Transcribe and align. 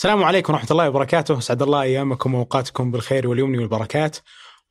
السلام 0.00 0.24
عليكم 0.24 0.52
ورحمة 0.52 0.70
الله 0.70 0.88
وبركاته، 0.88 1.38
أسعد 1.38 1.62
الله 1.62 1.82
أيامكم 1.82 2.34
وأوقاتكم 2.34 2.90
بالخير 2.90 3.28
واليمن 3.28 3.58
والبركات. 3.58 4.16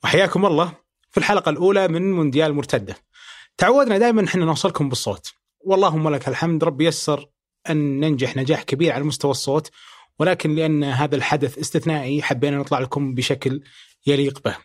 وحياكم 0.04 0.46
الله 0.46 0.74
في 1.12 1.18
الحلقة 1.18 1.50
الأولى 1.50 1.88
من 1.88 2.12
مونديال 2.12 2.54
مرتدة. 2.54 2.96
تعودنا 3.58 3.98
دائما 3.98 4.26
إحنا 4.26 4.46
نوصلكم 4.46 4.90
بالصوت، 4.90 5.34
واللهم 5.60 6.10
لك 6.10 6.28
الحمد 6.28 6.64
ربي 6.64 6.86
يسر 6.86 7.26
أن 7.70 8.00
ننجح 8.00 8.38
نجاح 8.38 8.64
كبير 8.64 8.94
على 8.94 9.04
مستوى 9.04 9.32
الصوت، 9.32 9.72
ولكن 10.20 10.56
لأن 10.56 10.84
هذا 10.84 11.16
الحدث 11.16 11.58
استثنائي 11.58 12.22
حبينا 12.22 12.58
نطلع 12.58 12.80
لكم 12.80 13.14
بشكل 13.14 13.62
يليق 14.08 14.42
به. 14.46 14.56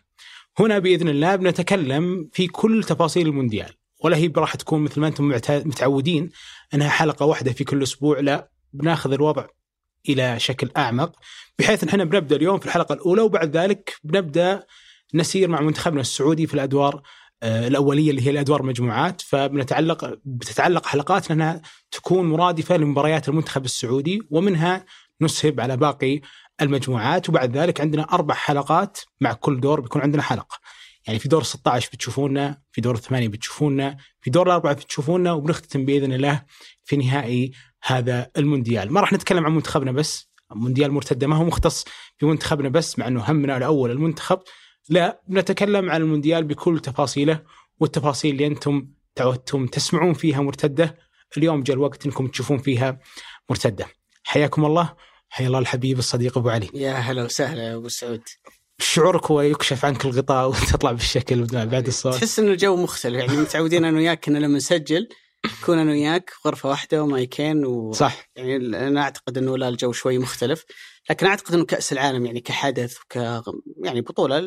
هنا 0.59 0.79
بإذن 0.79 1.09
الله 1.09 1.35
بنتكلم 1.35 2.29
في 2.33 2.47
كل 2.47 2.83
تفاصيل 2.83 3.27
المونديال، 3.27 3.73
ولا 4.03 4.17
هي 4.17 4.31
راح 4.37 4.55
تكون 4.55 4.81
مثل 4.81 5.01
ما 5.01 5.07
أنتم 5.07 5.27
متعودين 5.49 6.29
أنها 6.73 6.89
حلقة 6.89 7.25
واحدة 7.25 7.53
في 7.53 7.63
كل 7.63 7.83
أسبوع، 7.83 8.19
لا 8.19 8.49
بناخذ 8.73 9.11
الوضع 9.11 9.45
إلى 10.09 10.39
شكل 10.39 10.69
أعمق 10.77 11.15
بحيث 11.59 11.83
إن 11.83 11.89
إحنا 11.89 12.03
بنبدأ 12.03 12.35
اليوم 12.35 12.59
في 12.59 12.65
الحلقة 12.65 12.93
الأولى 12.93 13.21
وبعد 13.21 13.57
ذلك 13.57 13.95
بنبدأ 14.03 14.63
نسير 15.13 15.47
مع 15.47 15.61
منتخبنا 15.61 16.01
السعودي 16.01 16.47
في 16.47 16.53
الأدوار 16.53 17.01
آه، 17.43 17.67
الأولية 17.67 18.09
اللي 18.09 18.25
هي 18.25 18.29
الأدوار 18.29 18.63
مجموعات 18.63 19.21
فبنتعلق 19.21 20.17
بتتعلق 20.25 20.85
حلقاتنا 20.85 21.35
إنها 21.35 21.61
تكون 21.91 22.29
مرادفة 22.29 22.77
لمباريات 22.77 23.29
المنتخب 23.29 23.65
السعودي 23.65 24.21
ومنها 24.29 24.85
نسهب 25.21 25.59
على 25.59 25.77
باقي 25.77 26.21
المجموعات 26.61 27.29
وبعد 27.29 27.57
ذلك 27.57 27.81
عندنا 27.81 28.03
أربع 28.03 28.35
حلقات 28.35 28.99
مع 29.21 29.33
كل 29.33 29.59
دور 29.59 29.79
بيكون 29.81 30.01
عندنا 30.01 30.21
حلقة. 30.21 30.59
يعني 31.07 31.19
في 31.19 31.29
دور 31.29 31.43
16 31.43 31.89
بتشوفونا، 31.93 32.61
في 32.71 32.81
دور 32.81 32.95
الثمانيه 32.95 33.27
بتشوفونا، 33.27 33.97
في 34.21 34.29
دور 34.29 34.47
الأربعة 34.47 34.73
بتشوفونا 34.73 35.31
وبنختتم 35.31 35.85
بإذن 35.85 36.13
الله 36.13 36.43
في 36.83 36.97
نهائي 36.97 37.51
هذا 37.85 38.31
المونديال. 38.37 38.93
ما 38.93 39.01
راح 39.01 39.13
نتكلم 39.13 39.45
عن 39.45 39.55
منتخبنا 39.55 39.91
بس 39.91 40.29
مونديال 40.51 40.91
مرتدة. 40.91 41.27
ما 41.27 41.35
هو 41.35 41.43
مختص 41.43 41.85
في 42.17 42.25
منتخبنا 42.25 42.69
بس 42.69 42.99
مع 42.99 43.07
أنه 43.07 43.31
همنا 43.31 43.57
الأول 43.57 43.91
المنتخب. 43.91 44.39
لا 44.89 45.21
نتكلم 45.29 45.89
عن 45.89 46.01
المونديال 46.01 46.43
بكل 46.43 46.79
تفاصيله 46.79 47.41
والتفاصيل 47.79 48.31
اللي 48.31 48.47
أنتم 48.47 48.87
تعودتم 49.15 49.67
تسمعون 49.67 50.13
فيها 50.13 50.41
مرتدة. 50.41 50.97
اليوم 51.37 51.63
جاء 51.63 51.75
الوقت 51.75 52.05
أنكم 52.05 52.27
تشوفون 52.27 52.57
فيها 52.57 52.99
مرتدة. 53.49 53.85
حياكم 54.23 54.65
الله. 54.65 54.93
حيا 55.29 55.47
الله 55.47 55.59
الحبيب 55.59 55.99
الصديق 55.99 56.37
أبو 56.37 56.49
علي. 56.49 56.69
يا 56.73 56.93
هلا 56.93 57.23
وسهلا 57.23 57.63
يا 57.63 57.75
أبو 57.75 57.87
سعود. 57.87 58.21
شعورك 58.79 59.31
هو 59.31 59.41
يكشف 59.41 59.85
عنك 59.85 60.05
الغطاء 60.05 60.47
وتطلع 60.49 60.91
بالشكل 60.91 61.45
بعد 61.45 61.87
الصوت. 61.87 62.13
تحس 62.13 62.39
إنه 62.39 62.51
الجو 62.51 62.75
مختلف 62.75 63.15
يعني 63.15 63.37
متعودين 63.37 63.85
أنا 63.85 63.97
وياك 63.97 64.25
كنا 64.25 64.37
لما 64.37 64.57
نسجل 64.57 65.07
نكون 65.61 65.79
أنا 65.79 65.91
وياك 65.91 66.31
غرفة 66.45 66.69
واحدة 66.69 67.03
ومايكين 67.03 67.65
و 67.65 67.91
صح. 67.91 68.29
يعني 68.35 68.55
أنا 68.87 69.01
أعتقد 69.01 69.37
إنه 69.37 69.57
لا 69.57 69.67
الجو 69.69 69.91
شوي 69.91 70.17
مختلف. 70.17 70.65
لكن 71.09 71.25
أعتقد 71.25 71.53
إنه 71.53 71.65
كأس 71.65 71.93
العالم 71.93 72.25
يعني 72.25 72.39
كحدث 72.39 72.97
وك 73.01 73.15
يعني 73.83 74.01
بطولة 74.01 74.39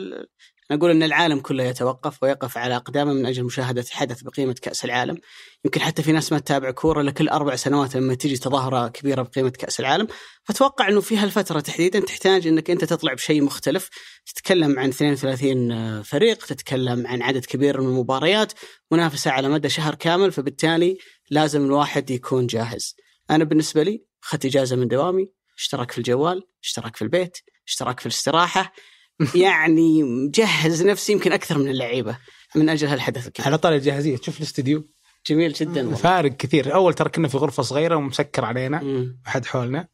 نقول 0.70 0.91
إن 0.91 1.02
العالم 1.02 1.41
كله 1.41 1.64
يتوقف 1.64 2.22
ويقف 2.22 2.58
على 2.58 2.77
أقدامه 2.77 3.12
من 3.12 3.27
أجل 3.27 3.44
مشاهدة 3.44 3.84
حدث 3.91 4.22
بقيمة 4.22 4.56
كأس 4.62 4.84
العالم، 4.84 5.19
يمكن 5.64 5.80
حتى 5.80 6.02
في 6.02 6.12
ناس 6.12 6.33
ما 6.33 6.38
تتابع 6.38 6.70
كورة 6.70 7.02
لكل 7.02 7.28
أربع 7.28 7.56
سنوات 7.56 7.97
لما 7.97 8.14
تجي 8.14 8.36
تظاهرة 8.36 8.89
كبيرة 8.89 9.22
بقيمة 9.22 9.50
كأس 9.50 9.80
العالم، 9.80 10.08
فأتوقع 10.44 10.89
إنه 10.89 11.00
في 11.00 11.16
هالفترة 11.16 11.61
تحديدا 11.61 12.00
تحتاج 12.00 12.46
إنك 12.46 12.70
أنت 12.70 12.84
تطلع 12.84 13.12
بشيء 13.14 13.42
مختلف، 13.42 13.89
تتكلم 14.27 14.78
عن 14.78 14.89
32 14.89 16.02
فريق، 16.02 16.46
تتكلم 16.46 17.06
عن 17.06 17.22
عدد 17.22 17.44
كبير 17.44 17.80
من 17.80 17.89
المباريات، 17.89 18.52
منافسة 18.91 19.30
على 19.30 19.48
مدى 19.48 19.69
شهر 19.69 19.94
كامل 19.94 20.33
فبالتالي 20.33 20.98
لازم 21.30 21.64
الواحد 21.64 22.11
يكون 22.11 22.46
جاهز. 22.46 22.96
أنا 23.30 23.45
بالنسبة 23.45 23.83
لي 23.83 24.05
أخذت 24.24 24.45
إجازة 24.45 24.77
من 24.77 24.89
دوامي، 24.89 25.33
اشترك 25.58 25.90
في 25.90 25.98
الجوال، 25.98 26.42
اشترك 26.62 26.96
في 26.96 27.02
البيت، 27.02 27.39
اشترك 27.67 28.01
في 28.01 28.07
الاستراحة، 28.07 28.73
يعني 29.34 30.02
مجهز 30.02 30.83
نفسي 30.83 31.12
يمكن 31.12 31.33
أكثر 31.33 31.58
من 31.58 31.68
اللعيبة 31.68 32.18
من 32.55 32.68
أجل 32.68 32.89
هالحدث 32.89 33.27
الكبير. 33.27 33.46
على 33.46 33.58
طاري 33.58 33.77
الجاهزية 33.77 34.17
تشوف 34.17 34.39
الاستديو. 34.39 34.89
جميل 35.27 35.52
جدا 35.52 35.95
فارق 35.95 36.36
كثير. 36.36 36.74
أول 36.74 36.95
ترى 36.95 37.08
كنا 37.08 37.28
في 37.28 37.36
غرفة 37.36 37.62
صغيرة 37.62 37.96
ومسكر 37.96 38.45
علينا 38.45 39.07
احد 39.27 39.46
حولنا. 39.46 39.89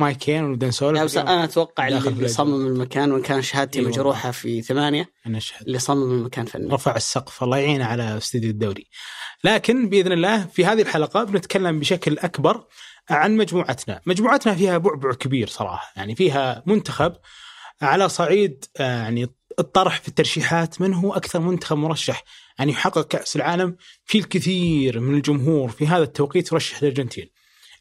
مايكين 0.00 0.44
ونبدا 0.44 0.68
نسولف 0.68 1.02
بس 1.02 1.16
أنا 1.16 1.44
أتوقع 1.44 1.88
اللي 1.88 2.28
صمم 2.28 2.66
المكان 2.66 3.12
وان 3.12 3.22
كان 3.22 3.42
شهادتي 3.42 3.78
أيوة. 3.78 3.90
مجروحة 3.90 4.30
في 4.30 4.62
ثمانية 4.62 5.10
أنا 5.26 5.38
اشهد 5.38 5.66
اللي 5.66 5.78
صمم 5.78 6.12
المكان 6.12 6.46
فني. 6.46 6.68
رفع 6.68 6.96
السقف. 6.96 7.42
الله 7.42 7.58
يعينه 7.58 7.84
على 7.84 8.16
استديو 8.16 8.50
الدوري. 8.50 8.86
لكن 9.44 9.88
بإذن 9.88 10.12
الله 10.12 10.46
في 10.46 10.64
هذه 10.64 10.82
الحلقة 10.82 11.24
بنتكلم 11.24 11.80
بشكل 11.80 12.18
أكبر 12.18 12.64
عن 13.10 13.36
مجموعتنا. 13.36 14.00
مجموعتنا 14.06 14.54
فيها 14.54 14.78
بعبع 14.78 15.12
كبير 15.12 15.48
صراحة. 15.48 15.92
يعني 15.96 16.16
فيها 16.16 16.62
منتخب 16.66 17.12
على 17.82 18.08
صعيد 18.08 18.64
آه، 18.76 18.82
يعني 18.82 19.28
الطرح 19.58 20.00
في 20.00 20.08
الترشيحات 20.08 20.80
من 20.80 20.94
هو 20.94 21.12
أكثر 21.12 21.40
منتخب 21.40 21.76
مرشح 21.76 22.18
ان 22.18 22.24
يعني 22.58 22.72
يحقق 22.72 23.06
كأس 23.08 23.36
العالم 23.36 23.76
في 24.04 24.18
الكثير 24.18 25.00
من 25.00 25.14
الجمهور 25.14 25.68
في 25.68 25.86
هذا 25.86 26.02
التوقيت 26.02 26.52
يرشح 26.52 26.78
الأرجنتين. 26.82 27.30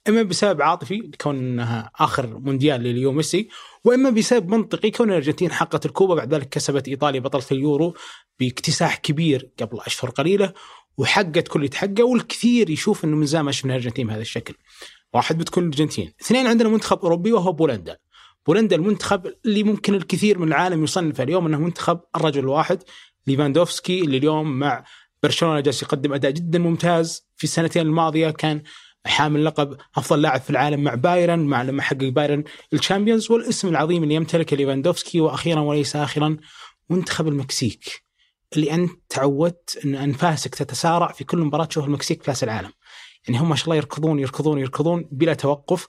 إما 0.07 0.23
بسبب 0.23 0.61
عاطفي 0.61 1.11
كونها 1.21 1.91
آخر 1.95 2.27
مونديال 2.27 2.81
لليو 2.81 3.11
ميسي 3.11 3.49
وإما 3.83 4.09
بسبب 4.09 4.49
منطقي 4.49 4.91
كون 4.91 5.09
الأرجنتين 5.09 5.51
حققت 5.51 5.85
الكوبا 5.85 6.15
بعد 6.15 6.33
ذلك 6.33 6.49
كسبت 6.49 6.87
إيطاليا 6.87 7.19
بطله 7.19 7.43
اليورو 7.51 7.95
باكتساح 8.39 8.95
كبير 8.97 9.49
قبل 9.59 9.79
أشهر 9.79 10.11
قليلة 10.11 10.53
وحققت 10.97 11.47
كل 11.47 11.59
اللي 11.59 11.69
تحققه 11.69 12.03
والكثير 12.03 12.69
يشوف 12.69 13.05
إنه 13.05 13.15
من 13.15 13.25
زمان 13.25 13.45
ما 13.45 13.51
شفنا 13.51 13.73
الأرجنتين 13.73 14.07
بهذا 14.07 14.21
الشكل. 14.21 14.53
واحد 15.13 15.37
بتكون 15.37 15.63
الأرجنتين، 15.63 16.13
اثنين 16.21 16.47
عندنا 16.47 16.69
منتخب 16.69 16.99
أوروبي 16.99 17.31
وهو 17.31 17.51
بولندا. 17.51 17.97
بولندا 18.47 18.75
المنتخب 18.75 19.33
اللي 19.45 19.63
ممكن 19.63 19.95
الكثير 19.95 20.39
من 20.39 20.47
العالم 20.47 20.83
يصنفه 20.83 21.23
اليوم 21.23 21.45
أنه 21.45 21.59
منتخب 21.59 21.99
الرجل 22.15 22.39
الواحد 22.39 22.83
ليفاندوفسكي 23.27 24.01
اللي 24.01 24.17
اليوم 24.17 24.59
مع 24.59 24.83
برشلونة 25.23 25.59
جالس 25.59 25.83
يقدم 25.83 26.13
أداء 26.13 26.31
جدا 26.31 26.59
ممتاز 26.59 27.27
في 27.35 27.43
السنتين 27.43 27.81
الماضية 27.81 28.29
كان 28.29 28.63
حامل 29.05 29.45
لقب 29.45 29.77
أفضل 29.97 30.21
لاعب 30.21 30.41
في 30.41 30.49
العالم 30.49 30.83
مع 30.83 30.95
بايرن 30.95 31.39
مع 31.39 31.61
لما 31.61 31.81
حقق 31.81 32.03
بايرن 32.03 32.43
الشامبيونز 32.73 33.31
والاسم 33.31 33.67
العظيم 33.67 34.03
اللي 34.03 34.15
يمتلكه 34.15 34.57
ليفاندوفسكي 34.57 35.21
وأخيرا 35.21 35.61
وليس 35.61 35.95
اخرا 35.95 36.37
منتخب 36.89 37.27
المكسيك 37.27 38.03
اللي 38.55 38.71
أنت 38.71 38.91
تعودت 39.09 39.79
أن 39.85 39.95
أنفاسك 39.95 40.55
تتسارع 40.55 41.11
في 41.11 41.23
كل 41.23 41.37
مباراة 41.37 41.65
تشوف 41.65 41.85
المكسيك 41.85 42.19
في 42.19 42.25
كأس 42.25 42.43
العالم. 42.43 42.71
يعني 43.27 43.39
هم 43.39 43.49
ما 43.49 43.55
شاء 43.55 43.65
الله 43.65 43.75
يركضون 43.75 44.19
يركضون 44.19 44.59
يركضون 44.59 45.09
بلا 45.11 45.33
توقف 45.33 45.87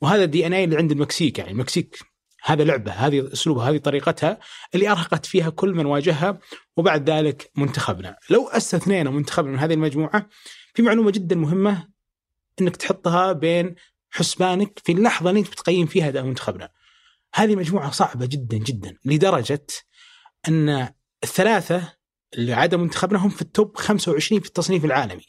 وهذا 0.00 0.24
الـ 0.24 0.46
DNA 0.46 0.64
اللي 0.64 0.76
عند 0.76 0.92
المكسيك 0.92 1.38
يعني. 1.38 1.50
المكسيك 1.50 1.98
هذا 2.44 2.64
لعبة 2.64 2.92
هذه 2.92 3.32
أسلوبها 3.32 3.70
هذه 3.70 3.78
طريقتها 3.78 4.38
اللي 4.74 4.90
أرهقت 4.90 5.26
فيها 5.26 5.50
كل 5.50 5.74
من 5.74 5.86
واجهها 5.86 6.38
وبعد 6.76 7.10
ذلك 7.10 7.50
منتخبنا. 7.56 8.16
لو 8.30 8.48
أستثنينا 8.48 9.10
منتخبنا 9.10 9.52
من 9.52 9.58
هذه 9.58 9.74
المجموعة 9.74 10.28
في 10.74 10.82
معلومة 10.82 11.10
جدا 11.10 11.36
مهمة 11.36 11.88
إنك 12.60 12.76
تحطها 12.76 13.32
بين 13.32 13.74
حسبانك 14.10 14.80
في 14.84 14.92
اللحظة 14.92 15.30
اللي 15.30 15.40
أنت 15.40 15.48
بتقيم 15.48 15.86
فيها 15.86 16.08
أداء 16.08 16.22
منتخبنا. 16.22 16.70
هذه 17.34 17.56
مجموعة 17.56 17.90
صعبة 17.90 18.26
جدا 18.26 18.56
جدا 18.56 18.96
لدرجة 19.04 19.66
أن 20.48 20.88
الثلاثة 21.24 21.92
اللي 22.34 22.52
عدا 22.52 22.76
منتخبنا 22.76 23.18
هم 23.18 23.28
في 23.28 23.42
التوب 23.42 23.76
25 23.76 24.40
في 24.40 24.48
التصنيف 24.48 24.84
العالمي. 24.84 25.24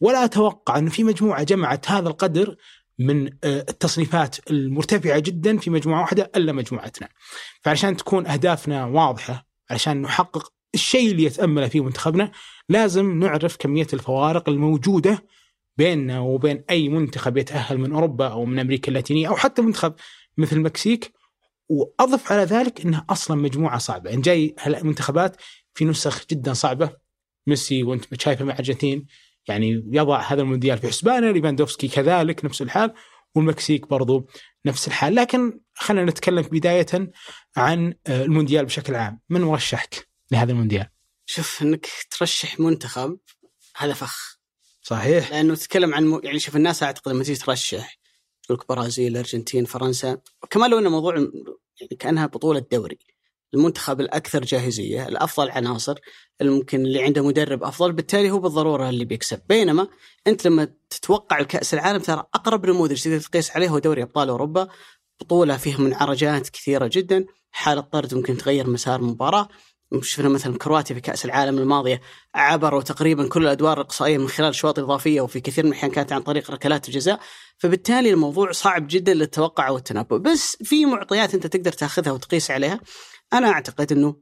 ولا 0.00 0.24
أتوقع 0.24 0.78
انه 0.78 0.90
في 0.90 1.04
مجموعة 1.04 1.42
جمعت 1.42 1.90
هذا 1.90 2.08
القدر 2.08 2.56
من 2.98 3.26
آه، 3.44 3.66
التصنيفات 3.68 4.50
المرتفعة 4.50 5.18
جدا 5.18 5.58
في 5.58 5.70
مجموعة 5.70 6.00
واحدة 6.00 6.30
إلا 6.36 6.52
مجموعتنا. 6.52 7.08
فعشان 7.62 7.96
تكون 7.96 8.26
أهدافنا 8.26 8.84
واضحة 8.84 9.46
عشان 9.70 10.02
نحقق 10.02 10.52
الشيء 10.74 11.10
اللي 11.10 11.22
يتأمل 11.22 11.70
فيه 11.70 11.84
منتخبنا 11.84 12.32
لازم 12.68 13.18
نعرف 13.18 13.56
كمية 13.56 13.86
الفوارق 13.92 14.48
الموجودة 14.48 15.24
بيننا 15.76 16.20
وبين 16.20 16.64
أي 16.70 16.88
منتخب 16.88 17.36
يتأهل 17.36 17.78
من 17.78 17.92
أوروبا 17.92 18.28
أو 18.28 18.44
من 18.44 18.58
أمريكا 18.58 18.88
اللاتينية 18.88 19.28
أو 19.28 19.36
حتى 19.36 19.62
منتخب 19.62 19.94
مثل 20.36 20.56
المكسيك 20.56 21.12
وأضف 21.68 22.32
على 22.32 22.42
ذلك 22.42 22.80
إنها 22.80 23.06
أصلا 23.10 23.36
مجموعة 23.36 23.78
صعبة، 23.78 24.10
يعني 24.10 24.22
جاي 24.22 24.54
منتخبات 24.82 25.36
في 25.74 25.84
نسخ 25.84 26.26
جدا 26.30 26.52
صعبة. 26.52 27.06
ميسي 27.46 27.82
وأنت 27.82 28.20
شايفه 28.20 28.44
مع 28.44 28.52
الارجنتين 28.52 29.06
يعني 29.48 29.84
يضع 29.92 30.20
هذا 30.20 30.42
المونديال 30.42 30.78
في 30.78 30.88
حسبانه 30.88 31.30
ليفاندوفسكي 31.30 31.88
كذلك 31.88 32.44
نفس 32.44 32.62
الحال 32.62 32.94
والمكسيك 33.34 33.88
برضو 33.88 34.28
نفس 34.66 34.88
الحال. 34.88 35.14
لكن 35.14 35.60
خلينا 35.74 36.10
نتكلم 36.10 36.42
بداية 36.42 37.10
عن 37.56 37.94
آه، 38.06 38.24
المونديال 38.24 38.64
بشكل 38.64 38.94
عام. 38.94 39.20
من 39.28 39.40
مرشحك 39.40 40.08
لهذا 40.30 40.52
المونديال؟ 40.52 40.86
شوف 41.26 41.62
انك 41.62 41.86
ترشح 42.10 42.60
منتخب 42.60 43.18
هذا 43.76 43.94
فخ. 43.94 44.36
صحيح. 44.82 45.30
لأنه 45.30 45.54
تتكلم 45.54 45.94
عن 45.94 46.06
م... 46.06 46.20
يعني 46.24 46.38
شوف 46.38 46.56
الناس 46.56 46.82
أعتقد 46.82 47.12
لما 47.12 47.24
تيجي 47.24 47.38
ترشح 47.38 47.98
تقول 48.42 48.58
برازيل 48.68 49.12
الارجنتين 49.12 49.64
فرنسا 49.64 50.18
كمان 50.50 50.70
لو 50.70 50.78
انه 50.78 50.90
موضوع 50.90 51.14
يعني 51.80 51.96
كأنها 51.98 52.26
بطولة 52.26 52.66
دوري. 52.72 52.98
المنتخب 53.54 54.00
الأكثر 54.00 54.44
جاهزية 54.44 55.08
الأفضل 55.08 55.50
عناصر 55.50 55.98
الممكن 56.40 56.80
اللي 56.80 57.02
عنده 57.02 57.26
مدرب 57.26 57.64
أفضل 57.64 57.92
بالتالي 57.92 58.30
هو 58.30 58.38
بالضرورة 58.38 58.88
اللي 58.88 59.04
بيكسب. 59.04 59.40
بينما 59.48 59.88
أنت 60.26 60.46
لما 60.46 60.68
تتوقع 60.90 61.38
الكأس 61.38 61.74
العالم 61.74 61.98
ترى 61.98 62.24
أقرب 62.34 62.66
نموذج 62.66 63.02
تقدر 63.02 63.20
تقيس 63.20 63.50
عليه 63.50 63.68
هو 63.68 63.78
دوري 63.78 64.02
أبطال 64.02 64.28
أوروبا. 64.28 64.68
بطولة 65.20 65.56
فيها 65.56 65.78
منعرجات 65.78 66.48
كثيرة 66.48 66.90
جدا 66.92 67.26
حالة 67.50 67.80
طرد 67.80 68.14
ممكن 68.14 68.36
تغير 68.36 68.70
مسار 68.70 69.00
المباراه 69.00 69.48
شفنا 70.02 70.28
مثلا 70.28 70.58
كرواتيا 70.58 70.94
في 70.94 71.00
كأس 71.00 71.24
العالم 71.24 71.58
الماضية 71.58 72.00
عبروا 72.34 72.82
تقريبا 72.82 73.28
كل 73.28 73.42
الأدوار 73.42 73.80
الإقصائية 73.80 74.18
من 74.18 74.28
خلال 74.28 74.54
شواط 74.54 74.78
إضافية 74.78 75.20
وفي 75.20 75.40
كثير 75.40 75.64
من 75.64 75.70
الأحيان 75.70 75.92
كانت 75.92 76.12
عن 76.12 76.22
طريق 76.22 76.50
ركلات 76.50 76.88
الجزاء 76.88 77.20
فبالتالي 77.58 78.10
الموضوع 78.10 78.52
صعب 78.52 78.86
جدا 78.86 79.14
للتوقع 79.14 79.70
والتنبؤ. 79.70 80.16
بس 80.16 80.56
في 80.62 80.86
معطيات 80.86 81.34
أنت 81.34 81.46
تقدر 81.46 81.72
تأخذها 81.72 82.12
وتقيس 82.12 82.50
عليها. 82.50 82.80
أنا 83.32 83.48
أعتقد 83.48 83.92
إنه 83.92 84.16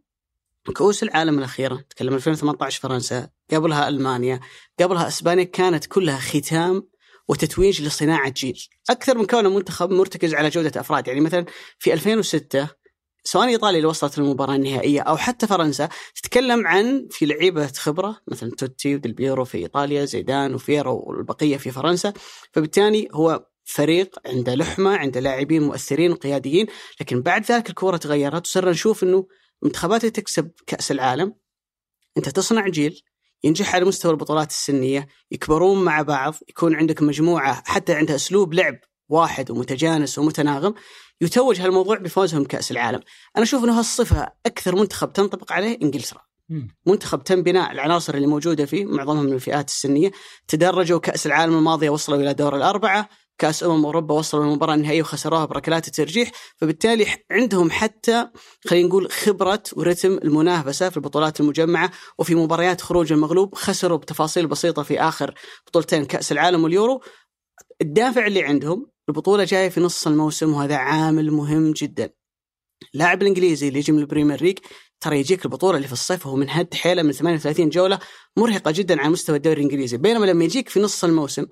كؤوس 0.76 1.02
العالم 1.02 1.38
الاخيره 1.38 1.84
تكلم 1.90 2.14
2018 2.14 2.80
فرنسا 2.80 3.28
قبلها 3.52 3.88
ألمانيا 3.88 4.40
قبلها 4.80 5.08
إسبانيا 5.08 5.44
كانت 5.44 5.86
كلها 5.86 6.18
ختام 6.18 6.88
وتتويج 7.28 7.82
لصناعة 7.82 8.30
جيل. 8.30 8.62
أكثر 8.90 9.18
من 9.18 9.26
كونه 9.26 9.48
منتخب 9.48 9.90
مرتكز 9.90 10.34
على 10.34 10.48
جودة 10.48 10.80
أفراد. 10.80 11.08
يعني 11.08 11.20
مثلا 11.20 11.44
في 11.78 11.92
2006 11.92 12.68
سواء 13.24 13.48
إيطاليا 13.48 13.76
اللي 13.76 13.88
وصلت 13.88 14.18
للمباراة 14.18 14.54
النهائية 14.54 15.00
أو 15.00 15.16
حتى 15.16 15.46
فرنسا 15.46 15.88
تتكلم 16.14 16.66
عن 16.66 17.08
في 17.10 17.26
لعيبة 17.26 17.66
خبرة 17.66 18.20
مثلا 18.28 18.50
توتي 18.50 18.94
وديل 18.94 19.12
بيرو 19.12 19.44
في 19.44 19.58
إيطاليا 19.58 20.04
زيدان 20.04 20.54
وفيرو 20.54 21.04
والبقية 21.06 21.56
في 21.56 21.70
فرنسا. 21.70 22.12
فبالتالي 22.52 23.08
هو 23.12 23.46
فريق 23.64 24.18
عنده 24.26 24.54
لحمة 24.54 24.96
عنده 24.96 25.20
لاعبين 25.20 25.62
مؤثرين 25.62 26.12
وقياديين 26.12 26.66
لكن 27.00 27.22
بعد 27.22 27.44
ذلك 27.52 27.70
الكورة 27.70 27.96
تغيرت 27.96 28.46
وصرنا 28.46 28.70
نشوف 28.70 29.02
إنه 29.02 29.26
المنتخبات 29.62 30.00
اللي 30.00 30.10
تكسب 30.10 30.50
كأس 30.66 30.90
العالم 30.90 31.34
أنت 32.16 32.28
تصنع 32.28 32.68
جيل 32.68 33.00
ينجح 33.44 33.74
على 33.74 33.84
مستوى 33.84 34.12
البطولات 34.12 34.50
السنية 34.50 35.06
يكبرون 35.30 35.84
مع 35.84 36.02
بعض 36.02 36.34
يكون 36.48 36.74
عندك 36.74 37.02
مجموعة 37.02 37.62
حتى 37.66 37.94
عندها 37.94 38.16
أسلوب 38.16 38.54
لعب 38.54 38.74
واحد 39.08 39.50
ومتجانس 39.50 40.18
ومتناغم. 40.18 40.74
يتوج 41.20 41.60
هالموضوع 41.60 41.98
بفوزهم 41.98 42.42
بكاس 42.42 42.70
العالم. 42.70 43.00
أنا 43.36 43.44
أشوف 43.44 43.64
إنه 43.64 43.78
هالصفة 43.78 44.28
أكثر 44.46 44.76
منتخب 44.76 45.12
تنطبق 45.12 45.52
عليه 45.52 45.78
إنجلترا. 45.82 46.20
منتخب 46.86 47.24
تم 47.24 47.42
بناء 47.42 47.72
العناصر 47.72 48.14
اللي 48.14 48.26
موجودة 48.26 48.66
فيه 48.66 48.84
معظمهم 48.84 49.24
من 49.24 49.32
الفئات 49.32 49.68
السنية. 49.68 50.10
تدرجوا 50.48 50.98
كأس 50.98 51.26
العالم 51.26 51.58
الماضيه 51.58 51.90
وصلوا 51.90 52.18
إلى 52.18 52.34
دور 52.34 52.56
الأربعة. 52.56 53.08
كأس 53.38 53.64
أمم 53.64 53.84
أوروبا 53.84 54.14
وصلوا 54.14 54.44
للمباراه 54.44 54.74
النهائيه 54.74 55.02
وخسروها 55.02 55.44
بركلات 55.44 55.88
الترجيح. 55.88 56.30
فبالتالي 56.56 57.06
عندهم 57.30 57.70
حتى 57.70 58.28
خلينا 58.66 58.88
نقول 58.88 59.10
خبرة 59.10 59.62
ورتم 59.72 60.12
المنافسة 60.12 60.88
في 60.88 60.96
البطولات 60.96 61.40
المجمعة. 61.40 61.90
وفي 62.18 62.34
مباريات 62.34 62.80
خروج 62.80 63.12
المغلوب 63.12 63.54
خسروا 63.54 63.98
بتفاصيل 63.98 64.46
بسيطة 64.46 64.82
في 64.82 65.00
آخر 65.00 65.34
بطولتين 65.66 66.04
كأس 66.04 66.32
العالم 66.32 66.64
واليورو. 66.64 67.02
الدافع 67.82 68.26
اللي 68.26 68.44
عندهم 68.44 68.93
البطولة 69.08 69.44
جاية 69.44 69.68
في 69.68 69.80
نص 69.80 70.06
الموسم 70.06 70.54
وهذا 70.54 70.76
عامل 70.76 71.30
مهم 71.30 71.72
جدا. 71.72 72.10
اللاعب 72.94 73.22
الإنجليزي 73.22 73.68
اللي 73.68 73.78
يجي 73.78 73.92
من 73.92 73.98
ال 73.98 74.04
Premier 74.04 74.42
League 74.42 74.58
ترى 75.00 75.18
يجيك 75.18 75.44
البطولة 75.44 75.76
اللي 75.76 75.86
في 75.86 75.92
الصيف 75.92 76.26
وهو 76.26 76.36
من 76.36 76.50
هد 76.50 76.74
حيله 76.74 77.02
من 77.02 77.12
38 77.12 77.68
جولة 77.68 77.98
مرهقة 78.36 78.70
جدا 78.70 79.00
على 79.00 79.10
مستوى 79.10 79.36
الدوري 79.36 79.56
الإنجليزي. 79.56 79.96
بينما 79.96 80.26
لما 80.26 80.44
يجيك 80.44 80.68
في 80.68 80.80
نص 80.80 81.04
الموسم 81.04 81.46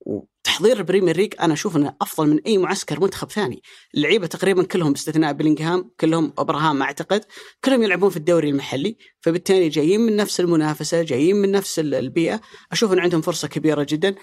وتحضير 0.00 0.76
ال 0.76 0.81
Premier 0.81 1.16
League 1.16 1.34
أنا 1.40 1.52
أشوف 1.52 1.76
إنه 1.76 1.96
أفضل 2.00 2.28
من 2.28 2.40
أي 2.46 2.58
معسكر 2.58 3.00
منتخب 3.00 3.30
ثاني، 3.30 3.62
اللعيبة 3.94 4.26
تقريبا 4.26 4.62
كلهم 4.62 4.92
باستثناء 4.92 5.32
بلينغهام 5.32 5.90
كلهم 6.00 6.32
أبراهام 6.38 6.82
أعتقد 6.82 7.24
كلهم 7.64 7.82
يلعبون 7.82 8.10
في 8.10 8.16
الدوري 8.16 8.48
المحلي، 8.48 8.96
فبالتالي 9.20 9.68
جايين 9.68 10.00
من 10.00 10.16
نفس 10.16 10.40
المنافسة، 10.40 11.02
جايين 11.02 11.36
من 11.36 11.50
نفس 11.50 11.78
البيئة، 11.78 12.40
أشوف 12.72 12.92
إن 12.92 12.98
عندهم 12.98 13.20
فرصة 13.20 13.48
كبيرة 13.48 13.86
جدا، 13.88 14.14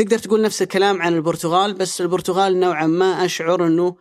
تقدر 0.00 0.18
تقول 0.18 0.42
نفس 0.42 0.62
الكلام 0.62 1.02
عن 1.02 1.14
البرتغال 1.14 1.74
بس 1.74 2.00
البرتغال 2.00 2.60
نوعا 2.60 2.86
ما 2.86 3.24
أشعر 3.24 3.66
إنه 3.66 3.96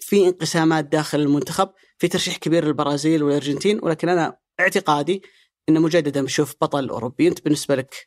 في 0.00 0.26
انقسامات 0.26 0.84
داخل 0.84 1.20
المنتخب، 1.20 1.68
في 1.98 2.08
ترشيح 2.08 2.36
كبير 2.36 2.64
للبرازيل 2.64 3.22
والأرجنتين 3.22 3.80
ولكن 3.82 4.08
أنا 4.08 4.38
اعتقادي 4.60 5.22
إنه 5.68 5.80
مجددا 5.80 6.20
بنشوف 6.20 6.54
بطل 6.60 6.88
أوروبي، 6.88 7.28
أنت 7.28 7.44
بالنسبة 7.44 7.74
لك 7.74 8.06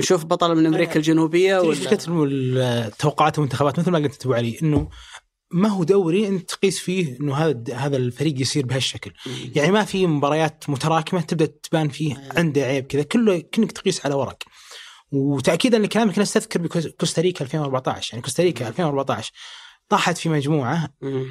نشوف 0.00 0.24
بطل 0.24 0.54
من 0.54 0.66
أمريكا 0.66 0.96
الجنوبية 0.96 1.58
ولا؟ 1.58 1.74
فكرة 1.74 2.88
توقعات 2.98 3.38
المنتخبات 3.38 3.78
مثل 3.78 3.90
ما 3.90 3.98
قلت 3.98 4.24
أبو 4.24 4.34
علي 4.34 4.58
إنه 4.62 4.88
ما 5.50 5.68
هو 5.68 5.84
دوري 5.84 6.28
أنت 6.28 6.50
تقيس 6.50 6.78
فيه 6.78 7.20
إنه 7.20 7.34
هذا 7.34 7.74
هذا 7.74 7.96
الفريق 7.96 8.40
يصير 8.40 8.66
بهالشكل، 8.66 9.12
يعني 9.56 9.72
ما 9.72 9.84
في 9.84 10.06
مباريات 10.06 10.64
متراكمة 10.68 11.20
تبدأ 11.20 11.46
تبان 11.46 11.88
فيه 11.88 12.30
عنده 12.36 12.62
عيب 12.62 12.86
كذا 12.86 13.02
كله 13.02 13.38
كأنك 13.52 13.72
تقيس 13.72 14.06
على 14.06 14.14
ورق. 14.14 14.42
وتاكيدا 15.12 15.78
لكلامك 15.78 16.18
نستذكر 16.18 16.60
بكوستاريكا 16.60 17.44
2014 17.44 18.12
يعني 18.12 18.22
كوستاريكا 18.22 18.68
2014 18.68 19.32
طاحت 19.88 20.18
في 20.18 20.28
مجموعة 20.28 20.88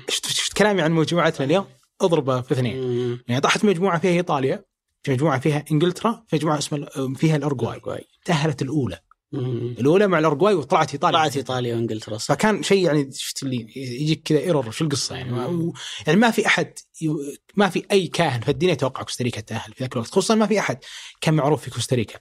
شفت, 0.10 0.28
شفت 0.28 0.54
كلامي 0.54 0.82
عن 0.82 0.92
مجموعتنا 0.92 1.46
اليوم؟ 1.46 1.66
اضربه 2.02 2.42
في 2.42 2.52
اثنين. 2.52 3.20
يعني 3.28 3.42
طاحت 3.42 3.60
في 3.60 3.68
مجموعة 3.68 4.00
فيها 4.00 4.12
إيطاليا 4.12 4.64
في 5.04 5.12
مجموعة 5.12 5.40
فيها 5.40 5.66
إنجلترا 5.72 6.24
في 6.28 6.36
مجموعة 6.36 6.58
اسمها 6.58 6.90
فيها 7.16 7.36
الاورجواي 7.36 8.06
تأهلت 8.26 8.62
الأولى. 8.62 9.00
مم. 9.32 9.76
الأولى 9.80 10.08
مع 10.08 10.20
الاورجواي 10.20 10.54
وطلعت 10.54 10.92
إيطاليا. 10.92 11.20
طلعت 11.20 11.38
إيطاليا 11.38 11.76
وإنجلترا 11.76 12.18
صح. 12.18 12.36
فكان 12.36 12.64
شيء 12.64 12.86
يعني 12.86 13.10
شفت 13.12 13.44
اللي 13.44 13.68
يجيك 13.76 14.22
كذا 14.24 14.40
error 14.40 14.72
شو 14.72 14.84
القصة 14.86 15.16
يعني. 15.16 15.32
ما 15.32 15.74
يعني 16.08 16.20
ما 16.20 16.32
في 16.32 16.46
أحد 16.46 16.74
ما 17.56 17.70
في 17.70 17.86
أي 17.92 18.08
كاهن 18.08 18.42
في 18.42 18.52
الدنيا 18.52 18.74
يتوقع 18.74 19.04
كوستاريكا 19.04 19.42
تأهل 19.42 19.74
في 19.74 19.84
ذاك 19.84 19.94
الوقت 19.94 20.10
خصوصا 20.10 20.36
ما 20.36 20.48
في 20.48 20.60
أحد 20.60 20.78
كان 21.22 21.34
معروف 21.34 21.62
في 21.62 21.72
كوستاريكا. 21.72 22.20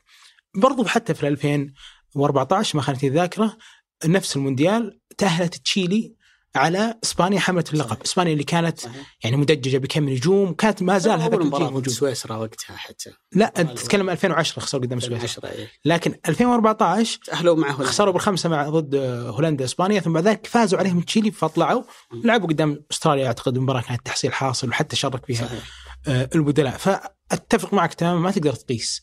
برضو 0.54 0.84
حتى 0.84 1.14
في 1.14 1.28
2014 1.28 2.76
ما 2.76 2.82
خانتني 2.82 3.08
الذاكرة 3.08 3.56
نفس 4.04 4.36
المونديال 4.36 5.00
تأهلت 5.18 5.54
تشيلي 5.54 6.22
على 6.56 6.98
إسبانيا 7.04 7.40
حملت 7.40 7.74
اللقب، 7.74 8.02
إسبانيا 8.04 8.32
اللي 8.32 8.44
كانت 8.44 8.80
يعني 9.24 9.36
مدججة 9.36 9.78
بكم 9.78 10.08
نجوم 10.08 10.54
كانت 10.54 10.82
ما 10.82 10.98
زال 10.98 11.20
هذا 11.20 11.36
الجيل 11.36 11.50
موجود. 11.50 11.88
سويسرا 11.88 12.36
وقتها 12.36 12.76
حتى. 12.76 13.10
لا 13.32 13.60
أنت 13.60 13.78
تتكلم 13.78 14.10
2010 14.10 14.60
خسروا 14.60 14.82
قدام 14.82 15.00
سويسرا. 15.00 15.50
إيه. 15.50 15.70
لكن 15.84 16.14
2014 16.28 17.18
تاهلوا 17.24 17.56
مع 17.56 17.68
هولندا. 17.70 17.84
خسروا 17.84 18.12
بالخمسة 18.12 18.48
مع 18.48 18.68
ضد 18.68 18.94
هولندا 19.34 19.64
إسبانيا 19.64 20.00
ثم 20.00 20.12
بعد 20.12 20.28
ذلك 20.28 20.46
فازوا 20.46 20.78
عليهم 20.78 21.00
تشيلي 21.00 21.30
فطلعوا 21.30 21.82
لعبوا 22.24 22.48
قدام 22.48 22.84
أستراليا 22.90 23.26
أعتقد 23.26 23.56
المباراة 23.56 23.80
كانت 23.80 24.06
تحصيل 24.06 24.32
حاصل 24.32 24.68
وحتى 24.68 24.96
شارك 24.96 25.26
فيها 25.26 25.46
صحيح. 25.46 25.62
آه، 26.08 26.30
البدلاء. 26.34 26.76
فأتفق 26.76 27.74
معك 27.74 27.94
تماما 27.94 28.20
ما 28.20 28.30
تقدر 28.30 28.52
تقيس. 28.52 29.02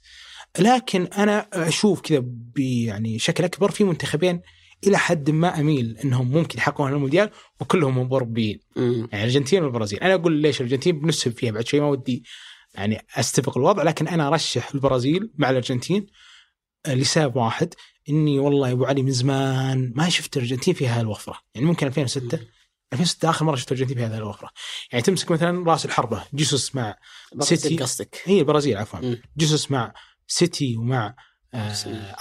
لكن 0.59 1.03
أنا 1.05 1.47
أشوف 1.53 2.01
كذا 2.01 2.25
يعني 2.57 3.19
شكل 3.19 3.43
أكبر 3.43 3.71
في 3.71 3.83
منتخبين 3.83 4.41
إلى 4.87 4.97
حد 4.97 5.29
ما 5.29 5.59
أميل 5.59 5.97
إنهم 6.03 6.31
ممكن 6.31 6.57
يحققون 6.57 6.93
المونديال 6.93 7.29
وكلهم 7.59 7.97
اوروبيين 7.97 8.59
يعني 8.75 9.07
الأرجنتين 9.13 9.63
والبرازيل. 9.63 9.99
أنا 9.99 10.13
أقول 10.13 10.33
ليش 10.33 10.61
الأرجنتين 10.61 10.99
بنسب 10.99 11.31
فيها 11.31 11.51
بعد 11.51 11.67
شوي 11.67 11.79
ما 11.79 11.87
ودي 11.87 12.23
يعني 12.73 13.05
استفق 13.15 13.57
الوضع 13.57 13.83
لكن 13.83 14.07
أنا 14.07 14.27
أرشح 14.27 14.73
البرازيل 14.73 15.31
مع 15.37 15.49
الأرجنتين 15.49 16.07
لسبب 16.87 17.35
واحد 17.35 17.73
إني 18.09 18.39
والله 18.39 18.67
يا 18.67 18.73
أبو 18.73 18.85
علي 18.85 19.01
من 19.01 19.11
زمان 19.11 19.93
ما 19.95 20.09
شفت 20.09 20.37
الأرجنتين 20.37 20.73
فيها 20.73 20.99
هالوفره 20.99 21.39
يعني 21.55 21.67
ممكن 21.67 21.87
2006 21.87 22.39
2006 22.93 23.29
آخر 23.29 23.45
مرة 23.45 23.55
شفت 23.55 23.71
الأرجنتين 23.71 23.97
في 23.97 24.03
هذه 24.03 24.17
الوفرة. 24.17 24.49
يعني 24.91 25.01
تمسك 25.03 25.31
مثلا 25.31 25.71
رأس 25.71 25.85
الحربة 25.85 26.23
جيسوس 26.33 26.75
مع 26.75 26.97
سيتي. 27.39 27.77
قصدك. 27.77 28.21
هي 28.23 28.39
البرازيل 28.39 28.77
عفوا. 28.77 29.15
جيسوس 29.37 29.71
مع 29.71 29.93
سيتي 30.31 30.77
ومع 30.77 31.15
آه 31.53 31.73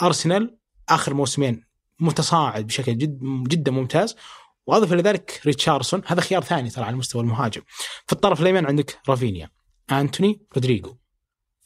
أرسنال. 0.03 0.59
آخر 0.89 1.15
موسمين 1.15 1.65
متصاعد 2.01 2.67
بشكل 2.67 2.99
جد 2.99 3.19
جدا 3.49 3.73
ممتاز. 3.73 4.17
وأضف 4.67 4.93
إلى 4.93 5.03
ذلك 5.03 5.41
ريتشاردسون. 5.47 6.03
هذا 6.07 6.21
خيار 6.21 6.43
ثاني 6.43 6.71
ترى 6.71 6.85
على 6.85 6.97
مستوى 6.97 7.23
المهاجم. 7.23 7.63
في 8.07 8.13
الطرف 8.13 8.41
الايمن 8.41 8.67
عندك 8.67 8.99
رافينيا 9.09 9.51
أنتوني 9.91 10.41
رودريجو. 10.57 10.97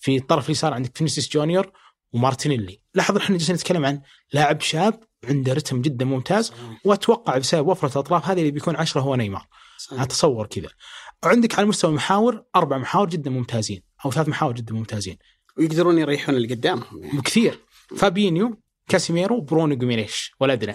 في 0.00 0.16
الطرف 0.16 0.46
اليسار 0.46 0.74
عندك 0.74 0.96
فينيسيوس 0.96 1.28
جونيور 1.28 1.72
ومارتينيلي. 2.12 2.82
لاحظ 2.94 3.16
إحنا 3.16 3.36
جالسين 3.36 3.54
نتكلم 3.54 3.84
عن 3.84 4.02
لاعب 4.32 4.60
شاب 4.60 5.00
عنده 5.24 5.52
رتم 5.52 5.82
جدا 5.82 6.04
ممتاز. 6.04 6.52
وأتوقع 6.84 7.38
بسبب 7.38 7.66
وفرة 7.66 7.92
الأطراف 7.92 8.28
هذه 8.28 8.38
اللي 8.38 8.50
بيكون 8.50 8.76
عشرة 8.76 9.00
هو 9.00 9.14
نيمار. 9.14 9.46
أتصور 9.92 10.46
كذا. 10.46 10.68
وعندك 11.24 11.58
على 11.58 11.66
مستوى 11.66 11.90
المحاور 11.90 12.44
أربع 12.56 12.78
محاور 12.78 13.08
جدا 13.08 13.30
ممتازين 13.30 13.82
أو 14.04 14.10
ثلاث 14.10 14.28
محاور 14.28 14.52
جدا 14.52 14.74
ممتازين. 14.74 15.18
ويقدرون 15.58 15.98
يريحون 15.98 16.34
اللي 16.34 16.54
قدامهم 16.54 17.02
يعني. 17.02 17.18
بكثير. 17.18 17.58
فابينيو 17.96 18.62
كاسيميرو 18.88 19.40
برونو 19.40 19.76
جوميريش 19.76 20.32
ولا 20.40 20.52
أدري. 20.52 20.72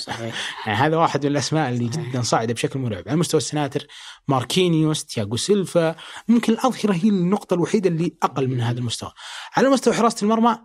يعني 0.65 0.77
هذا 0.77 0.97
واحد 0.97 1.25
من 1.25 1.31
الأسماء 1.31 1.69
اللي 1.69 1.87
جدا 1.87 2.21
صاعدة 2.21 2.53
بشكل 2.53 2.79
مرعب. 2.79 3.03
على 3.07 3.17
مستوى 3.17 3.37
السناتر 3.37 3.87
ماركينيوس 4.27 5.05
تياغو 5.05 5.37
سيلفا 5.37 5.95
ممكن 6.27 6.53
الأظهرة 6.53 6.93
هي 6.93 7.09
النقطة 7.09 7.53
الوحيدة 7.53 7.89
اللي 7.89 8.15
أقل 8.23 8.47
من 8.47 8.61
هذا 8.61 8.79
المستوى. 8.79 9.11
على 9.55 9.69
مستوى 9.69 9.93
حراسة 9.93 10.23
المرمى 10.23 10.57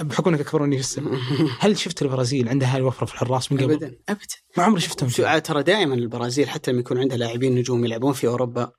بحكم 0.00 0.30
إنك 0.30 0.40
اكبر 0.40 0.62
مني 0.62 0.76
في 0.76 0.82
السن 0.82 1.18
هل 1.60 1.78
شفت 1.78 2.02
البرازيل 2.02 2.48
عندها 2.48 2.72
هاي 2.72 2.78
الوفرة 2.78 3.06
في 3.06 3.14
الحراس 3.14 3.52
من 3.52 3.58
قبل؟ 3.58 3.72
ابدا. 3.72 3.86
ابدا. 4.08 4.26
ما 4.56 4.64
عمري 4.64 4.80
شفتهم 4.80 5.38
ترى 5.38 5.62
دائما 5.62 5.94
البرازيل 5.94 6.48
حتى 6.48 6.70
لما 6.70 6.80
يكون 6.80 6.98
عندها 6.98 7.16
لاعبين 7.16 7.54
نجوم 7.54 7.84
يلعبون 7.84 8.12
في 8.12 8.26
أوروبا 8.26 8.72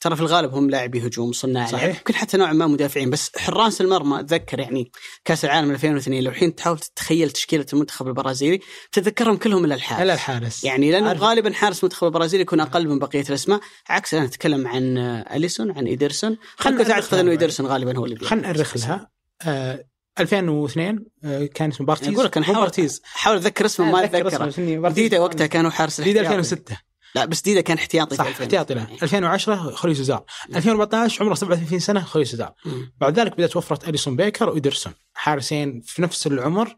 ترى 0.00 0.16
في 0.16 0.22
الغالب 0.22 0.54
هم 0.54 0.70
لاعبي 0.70 1.06
هجوم 1.06 1.32
صناع 1.32 1.66
صحيح. 1.66 1.84
لعب 1.84 1.94
يمكن 1.94 2.14
حتى 2.14 2.36
نوعا 2.36 2.52
ما 2.52 2.66
مدافعين 2.66 3.10
بس 3.10 3.30
حراس 3.38 3.80
المرمى 3.80 4.20
أتذكر 4.20 4.58
يعني 4.60 4.90
كأس 5.24 5.44
العالم 5.44 5.70
2002 5.70 6.22
لو 6.22 6.30
الحين 6.30 6.54
تحاول 6.54 6.78
تتخيل 6.78 7.30
تشكيلة 7.30 7.66
المنتخب 7.72 8.08
البرازيلي 8.08 8.60
تتذكرهم 8.92 9.36
كلهم 9.36 9.64
الا 9.64 9.74
الحارس 9.74 10.02
الا 10.02 10.14
الحارس 10.14 10.64
يعني 10.64 10.90
لأنه 10.90 11.08
عارف. 11.08 11.22
غالبا 11.22 11.52
حارس 11.52 11.78
المنتخب 11.78 12.06
البرازيلي 12.06 12.42
يكون 12.42 12.60
أقل 12.60 12.88
من 12.88 12.98
بقية 12.98 13.24
الأسماء 13.28 13.60
عكس 13.88 14.14
أنا 14.14 14.24
أتكلم 14.24 14.66
عن 14.66 14.98
أليسون 15.32 15.70
عن 15.70 15.86
إيدرسون 15.86 16.36
خلنا 16.56 16.84
خلنا 16.84 16.94
اعتقد 16.94 17.18
إنه. 17.18 17.30
إيدرسون 17.30 17.66
غالبا 17.66 17.98
هو 17.98 18.04
اللي. 18.04 18.16
خلينا 18.16 18.46
نأرخ 18.52 18.76
لها 18.76 19.10
آه 19.42 19.84
2002 20.20 21.04
آه 21.24 21.46
كان 21.46 21.70
اسمه 21.70 21.86
بارتيز 21.86 22.08
أقول 22.14 22.24
لك 22.24 22.36
أنا 22.36 22.46
حاول 22.46 22.70
احاول 23.16 23.36
أتذكر 23.36 23.66
اسمه 23.66 23.86
ما 23.92 24.06
بارتيز. 24.06 24.94
ديدا 24.94 25.18
وقتها 25.20 25.46
كانوا 25.46 25.70
حارس 25.70 26.00
ديدا 26.00 26.20
الاحتياطي. 26.20 26.40
2006 26.40 26.76
لا 27.16 27.24
بس 27.24 27.42
ديدا 27.42 27.60
كان 27.60 27.76
احتياطي 27.76 28.16
صح 28.16 28.24
في 28.24 28.30
2000. 28.30 28.42
احتياطي 28.44 28.74
له 28.74 28.86
2010 29.02 29.70
جوليو 29.70 29.94
سيزار 29.94 30.24
2014 30.54 31.24
عمره 31.24 31.34
37 31.34 31.78
سنة 31.78 32.00
جوليو 32.00 32.24
سيزار. 32.24 32.52
بعد 33.00 33.18
ذلك 33.18 33.32
بدأت 33.32 33.56
وفره 33.56 33.88
أليسون 33.88 34.16
بيكر 34.16 34.48
وإيدرسون. 34.48 34.92
حارسين 35.14 35.80
في 35.80 36.02
نفس 36.02 36.26
العمر 36.26 36.76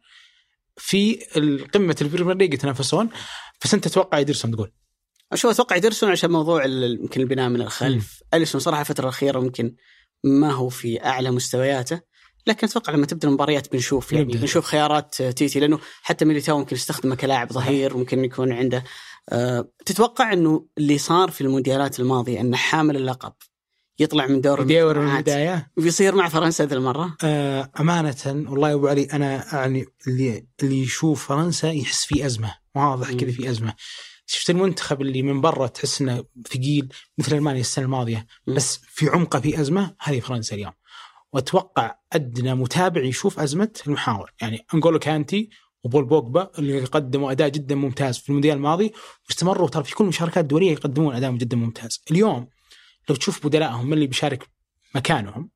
في 0.76 1.14
قمة 1.75 1.97
ال 2.00 2.05
Premier 2.05 2.37
League 2.37 2.55
يتنافسون. 2.54 3.09
بس 3.64 3.75
أنت 3.75 3.88
تتوقع 3.88 4.18
إيدرسون 4.18 4.50
تقول؟ 4.50 4.73
أشوف 5.33 5.50
أتوقع 5.50 5.76
إيدرسون 5.76 6.11
عشان 6.11 6.30
موضوع 6.30 6.64
يمكن 6.64 7.21
البناء 7.21 7.49
من 7.49 7.62
الخلف. 7.62 8.23
أليسون 8.35 8.61
صراحة 8.61 8.80
الفترة 8.80 9.04
الأخيرة 9.04 9.40
ممكن 9.40 9.75
ما 10.25 10.52
هو 10.52 10.68
في 10.68 11.04
أعلى 11.04 11.30
مستوياته. 11.30 12.00
لكن 12.47 12.66
أتوقع 12.66 12.92
لما 12.92 13.07
تبدأ 13.07 13.28
المباريات 13.28 13.73
بنشوف 13.73 14.12
يعني. 14.12 14.25
بنشوف 14.25 14.64
خيارات 14.64 15.23
تيتي 15.23 15.61
لأنه 15.61 15.78
حتى 16.02 16.25
ميليتاو 16.25 16.59
ممكن 16.59 16.76
يستخدمه 16.76 17.14
كلاعب 17.14 17.52
ظهير 17.52 17.97
ممكن 17.97 18.25
يكون 18.25 18.52
عنده 18.52 18.85
أه 19.28 19.68
تتوقع 19.87 20.32
إنه 20.32 20.66
اللي 20.78 20.99
صار 20.99 21.30
في 21.30 21.40
المونديالات 21.40 22.00
الماضية 22.00 22.40
ان 22.40 22.56
حامل 22.56 22.97
اللقب 22.97 23.32
يطلع 23.99 24.26
من 24.26 24.40
دور 24.40 24.61
يدور 24.61 24.99
من 24.99 25.16
البدايه 25.16 25.70
وبيصير 25.76 26.14
مع 26.14 26.28
فرنسا 26.28 26.64
ذي 26.64 26.75
المرة؟ 26.75 27.16
آه 27.25 27.70
أمانة 27.80 28.16
والله 28.26 28.68
يا 28.68 28.75
أبو 28.75 28.88
علي 28.88 29.04
أنا 29.04 29.54
يعني 29.54 29.85
اللي 30.06 30.47
اللي 30.62 30.82
يشوف 30.82 31.28
فرنسا 31.28 31.70
يحس 31.73 32.04
في 32.04 32.26
أزمة 32.26 32.54
واضح. 32.75 33.12
كذا 33.12 33.30
في 33.30 33.50
أزمة. 33.50 33.75
شفت 34.26 34.50
المنتخب 34.50 35.00
اللي 35.00 35.23
من 35.23 35.40
برا 35.40 35.66
تحس 35.66 36.00
إنه 36.00 36.25
ثقيل 36.49 36.88
مثل 37.18 37.37
ألمانيا 37.37 37.61
السنة 37.61 37.85
الماضية 37.85 38.26
مم. 38.47 38.54
بس 38.54 38.80
في 38.88 39.08
عمقه 39.08 39.40
في 39.40 39.61
أزمة 39.61 39.94
هذه 40.00 40.20
فرنسا 40.20 40.54
اليوم. 40.54 40.73
وأتوقع 41.32 41.94
أدنى 42.12 42.54
متابع 42.54 43.02
يشوف 43.04 43.40
أزمة 43.40 43.70
المحاور. 43.87 44.32
يعني 44.40 44.66
انجولو 44.75 44.99
كانتي 44.99 45.50
وبول 45.85 46.04
بوجبا 46.04 46.50
اللي 46.58 46.85
قدموا 46.85 47.32
أداء 47.32 47.49
جدا 47.49 47.75
ممتاز 47.75 48.18
في 48.18 48.28
المونديال 48.28 48.56
الماضي 48.56 48.92
واستمروا 49.28 49.68
ترى 49.68 49.85
في 49.85 49.94
كل 49.94 50.04
المشاركات 50.04 50.38
الدوليه 50.44 50.73
يقدمون 50.73 51.14
أداء 51.14 51.32
جدا 51.32 51.56
ممتاز. 51.56 52.02
اليوم 52.11 52.49
لو 53.08 53.16
تشوف 53.16 53.47
بدلائهم 53.47 53.87
من 53.87 53.92
اللي 53.92 54.06
بيشارك 54.06 54.49
مكانهم 54.94 55.50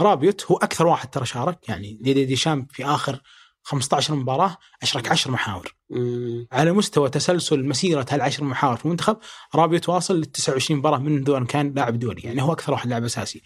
رابيوت 0.00 0.44
هو 0.44 0.56
أكثر 0.56 0.86
واحد 0.86 1.10
ترى 1.10 1.26
شارك 1.26 1.68
يعني 1.68 1.98
دي 2.02 2.14
دي, 2.14 2.24
دي 2.24 2.36
شام 2.36 2.66
في 2.70 2.84
آخر 2.84 3.20
15 3.62 4.14
مباراة 4.14 4.56
أشرك 4.82 5.08
10 5.10 5.30
محاور. 5.30 5.74
مم. 5.90 6.46
على 6.52 6.72
مستوى 6.72 7.10
تسلسل 7.10 7.64
مسيرة 7.68 8.06
هالعشر 8.10 8.44
محاور 8.44 8.76
في 8.76 8.84
المنتخب 8.84 9.16
رابيوت 9.54 9.88
واصل 9.88 10.16
لل 10.16 10.24
29 10.24 10.78
مباراة 10.78 10.98
منذ 10.98 11.30
ان 11.30 11.46
كان 11.46 11.72
لاعب 11.76 11.98
دولي 11.98 12.20
يعني 12.22 12.42
هو 12.42 12.52
أكثر 12.52 12.72
واحد 12.72 12.88
لاعب 12.88 13.04
أساسي. 13.04 13.42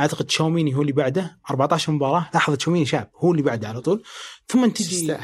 أعتقد 0.00 0.30
شاوميني 0.30 0.74
هو 0.74 0.82
اللي 0.82 0.92
بعده. 0.92 1.38
14 1.50 1.92
مباراة. 1.92 2.30
لاحظ 2.34 2.58
شاوميني 2.58 2.86
شاب 2.86 3.10
هو 3.16 3.30
اللي 3.32 3.42
بعده 3.42 3.68
على 3.68 3.80
طول. 3.80 4.02
ثم 4.48 4.66
تجي. 4.66 5.16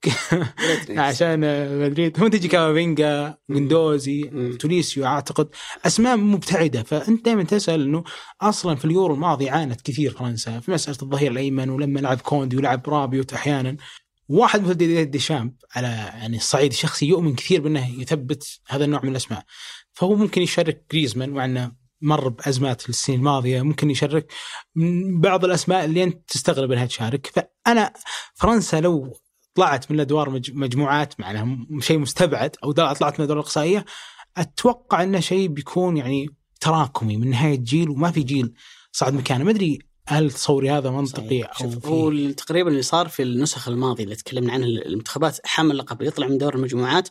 عشان 0.98 1.40
مدريد 1.84 2.16
ثم 2.16 2.28
تجي 2.28 2.48
كامافينجا 2.48 3.38
جندوزي 3.50 4.30
مم. 4.32 4.52
تونيسيو 4.52 5.04
أعتقد 5.04 5.48
أسماء 5.86 6.16
مبتعدة. 6.16 6.82
فأنت 6.82 7.24
دائما 7.24 7.42
تسأل 7.42 7.82
إنه 7.82 8.04
أصلا 8.40 8.76
في 8.76 8.84
اليورو 8.84 9.14
الماضي 9.14 9.50
عانت 9.50 9.80
كثير 9.80 10.10
فرنسا 10.10 10.60
في 10.60 10.70
مسألة 10.70 10.98
الظهير 11.02 11.30
الأيمن 11.30 11.70
ولما 11.70 12.00
لعب 12.00 12.20
كوندي 12.20 12.56
ولعب 12.56 12.88
رابيوت 12.88 13.32
أحيانا. 13.32 13.76
واحد 14.28 14.62
مثل 14.62 14.74
دي 14.74 15.04
ديشامب 15.04 15.54
على 15.74 15.86
يعني 15.86 16.36
الصعيد 16.36 16.70
الشخصي 16.70 17.06
يؤمن 17.06 17.34
كثير 17.34 17.60
بأنه 17.60 18.00
يثبت 18.00 18.60
هذا 18.68 18.84
النوع 18.84 19.00
من 19.02 19.10
الأسماء. 19.10 19.44
فهو 19.92 20.14
ممكن 20.14 20.42
يشارك 20.42 20.84
جريزمان 20.92 21.30
مع 21.30 21.44
إنه 21.44 21.79
مر 22.02 22.28
بأزمات 22.28 22.88
السنين 22.88 23.18
الماضية 23.18 23.62
ممكن 23.62 23.90
يشارك 23.90 24.32
من 24.74 25.20
بعض 25.20 25.44
الأسماء 25.44 25.84
اللي 25.84 26.02
أنت 26.04 26.28
تستغرب 26.28 26.72
إنها 26.72 26.86
تشارك. 26.86 27.26
فأنا 27.66 27.92
فرنسا 28.34 28.80
لو 28.80 29.16
طلعت 29.54 29.90
من 29.90 29.96
الأدوار 29.96 30.30
مج- 30.30 30.52
مجموعات 30.54 31.20
معناها 31.20 31.58
شيء 31.80 31.98
مستبعد 31.98 32.56
أو 32.64 32.72
طلعت 32.72 33.02
من 33.02 33.16
الادوار 33.18 33.38
الإقصائية 33.38 33.84
أتوقع 34.36 35.02
إنه 35.02 35.20
شيء 35.20 35.48
بيكون 35.48 35.96
يعني 35.96 36.28
تراكمي 36.60 37.16
من 37.16 37.30
نهاية 37.30 37.56
جيل 37.58 37.90
وما 37.90 38.10
في 38.10 38.22
جيل 38.22 38.52
صعد 38.92 39.14
مكانه. 39.14 39.44
ما 39.44 39.50
أدري 39.50 39.78
هل 40.08 40.30
تصوري 40.30 40.70
هذا 40.70 40.90
منطقي 40.90 41.42
صحيح. 41.54 41.62
أو 41.62 41.70
هو 41.84 42.30
تقريبا 42.30 42.70
اللي 42.70 42.82
صار 42.82 43.08
في 43.08 43.22
النسخ 43.22 43.68
الماضيه 43.68 44.04
اللي 44.04 44.16
تكلمنا 44.16 44.52
عنها 44.52 44.66
المنتخبات 44.66 45.38
حامل 45.44 45.70
اللقب 45.70 45.96
اللي 45.98 46.08
يطلع 46.08 46.26
من 46.26 46.38
دور 46.38 46.54
المجموعات. 46.54 47.08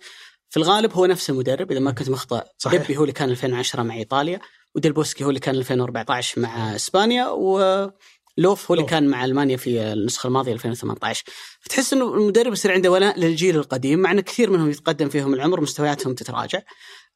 في 0.49 0.57
الغالب 0.57 0.93
هو 0.93 1.05
نفس 1.05 1.29
المدرب 1.29 1.71
إذا 1.71 1.79
ما 1.79 1.91
كنت 1.91 2.09
مخطئ 2.09 2.43
صحيح. 2.57 2.91
هو 2.97 3.01
اللي 3.01 3.13
كان 3.13 3.29
2010 3.29 3.83
مع 3.83 3.95
إيطاليا. 3.95 4.39
وديل 4.75 4.93
بوسكي 4.93 5.23
هو 5.23 5.29
اللي 5.29 5.39
كان 5.39 5.55
2014 5.55 6.41
مع 6.41 6.75
إسبانيا 6.75 7.27
ولوف 7.27 8.71
هو 8.71 8.75
اللي. 8.75 8.85
كان 8.85 9.07
مع 9.07 9.25
ألمانيا 9.25 9.57
في 9.57 9.81
النسخة 9.81 10.27
الماضية 10.27 10.53
2018 10.53 11.23
فتحس 11.61 11.93
إنه 11.93 12.13
المدرب 12.13 12.53
يصير 12.53 12.71
عنده 12.71 12.91
ولاء 12.91 13.19
للجيل 13.19 13.55
القديم 13.55 13.99
مع 13.99 14.11
إن 14.11 14.19
كثير 14.19 14.49
منهم 14.49 14.69
يتقدم 14.69 15.09
فيهم 15.09 15.33
العمر 15.33 15.61
مستوياتهم 15.61 16.13
تتراجع. 16.13 16.59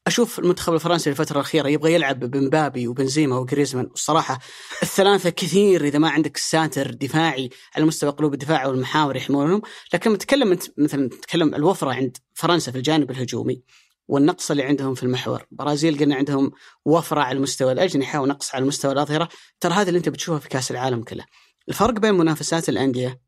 أشوف 0.06 0.38
المنتخب 0.38 0.74
الفرنسي 0.74 1.10
الفترة 1.10 1.36
الأخيرة 1.36 1.68
يبغى 1.68 1.94
يلعب 1.94 2.20
بمبابي 2.20 2.88
وبنزيما 2.88 3.38
وجريزمان. 3.38 3.86
والصراحه 3.90 4.38
الثلاثة 4.82 5.30
كثير 5.30 5.84
إذا 5.84 5.98
ما 5.98 6.08
عندك 6.08 6.36
ساتر 6.36 6.90
دفاعي 6.90 7.50
على 7.76 7.84
مستوى 7.84 8.10
قلوب 8.10 8.34
الدفاع 8.34 8.66
والمحاور 8.66 9.16
يحمونهم. 9.16 9.62
لكن 9.94 10.12
نتكلم 10.12 10.52
انت 10.52 10.62
مثلا 10.78 11.06
نتكلم 11.06 11.54
الوفرة 11.54 11.90
عند 11.92 12.16
فرنسا 12.34 12.72
في 12.72 12.78
الجانب 12.78 13.10
الهجومي 13.10 13.62
والنقص 14.08 14.50
اللي 14.50 14.62
عندهم 14.62 14.94
في 14.94 15.02
المحور. 15.02 15.46
برازيل 15.50 15.98
قلنا 15.98 16.14
عندهم 16.14 16.52
وفرة 16.84 17.20
على 17.20 17.38
مستوى 17.38 17.72
الأجنحة 17.72 18.20
ونقص 18.20 18.54
على 18.54 18.64
مستوى 18.64 18.92
الأظهرة. 18.92 19.28
ترى 19.60 19.72
هذا 19.74 19.88
اللي 19.88 19.98
أنت 19.98 20.08
بتشوفه 20.08 20.38
في 20.38 20.48
كأس 20.48 20.70
العالم 20.70 21.02
كله. 21.02 21.24
الفرق 21.68 21.94
بين 21.94 22.14
منافسات 22.14 22.68
الأندية 22.68 23.20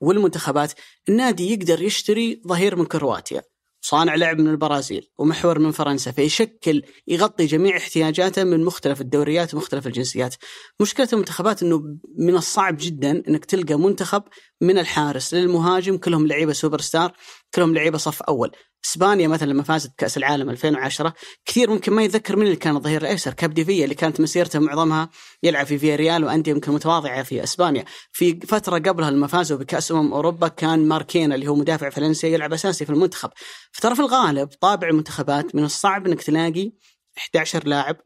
والمنتخبات 0.00 0.72
النادي 1.08 1.52
يقدر 1.52 1.82
يشتري 1.82 2.42
ظهير 2.46 2.76
من 2.76 2.84
كرواتيا 2.86 3.42
صانع 3.80 4.14
لعب 4.14 4.40
من 4.40 4.48
البرازيل 4.48 5.08
ومحور 5.18 5.58
من 5.58 5.70
فرنسا 5.70 6.10
فيشكل 6.10 6.82
يغطي 7.08 7.46
جميع 7.46 7.76
احتياجاته 7.76 8.44
من 8.44 8.64
مختلف 8.64 9.00
الدوريات 9.00 9.54
ومختلف 9.54 9.86
الجنسيات. 9.86 10.34
مشكلة 10.80 11.08
المنتخبات 11.12 11.62
أنه 11.62 11.98
من 12.18 12.36
الصعب 12.36 12.76
جدا 12.80 13.22
أنك 13.28 13.44
تلقى 13.44 13.74
منتخب 13.74 14.22
من 14.60 14.78
الحارس 14.78 15.34
للمهاجم 15.34 15.96
كلهم 15.96 16.26
لعيبة 16.26 16.52
سوبر 16.52 16.80
ستار 16.80 17.12
كلهم 17.54 17.74
لعيبة 17.74 17.98
صف 17.98 18.22
أول. 18.22 18.50
إسبانيا 18.86 19.28
مثلا 19.28 19.50
لما 19.50 19.62
فازت 19.62 19.90
بكأس 19.90 20.16
العالم 20.16 20.50
2010 20.50 21.14
كثير 21.46 21.70
ممكن 21.70 21.92
ما 21.92 22.02
يتذكر 22.02 22.36
من 22.36 22.42
اللي 22.42 22.56
كان 22.56 22.76
الظهير 22.76 23.00
الأيسر 23.00 23.32
كابديفيا 23.32 23.84
اللي 23.84 23.94
كانت 23.94 24.20
مسيرته 24.20 24.58
معظمها 24.58 25.10
يلعب 25.42 25.66
في 25.66 25.78
فيا 25.78 25.96
ريال 25.96 26.24
وأندية 26.24 26.52
يمكن 26.52 26.72
متواضعة 26.72 27.22
في 27.22 27.44
إسبانيا. 27.44 27.84
في 28.12 28.40
فترة 28.40 28.78
قبلها 28.78 29.10
لما 29.10 29.26
فازوا 29.26 29.58
بكأس 29.58 29.92
أمم 29.92 30.12
أوروبا 30.12 30.48
كان 30.48 30.88
مارشينا 30.88 31.34
اللي 31.34 31.48
هو 31.48 31.54
مدافع 31.54 31.90
فالنسيا 31.90 32.28
يلعب 32.28 32.52
أساسي 32.52 32.84
في 32.84 32.92
المنتخب. 32.92 33.30
فترى 33.72 33.94
في 33.94 34.00
الغالب 34.00 34.48
طابع 34.48 34.88
المنتخبات 34.88 35.54
من 35.54 35.64
الصعب 35.64 36.06
إنك 36.06 36.22
تلاقي 36.22 36.72
11 37.18 37.66
لاعب 37.66 37.96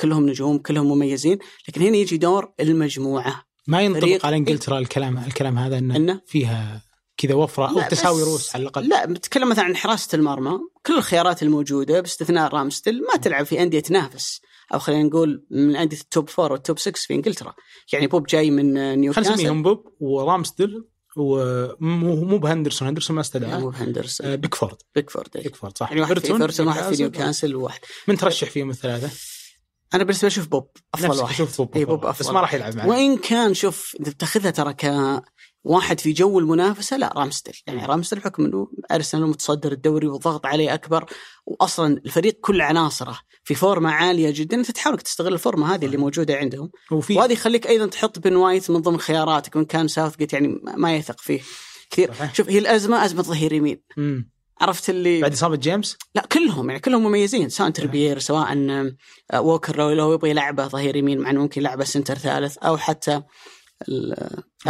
كلهم 0.00 0.28
نجوم 0.28 0.58
كلهم 0.58 0.86
مميزين 0.86 1.38
لكن 1.68 1.82
هنا 1.82 1.96
يجي 1.96 2.16
دور 2.16 2.52
المجموعة. 2.60 3.42
ما 3.66 3.82
ينطبق 3.82 4.26
على 4.26 4.36
إنجلترا 4.36 4.78
الكلام 4.78 5.18
الكلام 5.18 5.58
هذا 5.58 5.78
إنه 5.78 5.96
إنه؟ 5.96 6.20
فيها 6.26 6.85
كذا 7.16 7.34
وفرة 7.34 7.70
أو 7.70 7.88
تساوي 7.88 8.22
رؤوس 8.22 8.54
على 8.54 8.62
الأقل. 8.62 8.88
لا 8.88 9.06
بتكلم 9.06 9.48
مثلا 9.48 9.64
عن 9.64 9.76
حراسة 9.76 10.16
المرمى. 10.16 10.58
كل 10.86 10.96
الخيارات 10.96 11.42
الموجودة 11.42 12.00
باستثناء 12.00 12.54
رامسديل 12.54 13.02
ما 13.02 13.16
تلعب 13.16 13.46
في 13.46 13.62
أندية 13.62 13.80
تنافس 13.80 14.40
أو 14.74 14.78
خلينا 14.78 15.02
نقول 15.02 15.46
من 15.50 15.76
أندية 15.76 16.00
ال 16.00 16.07
top 16.07 16.28
four 16.28 16.52
وال 16.52 16.62
top 16.62 16.78
6 16.78 16.92
في 16.92 17.14
إنجلترا. 17.14 17.54
يعني 17.92 18.06
بوب 18.06 18.26
جاي 18.26 18.50
من 18.50 18.74
خلينا 18.74 18.94
نيوكاسل 18.94 19.32
نسميهم 19.32 19.62
بوب 19.62 19.84
ورامسديل 20.00 20.88
ومو 21.16 22.24
مو 22.24 22.38
بهندرسون. 22.38 22.88
هندرسون 22.88 23.14
ما 23.14 23.20
استدعى. 23.20 23.60
مو 23.60 23.70
هندرسون 23.70 24.26
آه، 24.26 24.34
بيكفورد. 24.34 24.76
بيكفورد 24.94 25.36
إيه. 25.36 25.42
بيكفورد 25.42 25.78
صح. 25.78 25.88
يعني 25.88 26.00
واحد 26.00 26.18
في 26.18 26.32
أيفرتون 26.32 26.66
واحد 26.66 26.94
في 26.94 27.02
نيوكاسل. 27.02 27.56
وواحد 27.56 27.80
من 28.08 28.16
ترشح 28.16 28.50
فيهم 28.50 28.70
الثلاثة؟ 28.70 29.10
أنا 29.94 30.04
بالنسبة 30.04 30.28
لي 30.28 30.32
أشوف 30.32 30.46
بوب 30.46 30.70
أفضل 30.94 31.20
واحد. 31.22 31.34
أشوف 31.34 31.56
بوب, 31.56 31.68
أفضل 31.68 31.86
بوب 31.86 32.04
واحد. 32.04 32.18
بس 32.20 32.30
ما 32.30 32.40
راح 32.40 32.54
يلعب 32.54 32.76
معنا. 32.76 32.90
وان 32.90 33.16
كان 33.16 33.54
شوف 33.54 33.96
إذا 34.00 34.10
بتاخذها 34.10 34.50
ترى 34.50 34.74
كواحد 35.66 36.00
في 36.00 36.12
جو 36.12 36.38
المنافسة 36.38 36.96
لا 36.96 37.12
رامسديل 37.16 37.54
يعني 37.66 37.86
رامسديل 37.86 38.18
بحكم 38.18 38.44
إنه 38.44 38.68
أرسنال 38.92 39.26
متصدر 39.26 39.72
الدوري 39.72 40.06
والضغط 40.06 40.46
عليه 40.46 40.74
أكبر 40.74 41.04
واصلا 41.46 42.00
الفريق 42.06 42.38
كل 42.40 42.60
عناصره 42.60 43.18
في 43.44 43.54
فورمة 43.54 43.90
عالية 43.90 44.30
جدا 44.30 44.56
أنت 44.56 44.70
تحاول 44.70 44.98
تستغل 44.98 45.32
الفورمة 45.32 45.74
هذه 45.74 45.86
اللي 45.86 45.96
موجودة 45.96 46.36
عندهم. 46.36 46.70
وفي 46.90 47.14
وهذه 47.16 47.32
يخليك 47.32 47.66
أيضا 47.66 47.86
تحط 47.86 48.18
بن 48.18 48.36
وايت 48.36 48.70
من 48.70 48.80
ضمن 48.80 48.98
خياراتك 48.98 49.56
وان 49.56 49.64
كان 49.64 49.88
ساوث 49.88 50.16
جيت 50.16 50.32
يعني 50.32 50.60
ما- 50.76 50.96
يثق 50.96 51.20
فيه 51.20 51.40
كثير. 51.90 52.12
صحيح. 52.14 52.34
شوف 52.34 52.48
هي 52.48 52.58
الأزمة 52.58 53.04
أزمة 53.04 53.22
ظهير 53.22 53.52
يمين. 53.52 53.82
عرفت 54.60 54.90
اللي 54.90 55.20
بعد 55.20 55.32
إصابة 55.32 55.56
جيمس؟ 55.56 55.96
لا 56.14 56.26
كلهم 56.32 56.68
يعني 56.70 56.80
كلهم 56.80 57.02
مميزين 57.02 57.48
سواء 57.48 57.70
تريبيير 57.70 58.18
سواء 58.18 58.46
آه، 59.30 59.40
ووكر 59.40 59.76
لو 59.76 59.90
لو 59.90 60.12
يبغى 60.14 60.30
يلعبه 60.30 60.66
ظهير 60.68 60.96
يمين 60.96 61.18
مع 61.18 61.30
إنه 61.30 61.40
ممكن 61.40 61.60
يلعبه 61.60 61.84
center 61.84 62.14
ثالث 62.18 62.58
أو 62.58 62.76
حتى 62.76 63.22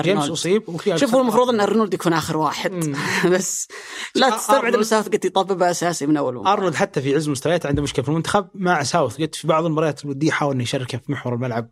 جيمس. 0.03 0.31
أصيب 0.31 0.69
وفي 0.69 0.99
شوف 0.99 1.15
هو 1.15 1.21
المفروض 1.21 1.49
إن 1.49 1.61
أرنولد 1.61 1.95
يكون 1.95 2.13
آخر 2.13 2.37
واحد. 2.37 2.97
بس 3.33 3.69
لا 4.15 4.31
تستبعد 4.31 4.75
ان 4.75 4.83
ساوثجيت 4.83 5.25
يطببها 5.25 5.71
أساسي 5.71 6.07
من 6.07 6.17
أول. 6.17 6.47
أرنولد 6.47 6.75
حتى 6.75 7.03
في 7.03 7.15
عز 7.15 7.29
مستوياته 7.29 7.67
عنده 7.67 7.83
مشكلة. 7.83 8.03
في 8.03 8.09
المنتخب 8.09 8.49
مع 8.55 8.83
ساوثجيت 8.83 9.35
في 9.35 9.47
بعض 9.47 9.65
المباريات 9.65 10.05
الودية 10.05 10.31
حاول 10.31 10.55
إنه 10.55 10.63
يشارك 10.63 10.91
في 10.91 11.13
محور 11.13 11.35
الملعب. 11.35 11.71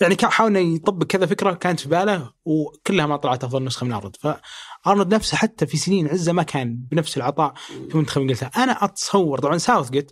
يعني 0.00 0.14
كان 0.14 0.30
حاول 0.30 0.56
إنه 0.56 0.74
يطبق 0.74 1.06
كذا 1.06 1.26
فكرة 1.26 1.52
كانت 1.52 1.80
في 1.80 1.88
باله 1.88 2.32
وكلها 2.44 3.06
ما 3.06 3.16
طلعت 3.16 3.44
أفضل 3.44 3.64
نسخة 3.64 3.86
من 3.86 3.92
أرنولد. 3.92 4.16
فأرنولد 4.16 5.14
نفسه 5.14 5.36
حتى 5.36 5.66
في 5.66 5.76
سنين 5.76 6.08
عزة 6.08 6.32
ما 6.32 6.42
كان 6.42 6.76
بنفس 6.90 7.16
العطاء 7.16 7.54
في 7.90 7.98
منتخب 7.98 8.20
إنجلترا. 8.20 8.48
أنا 8.56 8.84
أتصور 8.84 9.38
طبعا 9.38 9.58
ساوثغيت 9.58 10.10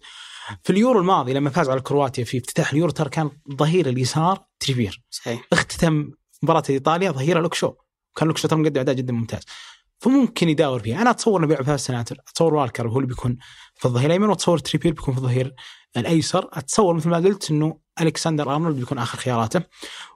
في 0.63 0.71
اليورو 0.71 1.01
الماضي 1.01 1.33
لما 1.33 1.51
فاز 1.51 1.69
على 1.69 1.81
كرواتيا 1.81 2.25
في 2.25 2.39
افتتاح 2.39 2.73
اليورو 2.73 2.91
ترى 2.91 3.09
كان 3.11 3.31
ظهير 3.53 3.89
اليسار 3.89 4.45
تريبير. 4.61 5.03
صحيح. 5.11 5.49
اختتم 5.53 6.11
مباراة 6.43 6.63
إيطاليا 6.71 7.11
ظهير 7.11 7.41
لوك 7.41 7.57
شو 7.57 7.73
كان 8.17 8.29
لوك 8.29 8.39
شو 8.39 8.49
ترى 8.49 8.59
مقدم 8.59 8.81
أداء 8.81 8.95
جدا 8.95 9.13
ممتاز. 9.13 9.43
فممكن 10.01 10.49
يداور 10.49 10.81
فيها. 10.81 11.03
أنا 11.03 11.11
أتصور 11.11 11.39
إنه 11.41 11.47
بيلعب 11.47 11.65
ثلاث 11.65 11.81
سنوات 11.81 12.13
أتصور 12.13 12.55
والكر 12.55 12.89
هو 12.89 12.97
اللي 12.97 13.09
بيكون 13.09 13.39
في 13.77 13.85
الظهير 13.85 14.07
الأيمن 14.07 14.29
وأتصور 14.29 14.59
تريبير 14.59 14.93
بيكون 14.93 15.15
في 15.15 15.21
الظهير 15.21 15.55
الأيسر. 15.97 16.49
أتصور 16.53 16.95
مثل 16.95 17.09
ما 17.09 17.17
قلت 17.17 17.51
إنه 17.51 17.79
ألكسندر 18.01 18.53
أرنولد 18.53 18.77
بيكون 18.77 18.99
آخر 18.99 19.19
خياراته. 19.19 19.63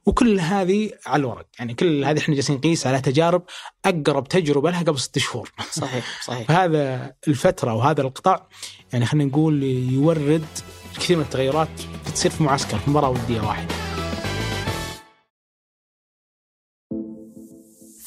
وكل 0.06 0.40
هذه 0.40 0.90
على 1.06 1.20
الورق. 1.20 1.46
يعني 1.58 1.74
كل 1.74 2.04
هذه 2.04 2.18
إحنا 2.18 2.34
جالسين 2.34 2.56
نقيس 2.56 2.86
على 2.86 3.00
تجارب 3.00 3.42
أقرب 3.84 4.28
تجربة 4.28 4.70
لها 4.70 4.82
قبل 4.82 4.98
ست 4.98 5.18
شهور. 5.18 5.52
صحيح 5.70 6.22
صحيح. 6.24 6.48
فهذا 6.48 7.12
الفترة 7.28 7.74
وهذا 7.74 8.02
القطاع. 8.02 8.48
يعني 8.92 9.06
خلينا 9.06 9.30
نقول 9.30 9.62
يورد 9.62 10.46
كثير 10.94 11.16
من 11.16 11.22
التغيرات 11.22 11.80
تصير 12.14 12.30
في 12.30 12.42
معسكر 12.42 12.78
في 12.78 12.90
مباراة 12.90 13.08
ودية 13.08 13.40
واحدة. 13.40 13.91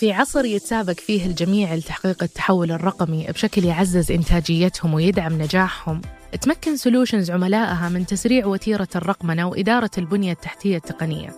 في 0.06 0.14
عصر 0.14 0.46
يتسابق 0.46 0.94
فيه 0.94 1.26
الجميع 1.26 1.74
لتحقيق 1.76 2.24
التحول 2.24 2.72
الرقمي 2.72 3.28
بشكل 3.28 3.64
يعزز 3.64 4.12
إنتاجيتهم 4.12 4.94
ويدعم 4.94 5.42
نجاحهم. 5.42 6.02
تمكن 6.42 6.78
سولوشنز 6.78 7.32
عملائها 7.32 7.90
من 7.90 8.06
تسريع 8.06 8.46
وتيرة 8.46 8.88
الرقمنة 8.96 9.48
وإدارة 9.48 9.90
البنية 9.98 10.32
التحتية 10.32 10.78
التقنية. 10.78 11.36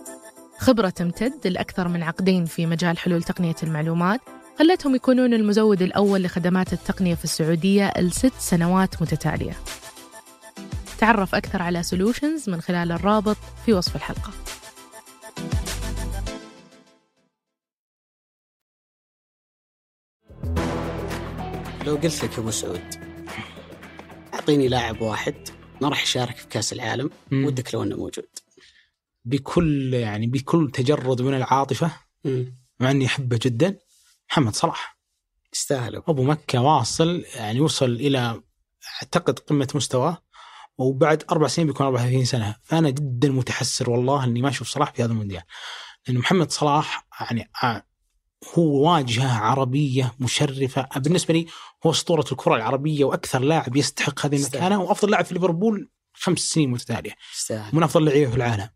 خبرة 0.58 0.88
تمتد 0.88 1.46
لأكثر 1.46 1.88
من 1.88 2.02
عقدين 2.02 2.44
في 2.44 2.66
مجال 2.66 2.98
حلول 2.98 3.22
تقنية 3.22 3.56
المعلومات 3.62 4.20
خلتهم 4.58 4.94
يكونون 4.94 5.34
المزود 5.34 5.82
الأول 5.82 6.22
لخدمات 6.22 6.72
التقنية 6.72 7.14
في 7.14 7.24
السعودية 7.24 7.92
لست 7.98 8.32
سنوات 8.38 9.02
متتالية. 9.02 9.56
تعرف 10.98 11.34
أكثر 11.34 11.62
على 11.62 11.82
سولوشنز 11.82 12.50
من 12.50 12.60
خلال 12.60 12.92
الرابط 12.92 13.36
في 13.66 13.72
وصف 13.72 13.96
الحلقة. 13.96 14.30
لو 21.88 21.96
قلت 21.96 22.24
لك 22.24 22.38
أبو 22.38 22.50
سعود 22.50 22.94
أعطيني 24.34 24.68
لاعب 24.68 25.00
واحد 25.00 25.34
ما 25.80 25.88
راح 25.88 26.02
يشارك 26.02 26.36
في 26.36 26.46
كأس 26.46 26.72
العالم 26.72 27.10
مم. 27.30 27.44
ودك 27.44 27.74
لو 27.74 27.82
أنه 27.82 27.96
موجود 27.96 28.28
بكل 29.24 29.94
يعني 29.94 30.26
بكل 30.26 30.70
تجرد 30.74 31.22
من 31.22 31.34
العاطفة 31.34 31.90
مم. 32.24 32.58
مع 32.80 32.90
أني 32.90 33.06
أحبه 33.06 33.38
جدا 33.42 33.78
محمد 34.30 34.54
صلاح 34.54 34.98
يستاهل. 35.54 35.96
أبو 35.96 36.22
مكة 36.22 36.62
واصل 36.62 37.24
يعني 37.34 37.60
وصل 37.60 37.90
إلى 37.90 38.42
أعتقد 39.02 39.38
قمة 39.38 39.68
مستواه 39.74 40.18
وبعد 40.78 41.24
أربع 41.30 41.46
سنين 41.46 41.66
بيكون 41.66 41.86
34 41.86 42.24
سنة 42.24 42.56
فانا 42.62 42.90
جدا 42.90 43.28
متحسر 43.28 43.90
والله 43.90 44.24
إني 44.24 44.42
ما 44.42 44.48
أشوف 44.48 44.68
صلاح 44.68 44.92
في 44.92 45.04
هذا 45.04 45.12
المونديال 45.12 45.42
لأن 46.08 46.18
محمد 46.18 46.50
صلاح 46.50 47.06
يعني 47.20 47.50
آه، 47.62 47.87
هو 48.54 48.92
واجهة 48.92 49.38
عربية 49.38 50.14
مشرفة. 50.20 50.88
بالنسبة 50.96 51.34
لي 51.34 51.46
هو 51.86 51.90
أسطورة 51.90 52.24
الكرة 52.32 52.56
العربية 52.56 53.04
وأكثر 53.04 53.38
لاعب 53.38 53.76
يستحق 53.76 54.26
هذه 54.26 54.34
يستاهل. 54.34 54.62
المكانة 54.62 54.82
وأفضل 54.82 55.10
لاعب 55.10 55.24
في 55.24 55.34
ليفربول 55.34 55.90
خمس 56.14 56.38
سنين 56.38 56.70
متتالية. 56.70 57.14
يستاهل. 57.34 57.76
من 57.76 57.82
أفضل 57.82 58.02
اللعيبه 58.02 58.30
في 58.30 58.36
العالم. 58.36 58.68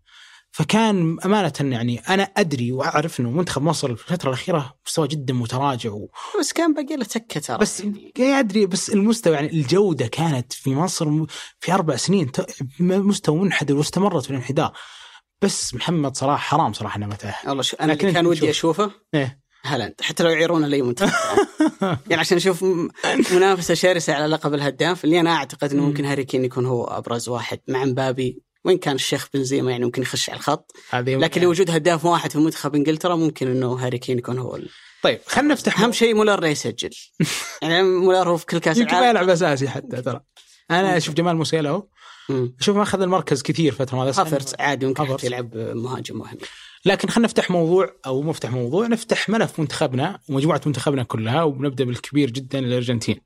فكان 0.55 1.17
أمانة 1.25 1.53
يعني 1.61 1.99
أنا 1.99 2.23
أدري 2.23 2.73
وأعرف 2.73 3.21
إنه 3.21 3.31
منتخب 3.31 3.63
مصر 3.63 3.97
في 3.97 4.11
الفترة 4.11 4.29
الأخيرة 4.29 4.75
مستوى 4.87 5.09
جدا 5.09 5.35
متراجع 5.35 5.91
و... 5.91 6.11
بس 6.41 6.53
كان 6.53 6.75
باقي 6.75 6.97
له 6.97 7.05
تكة 7.05 7.41
ترى. 7.41 7.59
بس 7.59 7.81
يعني. 7.81 8.13
أدري 8.19 8.67
بس 8.67 8.91
المستوى 8.91 9.35
يعني 9.35 9.51
الجودة 9.51 10.07
كانت 10.07 10.53
في 10.53 10.75
مصر 10.75 11.07
في 11.61 11.73
أربع 11.73 11.97
سنين 11.97 12.33
مستوى 12.81 13.39
منحدر 13.39 13.77
واستمرت 13.77 14.25
في 14.25 14.31
الانحدار. 14.31 14.73
بس 15.43 15.75
محمد 15.75 16.17
صلاح 16.17 16.41
حرام 16.41 16.73
صراحة 16.73 16.97
إنه 16.97 17.07
ما 17.07 17.15
تأهل. 17.15 17.49
والله 17.49 17.63
شو 17.63 17.77
اللي 17.81 17.97
كان. 17.97 18.27
ودي 18.27 18.51
أشوفه؟ 18.51 18.91
إيه. 19.15 19.42
هالاند 19.65 19.95
حتى 20.01 20.23
لو 20.23 20.31
يعيرونه 20.31 20.67
لاي 20.67 20.83
منتخب 20.83 21.39
يعني 22.11 22.21
عشان 22.21 22.37
أشوف 22.37 22.65
منافسة 23.33 23.75
شرسة 23.75 24.13
على 24.15 24.27
لقب 24.27 24.55
الهداف 24.55 25.05
اللي 25.05 25.21
أنا 25.21 25.31
أعتقد 25.31 25.73
إنه 25.73 25.83
مم. 25.83 25.89
ممكن 25.89 26.05
هاري 26.05 26.25
كين 26.25 26.45
يكون 26.45 26.67
هو 26.67 26.85
أبرز 26.85 27.29
واحد 27.29 27.61
مع 27.69 27.85
مبابي 27.85 28.43
وين 28.65 28.79
كان 28.79 28.95
الشيخ 28.95 29.29
بنزيما 29.35 29.71
يعني 29.71 29.85
ممكن 29.85 30.03
يخش 30.03 30.31
على 30.31 30.39
الخط. 30.39 30.73
لكن 30.93 31.41
لوجود 31.41 31.71
هداف 31.71 32.05
واحد 32.05 32.33
في 32.33 32.39
منتخب 32.39 32.75
إنجلترا 32.75 33.17
ممكن 33.17 33.51
إنه 33.51 33.73
هاري 33.73 33.99
كين 33.99 34.19
يكون 34.19 34.39
هو 34.39 34.57
ال... 34.57 34.69
طيب 35.03 35.21
خلينا 35.27 35.55
نفتح 35.55 35.81
أهم 35.81 35.93
شيء 35.93 36.15
مولر 36.15 36.47
يسجل. 36.47 36.91
يعني 37.63 37.83
مولر 37.83 38.29
هو 38.29 38.37
في 38.37 38.47
كل 38.47 38.59
كأس 38.59 38.77
يمكن 38.79 38.97
ما 38.97 39.09
يلعب 39.09 39.29
أساسي 39.29 39.69
حتى 39.69 40.03
ترى. 40.03 40.21
أنا 40.71 40.97
أشوف 40.97 41.15
جمال 41.15 41.37
موسيلا. 41.37 41.83
أشوف 42.61 42.77
ما 42.77 42.83
أخذ 42.83 43.03
المركز 43.03 43.43
كثير 43.43 43.75
فترة 43.75 44.09
هافرتز 44.09 44.55
عادي 44.59 44.87
ممكن 44.87 45.17
يلعب 45.23 45.57
مهاجم 45.57 46.19
مهم. 46.19 46.39
لكن 46.85 47.09
خلينا 47.09 47.27
نفتح 47.29 47.51
موضوع 47.51 47.97
أو 48.07 48.23
مفتح 48.23 48.51
موضوع 48.51 48.87
نفتح 48.87 49.29
ملف 49.29 49.61
منتخبنا 49.61 50.21
ومجموعة 50.29 50.61
منتخبنا 50.67 51.03
كلها 51.03 51.43
وبنبدا 51.43 51.85
بالكبير 51.85 52.31
جدا 52.31 52.59
الأرجنتين. 52.59 53.21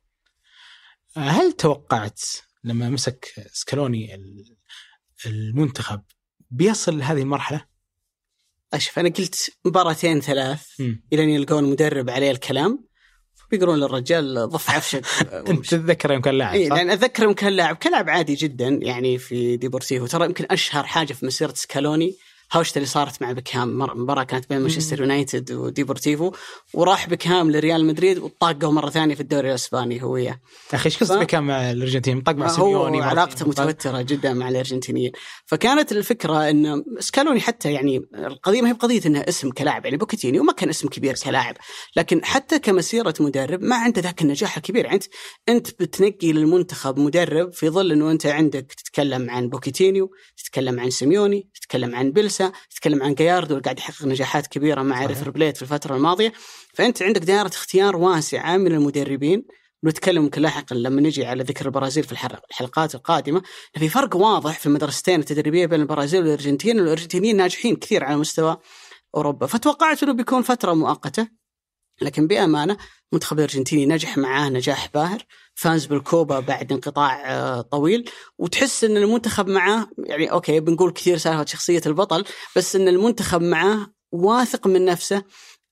هل 1.16 1.52
توقعت 1.52 2.20
لما 2.64 2.88
مسك 2.90 3.32
سكالوني 3.52 4.14
ال- 4.14 4.56
المنتخب 5.26 6.02
بيصل 6.50 6.98
لهذه 6.98 7.20
المرحلة؟ 7.22 7.64
أشوف 8.74 8.98
أنا 8.98 9.08
قلت 9.08 9.50
مباراتين 9.64 10.20
ثلاث 10.20 10.66
مم. 10.80 11.04
الين 11.12 11.28
يلقون 11.28 11.64
مدرب 11.64 12.10
عليه 12.10 12.30
الكلام 12.30 12.84
بيقولون 13.50 13.78
للرجال 13.80 14.48
ضف 14.48 14.70
عفشك 14.70 15.04
أنت. 15.32 15.66
تتذكر 15.66 16.12
يوم 16.12 16.20
كان 16.22 16.34
لاعب 16.38 16.68
صح؟ 16.68 16.76
لأن 16.76 16.90
أتذكر 16.90 17.22
يوم 17.22 17.32
كان 17.32 17.52
لاعب 17.52 17.76
كان 17.76 17.92
لاعب 17.92 18.10
عادي 18.10 18.34
جدا 18.34 18.68
يعني 18.68 19.18
في 19.18 19.56
ديبورتيفو 19.56 20.06
ترى 20.06 20.24
يمكن 20.24 20.46
أشهر 20.50 20.84
حاجة 20.86 21.12
في 21.12 21.26
مسيرة 21.26 21.52
سكالوني 21.54 22.16
هاوشته 22.52 22.78
اللي 22.78 22.86
صارت 22.86 23.22
مع 23.22 23.32
بيكهام. 23.32 23.78
مر- 23.78 23.96
مباراة 23.96 24.22
كانت 24.22 24.48
بين 24.48 24.60
مانشستر 24.60 25.00
يونايتد 25.00 25.52
وديبورتيفو. 25.52 26.32
وراح 26.74 27.08
بيكهام 27.08 27.50
لريال 27.50 27.84
مدريد 27.84 28.18
وتطاقوا 28.18 28.72
مرة 28.72 28.90
ثانية 28.90 29.14
في 29.14 29.20
الدوري 29.20 29.48
الأسباني 29.48 30.02
هو 30.02 30.12
وياه. 30.12 30.40
يا 30.72 30.74
أخي 30.74 30.86
إيش 30.86 30.96
قصدك 30.98 31.22
ف- 31.22 31.26
كان 31.26 31.42
مع 31.42 31.70
الأرجنتين؟ 31.70 32.20
طق 32.20 32.32
مع 32.32 32.48
سيميوني 32.48 33.02
علاقته 33.02 33.48
متوترة 33.48 34.02
جدا 34.02 34.32
مع 34.32 34.48
الأرجنتينيين. 34.48 35.12
فكانت 35.46 35.92
الفكرة 35.92 36.50
إن 36.50 36.84
سكالوني 36.98 37.40
حتى 37.40 37.72
يعني 37.72 38.00
القضية 38.14 38.62
ما 38.62 38.68
هي 38.68 38.72
بقضية 38.72 39.00
انه 39.06 39.24
اسم 39.28 39.50
كلاعب 39.50 39.84
يعني 39.84 39.96
بوكيتينو 39.96 40.42
ما 40.42 40.52
كان 40.52 40.68
اسم 40.68 40.88
كبير 40.88 41.14
كلاعب. 41.24 41.54
لكن 41.96 42.24
حتى 42.24 42.58
كمسيرة 42.58 43.14
مدرب 43.20 43.62
ما 43.62 43.76
عنده 43.76 44.00
ذاك 44.02 44.22
النجاح 44.22 44.56
الكبير. 44.56 44.90
أنت 44.92 45.04
أنت 45.48 45.70
بتنقي 45.82 46.32
للمنتخب 46.32 46.98
مدرب 46.98 47.52
في 47.52 47.68
ظل 47.70 47.92
إنه 47.92 48.10
أنت 48.10 48.26
عندك 48.26 48.72
تتكلم 48.72 49.30
عن 49.30 49.48
بوكيتينو 49.48 50.10
تتكلم 50.36 50.80
عن 50.80 50.90
سيميوني 50.90 51.48
تتكلم 51.54 51.94
عن 51.94 52.12
بيلسا 52.38 52.52
تتكلم 52.70 53.02
عن 53.02 53.14
جاياردو 53.14 53.50
اللي 53.54 53.62
قاعد 53.62 53.78
يحقق 53.78 54.04
نجاحات 54.04 54.46
كبيرة 54.46 54.82
مع. 54.82 55.06
ريفر 55.06 55.30
بليت 55.30 55.56
في 55.56 55.62
الفترة 55.62 55.96
الماضية. 55.96 56.32
فأنت 56.74 57.02
عندك 57.02 57.20
دائرة 57.20 57.46
اختيار 57.48 57.96
واسعة 57.96 58.56
من 58.56 58.72
المدربين. 58.72 59.44
ونتكلم 59.82 60.22
يمكن 60.24 60.42
لاحقا 60.42 60.76
لما 60.76 61.00
نجي 61.00 61.26
على 61.26 61.42
ذكر 61.42 61.66
البرازيل 61.66 62.04
في 62.04 62.12
الحلق- 62.12 62.42
الحلقات 62.50 62.94
القادمة. 62.94 63.42
في 63.78 63.88
فرق 63.88 64.16
واضح 64.16 64.58
في 64.58 64.66
المدرستين 64.66 65.20
التدريبية 65.20 65.66
بين 65.66 65.80
البرازيل 65.80 66.22
والأرجنتين. 66.22 66.80
والارجنتينيين 66.80 67.36
ناجحين 67.36 67.76
كثير 67.76 68.04
على 68.04 68.16
مستوى 68.16 68.56
أوروبا. 69.14 69.46
فتوقعت 69.46 70.02
إنه 70.02 70.12
بيكون 70.12 70.42
فترة 70.42 70.72
مؤقتة. 70.74 71.28
لكن 72.02 72.26
بأمانة 72.26 72.76
المنتخب 73.12 73.38
الأرجنتيني 73.38 73.86
نجح 73.86 74.18
معاه 74.18 74.48
نجاح 74.48 74.88
باهر. 74.94 75.22
فاز 75.56 75.86
بالكوبا 75.86 76.40
بعد 76.40 76.72
انقطاع 76.72 77.32
آه، 77.32 77.60
طويل 77.60 78.10
وتحس 78.38 78.84
إن 78.84 78.96
المنتخب 78.96 79.48
معاه 79.48 79.88
يعني 79.98 80.30
أوكي 80.32 80.60
بنقول 80.60 80.90
كثير 80.90 81.16
سالفة 81.16 81.44
شخصية 81.44 81.80
البطل 81.86 82.24
بس 82.56 82.76
إن 82.76 82.88
المنتخب 82.88 83.42
معاه 83.42 83.86
واثق 84.12 84.66
من 84.66 84.84
نفسه 84.84 85.22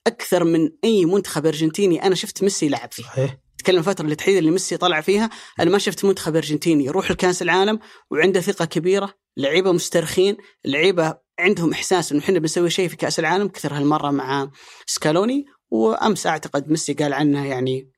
أكثر 0.07 0.45
من 0.45 0.71
أي 0.85 1.05
منتخب 1.05 1.47
أرجنتيني 1.47 2.07
أنا 2.07 2.15
شفت 2.15 2.43
ميسي 2.43 2.69
لعب 2.69 2.93
فيه. 2.93 3.03
صحيح. 3.03 3.37
تكلم 3.59 3.79
الفترة 3.79 4.07
الوحيدة 4.07 4.39
اللي 4.39 4.51
ميسي 4.51 4.77
طلع 4.77 5.01
فيها 5.01 5.31
أنا 5.61 5.71
ما 5.71 5.79
شفت 5.79 6.05
منتخب 6.05 6.37
أرجنتيني 6.37 6.85
يروح 6.85 7.11
لكأس 7.11 7.43
العالم 7.43 7.79
وعنده 8.11 8.41
ثقة 8.41 8.65
كبيرة 8.65 9.15
لعيبة 9.37 9.73
مسترخين 9.73 10.37
لعيبة 10.65 11.19
عندهم 11.39 11.73
إحساس 11.73 12.13
إنه 12.13 12.21
إحنا 12.21 12.39
بنسوي 12.39 12.71
شيء 12.71 12.89
في 12.89 12.97
كأس 12.97 13.19
العالم 13.19 13.49
كثر 13.49 13.77
هالمرة 13.77 14.11
مع 14.11 14.51
سكالوني 14.87 15.45
وأمس 15.71 16.27
أعتقد 16.27 16.71
ميسي 16.71 16.93
قال 16.93 17.13
عنه 17.13 17.47
يعني 17.47 17.94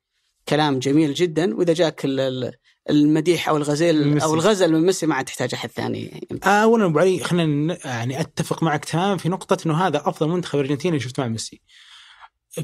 كلام 0.49 0.79
جميل 0.79 1.13
جدا. 1.13 1.55
وإذا 1.55 1.73
جاك 1.73 2.05
ال- 2.05 2.19
ال- 2.19 2.53
المديح 2.89 3.49
أو 3.49 3.57
الغزيل. 3.57 4.19
أو 4.21 4.33
الغزل 4.33 4.73
من 4.73 4.85
ميسي 4.85 5.05
ما 5.05 5.15
عاد 5.15 5.25
تحتاج 5.25 5.53
أحد 5.53 5.69
ثاني. 5.69 6.27
اولا 6.43 6.85
أبو 6.85 6.99
علي 6.99 7.19
خلينا 7.23 7.77
يعني 7.85 8.21
أتفق 8.21 8.63
معك 8.63 8.85
تماما 8.85 9.17
في 9.17 9.29
نقطة 9.29 9.57
إنه 9.65 9.87
هذا 9.87 10.01
أفضل 10.05 10.29
منتخب 10.29 10.59
أرجنتيني 10.59 10.99
شفت 10.99 11.19
مع 11.19 11.27
ميسي. 11.27 11.61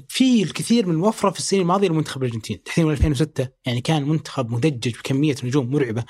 في 0.10 0.44
الكثير 0.44 0.86
من 0.86 0.94
الوفره 0.96 1.30
في 1.30 1.40
السنين 1.40 1.62
الماضية 1.62 1.88
لمنتخب 1.88 2.24
الارجنتين 2.24 2.64
تحديدا 2.64 2.88
من 2.88 2.94
2006 2.94 3.48
يعني 3.66 3.82
كان 3.82 4.08
منتخب 4.08 4.52
مدجج 4.52 4.94
بكمية 4.96 5.36
نجوم 5.44 5.72
مرعبة. 5.72 6.04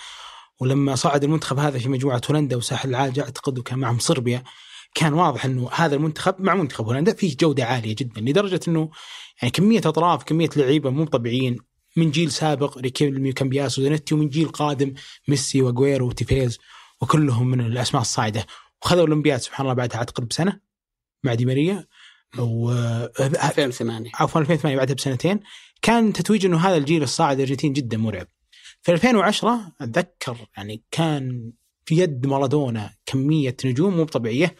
ولما 0.59 0.95
صعد 0.95 1.23
المنتخب 1.23 1.59
هذا 1.59 1.79
في 1.79 1.89
مجموعة 1.89 2.21
هولندا 2.29 2.55
وساحل 2.55 2.89
العاج 2.89 3.19
أعتقد 3.19 3.59
وكان 3.59 3.79
معهم 3.79 3.99
صربيا. 3.99 4.43
كان 4.93 5.13
واضح 5.13 5.45
إنه 5.45 5.69
هذا 5.71 5.95
المنتخب 5.95 6.41
مع 6.41 6.55
منتخب 6.55 6.85
هولندا 6.85 7.13
فيه 7.13 7.37
جودة 7.39 7.65
عالية 7.65 7.95
جدا 7.95 8.21
لدرجة 8.21 8.59
إنه 8.67 8.89
يعني 9.41 9.51
كمية 9.51 9.81
أطراف 9.85 10.23
كمية 10.23 10.49
لعيبة 10.55 10.89
مو 10.89 11.05
طبيعيين 11.05 11.57
من 11.97 12.11
جيل 12.11 12.31
سابق 12.31 12.77
ريكيلمي 12.77 13.29
وكامبياسو 13.29 13.79
وزانيتي 13.79 14.15
ومن 14.15 14.29
جيل 14.29 14.47
قادم 14.47 14.93
ميسي 15.27 15.61
واجويرو 15.61 16.07
وتيفيز 16.07 16.59
وكلهم 17.01 17.47
من 17.47 17.61
الأسماء 17.61 18.01
الصاعدة. 18.01 18.45
وخذوا 18.81 19.03
الأولمبياد 19.03 19.39
سبحان 19.39 19.65
الله 19.65 19.73
بعدها 19.73 19.97
اعتقد 19.97 20.27
بسنه 20.27 20.59
مع 21.23 21.33
دي 21.33 21.45
ماريا 21.45 21.87
و 22.39 22.71
2008 22.71 24.11
عفوا 24.13 24.41
2008 24.41 24.77
بعدها 24.77 24.95
بسنتين. 24.95 25.39
كان 25.81 26.13
تتويج 26.13 26.45
إنه 26.45 26.57
هذا 26.57 26.77
الجيل 26.77 27.03
الصاعد 27.03 27.35
الأرجنتين 27.39 27.73
جدا 27.73 27.97
مرعب. 27.97 28.27
في 28.81 28.91
2010 28.91 29.73
أتذكر 29.81 30.37
يعني 30.57 30.83
كان 30.91 31.51
في 31.85 31.97
يد 31.97 32.27
مارادونا 32.27 32.93
كمية 33.05 33.57
نجوم 33.65 33.97
مو 33.97 34.03
طبيعية. 34.03 34.55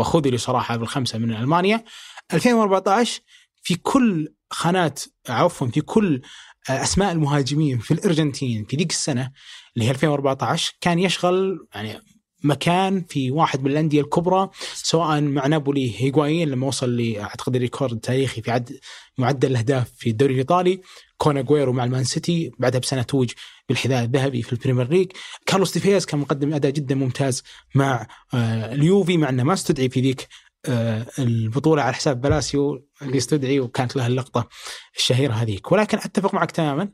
وخذلوا 0.00 0.38
صراحة 0.38 0.76
بالخمسة 0.76 1.18
من 1.18 1.34
ألمانيا. 1.34 1.84
2014 2.32 3.20
في 3.62 3.74
كل 3.74 4.32
خانات 4.50 5.02
عفوا 5.28 5.66
في 5.66 5.80
كل 5.80 6.22
أسماء 6.68 7.12
المهاجمين 7.12 7.78
في 7.78 7.94
الأرجنتين 7.94 8.64
في 8.64 8.76
ذيك 8.76 8.90
السنة 8.90 9.32
اللي 9.76 9.86
هي 9.86 9.90
2014 9.90 10.74
كان 10.80 10.98
يشغل 10.98 11.66
يعني 11.74 12.00
مكان 12.44 13.04
في 13.08 13.30
واحد 13.30 13.64
من 13.64 13.70
الأندية 13.70 14.00
الكبرى 14.00 14.50
سواء 14.74 15.20
مع 15.20 15.46
نابولي 15.46 15.94
هيغوايين 16.00 16.48
لما 16.48 16.66
وصل 16.66 16.96
ل 16.96 17.18
أعتقد 17.18 17.54
الريكورد 17.54 17.92
التاريخي 17.92 18.42
في 18.42 18.50
عد 18.50 18.78
معدل 19.18 19.50
الأهداف 19.50 19.92
في 19.96 20.10
الدوري 20.10 20.32
الإيطالي 20.32 20.80
كون 21.16 21.36
اجويرو 21.36 21.72
مع 21.72 21.84
المان 21.84 22.04
سيتي 22.04 22.50
بعدها 22.58 22.80
بسنة 22.80 23.02
توج 23.02 23.30
بالحذاء 23.70 24.04
الذهبي 24.04 24.42
في 24.42 24.52
البريمير 24.52 24.88
ليج. 24.88 25.12
كارلوس 25.46 25.72
تيفيز 25.72 26.06
كان 26.06 26.20
مقدم 26.20 26.54
أداء 26.54 26.72
جدا 26.72 26.94
ممتاز 26.94 27.42
مع 27.74 28.06
آه 28.34 28.72
اليوفي 28.72 29.16
مع 29.16 29.28
إنه 29.28 29.42
ما 29.42 29.52
استدعي 29.52 29.88
في 29.88 30.00
ذيك 30.00 30.28
آه 30.66 31.06
البطولة 31.18 31.82
على 31.82 31.94
حساب 31.94 32.20
بلاسيو 32.20 32.86
اللي 33.02 33.18
استدعي 33.18 33.60
وكانت 33.60 33.96
له 33.96 34.06
اللقطة 34.06 34.48
الشهيرة 34.96 35.32
هذيك. 35.32 35.72
ولكن 35.72 35.98
أتفق 35.98 36.34
معك 36.34 36.50
تماما. 36.50 36.90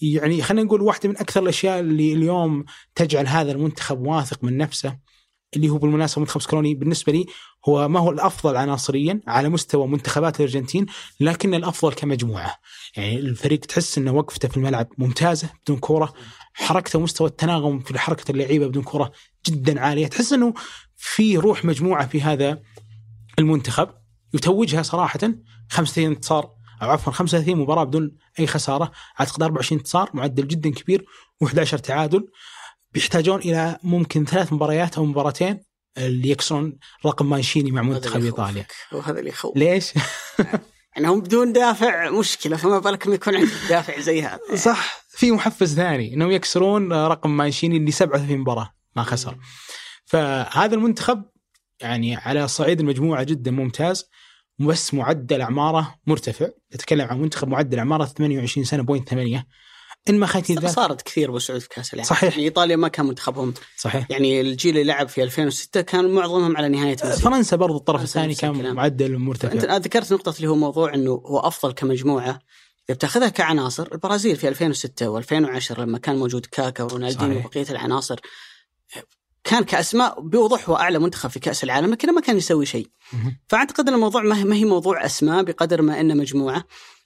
يعني 0.00 0.42
خلينا 0.42 0.66
نقول 0.66 0.82
واحدة 0.82 1.08
من 1.08 1.16
أكثر 1.16 1.42
الأشياء 1.42 1.80
اللي 1.80 2.12
اليوم 2.12 2.64
تجعل 2.94 3.26
هذا 3.26 3.52
المنتخب 3.52 4.00
واثق 4.00 4.44
من 4.44 4.56
نفسه. 4.56 5.09
اللي 5.56 5.68
هو 5.68 5.78
بالمناسبة 5.78 6.20
منتخب 6.20 6.40
سكالوني 6.40 6.74
بالنسبة 6.74 7.12
لي 7.12 7.26
هو 7.68 7.88
ما 7.88 8.00
هو 8.00 8.10
الأفضل 8.10 8.56
عناصريا 8.56 9.20
على 9.26 9.48
مستوى 9.48 9.86
منتخبات 9.86 10.40
الأرجنتين 10.40 10.86
لكن 11.20 11.54
الأفضل 11.54 11.92
كمجموعة. 11.92 12.56
يعني 12.96 13.18
الفريق 13.18 13.60
تحس 13.60 13.98
إنه 13.98 14.12
وقفته 14.12 14.48
في 14.48 14.56
الملعب 14.56 14.88
ممتازة 14.98 15.50
بدون 15.64 15.78
كورة 15.78 16.12
حركته 16.54 16.98
ومستوى 16.98 17.28
التناغم 17.28 17.80
في 17.80 17.98
حركة 17.98 18.30
اللعيبة 18.30 18.66
بدون 18.66 18.82
كورة 18.82 19.12
جدا 19.46 19.80
عالية. 19.80 20.06
تحس 20.06 20.32
إنه 20.32 20.54
في 20.96 21.36
روح 21.36 21.64
مجموعة 21.64 22.06
في 22.06 22.22
هذا 22.22 22.62
المنتخب 23.38 23.88
يتوجها 24.34 24.82
صراحة 24.82 25.18
35 25.70 26.04
انتصار 26.04 26.50
أو 26.82 26.90
عفوا 26.90 27.12
35 27.12 27.56
مباراة 27.56 27.84
بدون 27.84 28.16
أي 28.38 28.46
خسارة 28.46 28.90
اعتقد 29.20 29.42
24 29.42 29.78
انتصار 29.78 30.10
معدل 30.14 30.48
جدا 30.48 30.70
كبير 30.70 31.04
و11 31.44 31.80
تعادل. 31.80 32.28
بيحتاجون 32.92 33.40
إلى 33.40 33.78
ممكن 33.82 34.24
ثلاث 34.24 34.52
مباريات 34.52 34.98
أو 34.98 35.04
مباراتين 35.04 35.60
اللي 35.98 36.30
يكسرون 36.30 36.78
رقم 37.06 37.30
مانشيني 37.30 37.70
مع 37.70 37.82
منتخب 37.82 38.24
إيطاليا. 38.24 38.66
وهذا 38.92 39.18
اللي 39.18 39.30
يخوف 39.30 39.56
ليش؟ 39.56 39.92
يعني 40.96 41.08
هم 41.08 41.20
بدون 41.20 41.52
دافع 41.52 42.10
مشكلة 42.10 42.56
فما 42.56 42.78
بالك 42.78 43.06
انه 43.06 43.14
يكون 43.14 43.34
عندك 43.34 43.52
دافع 43.68 44.00
زي 44.00 44.22
هذا. 44.22 44.40
صح 44.54 45.02
في 45.08 45.32
محفز 45.32 45.74
ثاني 45.74 46.14
إنهم 46.14 46.30
يكسرون 46.30 46.92
رقم 46.92 47.36
مانشيني 47.36 47.76
اللي 47.76 47.90
37 47.90 48.38
مباراة 48.38 48.74
ما 48.96 49.02
خسر. 49.02 49.36
فهذا 50.04 50.74
المنتخب 50.74 51.24
يعني 51.80 52.16
على 52.16 52.48
صعيد 52.48 52.80
المجموعة 52.80 53.22
جدا 53.22 53.50
ممتاز 53.50 54.04
بس 54.58 54.94
معدل 54.94 55.40
أعماره 55.40 55.94
مرتفع. 56.06 56.48
نتكلم 56.74 57.08
عن 57.08 57.20
منتخب 57.20 57.48
معدل 57.48 57.78
أعماره 57.78 58.04
28 58.04 58.64
سنة 58.64 58.82
point 58.82 59.08
8 59.08 59.46
إن 60.08 60.18
ما 60.18 60.26
خيتي 60.26 60.54
ذلك 60.54 60.66
صارت 60.66 61.02
كثير 61.02 61.30
بسعود 61.30 61.60
في 61.60 61.68
كأس 61.68 61.94
العالم. 61.94 62.08
صحيح. 62.08 62.32
يعني 62.32 62.44
إيطاليا 62.44 62.76
ما 62.76 62.88
كان 62.88 63.06
منتخبهم. 63.06 63.54
صحيح. 63.76 64.06
يعني 64.10 64.40
الجيل 64.40 64.78
اللي 64.78 64.92
لعب 64.92 65.08
في 65.08 65.22
2006 65.22 65.80
كان 65.80 66.10
معظمهم 66.10 66.56
على 66.56 66.68
نهاية 66.68 66.96
ميسي 67.04 67.22
فرنسا 67.22 67.56
برضو 67.56 67.76
الطرف 67.76 68.02
الثاني 68.02 68.34
كان. 68.34 68.74
معدل 68.74 69.14
أنت 69.14 69.20
مرتفع 69.20 69.76
ذكرت 69.76 70.12
نقطة 70.12 70.34
اللي 70.36 70.48
هو 70.48 70.54
موضوع 70.54 70.94
إنه 70.94 71.10
هو 71.10 71.38
أفضل 71.38 71.72
كمجموعة. 71.72 72.38
إذا 72.88 72.94
بتأخذها 72.96 73.28
كعناصر 73.28 73.88
البرازيل 73.92 74.36
في 74.36 74.48
2006 74.48 75.20
و2010 75.20 75.78
لما 75.78 75.98
كان 75.98 76.16
موجود 76.16 76.46
كاكا 76.46 76.84
ورونالدينيو. 76.84 77.38
وبقية 77.38 77.66
العناصر 77.70 78.20
كان 79.44 79.64
كأسماء 79.64 80.20
بوضوح 80.20 80.68
هو 80.68 80.76
اعلى 80.76 80.98
منتخب 80.98 81.30
في 81.30 81.40
كأس 81.40 81.64
العالم 81.64 81.92
لكنه 81.92 82.12
ما 82.12 82.20
كان 82.20 82.36
يسوي 82.36 82.66
شيء. 82.66 82.86
فأعتقد 83.48 83.88
إن 83.88 83.94
الموضوع 83.94 84.22
ما 84.22 84.54
هي 84.54 84.64
موضوع 84.64 85.06
أسماء 85.06 85.42
بقدر 85.42 85.82
ما 85.82 86.00
إنه 86.00 86.14
مجموعة. 86.14 86.64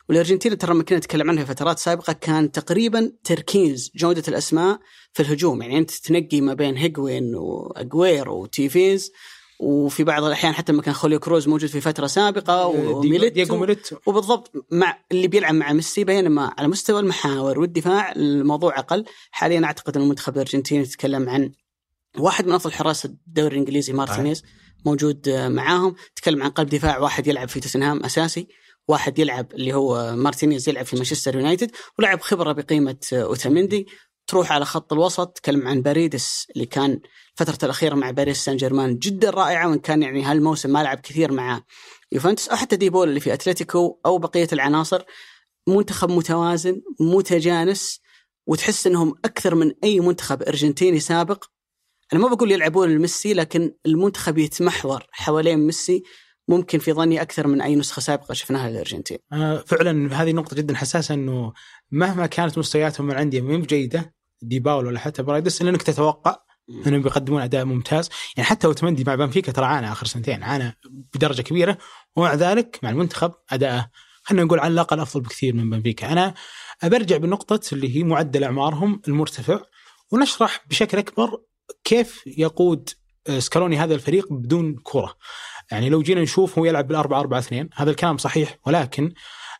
والأرجنتين 0.09 0.59
ترى 0.59 0.75
لما 0.75 0.83
كنا 0.83 0.99
نتكلم 0.99 1.31
عنها 1.31 1.45
في 1.45 1.55
فترات 1.55 1.79
سابقة 1.79 2.12
كان 2.12 2.53
تقريبا 2.53 3.12
تركيز 3.25 3.90
جودة 3.97 4.23
الأسماء 4.29 4.79
في 5.12 5.21
الهجوم. 5.23 5.62
يعني 5.62 5.79
أنت 5.79 5.90
تنقي 5.90 6.40
ما 6.40 6.55
بين 6.55 6.77
هيجوين 6.77 7.35
واجويرو 7.35 8.43
وتيفيز 8.43 9.12
وفي 9.61 10.05
بعض 10.05 10.25
الأحيان 10.25 10.53
حتى 10.53 10.73
لما 10.73 10.83
كان 10.83 10.95
خوليو 10.95 11.19
كروز 11.19 11.49
موجود 11.49 11.71
في 11.71 11.81
فترة 11.81 12.07
سابقة 12.07 12.67
وميليتو. 12.67 13.57
ميليتو. 13.57 13.97
وبالضبط 14.07 14.53
مع 14.71 14.99
اللي 15.12 15.29
بيلعب 15.29 15.55
مع 15.55 15.73
ميسي 15.73 16.05
بينما 16.05 16.55
على 16.59 16.69
مستوى 16.69 17.01
المحاور 17.01 17.59
والدفاع 17.59 18.12
الموضوع 18.12 18.79
أقل. 18.79 19.05
حاليا 19.31 19.64
أعتقد 19.64 19.97
إن 19.97 20.03
المنتخب 20.03 20.35
الأرجنتيني 20.35 20.83
يتكلم 20.83 21.29
عن 21.29 21.53
واحد 22.19 22.47
من 22.47 22.53
أفضل 22.53 22.73
حراس 22.73 23.05
الدوري 23.05 23.55
الإنجليزي 23.55 23.93
مارتينيز 23.93 24.43
موجود 24.87 25.29
آه، 25.29 25.49
معاهم. 25.49 25.95
تكلم 26.17 26.43
عن 26.43 26.51
قلب 26.51 26.69
دفاع 26.69 26.99
واحد 26.99 27.27
يلعب 27.27 27.49
في 27.49 27.61
توتنهام 27.61 28.05
أساسي. 28.05 28.49
واحد 28.88 29.18
يلعب 29.18 29.53
اللي 29.53 29.75
هو 29.75 30.16
مارتينيز 30.16 30.68
يلعب 30.68 30.85
في 30.85 30.97
مانشستر 30.97 31.37
يونايتد 31.37 31.70
ولاعب 31.99 32.20
خبرة 32.20 32.53
بقيمة 32.53 32.97
آه، 33.12 33.23
أوتاميندي. 33.23 33.87
تروح 34.27 34.53
على 34.53 34.64
خط 34.64 34.92
الوسط 34.92 35.29
تكلم 35.29 35.68
عن 35.68 35.83
باريدس 35.83 36.47
اللي 36.55 36.66
كان 36.66 37.01
الفترة 37.40 37.64
الأخيرة 37.64 37.94
مع 37.94 38.11
باريس 38.11 38.44
سان 38.44 38.57
جيرمان 38.57 38.99
جدا 38.99 39.31
رائعة 39.31 39.68
وإن 39.68 39.79
كان 39.79 40.03
يعني 40.03 40.23
هالموسم 40.23 40.70
ما 40.73 40.83
لعب 40.83 40.99
كثير 41.01 41.33
مع 41.33 41.62
يوفنتوس 42.12 42.49
أو 42.49 42.57
حتى 42.57 42.77
دي 42.77 42.89
بول 42.89 43.09
اللي 43.09 43.20
في 43.20 43.35
أتلتيكو 43.35 44.01
أو 44.07 44.18
بقية 44.18 44.49
العناصر. 44.53 45.03
منتخب 45.68 46.11
متوازن 46.11 46.83
متجانس 47.01 48.01
وتحس 48.47 48.87
إنهم 48.87 49.14
أكثر 49.25 49.55
من 49.55 49.73
أي 49.85 50.01
منتخب 50.01 50.42
أرجنتيني 50.42 51.01
سابق. 51.01 51.44
أنا 52.12 52.20
ما 52.20 52.35
بقول 52.35 52.53
يلعبون 52.53 52.88
لميسي 52.94 53.35
لكن 53.35 53.75
المنتخب 53.87 54.38
يتمحور 54.38 55.07
حوالين 55.11 55.59
ميسي. 55.59 56.03
ممكن 56.48 56.78
في 56.78 56.92
ظني 56.92 57.22
أكثر 57.22 57.46
من 57.46 57.61
أي 57.61 57.76
نسخة 57.76 58.00
سابقة 58.00 58.35
شفناها 58.35 58.70
للارجنتين. 58.70 59.18
آه، 59.33 59.64
فعلا 59.66 60.22
هذه 60.22 60.33
نقطة 60.33 60.57
جدا 60.57 60.76
حساسة 60.76 61.14
إنه 61.14 61.52
مهما 61.90 62.26
كانت 62.26 62.59
مستوياتهم 62.59 63.07
من 63.07 63.14
عندي 63.14 63.40
مو 63.40 63.61
جيدة 63.61 64.14
ديباول 64.42 64.87
ولا 64.87 64.98
حتى 64.98 65.22
برايدس 65.22 65.62
الا 65.62 65.70
إنك 65.70 65.83
تتوقع 65.83 66.37
إنهم 66.87 67.02
بيقدمون 67.02 67.42
أداء 67.42 67.64
ممتاز، 67.64 68.11
يعني 68.37 68.48
حتى 68.48 68.66
اوتمندي 68.66 69.04
مع 69.04 69.14
بنفيكا 69.14 69.52
ترى 69.52 69.66
عانى 69.66 69.92
آخر 69.92 70.07
سنتين 70.07 70.42
عانى 70.42 70.78
بدرجة 71.14 71.42
كبيرة 71.42 71.78
ومع 72.16 72.35
ذلك 72.35 72.78
مع 72.83 72.90
المنتخب 72.90 73.33
أداءه 73.50 73.90
خلينا 74.22 74.44
نقول 74.44 74.61
على 74.61 74.72
الأقل 74.72 75.00
أفضل 75.00 75.22
بكثير 75.22 75.54
من 75.54 75.70
بنفيكا، 75.70 76.12
أنا 76.12 76.35
برجع 76.83 77.16
بنقطة 77.16 77.61
اللي 77.72 77.96
هي 77.96 78.04
معدل 78.04 78.44
أعمارهم 78.44 79.02
المرتفع 79.09 79.61
ونشرح 80.12 80.64
بشكل 80.70 80.98
أكبر 80.98 81.40
كيف 81.85 82.22
يقود 82.26 82.90
آه، 83.28 83.38
سكالوني 83.38 83.78
هذا 83.78 83.94
الفريق 83.94 84.33
بدون 84.33 84.76
كرة. 84.83 85.16
يعني 85.72 85.88
لو 85.88 86.03
جينا 86.03 86.22
نشوف 86.22 86.59
هو 86.59 86.64
يلعب 86.64 86.88
بالأربعة 86.88 87.20
أربعة 87.20 87.38
اثنين 87.38 87.68
هذا 87.74 87.90
الكلام 87.90 88.16
صحيح 88.16 88.59
ولكن 88.66 89.14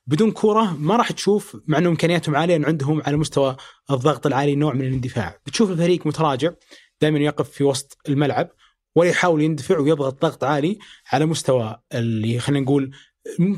بدون 0.06 0.30
كرة 0.30 0.76
ما 0.78 0.96
راح 0.96 1.12
تشوف 1.12 1.56
مع 1.66 1.78
إنه 1.78 1.88
إمكانياتهم 1.88 2.36
عالية 2.36 2.56
إن 2.56 2.64
عندهم 2.64 3.02
على 3.06 3.16
مستوى 3.16 3.56
الضغط 3.90 4.26
العالي 4.26 4.54
نوع 4.54 4.72
من 4.72 4.80
الاندفاع، 4.80 5.38
بتشوف 5.46 5.70
الفريق 5.70 6.06
متراجع 6.06 6.50
دائما 7.00 7.18
يقف 7.18 7.50
في 7.50 7.64
وسط 7.64 7.98
الملعب 8.08 8.50
ولا 8.96 9.08
يحاول 9.08 9.42
يندفع 9.42 9.78
ويضغط 9.78 10.22
ضغط 10.22 10.44
عالي 10.44 10.78
على 11.12 11.26
مستوى 11.26 11.80
اللي 11.94 12.38
خلينا 12.38 12.64
نقول 12.64 12.94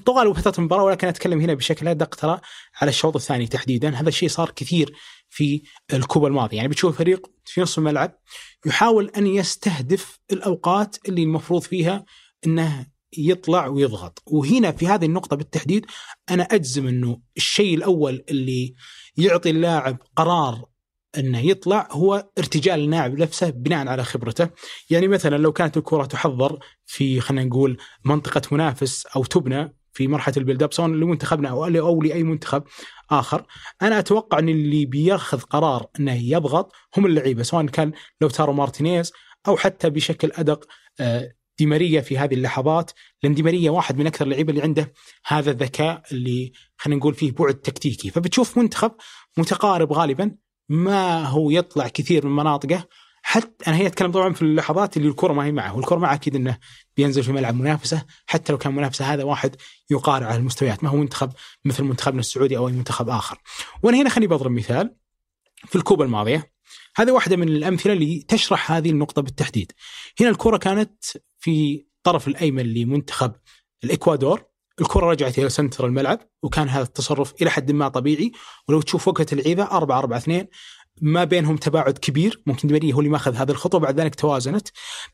طوال 0.04 0.34
فترة 0.34 0.54
المباراة 0.58 0.84
ولكن 0.84 1.08
أتكلم 1.08 1.40
هنا 1.40 1.54
بشكل 1.54 1.88
أدق 1.88 2.14
ترى 2.14 2.40
على 2.80 2.88
الشوط 2.88 3.16
الثاني 3.16 3.46
تحديدا، 3.46 3.88
هذا 3.88 4.08
الشيء 4.08 4.28
صار 4.28 4.50
كثير 4.50 4.92
في 5.28 5.62
الكوبا 5.92 6.28
الماضي، 6.28 6.56
يعني 6.56 6.68
بتشوف 6.68 6.98
فريق 6.98 7.30
في 7.44 7.60
نصف 7.60 7.78
الملعب 7.78 8.18
يحاول 8.66 9.10
أن 9.16 9.26
يستهدف 9.26 10.18
الأوقات 10.32 10.96
اللي 11.08 11.22
المفروض 11.22 11.62
فيها 11.62 12.04
إنه 12.46 12.86
يطلع 13.18 13.66
ويضغط. 13.66 14.22
وهنا 14.26 14.72
في 14.72 14.86
هذه 14.86 15.04
النقطة 15.04 15.36
بالتحديد 15.36 15.86
أنا 16.30 16.42
أجزم 16.42 16.88
أنه 16.88 17.20
الشيء 17.36 17.76
الأول 17.76 18.24
اللي 18.30 18.74
يعطي 19.16 19.50
اللاعب 19.50 19.98
قرار 20.16 20.64
إنه 21.18 21.38
يطلع 21.38 21.88
هو 21.90 22.30
ارتجال 22.38 22.80
اللاعب 22.80 23.18
نفسه 23.18 23.50
بناء 23.50 23.88
على 23.88 24.04
خبرته، 24.04 24.50
يعني 24.90 25.08
مثلا 25.08 25.36
لو 25.36 25.52
كانت 25.52 25.76
الكرة 25.76 26.04
تحضر 26.04 26.58
في 26.86 27.20
خلينا 27.20 27.44
نقول 27.44 27.76
منطقة 28.04 28.42
منافس 28.52 29.06
أو 29.06 29.24
تبنى 29.24 29.76
في 29.92 30.08
مرحلة 30.08 30.34
ال 30.36 30.40
build 30.40 30.62
up 30.62 30.72
سواء 30.72 30.88
لمنتخبنا 30.88 31.48
أو 31.48 31.64
أو 31.64 32.02
لأي 32.02 32.22
منتخب 32.22 32.64
آخر، 33.10 33.46
أنا 33.82 33.98
أتوقع 33.98 34.38
إن 34.38 34.48
اللي 34.48 34.86
بياخذ 34.86 35.40
قرار 35.40 35.86
إنه 36.00 36.14
يضغط 36.14 36.72
هم 36.96 37.06
اللعيبة 37.06 37.42
سواء 37.42 37.66
كان 37.66 37.92
لوتارو 38.20 38.52
مارتينيز 38.52 39.12
أو 39.48 39.56
حتى 39.56 39.90
بشكل 39.90 40.32
أدق 40.34 40.64
آه، 41.00 41.32
دي 41.58 41.66
ماريا 41.66 42.00
في 42.00 42.18
هذه 42.18 42.34
اللحظات 42.34 42.90
لأن 43.22 43.34
دي 43.34 43.42
ماريا 43.42 43.70
واحد 43.70 43.98
من 43.98 44.06
أكثر 44.06 44.24
اللعيبة 44.24 44.50
اللي 44.50 44.62
عنده 44.62 44.92
هذا 45.26 45.50
الذكاء 45.50 46.02
اللي 46.12 46.52
خلينا 46.76 46.98
نقول 47.00 47.14
فيه 47.14 47.32
بعد 47.32 47.54
تكتيكي. 47.54 48.10
فبتشوف 48.10 48.58
منتخب 48.58 48.92
متقارب 49.36 49.92
غالبا 49.92 50.36
ما 50.68 51.24
هو 51.24 51.50
يطلع 51.50 51.88
كثير 51.88 52.26
من 52.26 52.36
مناطقه. 52.36 52.84
حتى 53.22 53.70
أنا 53.70 53.76
هنا 53.76 53.86
أتكلم 53.86 54.12
طبعا 54.12 54.32
في 54.32 54.42
اللحظات 54.42 54.96
اللي 54.96 55.08
الكرة 55.08 55.32
ما 55.32 55.44
هي 55.44 55.52
معه. 55.52 55.76
والكرة 55.76 55.96
معه 55.98 56.14
أكيد 56.14 56.36
إنه 56.36 56.58
بينزل 56.96 57.22
في 57.22 57.32
ملعب 57.32 57.54
منافسه 57.54 58.06
حتى 58.26 58.52
لو 58.52 58.58
كان 58.58 58.74
منافسه 58.74 59.14
هذا 59.14 59.24
واحد 59.24 59.56
يقارع 59.90 60.26
على 60.26 60.36
المستويات. 60.36 60.84
ما 60.84 60.90
هو 60.90 60.96
منتخب 60.96 61.32
مثل 61.64 61.84
منتخبنا 61.84 62.20
السعودي 62.20 62.56
أو 62.56 62.68
أي 62.68 62.72
منتخب 62.72 63.08
آخر. 63.08 63.38
وأنا 63.82 64.02
هنا 64.02 64.10
خليني 64.10 64.26
بضرب 64.26 64.50
مثال. 64.50 64.96
في 65.66 65.76
الكوبا 65.76 66.04
الماضية 66.04 66.55
هذه 66.96 67.10
واحدة 67.10 67.36
من 67.36 67.48
الأمثلة 67.48 67.92
اللي 67.92 68.22
تشرح 68.28 68.72
هذه 68.72 68.90
النقطة 68.90 69.22
بالتحديد. 69.22 69.72
هنا 70.20 70.28
الكرة 70.28 70.56
كانت 70.56 71.04
في 71.38 71.86
الطرف 71.96 72.28
الأيمن 72.28 72.74
لمنتخب 72.74 73.32
الإكوادور. 73.84 74.44
الكرة 74.80 75.06
رجعت 75.06 75.38
إلى 75.38 75.48
سنتر 75.48 75.86
الملعب 75.86 76.18
وكان 76.42 76.68
هذا 76.68 76.82
التصرف 76.82 77.34
إلى 77.42 77.50
حد 77.50 77.72
ما 77.72 77.88
طبيعي. 77.88 78.32
ولو 78.68 78.80
تشوف 78.80 79.08
وقت 79.08 79.32
العيبة 79.32 79.62
4 79.64 79.98
4 79.98 80.18
2 80.18 80.46
ما 81.02 81.24
بينهم 81.24 81.56
تباعد 81.56 81.98
كبير. 81.98 82.42
ممكن 82.46 82.68
دمرية 82.68 82.92
هو 82.92 82.98
اللي 82.98 83.10
ماخذ 83.10 83.34
هذه 83.34 83.50
الخطوة 83.50 83.80
بعد 83.80 84.00
ذلك 84.00 84.14
توازنت. 84.14 84.68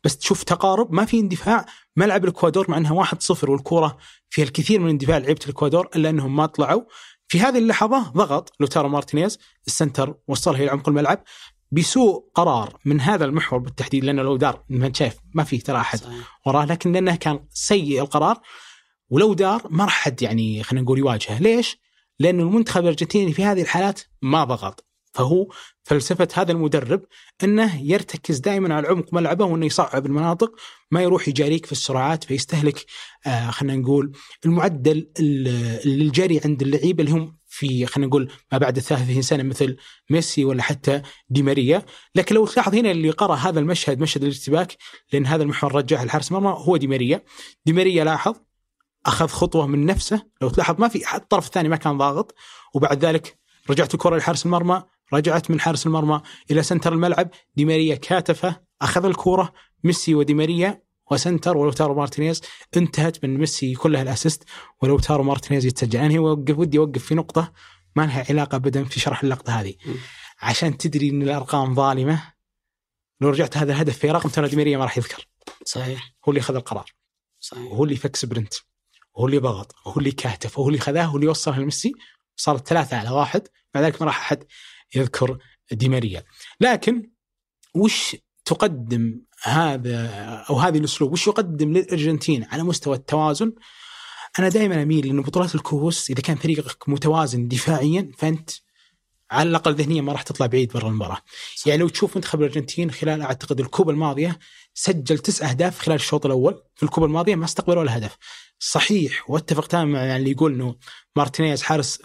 بس 0.05 0.18
تشوف 0.18 0.42
تقارب 0.42 0.92
ما 0.92 1.05
في 1.05 1.21
اندفاع. 1.21 1.66
ملعب 1.97 2.25
الإكوادور 2.25 2.71
مع 2.71 2.77
أنها 2.77 3.05
1-0 3.05 3.49
والكرة 3.49 3.97
فيها 4.31 4.45
الكثير 4.45 4.81
من 4.81 4.90
اندفاع 4.90 5.18
لعيبة 5.18 5.40
الإكوادور 5.45 5.88
إلا 5.97 6.11
أنهم 6.11 6.37
ما 6.37 6.47
طلعوا. 6.47 6.83
في 7.29 7.40
هذه 7.40 7.59
اللحظة 7.59 8.11
ضغط 8.11 8.53
لوتارو 8.61 8.88
مارتينيز 8.88 9.38
ال 9.67 9.73
center 9.73 10.15
وصلها 10.29 10.62
إلى 10.62 10.71
عمق 10.71 10.88
الملعب. 10.88 11.25
بسوء 11.73 12.31
قرار 12.35 12.79
من 12.85 13.01
هذا 13.01 13.25
المحور 13.25 13.59
بالتحديد 13.59 14.05
لأنه 14.05 14.23
لو 14.23 14.37
دار 14.37 14.65
ما 14.69 14.93
شايف 14.95 15.17
ما 15.35 15.45
في 15.45 15.59
ترى 15.59 15.77
أحد 15.77 16.01
وراه 16.47 16.65
لكن 16.65 16.93
لأنه 16.93 17.17
كان 17.17 17.45
سيء 17.51 18.01
القرار 18.01 18.41
ولو 19.11 19.35
دار 19.35 19.63
ما 19.71 19.85
راح 19.85 20.05
حد 20.05 20.23
يعني 20.23 20.63
خلينا 20.63 20.85
نقول 20.85 20.99
يواجهه، 20.99 21.39
ليش؟ 21.39 21.79
لأنه 22.19 22.43
المنتخب 22.43 22.83
الأرجنتيني 22.83 23.33
في 23.33 23.45
هذه 23.45 23.63
الحالات 23.63 24.01
ما 24.23 24.45
ضغط، 24.45 24.87
فهو 25.13 25.47
فلسفة 25.83 26.29
هذا 26.35 26.53
المدرب 26.53 27.03
إنه 27.45 27.83
يرتكز 27.83 28.39
دائما 28.39 28.75
على 28.75 28.89
عمق 28.89 29.15
ملعبه 29.15 29.45
وإنه 29.45 29.67
يصعب 29.67 30.07
المناطق 30.07 30.53
ما 30.91 31.03
يروح 31.03 31.29
يجاريك 31.29 31.67
في 31.67 31.73
السرعات 31.73 32.25
فيستهلك 32.25 32.87
آه 33.27 33.51
خلينا 33.51 33.77
نقول 33.77 34.13
المعدل 34.45 35.11
الجري 35.87 36.41
عند 36.45 36.63
اللعيبة 36.63 37.05
اللي 37.05 37.15
هم 37.15 37.37
في 37.53 37.87
خلينا 37.87 38.09
نقول 38.09 38.33
ما 38.53 38.59
بعد 38.59 38.77
ال 38.77 38.83
33 38.83 39.23
سنة 39.23 39.43
مثل 39.43 39.77
ميسي 40.11 40.45
ولا 40.45 40.62
حتى 40.62 41.03
دي 41.29 41.43
ماريا، 41.43 41.83
لكن 42.15 42.35
لو 42.35 42.47
تلاحظ 42.47 42.75
هنا 42.75 42.91
اللي 42.91 43.11
قرأ 43.11 43.35
هذا 43.35 43.61
المشهد 43.61 44.01
مشهد 44.01 44.23
الارتباك 44.23 44.77
لأن 45.12 45.27
هذا 45.27 45.43
المحور 45.43 45.75
رجعه 45.75 46.03
الحارس 46.03 46.33
مرمى 46.33 46.55
هو 46.59 46.77
دي 46.77 46.87
ماريا، 46.87 47.25
دي 47.67 47.73
ماريا 47.73 48.05
لاحظ 48.05 48.35
أخذ 49.07 49.29
خطوة 49.29 49.67
من 49.67 49.87
نفسه. 49.87 50.27
لو 50.43 50.49
تلاحظ 50.49 50.81
ما 50.81 50.88
في 50.88 51.17
الطرف 51.17 51.47
الثاني 51.47 51.69
ما 51.69 51.77
كان 51.77 51.99
ضاغط. 51.99 52.35
وبعد 52.75 53.05
ذلك 53.05 53.38
رجعت 53.71 53.95
الكره 53.95 54.17
لحارس 54.17 54.47
المرمى 54.47 54.83
رجعت 55.12 55.51
من 55.51 55.61
حارس 55.61 55.87
المرمى 55.87 56.21
إلى 56.51 56.62
center 56.62 56.93
الملعب. 56.93 57.31
دي 57.57 57.65
ماريا 57.65 57.95
كاتفه 57.95 58.61
أخذ 58.83 59.05
الكوره 59.05 59.53
ميسي 59.85 60.15
ودي 60.15 60.35
ماريا 60.35 60.83
و 61.11 61.57
center 61.57 61.73
ولوتارو 61.73 61.95
مارتينيز 61.95 62.41
انتهت 62.77 63.25
من 63.25 63.38
ميسي 63.38 63.75
كلها 63.75 64.03
ال 64.03 64.45
assist 64.83 64.99
ولوتارو 64.99 65.23
مارتينيز 65.23 65.67
يتسجل. 65.67 66.01
أنا 66.01 66.21
وقف 66.21 66.59
ودي 66.59 66.79
أوقف 66.79 67.05
في 67.05 67.15
نقطة 67.15 67.53
ما 67.97 68.03
لها 68.03 68.27
علاقة 68.31 68.57
ابدا 68.57 68.85
في 68.85 69.01
شرح 69.01 69.23
اللقطة 69.23 69.61
هذه. 69.61 69.75
عشان 70.43 70.79
تدري 70.79 71.11
إن 71.11 71.23
الأرقام 71.23 71.75
ظالمة 71.75 72.33
لو 73.21 73.29
رجعت 73.29 73.57
هذا 73.57 73.73
الهدف 73.73 73.99
في 73.99 74.11
رقم 74.11 74.29
ترى 74.29 74.49
دي 74.49 74.57
ماريا 74.57 74.79
ما 74.79 74.85
راح 74.85 74.99
يذكر. 74.99 75.29
صحيح. 75.65 76.12
هو 76.25 76.33
اللي 76.33 76.41
اخذ 76.41 76.55
القرار. 76.55 76.93
صحيح. 77.41 77.73
وهو 77.73 77.85
اللي 77.85 77.97
فك 77.97 78.17
sprint. 78.17 78.55
وهو 79.15 79.27
اللي 79.27 79.38
ضغط. 79.38 79.75
وهو 79.87 79.99
اللي 79.99 80.12
كاتف 80.12 80.59
وهو 80.59 80.69
اللي 80.69 80.81
خذاه. 80.81 81.07
وهو 81.07 81.17
اللي 81.17 81.29
وصلها 81.29 81.59
لميسي. 81.59 81.93
صارت 82.37 82.69
ثلاثة 82.69 82.97
على 82.97 83.11
واحد. 83.11 83.49
مع 83.75 83.81
ذلك 83.81 84.03
ما 84.03 84.07
راح 84.07 84.21
أحد 84.21 84.45
يذكر 84.95 85.38
دي 85.73 85.88
ماريا 85.88 86.25
لكن 86.61 87.11
وش 87.75 88.17
تقدم 88.45 89.21
هذا 89.43 90.09
أو 90.51 90.59
هذه 90.59 90.79
الأسلوب 90.79 91.13
وش 91.13 91.27
يقدم 91.27 91.73
للأرجنتين 91.73 92.45
على 92.45 92.63
مستوى 92.63 92.97
التوازن 92.97 93.53
أنا 94.39 94.49
دائما 94.49 94.83
أميل 94.83 95.07
أن 95.07 95.23
بطولات 95.23 95.55
الكؤوس 95.55 96.11
إذا 96.11 96.21
كان 96.21 96.37
فريقك 96.37 96.89
متوازن 96.89 97.49
دفاعيا 97.49 98.11
فأنت 98.19 98.51
على 99.31 99.49
الأقل 99.49 99.75
ذهنيا 99.75 100.03
ما 100.03 100.13
راح 100.13 100.23
تطلع 100.23 100.47
بعيد 100.47 100.73
برا 100.73 100.89
المباراة. 100.89 101.19
صح. 101.57 101.67
يعني 101.67 101.81
لو 101.81 101.89
تشوف 101.89 102.17
منتخب 102.17 102.41
الأرجنتين 102.41 102.91
خلال 102.91 103.23
أعتقد 103.23 103.61
الكوبا 103.61 103.93
الماضية 103.93 104.39
سجل 104.75 105.19
تسع 105.19 105.51
أهداف 105.51 105.79
خلال 105.79 105.95
الشوط 105.95 106.27
الأول 106.27 106.63
في 106.75 106.83
الكوبا 106.83 107.07
الماضية 107.07 107.35
ما 107.35 107.45
استقبل 107.45 107.79
ولا 107.79 107.97
هدف. 107.99 108.17
صحيح 108.59 109.31
وأتفق 109.31 109.67
تماما 109.67 109.93
مع 109.93 110.17
اللي 110.17 110.31
يقول 110.31 110.53
إنه 110.53 110.77
مارتينيز 111.17 111.63
حارس 111.63 111.99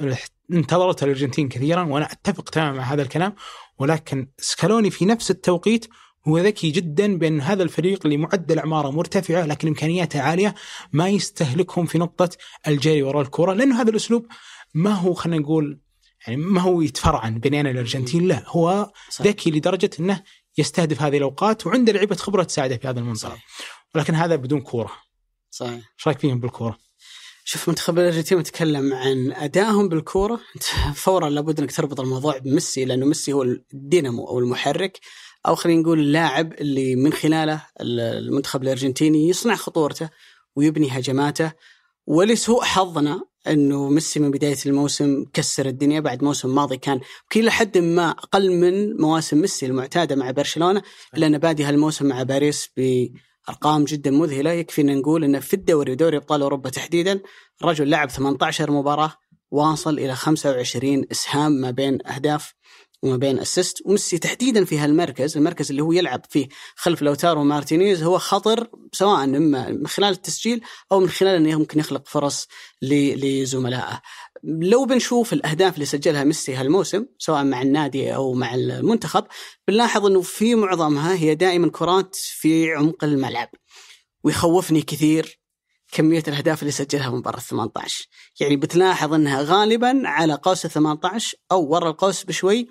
انتظرت 0.54 1.04
الأرجنتين 1.04 1.50
كثيرا 1.50 1.84
وأنا 1.84 2.12
أتفق 2.12 2.50
تماما 2.50 2.78
مع 2.78 2.84
هذا 2.84 3.02
الكلام 3.02 3.36
ولكن 3.80 4.28
سكالوني 4.38 4.89
في 4.89 5.06
نفس 5.06 5.32
التوقيت 5.32 5.86
هو 6.27 6.37
ذكي 6.37 6.71
جدا 6.71 7.17
بأن 7.17 7.41
هذا 7.41 7.63
الفريق 7.63 7.99
اللي 8.05 8.17
معدل 8.17 8.59
أعماره 8.59 8.89
مرتفعة 8.89 9.45
لكن 9.45 9.67
إمكانياته 9.67 10.21
عالية 10.21 10.55
ما 10.93 11.09
يستهلكهم 11.09 11.85
في 11.85 11.97
نقطة 11.97 12.29
الجري 12.67 13.03
وراء 13.03 13.21
الكرة 13.21 13.53
لأنه 13.53 13.81
هذا 13.81 13.89
الأسلوب 13.89 14.25
ما 14.73 14.93
هو 14.93 15.13
خلينا 15.13 15.41
نقول 15.41 15.79
يعني 16.27 16.41
ما 16.41 16.61
هو 16.61 16.81
يتفرعن 16.81 17.39
بين 17.39 17.53
أنا 17.53 17.69
الأرجنتين 17.69 18.27
لا 18.27 18.43
هو 18.47 18.91
ذكي 19.21 19.51
لدرجة 19.51 19.89
أنه 19.99 20.23
يستهدف 20.57 21.01
هذه 21.01 21.17
الأوقات 21.17 21.67
وعنده 21.67 21.93
لعيبة 21.93 22.15
خبرة 22.15 22.43
تساعده 22.43 22.77
في 22.77 22.87
هذا 22.87 22.99
المنطلق. 22.99 23.37
ولكن 23.95 24.15
هذا 24.15 24.35
بدون 24.35 24.61
كورة. 24.61 24.91
صحيح. 25.51 25.73
إيش 25.73 26.07
رأيك 26.07 26.19
فيهم 26.19 26.39
بالكورة؟ 26.39 26.77
شوف 27.43 27.69
منتخب 27.69 27.99
الأرجنتين 27.99 28.37
نتكلم 28.37 28.93
عن 28.93 29.31
أدائهم 29.31 29.89
بالكورة. 29.89 30.39
فورا 31.03 31.29
لابد 31.29 31.59
أنك 31.59 31.75
تربط 31.75 31.99
الموضوع 31.99 32.37
بميسي 32.37 32.85
لأنه 32.85 33.05
ميسي 33.05 33.33
هو 33.33 33.43
الدينامو 33.43 34.27
أو 34.27 34.39
المحرك. 34.39 34.99
أو 35.47 35.55
خلينا 35.55 35.81
نقول 35.81 35.99
اللاعب 35.99 36.53
اللي 36.53 36.95
من 36.95 37.13
خلاله 37.13 37.62
المنتخب 37.81 38.63
الأرجنتيني 38.63 39.29
يصنع 39.29 39.55
خطورته 39.55 40.10
ويبني 40.55 40.88
هجماته. 40.91 41.51
ولسوء 42.07 42.63
حظنا 42.63 43.21
إنه 43.47 43.89
ميسي 43.89 44.19
من 44.19 44.31
بداية 44.31 44.57
الموسم 44.65 45.25
كسر 45.33 45.65
الدنيا 45.65 45.99
بعد 45.99 46.23
موسم 46.23 46.55
ماضي 46.55 46.77
كان 46.77 46.99
كل 47.31 47.49
حد 47.49 47.77
ما 47.77 48.10
أقل 48.10 48.51
من 48.51 48.97
مواسم 48.97 49.41
ميسي 49.41 49.65
المعتادة 49.65 50.15
مع 50.15 50.31
برشلونة 50.31 50.81
الا 51.15 51.27
انه 51.27 51.38
بادي 51.38 51.63
هالموسم 51.63 52.05
مع 52.05 52.23
باريس 52.23 52.69
بأرقام 52.77 53.83
جدا 53.83 54.12
مذهلة. 54.12 54.51
يكفي 54.51 54.81
ان 54.81 54.97
نقول 54.97 55.23
إنه 55.23 55.39
في 55.39 55.53
الدوري 55.53 55.91
ودوري 55.91 56.17
أبطال 56.17 56.41
أوروبا 56.41 56.69
تحديدا 56.69 57.19
الرجل 57.62 57.89
لعب 57.89 58.10
18 58.10 58.71
مباراة 58.71 59.13
واصل 59.51 59.99
إلى 59.99 60.15
25 60.15 61.05
إسهام 61.12 61.51
ما 61.51 61.71
بين 61.71 62.07
أهداف 62.07 62.53
وما 63.03 63.17
بين 63.17 63.39
assist 63.39 63.77
وميسي 63.86 64.17
تحديدا 64.17 64.65
في 64.65 64.77
هالمركز 64.79 65.38
المركز 65.38 65.69
اللي 65.69 65.81
هو 65.83 65.91
يلعب 65.91 66.21
فيه 66.29 66.47
خلف 66.75 67.01
لوتارو 67.01 67.43
مارتينيز 67.43 68.03
هو 68.03 68.17
خطر 68.17 68.67
سواء 68.93 69.23
اما 69.23 69.69
من 69.69 69.88
خلال 69.88 70.13
التسجيل 70.13 70.62
أو 70.91 70.99
من 70.99 71.10
خلال 71.10 71.36
إنه 71.36 71.60
ممكن 71.60 71.79
يخلق 71.79 72.07
فرص 72.07 72.47
لزملائه. 72.81 74.01
لو 74.43 74.86
بنشوف 74.86 75.33
الأهداف 75.33 75.73
اللي 75.73 75.86
سجلها 75.86 76.23
ميسي 76.23 76.55
هالموسم 76.55 77.05
سواء 77.17 77.43
مع 77.43 77.62
النادي 77.62 78.15
أو 78.15 78.33
مع 78.33 78.55
المنتخب 78.55 79.25
بنلاحظ 79.67 80.05
إنه 80.05 80.21
في 80.21 80.55
معظمها 80.55 81.15
هي 81.15 81.36
دائما 81.36 81.69
كرات 81.69 82.15
في 82.15 82.73
عمق 82.73 83.03
الملعب 83.03 83.49
ويخوفني 84.23 84.81
كثير 84.81 85.39
كمية 85.91 86.23
الأهداف 86.28 86.62
اللي 86.62 86.71
سجلها 86.71 87.10
برا 87.10 87.38
ال 87.38 87.41
18 87.41 88.08
يعني 88.39 88.56
بتلاحظ 88.56 89.13
أنها 89.13 89.41
غالبا 89.41 90.02
على 90.06 90.34
قوس 90.34 90.65
ال 90.65 90.71
18 90.71 91.38
أو 91.52 91.67
ورا 91.67 91.89
القوس 91.89 92.23
بشوي. 92.23 92.67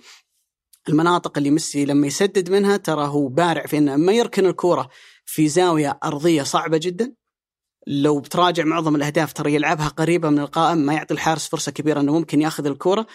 المناطق 0.88 1.38
اللي 1.38 1.50
ميسي 1.50 1.84
لما 1.84 2.06
يسدد 2.06 2.50
منها 2.50 2.76
ترى 2.76 3.06
هو 3.06 3.28
بارع 3.28 3.66
في 3.66 3.78
إنه 3.78 3.96
ما 3.96 4.12
يركن 4.12 4.46
الكورة 4.46 4.88
في 5.24 5.48
زاوية 5.48 5.98
أرضية 6.04 6.42
صعبة 6.42 6.78
جدا. 6.78 7.14
لو 7.86 8.20
بتراجع 8.20 8.64
معظم 8.64 8.96
الأهداف 8.96 9.32
ترى 9.32 9.54
يلعبها 9.54 9.88
قريبة 9.88 10.30
من 10.30 10.38
القائم 10.38 10.78
ما 10.78 10.92
يعطي 10.94 11.14
الحارس 11.14 11.48
فرصة 11.48 11.72
كبيرة 11.72 12.00
إنه 12.00 12.12
ممكن 12.12 12.40
ياخذ 12.40 12.66
الكورة 12.66 13.06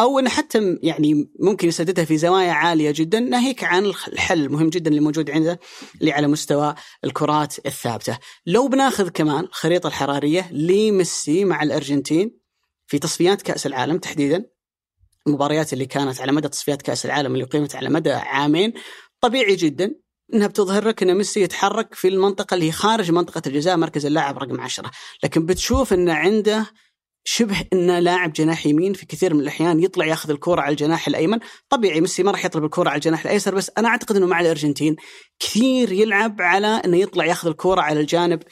أو 0.00 0.18
إنه 0.18 0.30
حتى 0.30 0.78
يعني 0.82 1.30
ممكن 1.40 1.68
يسددها 1.68 2.04
في 2.04 2.18
زوايا 2.18 2.52
عالية 2.52 2.90
جدا 2.96 3.20
ناهيك 3.20 3.64
عن 3.64 3.84
الحل 3.84 4.44
المهم 4.44 4.68
جدا 4.68 4.90
اللي 4.90 5.00
موجود 5.00 5.30
عنده 5.30 5.60
اللي 6.00 6.12
على 6.12 6.26
مستوى 6.26 6.74
الكرات 7.04 7.66
الثابتة. 7.66 8.18
لو 8.46 8.68
بناخذ 8.68 9.08
كمان 9.08 9.44
الخريطة 9.44 9.86
الحرارية 9.86 10.52
لميسي 10.52 11.44
مع 11.44 11.62
الأرجنتين 11.62 12.38
في 12.86 12.98
تصفيات 12.98 13.42
كأس 13.42 13.66
العالم 13.66 13.98
تحديدا 13.98 14.44
المباريات 15.26 15.72
اللي 15.72 15.86
كانت 15.86 16.20
على 16.20 16.32
مدى 16.32 16.48
تصفيات 16.48 16.82
كأس 16.82 17.06
العالم 17.06 17.34
اللي 17.34 17.44
قيمت 17.44 17.76
على 17.76 17.88
مدى 17.88 18.12
عامين 18.12 18.72
طبيعي 19.20 19.56
جدا 19.56 19.94
إنها 20.34 20.46
بتظهر 20.46 20.88
لك 20.88 21.02
ان 21.02 21.14
ميسي 21.14 21.40
يتحرك 21.40 21.94
في 21.94 22.08
المنطقة 22.08 22.54
اللي 22.54 22.66
هي 22.66 22.72
خارج 22.72 23.10
منطقة 23.10 23.42
الجزاء 23.46 23.76
مركز 23.76 24.06
اللاعب 24.06 24.38
رقم 24.38 24.60
10 24.60 24.90
لكن 25.24 25.46
بتشوف 25.46 25.92
ان 25.92 26.08
عنده 26.08 26.66
شبه 27.24 27.64
انه 27.72 27.98
لاعب 27.98 28.32
جناح 28.32 28.66
يمين 28.66 28.92
في 28.92 29.06
كثير 29.06 29.34
من 29.34 29.40
الأحيان 29.40 29.80
يطلع 29.80 30.06
ياخذ 30.06 30.30
الكرة 30.30 30.60
على 30.60 30.70
الجناح 30.72 31.08
الأيمن، 31.08 31.38
طبيعي 31.68 32.00
ميسي 32.00 32.22
ما 32.22 32.30
راح 32.30 32.44
يطلب 32.44 32.64
الكرة 32.64 32.88
على 32.88 32.96
الجناح 32.96 33.24
الأيسر 33.24 33.54
بس 33.54 33.70
أنا 33.78 33.88
أعتقد 33.88 34.16
إنه 34.16 34.26
مع 34.26 34.40
الأرجنتين 34.40 34.96
كثير 35.38 35.92
يلعب 35.92 36.42
على 36.42 36.66
إنه 36.66 36.96
يطلع 36.96 37.24
ياخذ 37.24 37.48
الكرة 37.48 37.80
على 37.80 38.00
الجانب 38.00 38.42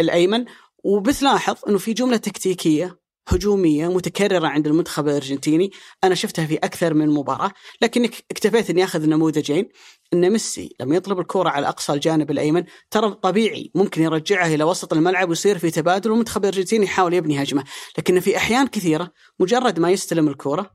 الأيمن. 0.00 0.44
وبتلاحظ 0.84 1.56
إنه 1.68 1.78
في 1.78 1.92
جملة 1.92 2.16
تكتيكية 2.16 2.98
هجومية 3.28 3.88
متكررة 3.88 4.46
عند 4.46 4.66
المنتخب 4.66 5.08
الأرجنتيني. 5.08 5.70
أنا 6.04 6.14
شفتها 6.14 6.46
في 6.46 6.56
أكثر 6.56 6.94
من 6.94 7.08
مباراة 7.08 7.50
لكن 7.82 8.04
اكتفيت 8.04 8.70
إني 8.70 8.84
أخذ 8.84 9.06
نموذجين. 9.06 9.68
إن 10.12 10.30
ميسي 10.30 10.76
لما 10.80 10.96
يطلب 10.96 11.18
الكرة 11.20 11.48
على 11.48 11.68
أقصى 11.68 11.92
الجانب 11.92 12.30
الأيمن 12.30 12.64
ترى 12.90 13.10
طبيعي 13.10 13.70
ممكن 13.74 14.02
يرجعها 14.02 14.54
إلى 14.54 14.64
وسط 14.64 14.92
الملعب 14.92 15.28
ويصير 15.28 15.58
في 15.58 15.70
تبادل 15.70 16.10
والمنتخب 16.10 16.44
الأرجنتيني 16.44 16.84
يحاول 16.84 17.14
يبني 17.14 17.42
هجمة. 17.42 17.64
لكن 17.98 18.20
في 18.20 18.36
أحيان 18.36 18.66
كثيرة 18.66 19.12
مجرد 19.40 19.80
ما 19.80 19.90
يستلم 19.90 20.28
الكرة 20.28 20.70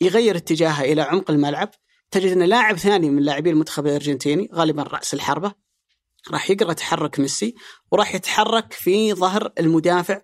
يغير 0.00 0.36
اتجاهها 0.36 0.84
إلى 0.84 1.02
عمق 1.02 1.30
الملعب. 1.30 1.70
تجد 2.10 2.32
إن 2.32 2.42
لاعب 2.42 2.76
ثاني 2.76 3.10
من 3.10 3.22
لاعبي 3.22 3.50
المنتخب 3.50 3.86
الأرجنتيني 3.86 4.48
غالبا 4.54 4.82
رأس 4.82 5.14
الحربة 5.14 5.52
راح 6.30 6.50
يقرأ 6.50 6.72
تحرك 6.72 7.20
ميسي 7.20 7.54
وراح 7.90 8.14
يتحرك 8.14 8.72
في 8.72 9.14
ظهر 9.14 9.52
المدافع. 9.60 10.20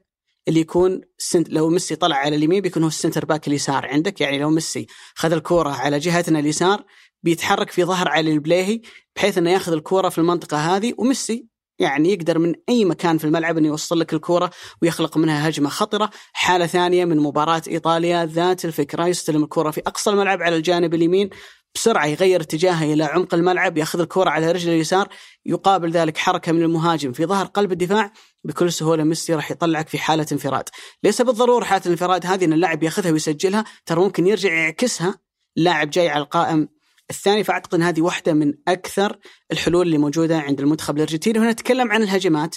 اللي 0.48 0.60
يكون 0.60 1.00
سنت 1.18 1.48
لو 1.48 1.68
ميسي 1.68 1.96
طلع 1.96 2.16
على 2.16 2.36
اليمين 2.36 2.60
بيكون 2.60 2.82
هو 2.82 2.88
ال 2.88 2.93
center 2.93 3.24
back 3.24 3.48
اليسار 3.48 3.86
عندك. 3.86 4.20
يعني 4.20 4.38
لو 4.38 4.50
ميسي 4.50 4.86
خذ 5.14 5.32
الكورة 5.32 5.70
على 5.70 5.98
جهتنا 5.98 6.38
اليسار 6.38 6.84
بيتحرك 7.22 7.70
في 7.70 7.84
ظهر 7.84 8.08
علي 8.08 8.32
البليهي 8.32 8.80
بحيث 9.16 9.38
إنه 9.38 9.50
ياخذ 9.50 9.72
الكورة 9.72 10.08
في 10.08 10.18
المنطقة 10.18 10.56
هذه 10.56 10.94
وميسي 10.98 11.46
يعني 11.78 12.12
يقدر 12.12 12.38
من 12.38 12.54
أي 12.68 12.84
مكان 12.84 13.18
في 13.18 13.24
الملعب 13.24 13.58
إنه 13.58 13.68
يوصل 13.68 14.00
لك 14.00 14.14
الكورة 14.14 14.50
ويخلق 14.82 15.16
منها 15.16 15.48
هجمة 15.48 15.68
خطرة، 15.68 16.10
حالة 16.32 16.66
ثانية 16.66 17.04
من 17.04 17.16
مباراة 17.16 17.62
إيطاليا 17.68 18.24
ذات 18.24 18.64
الفكرة 18.64 19.06
يستلم 19.06 19.42
الكورة 19.44 19.70
في 19.70 19.80
أقصى 19.86 20.10
الملعب 20.10 20.42
على 20.42 20.56
الجانب 20.56 20.94
اليمين 20.94 21.30
بسرعة 21.74 22.06
يغير 22.06 22.40
اتجاهه 22.40 22.92
إلى 22.92 23.04
عمق 23.04 23.34
الملعب 23.34 23.78
ياخذ 23.78 24.00
الكره 24.00 24.30
على 24.30 24.52
رجله 24.52 24.74
اليسار 24.74 25.08
يقابل 25.46 25.90
ذلك 25.90 26.16
حركة 26.16 26.52
من 26.52 26.62
المهاجم 26.62 27.12
في 27.12 27.26
ظهر 27.26 27.46
قلب 27.46 27.72
الدفاع. 27.72 28.12
بكل 28.46 28.72
سهولة 28.72 29.04
ميسي 29.04 29.34
راح 29.34 29.50
يطلعك 29.50 29.88
في 29.88 29.98
حالة 29.98 30.26
انفراد. 30.32 30.64
ليس 31.02 31.22
بالضرورة 31.22 31.64
حالة 31.64 31.82
الانفراد 31.86 32.26
هذه 32.26 32.44
إن 32.44 32.52
اللاعب 32.52 32.82
ياخذها 32.82 33.12
ويسجلها. 33.12 33.64
ترى 33.86 34.00
ممكن 34.00 34.26
يرجع 34.26 34.52
يعكسها. 34.52 35.14
لاعب 35.56 35.90
جاي 35.90 36.08
على 36.08 36.22
القائم 36.22 36.68
الثاني 37.10 37.44
فأعتقد 37.44 37.74
إن 37.74 37.82
هذه 37.82 38.00
واحدة 38.00 38.32
من 38.32 38.54
أكثر 38.68 39.18
الحلول 39.52 39.86
اللي 39.86 39.98
موجودة 39.98 40.38
عند 40.38 40.60
المنتخب 40.60 40.96
الأرجنتيني. 40.96 41.38
وهنا 41.38 41.52
نتكلم 41.52 41.92
عن 41.92 42.02
الهجمات 42.02 42.56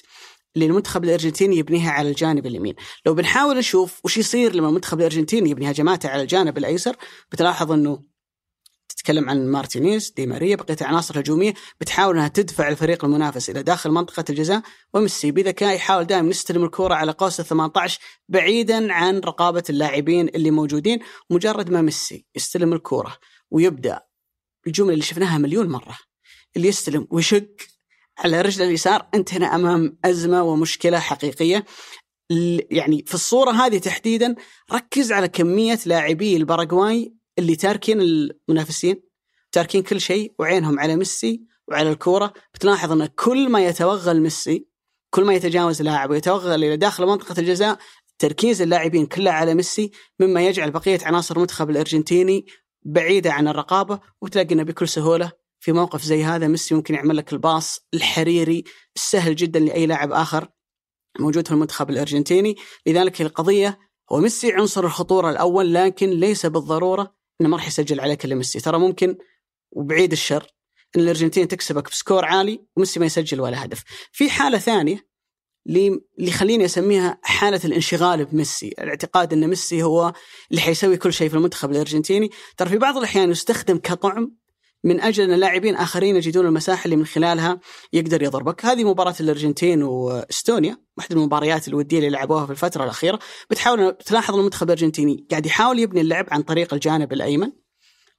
اللي 0.55 0.65
المنتخب 0.65 1.03
الأرجنتيني 1.03 1.57
يبنيها 1.57 1.91
على 1.91 2.09
الجانب 2.09 2.45
اليمين، 2.45 2.75
لو 3.05 3.13
بنحاول 3.13 3.57
نشوف 3.57 3.99
وش 4.03 4.17
يصير 4.17 4.55
لما 4.55 4.69
المنتخب 4.69 4.99
الأرجنتيني 4.99 5.49
يبني 5.49 5.71
هجماته 5.71 6.09
على 6.09 6.21
الجانب 6.21 6.57
الأيسر 6.57 6.95
بتلاحظ 7.31 7.71
إنه 7.71 8.03
تتكلم 8.99 9.29
عن 9.29 9.47
مارتينيز 9.47 10.13
دي 10.17 10.25
ماريا 10.27 10.55
بقيه 10.55 10.77
العناصر 10.81 11.13
الهجوميه 11.13 11.53
بتحاول 11.81 12.15
إنها 12.15 12.27
تدفع 12.27 12.67
الفريق 12.67 13.05
المنافس 13.05 13.49
إلى 13.49 13.63
داخل 13.63 13.91
منطقة 13.91 14.25
الجزاء. 14.29 14.61
وميسي 14.93 15.31
بذكاء 15.31 15.75
يحاول 15.75 16.03
دائما 16.03 16.29
يستلم 16.29 16.63
الكره 16.63 16.93
على 16.93 17.11
قوس 17.11 17.39
ال 17.39 17.45
18 17.45 17.99
بعيدا 18.29 18.93
عن 18.93 19.19
رقابة 19.19 19.63
اللاعبين 19.69 20.27
اللي 20.27 20.51
موجودين 20.51 20.99
مجرد 21.29 21.69
ما 21.69 21.81
ميسي 21.81 22.25
يستلم 22.35 22.73
الكره 22.73 23.17
ويبدأ 23.51 24.01
الجملة 24.67 24.93
اللي 24.93 25.03
شفناها 25.03 25.37
مليون 25.37 25.69
مرة 25.69 25.97
اللي 26.55 26.67
يستلم 26.67 27.07
ويشق 27.11 27.49
على 28.17 28.41
رجله 28.41 28.67
اليسار 28.67 29.09
أنت 29.13 29.33
هنا 29.33 29.55
أمام 29.55 29.97
أزمة 30.05 30.43
ومشكلة 30.43 30.99
حقيقية. 30.99 31.65
يعني 32.71 33.03
في 33.07 33.13
الصورة 33.13 33.51
هذه 33.51 33.77
تحديدا 33.77 34.35
ركز 34.73 35.11
على 35.11 35.27
كمية 35.27 35.79
لاعبي 35.85 36.37
الباراغواي 36.37 37.18
اللي 37.39 37.55
تاركين 37.55 38.01
المنافسين 38.01 39.01
تاركين 39.51 39.83
كل 39.83 40.01
شيء 40.01 40.33
وعينهم 40.39 40.79
على 40.79 40.95
ميسي 40.95 41.43
وعلى 41.67 41.91
الكورة. 41.91 42.33
بتلاحظ 42.53 42.91
إن 42.91 43.05
كل 43.05 43.49
ما 43.49 43.65
يتوغل 43.65 44.21
ميسي 44.21 44.67
كل 45.09 45.23
ما 45.25 45.33
يتجاوز 45.33 45.81
لاعب 45.81 46.09
ويتوغل 46.09 46.63
إلى 46.63 46.77
داخل 46.77 47.05
منطقة 47.05 47.39
الجزاء 47.39 47.77
تركيز 48.19 48.61
اللاعبين 48.61 49.05
كلها 49.05 49.33
على 49.33 49.55
ميسي 49.55 49.91
مما 50.19 50.47
يجعل 50.47 50.71
بقية 50.71 50.99
عناصر 51.03 51.35
المنتخب 51.35 51.69
الأرجنتيني 51.69 52.45
بعيدة 52.85 53.33
عن 53.33 53.47
الرقابة. 53.47 53.99
وتلاقي 54.21 54.55
إنه 54.55 54.63
بكل 54.63 54.87
سهولة 54.87 55.31
في 55.59 55.71
موقف 55.71 56.03
زي 56.03 56.23
هذا 56.23 56.47
ميسي 56.47 56.75
ممكن 56.75 56.93
يعمل 56.93 57.17
لك 57.17 57.33
الباص 57.33 57.79
الحريري 57.93 58.63
السهل 58.95 59.35
جدا 59.35 59.59
لأي 59.59 59.85
لاعب 59.85 60.11
آخر 60.11 60.47
موجود 61.19 61.47
في 61.47 61.53
المنتخب 61.53 61.89
الأرجنتيني. 61.89 62.55
لذلك 62.87 63.21
القضية 63.21 63.79
هو 64.11 64.19
ميسي 64.19 64.53
عنصر 64.53 64.85
الخطورة 64.85 65.29
الأول 65.29 65.73
لكن 65.73 66.09
ليس 66.09 66.45
بالضرورة 66.45 67.18
إنه 67.41 67.49
ما 67.49 67.57
راح 67.57 67.67
يسجل 67.67 67.99
عليك 67.99 68.25
إلا 68.25 68.35
ميسي. 68.35 68.59
ترى 68.59 68.79
ممكن 68.79 69.17
وبعيد 69.71 70.11
الشر 70.11 70.47
إن 70.95 71.01
الأرجنتين 71.01 71.47
تكسبك 71.47 71.89
بسكور 71.89 72.25
عالي 72.25 72.65
وميسي 72.75 72.99
ما 72.99 73.05
يسجل 73.05 73.41
ولا 73.41 73.65
هدف. 73.65 73.83
في 74.11 74.29
حالة 74.29 74.57
ثانية 74.57 75.09
اللي 75.67 76.01
يخليني 76.19 76.65
أسميها 76.65 77.19
حالة 77.23 77.61
الانشغال 77.65 78.25
بميسي، 78.25 78.67
الاعتقاد 78.67 79.33
إن 79.33 79.47
ميسي 79.47 79.83
هو 79.83 80.13
اللي 80.51 80.61
حيسوي 80.61 80.97
كل 80.97 81.13
شيء 81.13 81.29
في 81.29 81.35
المنتخب 81.35 81.71
الأرجنتيني، 81.71 82.29
ترى 82.57 82.69
في 82.69 82.77
بعض 82.77 82.97
الأحيان 82.97 83.31
يستخدم 83.31 83.77
كطعم 83.77 84.35
من 84.83 85.01
أجل 85.01 85.31
أن 85.31 85.39
لاعبين 85.39 85.75
آخرين 85.75 86.15
يجدون 86.15 86.45
المساحة 86.45 86.85
اللي 86.85 86.95
من 86.95 87.05
خلالها 87.05 87.59
يقدر 87.93 88.23
يضربك، 88.23 88.65
هذه 88.65 88.83
مباراة 88.83 89.15
الأرجنتين 89.19 89.83
وإستونيا، 89.83 90.77
واحدة 90.97 91.15
من 91.15 91.21
المباريات 91.21 91.67
الودية 91.67 91.97
اللي 91.97 92.09
لعبوها 92.09 92.45
في 92.45 92.51
الفترة 92.51 92.83
الأخيرة، 92.83 93.19
بتحاول 93.49 93.97
تلاحظ 94.05 94.35
المنتخب 94.35 94.67
الأرجنتيني 94.67 95.27
قاعد 95.31 95.45
يحاول 95.45 95.79
يبني 95.79 96.01
اللعب 96.01 96.25
عن 96.31 96.41
طريق 96.41 96.73
الجانب 96.73 97.13
الأيمن، 97.13 97.51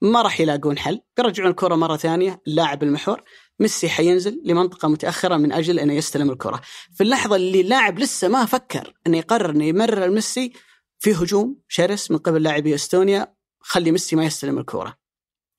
ما 0.03 0.23
راح 0.23 0.41
يلاقون 0.41 0.79
حل، 0.79 1.01
بيرجعون 1.17 1.51
الكرة 1.51 1.75
مرة 1.75 1.97
ثانية 1.97 2.43
اللاعب 2.49 2.83
المحور، 2.83 3.23
ميسي 3.61 3.89
حينزل 3.89 4.43
لمنطقة 4.45 4.89
متأخرة 4.89 5.37
من 5.37 5.53
أجل 5.53 5.79
انه 5.79 5.93
يستلم 5.93 6.31
الكرة، 6.31 6.61
في 6.95 7.03
اللحظة 7.03 7.37
اللي 7.37 7.61
اللاعب 7.61 7.99
لسه 7.99 8.29
ما 8.29 8.45
فكر 8.45 8.95
إنه 9.07 9.19
يقرر 9.19 9.51
إنه 9.51 9.65
يمرر 9.65 10.11
ميسي 10.11 10.53
في 10.99 11.13
هجوم 11.13 11.61
شرس 11.69 12.11
من 12.11 12.19
قبل 12.19 12.43
لاعبي 12.43 12.75
إستونيا 12.75 13.35
خلي 13.61 13.93
ميسي 13.93 14.17
ما 14.17 14.25
يستلم 14.25 14.59
الكرة. 14.59 15.00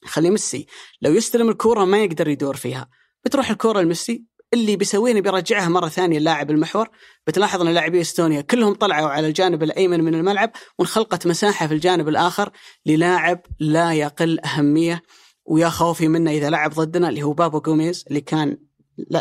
خلي 0.05 0.29
ميسي 0.29 0.65
لو 1.01 1.13
يستلم 1.13 1.49
الكرة 1.49 1.85
ما 1.85 2.03
يقدر 2.03 2.27
يدور 2.27 2.55
فيها. 2.55 2.89
بتروح 3.25 3.49
الكرة 3.49 3.81
لميسي 3.81 4.25
اللي 4.53 4.75
بيسويه 4.75 5.21
بيرجعها 5.21 5.69
مرة 5.69 5.87
ثانية 5.87 6.17
اللاعب 6.17 6.51
المحور. 6.51 6.89
بتلاحظ 7.27 7.61
أن 7.61 7.73
لاعبي 7.73 8.01
إستونيا 8.01 8.41
كلهم 8.41 8.73
طلعوا 8.73 9.09
على 9.09 9.27
الجانب 9.27 9.63
الأيمن 9.63 10.03
من 10.03 10.15
الملعب 10.15 10.51
وانخلقت 10.79 11.27
مساحة 11.27 11.67
في 11.67 11.73
الجانب 11.73 12.07
الآخر 12.07 12.51
للاعب 12.85 13.41
لا 13.59 13.93
يقل 13.93 14.39
أهمية. 14.39 15.03
ويا 15.45 15.69
خوفي 15.69 16.07
منه 16.07 16.31
إذا 16.31 16.49
لعب 16.49 16.71
ضدنا 16.73 17.09
اللي 17.09 17.23
هو 17.23 17.33
بابو 17.33 17.59
جوميز 17.59 18.05
اللي 18.07 18.21
كان 18.21 18.57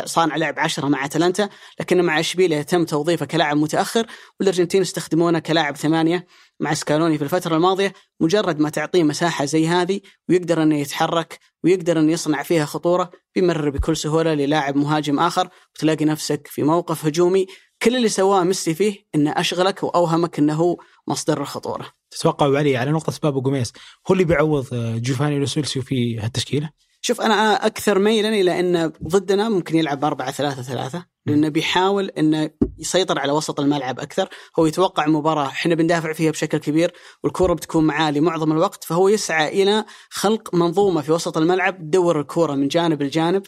صانع 0.05 0.35
لعب 0.35 0.59
عشرة 0.59 0.87
مع 0.87 1.05
أتلانتا 1.05 1.49
لكن 1.79 2.01
مع 2.03 2.19
إشبيليا 2.19 2.61
تم 2.61 2.85
توظيفه 2.85 3.25
كلاعب 3.25 3.57
متأخر 3.57 4.05
والأرجنتين 4.39 4.81
استخدمونه 4.81 5.39
كلاعب 5.39 5.77
ثمانية. 5.77 6.27
مع 6.61 6.73
سكالوني 6.73 7.17
في 7.17 7.23
الفترة 7.23 7.55
الماضية 7.55 7.93
مجرد 8.19 8.59
ما 8.59 8.69
تعطيه 8.69 9.03
مساحة 9.03 9.45
زي 9.45 9.67
هذه 9.67 10.01
ويقدر 10.29 10.63
إنه 10.63 10.77
يتحرك 10.77 11.39
ويقدر 11.63 11.99
إنه 11.99 12.11
يصنع 12.11 12.43
فيها 12.43 12.65
خطورة 12.65 13.11
بيمرر 13.35 13.69
بكل 13.69 13.97
سهولة 13.97 14.33
للاعب 14.33 14.75
مهاجم 14.75 15.19
آخر 15.19 15.49
وتلاقي 15.75 16.05
نفسك 16.05 16.47
في 16.47 16.63
موقف 16.63 17.05
هجومي 17.05 17.47
كل 17.81 17.95
اللي 17.95 18.09
سواه 18.09 18.43
ميسي 18.43 18.73
فيه 18.73 19.05
إنه 19.15 19.31
أشغلك 19.31 19.83
وأوهمك 19.83 20.39
إنه 20.39 20.53
هو 20.53 20.77
مصدر 21.07 21.41
الخطورة. 21.41 21.87
تتوقع 22.11 22.57
علي 22.57 22.77
على 22.77 22.91
نقطة 22.91 23.13
بابو 23.23 23.41
جوميز 23.41 23.73
هو 24.07 24.13
اللي 24.13 24.23
بيعوض 24.23 24.67
جوفاني 25.01 25.39
لوسيلسيو 25.39 25.81
في 25.81 26.19
هالتشكيلة؟ 26.19 26.69
شوف 27.01 27.21
أنا 27.21 27.65
أكثر 27.65 27.99
ميلا 27.99 28.29
إلى 28.29 28.59
انه 28.59 28.93
ضدنا 29.03 29.49
ممكن 29.49 29.77
يلعب 29.77 30.05
4 30.05 30.31
3 30.31 30.61
3 30.61 31.05
لأنه 31.25 31.49
بيحاول 31.49 32.09
انه 32.09 32.49
يسيطر 32.79 33.19
على 33.19 33.31
وسط 33.31 33.59
الملعب 33.59 33.99
أكثر، 33.99 34.29
هو 34.59 34.65
يتوقع 34.65 35.07
مباراة 35.07 35.47
إحنا 35.47 35.75
بندافع 35.75 36.13
فيها 36.13 36.31
بشكل 36.31 36.57
كبير 36.57 36.93
والكره 37.23 37.53
بتكون 37.53 37.83
معاه 37.85 38.11
لمعظم 38.11 38.51
الوقت 38.51 38.83
فهو 38.83 39.09
يسعى 39.09 39.63
إلى 39.63 39.85
خلق 40.09 40.55
منظومة 40.55 41.01
في 41.01 41.11
وسط 41.11 41.37
الملعب 41.37 41.77
تدور 41.77 42.19
الكره 42.19 42.53
من 42.53 42.67
جانب 42.67 43.03
لجانب. 43.03 43.43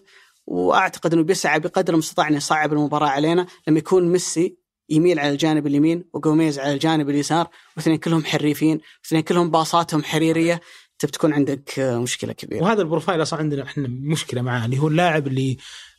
وأعتقد 0.45 1.13
إنه 1.13 1.23
بيسعى 1.23 1.59
بقدر 1.59 1.93
المستطاع 1.93 2.27
إنه 2.27 2.37
يصعب 2.37 2.73
المباراة 2.73 3.07
علينا. 3.07 3.47
لما 3.67 3.79
يكون 3.79 4.07
ميسي 4.07 4.57
يميل 4.89 5.19
على 5.19 5.29
الجانب 5.29 5.67
اليمين 5.67 6.03
وجوميز 6.13 6.59
على 6.59 6.73
الجانب 6.73 7.09
اليسار 7.09 7.47
واثنين 7.77 7.97
كلهم 7.97 8.25
حريفين 8.25 8.79
واثنين 9.03 9.21
كلهم 9.21 9.51
باصاتهم 9.51 10.03
حريرية 10.03 10.53
أنت 10.93 11.05
بتكون 11.05 11.33
عندك 11.33 11.79
مشكلة 11.79 12.33
كبيرة. 12.33 12.63
وهذا 12.63 12.81
ال 12.81 12.86
profile 12.86 13.21
أصلا 13.21 13.39
عندنا 13.39 13.63
إحنا 13.63 13.87
مشكلة 13.87 14.41
معاه 14.41 14.65
اللي 14.65 14.79
هو 14.79 14.87
اللاعب 14.87 15.27
اللي 15.27 15.57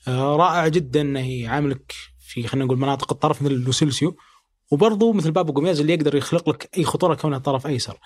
رائع 0.08 0.68
جدا 0.68 1.00
انه 1.00 1.30
يعاملك 1.30 1.94
في 2.18 2.46
خلينا 2.48 2.64
نقول 2.64 2.78
مناطق 2.78 3.12
الطرف 3.12 3.42
مثل 3.42 3.52
لو 3.54 3.70
سيلسو. 3.70 4.16
وبرضه 4.70 5.12
مثل 5.12 5.30
بابو 5.30 5.52
جوميز 5.52 5.80
اللي 5.80 5.94
يقدر 5.94 6.14
يخلق 6.14 6.48
لك 6.48 6.70
أي 6.78 6.84
خطورة 6.84 7.14
كونه 7.14 7.38
طرف 7.38 7.66
أيسر. 7.66 7.98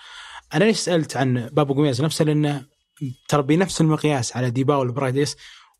أنا 0.53 0.63
ليش 0.63 0.77
سألت 0.77 1.17
عن 1.17 1.49
بابو 1.51 1.73
جوميز 1.73 2.01
نفسه؟ 2.01 2.25
لأنه 2.25 2.65
ترى 3.27 3.41
بنفس 3.41 3.81
المقياس 3.81 4.37
على 4.37 4.49
دي 4.49 4.79
باول 4.79 4.96
وباريديس 4.96 5.35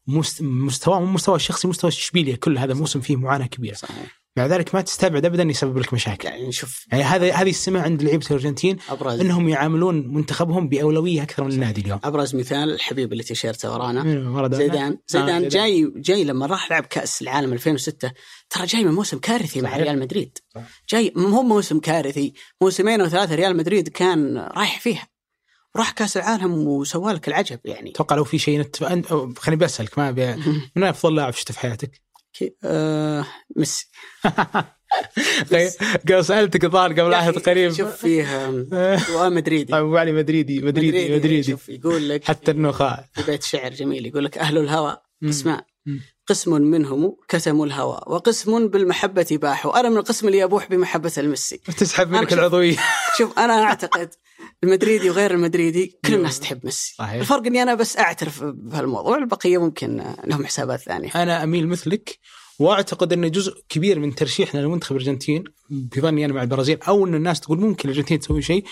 مست- 0.07 0.41
مستواه 0.41 0.99
مو 0.99 1.05
مستوى 1.05 1.35
الشخصي 1.35 1.67
مستوى 1.67 1.89
اشبيليا 1.89 2.35
كل 2.35 2.57
هذا 2.57 2.73
الموسم 2.73 3.01
فيه 3.01 3.15
معاناة 3.15 3.45
كبيرة. 3.45 3.75
صحيح. 3.75 4.18
مع 4.37 4.45
ذلك 4.45 4.75
ما 4.75 4.81
تستبعد 4.81 5.25
ابدا 5.25 5.43
يسبب 5.43 5.77
لك 5.77 5.93
مشاكل. 5.93 6.27
يعني 6.27 6.47
نشوف 6.47 6.85
يعني 6.91 7.03
هذا 7.03 7.33
هذه 7.33 7.49
السمه 7.49 7.81
عند 7.81 8.03
لعيبة 8.03 8.25
الأرجنتين 8.25 8.77
أبرز. 8.89 9.19
إنهم 9.19 9.49
يعاملون 9.49 10.13
منتخبهم 10.13 10.69
بأولوية 10.69 11.23
أكثر 11.23 11.43
من 11.43 11.51
النادي 11.51 11.81
اليوم. 11.81 11.99
أبرز 12.03 12.35
مثال 12.35 12.71
الحبيب 12.73 13.11
اللي 13.11 13.23
تيشيرته 13.23 13.73
ورانا. 13.73 14.03
من 14.03 14.27
مارادونا؟ 14.27 14.63
زيدان. 14.63 14.97
زيدان 15.07 15.43
آه، 15.43 15.49
جاي 15.49 15.93
جاي 15.95 16.23
لما 16.23 16.45
راح 16.45 16.71
لعب 16.71 16.85
كأس 16.85 17.21
العالم 17.21 17.53
2006 17.53 18.11
ترى 18.49 18.65
جاي 18.65 18.83
من 18.83 18.91
موسم 18.91 19.19
كارثي 19.19 19.61
مع. 19.61 19.77
ريال 19.77 19.99
مدريد. 19.99 20.37
جاي 20.89 21.13
مو 21.15 21.41
موسم 21.41 21.79
كارثي 21.79 22.33
موسمين 22.61 23.01
أو 23.01 23.07
ثلاثة 23.07 23.35
ريال 23.35 23.57
مدريد 23.57 23.87
كان 23.87 24.37
رايح 24.37 24.79
فيها. 24.79 25.07
راح 25.75 25.91
كأس 25.91 26.17
العالم 26.17 26.53
وسوى 26.53 27.13
لك 27.13 27.27
العجب 27.27 27.59
يعني. 27.65 27.89
أتوقع 27.89 28.15
لو 28.15 28.23
في 28.23 28.39
شيء 28.39 28.59
نت... 28.59 28.81
أنت... 28.81 29.11
أو 29.11 29.33
خليني 29.37 29.61
بسألك 29.61 29.99
ما 29.99 30.09
ابي 30.09 30.35
من 30.75 30.83
أفضل 30.83 31.15
لاعب 31.15 31.33
شفته 31.33 31.53
في 31.53 31.59
حياتك؟ 31.59 32.08
آه 32.63 33.25
ميسي. 33.55 33.89
قبل 36.05 36.21
سالتك 36.21 36.65
الظاهر 36.65 36.91
قبل 36.91 37.13
عهد 37.13 37.37
قريب. 37.39 37.73
شوف 37.73 37.95
فيه 37.95 38.49
مدريدي. 39.29 39.75
أبو 39.77 39.97
علي 39.97 40.11
مدريدي 40.11 40.61
مدريدي 40.61 41.15
مدريدي 41.15 41.51
شوف 41.51 41.69
يقول 41.69 42.09
لك 42.09 42.23
حتى 42.23 42.51
النخاع 42.51 43.05
في 43.13 43.23
بيت 43.23 43.43
شعر 43.43 43.71
جميل 43.73 44.05
يقول 44.05 44.25
لك 44.25 44.37
أهل 44.37 44.57
الهوى. 44.57 44.97
مم. 45.21 45.99
قسم 46.27 46.53
منهم 46.53 47.15
كتموا 47.27 47.65
الهوى 47.65 48.01
وقسم 48.07 48.67
بالمحبة 48.67 49.27
باحوا. 49.31 49.79
أنا 49.79 49.89
من 49.89 49.97
القسم 49.97 50.27
اللي 50.27 50.37
يبوح 50.39 50.69
بمحبة 50.69 51.11
الميسي. 51.17 51.57
تسحب 51.79 52.09
منك 52.11 52.33
العضوية. 52.33 52.77
شوف 53.17 53.39
أنا 53.39 53.63
أعتقد 53.63 54.09
المدريدي 54.63 55.09
وغير 55.09 55.31
المدريدي 55.31 55.99
كل 56.05 56.13
الناس 56.13 56.39
تحب 56.39 56.59
ميسي. 56.63 56.95
صحيح. 56.97 57.13
الفرق 57.13 57.45
أني 57.45 57.63
أنا 57.63 57.73
بس 57.73 57.97
أعترف 57.97 58.43
بهالموضوع 58.43 59.17
البقية 59.17 59.57
ممكن 59.57 60.03
لهم 60.25 60.45
حسابات 60.45 60.79
ثانية. 60.79 61.09
أنا 61.15 61.43
أميل 61.43 61.67
مثلك 61.67 62.19
وأعتقد 62.59 63.13
ان 63.13 63.31
جزء 63.31 63.53
كبير 63.69 63.99
من 63.99 64.15
ترشيحنا 64.15 64.59
لمنتخب 64.59 64.95
الأرجنتين 64.95 65.43
في 65.91 66.01
ظني 66.01 66.25
أنا 66.25 66.33
مع 66.33 66.41
البرازيل 66.41 66.77
أو 66.87 67.07
إن 67.07 67.15
الناس 67.15 67.39
تقول 67.39 67.59
ممكن 67.59 67.89
الأرجنتين 67.89 68.19
تسوي 68.19 68.41
شيء 68.41 68.63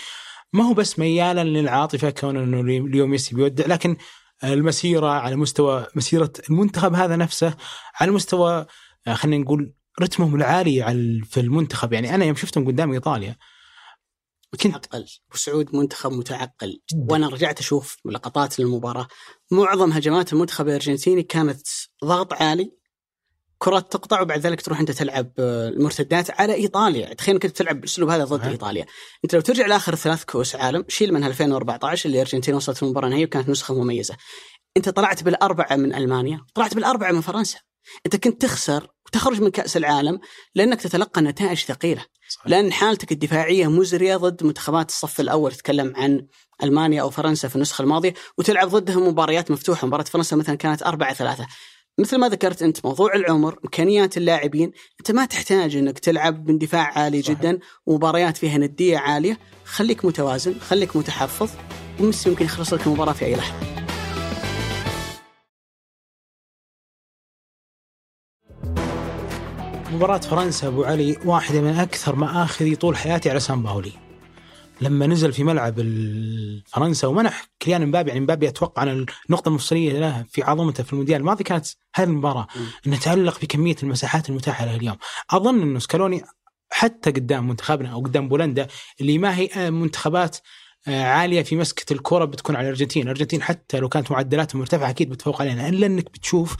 ما 0.52 0.64
هو 0.64 0.74
بس 0.74 0.98
ميالا 0.98 1.44
للعاطفة 1.44 2.10
كون 2.10 2.36
إنه 2.36 2.60
اليوم 2.60 3.10
ميسي 3.10 3.34
بيودع 3.34 3.66
لكن 3.66 3.96
المسيرة 4.44 5.06
على 5.06 5.36
مستوى 5.36 5.86
مسيرة 5.94 6.32
المنتخب 6.50 6.94
هذا 6.94 7.16
نفسه 7.16 7.54
على 8.00 8.10
مستوى 8.10 8.66
آه، 9.06 9.14
خلينا 9.14 9.44
نقول 9.44 9.72
رتمهم 10.02 10.34
العالي 10.34 10.82
على 10.82 11.20
في 11.30 11.40
المنتخب. 11.40 11.92
يعني 11.92 12.14
أنا 12.14 12.24
يوم 12.24 12.36
شفتهم 12.36 12.66
قدام 12.66 12.92
إيطاليا 12.92 13.36
كنت 14.52 14.66
متعقل. 14.66 15.06
وسعود 15.34 15.76
منتخب 15.76 16.12
متعقل. 16.12 16.80
جداً. 16.92 17.12
وأنا 17.12 17.28
رجعت 17.28 17.58
أشوف 17.58 17.96
لقطات 18.04 18.60
للمباراه 18.60 19.08
معظم 19.50 19.92
هجمات 19.92 20.32
المنتخب 20.32 20.68
الأرجنتيني 20.68 21.22
كانت 21.22 21.66
ضغط 22.04 22.32
عالي. 22.32 22.72
كرات 23.58 23.92
تقطع 23.92 24.20
وبعد 24.20 24.40
ذلك 24.40 24.60
تروح 24.60 24.80
أنت 24.80 24.90
تلعب 24.90 25.32
آه، 25.38 25.68
المرتدات 25.68 26.40
على 26.40 26.54
إيطاليا. 26.54 27.14
تخيل 27.14 27.34
انك 27.34 27.42
تلعب 27.42 27.76
بالاسلوب 27.76 28.08
هذا 28.08 28.24
ضد 28.24 28.38
صحيح. 28.38 28.50
إيطاليا. 28.50 28.86
أنت 29.24 29.34
لو 29.34 29.40
ترجع 29.40 29.66
لآخر 29.66 29.94
ثلاث 29.94 30.24
كؤوس 30.24 30.54
عالم 30.56 30.84
شيل 30.88 31.14
منها 31.14 31.28
2014 31.28 32.06
اللي 32.06 32.16
الارجنتين 32.22 32.54
وصلت 32.54 32.82
المباراة 32.82 33.06
النهائية 33.06 33.26
وكانت 33.26 33.48
نسخة 33.48 33.74
مميزة. 33.74 34.16
أنت 34.76 34.88
طلعت 34.88 35.22
بالأربعة 35.22 35.76
من 35.76 35.94
ألمانيا 35.94 36.44
طلعت 36.54 36.74
بالأربعة 36.74 37.12
من 37.12 37.20
فرنسا. 37.20 37.58
أنت 38.06 38.16
كنت 38.16 38.42
تخسر 38.42 38.88
وتخرج 39.06 39.40
من 39.40 39.50
كأس 39.50 39.76
العالم 39.76 40.20
لأنك 40.54 40.80
تتلقى 40.80 41.22
نتائج 41.22 41.58
ثقيلة. 41.58 42.04
لأن 42.46 42.72
حالتك 42.72 43.12
الدفاعية 43.12 43.66
مزرية 43.70 44.16
ضد 44.16 44.44
منتخبات 44.44 44.88
الصف 44.88 45.20
الأول 45.20 45.52
تتكلم 45.52 45.92
عن 45.96 46.26
ألمانيا 46.62 47.02
أو 47.02 47.10
فرنسا 47.10 47.48
في 47.48 47.56
النسخة 47.56 47.82
الماضية 47.82 48.14
وتلعب 48.38 48.68
ضدهم 48.68 49.08
مباريات 49.08 49.50
مفتوحة. 49.50 49.86
مباراة 49.86 50.04
فرنسا 50.04 50.36
مثلا 50.36 50.54
كانت 50.54 50.82
4 50.82 51.14
3 51.14 51.46
مثل 51.98 52.16
ما 52.18 52.28
ذكرت 52.28 52.62
أنت 52.62 52.86
موضوع 52.86 53.14
العمر 53.14 53.58
إمكانيات 53.64 54.16
اللاعبين. 54.16 54.72
أنت 55.00 55.10
ما 55.10 55.24
تحتاج 55.24 55.76
أنك 55.76 55.98
تلعب 55.98 56.50
من 56.50 56.58
دفاع 56.58 56.98
عالي 56.98 57.22
صحيح. 57.22 57.38
جدا 57.38 57.58
ومباريات 57.86 58.36
فيها 58.36 58.58
ندية 58.58 58.98
عالية. 58.98 59.38
خليك 59.64 60.04
متوازن 60.04 60.54
خليك 60.60 60.96
متحفظ 60.96 61.50
وميسي 62.00 62.28
يمكن 62.28 62.44
يخلص 62.44 62.72
لك 62.72 62.86
المباراة 62.86 63.12
في 63.12 63.24
أي 63.24 63.36
لحظة. 63.36 63.87
مباراة 69.98 70.18
فرنسا 70.18 70.66
أبو 70.66 70.84
علي 70.84 71.18
واحدة 71.24 71.60
من 71.60 71.78
أكثر 71.78 72.16
مآخذي 72.16 72.76
طول 72.76 72.96
حياتي 72.96 73.30
على 73.30 73.40
سان 73.40 73.62
باولي. 73.62 73.92
لما 74.80 75.06
نزل 75.06 75.32
في 75.32 75.44
ملعب 75.44 75.74
فرنسا 76.66 77.06
ومنح 77.06 77.46
كيليان 77.60 77.86
مبابي 77.86 78.08
يعني 78.08 78.20
مبابي 78.20 78.48
أتوقع 78.48 78.82
أن 78.82 79.06
النقطة 79.28 79.48
المفصلية 79.48 79.98
له 79.98 80.24
في 80.30 80.42
عظمته 80.42 80.82
في 80.82 80.92
المونديال 80.92 81.20
الماضي 81.20 81.44
كانت 81.44 81.66
هذه 81.94 82.08
المباراة 82.08 82.46
مم. 82.56 82.66
أنه 82.86 82.96
تعلق 82.96 83.40
بكمية 83.40 83.76
المساحات 83.82 84.28
المتاحة 84.28 84.64
له 84.64 84.76
اليوم. 84.76 84.96
أظن 85.30 85.62
أنه 85.62 85.78
سكالوني 85.78 86.22
حتى 86.70 87.10
قدام 87.10 87.48
منتخبنا 87.48 87.92
أو 87.92 88.00
قدام 88.00 88.28
بولندا 88.28 88.66
اللي 89.00 89.18
ما 89.18 89.36
هي 89.36 89.48
آه، 89.56 89.70
منتخبات 89.70 90.36
آه، 90.88 91.04
عالية 91.04 91.42
في 91.42 91.56
مسكة 91.56 91.92
الكره 91.92 92.24
بتكون 92.24 92.56
على 92.56 92.64
الأرجنتين، 92.64 93.02
الأرجنتين 93.02 93.42
حتى 93.42 93.80
لو 93.80 93.88
كانت 93.88 94.10
معدلاتهم 94.10 94.60
مرتفعة 94.60 94.90
أكيد 94.90 95.10
بتفوق 95.10 95.40
علينا 95.42 95.68
إلا 95.68 95.86
أنك 95.86 96.04
بتشوف 96.04 96.56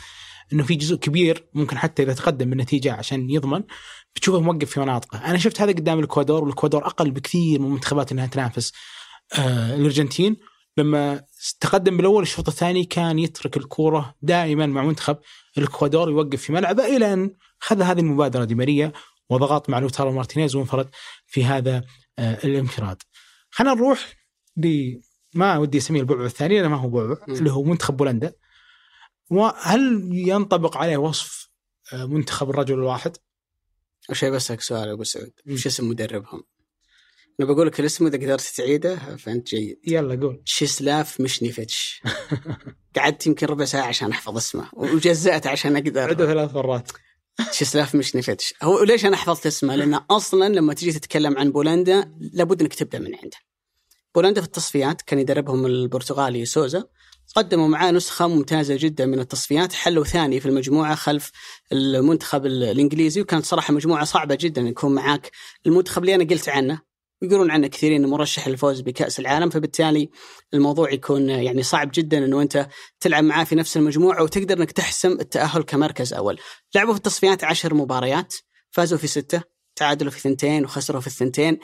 إنه 0.52 0.62
في 0.62 0.74
جزء 0.74 0.96
كبير 0.96 1.44
ممكن 1.54 1.78
حتى 1.78 2.02
إذا 2.02 2.12
تقدم 2.12 2.50
بالنتيجة 2.50 2.92
عشان 2.92 3.30
يضمن 3.30 3.62
بتشوفه 4.14 4.40
موقف 4.40 4.70
في 4.70 4.80
مناطقه، 4.80 5.24
أنا 5.24 5.38
شفت 5.38 5.60
هذا 5.60 5.72
قدام 5.72 5.98
الإكوادور 5.98 6.44
والإكوادور 6.44 6.86
أقل 6.86 7.10
بكثير 7.10 7.60
من 7.60 7.66
المنتخبات 7.66 8.12
إنها 8.12 8.26
تنافس 8.26 8.72
آه 9.38 9.74
الأرجنتين 9.74 10.36
لما 10.76 11.22
تقدم 11.60 11.96
بالأول 11.96 12.22
الشوط 12.22 12.48
الثاني 12.48 12.84
كان 12.84 13.18
يترك 13.18 13.56
الكورة 13.56 14.14
دائما 14.22 14.66
مع 14.66 14.82
منتخب 14.82 15.16
الإكوادور 15.58 16.10
يوقف 16.10 16.42
في 16.42 16.52
ملعبه 16.52 16.96
إلى 16.96 17.12
أن 17.12 17.34
خذ 17.58 17.82
هذه 17.82 18.00
المبادرة 18.00 18.44
دي 18.44 18.54
ماريا 18.54 18.92
وضغط 19.30 19.70
مع 19.70 19.78
لوتارو 19.78 20.12
مارتينيز 20.12 20.56
وانفرد 20.56 20.88
في 21.26 21.44
هذا 21.44 21.84
آه 22.18 22.38
الانفراد. 22.44 23.02
خلينا 23.50 23.74
نروح 23.74 24.06
ل 24.56 24.94
ما 25.34 25.58
ودي 25.58 25.78
أسميه 25.78 26.00
البعبع 26.00 26.24
الثاني 26.24 26.54
لأنه 26.54 26.68
ما 26.68 26.76
هو 26.76 26.88
بعبع. 26.88 27.16
اللي 27.28 27.52
هو 27.52 27.62
منتخب 27.62 27.96
بولندا. 27.96 28.32
وهل 29.30 30.10
ينطبق 30.12 30.76
عليه 30.76 30.96
وصف 30.96 31.48
آه، 31.92 32.06
منتخب 32.06 32.50
الرجل 32.50 32.74
الواحد؟ 32.74 33.16
شيء 34.12 34.30
بسألك 34.30 34.60
سؤال 34.60 34.88
أبو 34.88 35.04
سعود. 35.04 35.32
وش 35.46 35.66
اسم 35.66 35.88
مدربهم؟ 35.88 36.42
أنا 37.40 37.52
بقول 37.52 37.66
لك 37.66 37.80
الاسم 37.80 38.06
إذا 38.06 38.16
قدرت 38.16 38.52
تعيده 38.56 38.96
فأنت 38.96 39.48
جيد 39.48 39.78
يلا 39.86 40.20
قول 40.20 40.42
تشيسلاف 40.46 41.20
مشنيفيتش 41.20 42.02
قعدت 42.96 43.26
يمكن 43.26 43.46
ربع 43.46 43.64
ساعة 43.64 43.86
عشان 43.86 44.10
أحفظ 44.10 44.36
اسمه 44.36 44.70
وجزأت 44.72 45.46
عشان 45.46 45.76
عده 45.76 46.04
أقدر 46.04 46.26
ثلاث 46.26 46.54
مرات 46.54 46.92
تشيسلاف 47.50 47.94
مشنيفيتش 47.94 48.54
هو 48.62 48.82
ليش 48.82 49.06
أنا 49.06 49.16
حفظت 49.16 49.46
اسمه؟ 49.46 49.76
لأن 49.76 49.94
أصلا 49.94 50.48
لما 50.48 50.74
تجي 50.74 50.92
تتكلم 50.92 51.38
عن 51.38 51.52
بولندا 51.52 52.12
لابد 52.32 52.60
إنك 52.60 52.74
تبدأ 52.74 52.98
من 52.98 53.14
عنده. 53.14 53.36
بولندا 54.14 54.40
في 54.40 54.46
التصفيات 54.46 55.02
كان 55.02 55.18
يدربهم 55.18 55.66
البرتغالي 55.66 56.44
سوزا 56.44 56.84
قدموا 57.36 57.68
معاه 57.68 57.90
نسخة 57.90 58.26
ممتازة 58.28 58.76
جدا 58.76 59.06
من 59.06 59.20
التصفيات 59.20 59.72
حلوا 59.72 60.04
ثاني 60.04 60.40
في 60.40 60.46
المجموعة 60.46 60.94
خلف 60.94 61.30
المنتخب 61.72 62.46
ال- 62.46 62.62
الإنجليزي 62.64 63.20
وكانت 63.20 63.44
صراحة 63.44 63.72
مجموعة 63.74 64.04
صعبة 64.04 64.34
جدا 64.40 64.60
يكون 64.62 64.94
معاك 64.94 65.30
المنتخب 65.66 66.02
اللي 66.02 66.14
أنا 66.14 66.24
قلت 66.24 66.48
عنه 66.48 66.80
يقولون 67.22 67.50
عنه 67.50 67.66
كثيرين 67.66 68.06
مرشح 68.06 68.48
للفوز 68.48 68.80
بكأس 68.80 69.20
العالم 69.20 69.50
فبالتالي 69.50 70.10
الموضوع 70.54 70.92
يكون 70.92 71.28
يعني 71.30 71.62
صعب 71.62 71.90
جدا 71.94 72.18
إنه 72.18 72.42
أنت 72.42 72.68
تلعب 73.00 73.24
معاه 73.24 73.44
في 73.44 73.54
نفس 73.54 73.76
المجموعة 73.76 74.22
وتقدر 74.22 74.56
إنك 74.58 74.72
تحسم 74.72 75.12
التأهل 75.12 75.62
كمركز 75.62 76.14
أول. 76.14 76.38
لعبوا 76.74 76.92
في 76.92 76.98
التصفيات 76.98 77.44
عشر 77.44 77.74
مباريات 77.74 78.34
فازوا 78.70 78.98
في 78.98 79.06
ستة 79.06 79.42
تعادلوا 79.76 80.10
في 80.10 80.20
ثنتين 80.20 80.64
وخسروا 80.64 81.00
في 81.00 81.06
الثنتين 81.06 81.58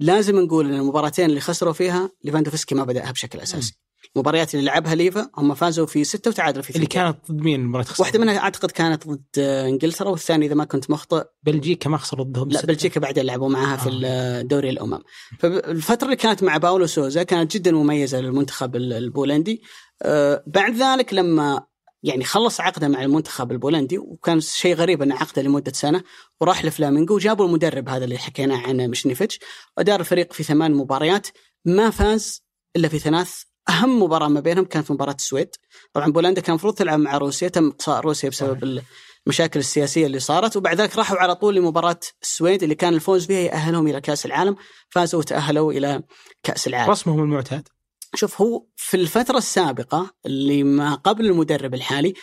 لازم 0.00 0.40
نقول 0.40 0.66
إن 0.66 0.74
المباراتين 0.74 1.24
اللي 1.24 1.40
خسروا 1.40 1.72
فيها 1.72 2.10
ليفاندوفسكي 2.24 2.74
ما 2.74 2.84
بدأها 2.84 3.12
بشكل 3.12 3.40
أساسي. 3.40 3.74
المباريات 4.16 4.54
اللي 4.54 4.66
لعبها 4.66 4.94
ليفا 4.94 5.30
هم 5.36 5.54
فازوا 5.54 5.86
في 5.86 6.04
ستة 6.04 6.28
وتعادلوا 6.30 6.62
في 6.62 6.70
اللي 6.70 6.86
ثنتين. 6.86 7.02
كانت 7.02 7.16
ضد 7.32 7.40
مين 7.42 7.60
المباراة 7.60 7.84
خسرت؟ 7.84 8.00
واحدة 8.00 8.18
منها 8.18 8.38
أعتقد 8.38 8.70
كانت 8.70 9.08
ضد 9.08 9.38
إنجلترا 9.38 10.08
والثانية 10.08 10.46
إذا 10.46 10.54
ما 10.54 10.64
كنت 10.64 10.90
مخطئ 10.90 11.24
بلجيكا 11.42 11.90
ما 11.90 11.96
خسروا 11.98 12.24
ضدهم 12.24 12.48
لا 12.48 12.58
ستة. 12.58 12.66
بلجيكا 12.66 13.00
بعدين 13.00 13.24
لعبوا 13.24 13.48
معاها 13.48 13.76
في 13.76 14.00
آه. 14.04 14.42
دوري 14.42 14.70
الأمم 14.70 14.98
فالفترة 15.38 16.04
اللي 16.04 16.16
كانت 16.16 16.42
مع 16.42 16.56
باولو 16.56 16.86
سوزا 16.86 17.22
كانت 17.22 17.54
جدا 17.56 17.72
مميزة 17.72 18.20
للمنتخب 18.20 18.76
ال- 18.76 18.92
البولندي 18.92 19.62
آه، 20.02 20.42
بعد 20.46 20.74
ذلك 20.74 21.14
لما 21.14 21.66
يعني 22.02 22.24
خلص 22.24 22.60
عقده 22.60 22.88
مع 22.88 23.02
المنتخب 23.02 23.52
البولندي 23.52 23.98
وكان 23.98 24.40
شيء 24.40 24.74
غريب 24.74 25.02
انه 25.02 25.14
عقده 25.14 25.42
لمدة 25.42 25.72
سنة 25.72 26.02
وراح 26.40 26.64
لفلامينجو 26.64 27.14
وجابوا 27.14 27.46
المدرب 27.46 27.88
هذا 27.88 28.04
اللي 28.04 28.18
حكينا 28.18 28.56
عنه 28.56 28.86
مشنيفيتش 28.86 29.38
ودار 29.78 30.00
الفريق 30.00 30.32
في 30.32 30.42
ثمان 30.42 30.74
مباريات 30.74 31.26
ما 31.64 31.90
فاز 31.90 32.42
إلا 32.76 32.88
في 32.88 32.98
ثلاث 32.98 33.42
أهم 33.68 34.02
مباراة 34.02 34.28
ما 34.28 34.40
بينهم 34.40 34.64
كانت 34.64 34.90
مباراة 34.90 35.14
السويد. 35.14 35.48
طبعا 35.92 36.12
بولندا 36.12 36.40
كان 36.40 36.50
المفروض 36.50 36.74
تلعب 36.74 36.98
مع 36.98 37.18
روسيا 37.18 37.48
تم 37.48 37.68
إقصاء 37.68 38.00
روسيا 38.00 38.28
بسبب 38.28 38.82
المشاكل 39.26 39.60
السياسية 39.60 40.06
اللي 40.06 40.20
صارت 40.20 40.56
وبعد 40.56 40.80
ذلك 40.80 40.96
راحوا 40.96 41.16
على 41.18 41.34
طول 41.34 41.54
لمباراة 41.54 42.00
السويد 42.22 42.62
اللي 42.62 42.74
كان 42.74 42.94
الفوز 42.94 43.26
بها 43.26 43.38
يأهلهم 43.38 43.88
إلى 43.88 44.00
كأس 44.00 44.26
العالم 44.26 44.56
فازوا 44.88 45.20
وتأهلوا 45.20 45.72
إلى 45.72 46.02
كأس 46.42 46.66
العالم. 46.66 46.90
رسمهم 46.90 47.20
المعتاد. 47.20 47.68
شوف 48.14 48.40
هو 48.40 48.66
في 48.76 48.96
الفترة 48.96 49.38
السابقة 49.38 50.14
اللي 50.26 50.62
ما 50.62 50.94
قبل 50.94 51.26
المدرب 51.26 51.74
الحالي 51.74 52.14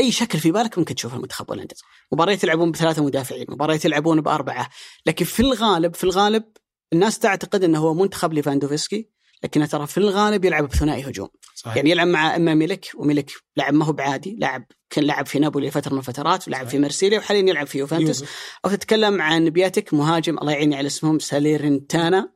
أي 0.00 0.12
شكل 0.12 0.38
في 0.38 0.52
بالك 0.52 0.78
ممكن 0.78 0.94
تشوفه 0.94 1.16
المنتخب 1.16 1.44
الهولندي 1.44 1.74
مباريات 2.12 2.44
يلعبون 2.44 2.70
بثلاثة 2.70 3.04
مدافعين 3.04 3.46
مباريات 3.48 3.84
يلعبون 3.84 4.20
بأربعة. 4.20 4.68
لكن 5.06 5.24
في 5.24 5.40
الغالب 5.40 5.94
في 5.94 6.04
الغالب 6.04 6.44
الناس 6.92 7.18
تعتقد 7.18 7.64
إنه 7.64 7.78
هو 7.78 7.94
منتخب 7.94 8.32
ليفاندوفسكي. 8.32 9.08
لكنه 9.44 9.66
ترى 9.66 9.86
في 9.86 9.98
الغالب 9.98 10.44
يلعب 10.44 10.68
بثنائي 10.68 11.08
هجوم. 11.10 11.28
صحيح. 11.54 11.76
يعني 11.76 11.90
يلعب 11.90 12.06
مع 12.06 12.36
أما 12.36 12.54
ميلك 12.54 12.86
وميلك 12.94 13.30
لاعب 13.56 13.74
ما 13.74 13.84
هو 13.84 13.92
بعادي 13.92 14.36
لاعب 14.38 14.64
كان 14.90 15.04
لعب 15.04 15.26
في 15.26 15.38
نابولي 15.38 15.70
فتره 15.70 15.92
من 15.92 15.98
الفترات 15.98 16.48
ولعب 16.48 16.68
في 16.68 16.78
مرسيليا 16.78 17.18
وحاليا 17.18 17.50
يلعب 17.50 17.66
في 17.66 17.78
يوفنتوس. 17.78 18.24
أو 18.64 18.70
تتكلم 18.70 19.22
عن 19.22 19.50
بياتك 19.50 19.94
مهاجم 19.94 20.38
الله 20.38 20.52
يعيني 20.52 20.76
على 20.76 20.86
اسمهم 20.86 21.18
ساليرنيتانا 21.18 22.32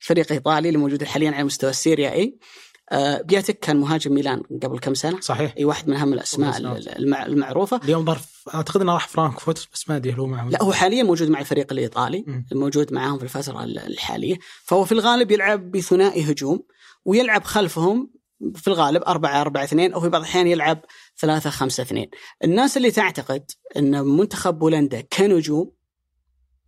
فريق 0.00 0.32
إيطالي 0.32 0.68
اللي 0.68 0.78
موجود 0.78 1.04
حاليا 1.04 1.30
على 1.30 1.44
مستوى 1.44 1.70
السيريا 1.70 2.12
اي 2.12 2.38
بياتك 3.24 3.58
كان 3.58 3.76
مهاجم 3.76 4.14
ميلان 4.14 4.42
قبل 4.62 4.78
كم 4.78 4.94
سنة. 4.94 5.20
صحيح. 5.20 5.54
أي 5.58 5.64
واحد 5.64 5.88
من 5.88 5.96
أهم 5.96 6.12
الأسماء 6.12 6.58
المعروفة. 7.26 7.80
اليوم 7.84 8.04
ظرف 8.04 8.48
أعتقد 8.54 8.80
إنه 8.80 8.92
راح 8.92 9.08
فرانكفورت 9.08 9.68
بس 9.72 9.88
ما 9.88 9.96
أدري 9.96 10.12
هل 10.12 10.20
هو 10.20 10.26
معهم. 10.26 10.50
لا 10.50 10.62
هو 10.62 10.72
حاليا 10.72 11.02
موجود 11.02 11.28
مع 11.28 11.40
الفريق 11.40 11.72
الإيطالي. 11.72 12.24
م. 12.26 12.44
الموجود 12.52 12.92
معاهم 12.92 13.18
في 13.18 13.24
الفترة 13.24 13.64
الحالية. 13.64 14.38
فهو 14.64 14.84
في 14.84 14.92
الغالب 14.92 15.30
يلعب 15.30 15.70
بثنائي 15.70 16.32
هجوم 16.32 16.62
ويلعب 17.04 17.44
خلفهم 17.44 18.10
في 18.54 18.68
الغالب 18.68 19.02
4 19.02 19.40
4 19.40 19.64
2 19.64 19.92
أو 19.92 20.00
في 20.00 20.08
بعض 20.08 20.20
الأحيان 20.20 20.46
يلعب 20.46 20.84
3 21.18 21.50
5 21.50 21.82
2 21.82 22.06
الناس 22.44 22.76
اللي 22.76 22.90
تعتقد 22.90 23.50
إن 23.76 24.04
منتخب 24.04 24.58
بولندا 24.58 25.00
كنجوم 25.00 25.72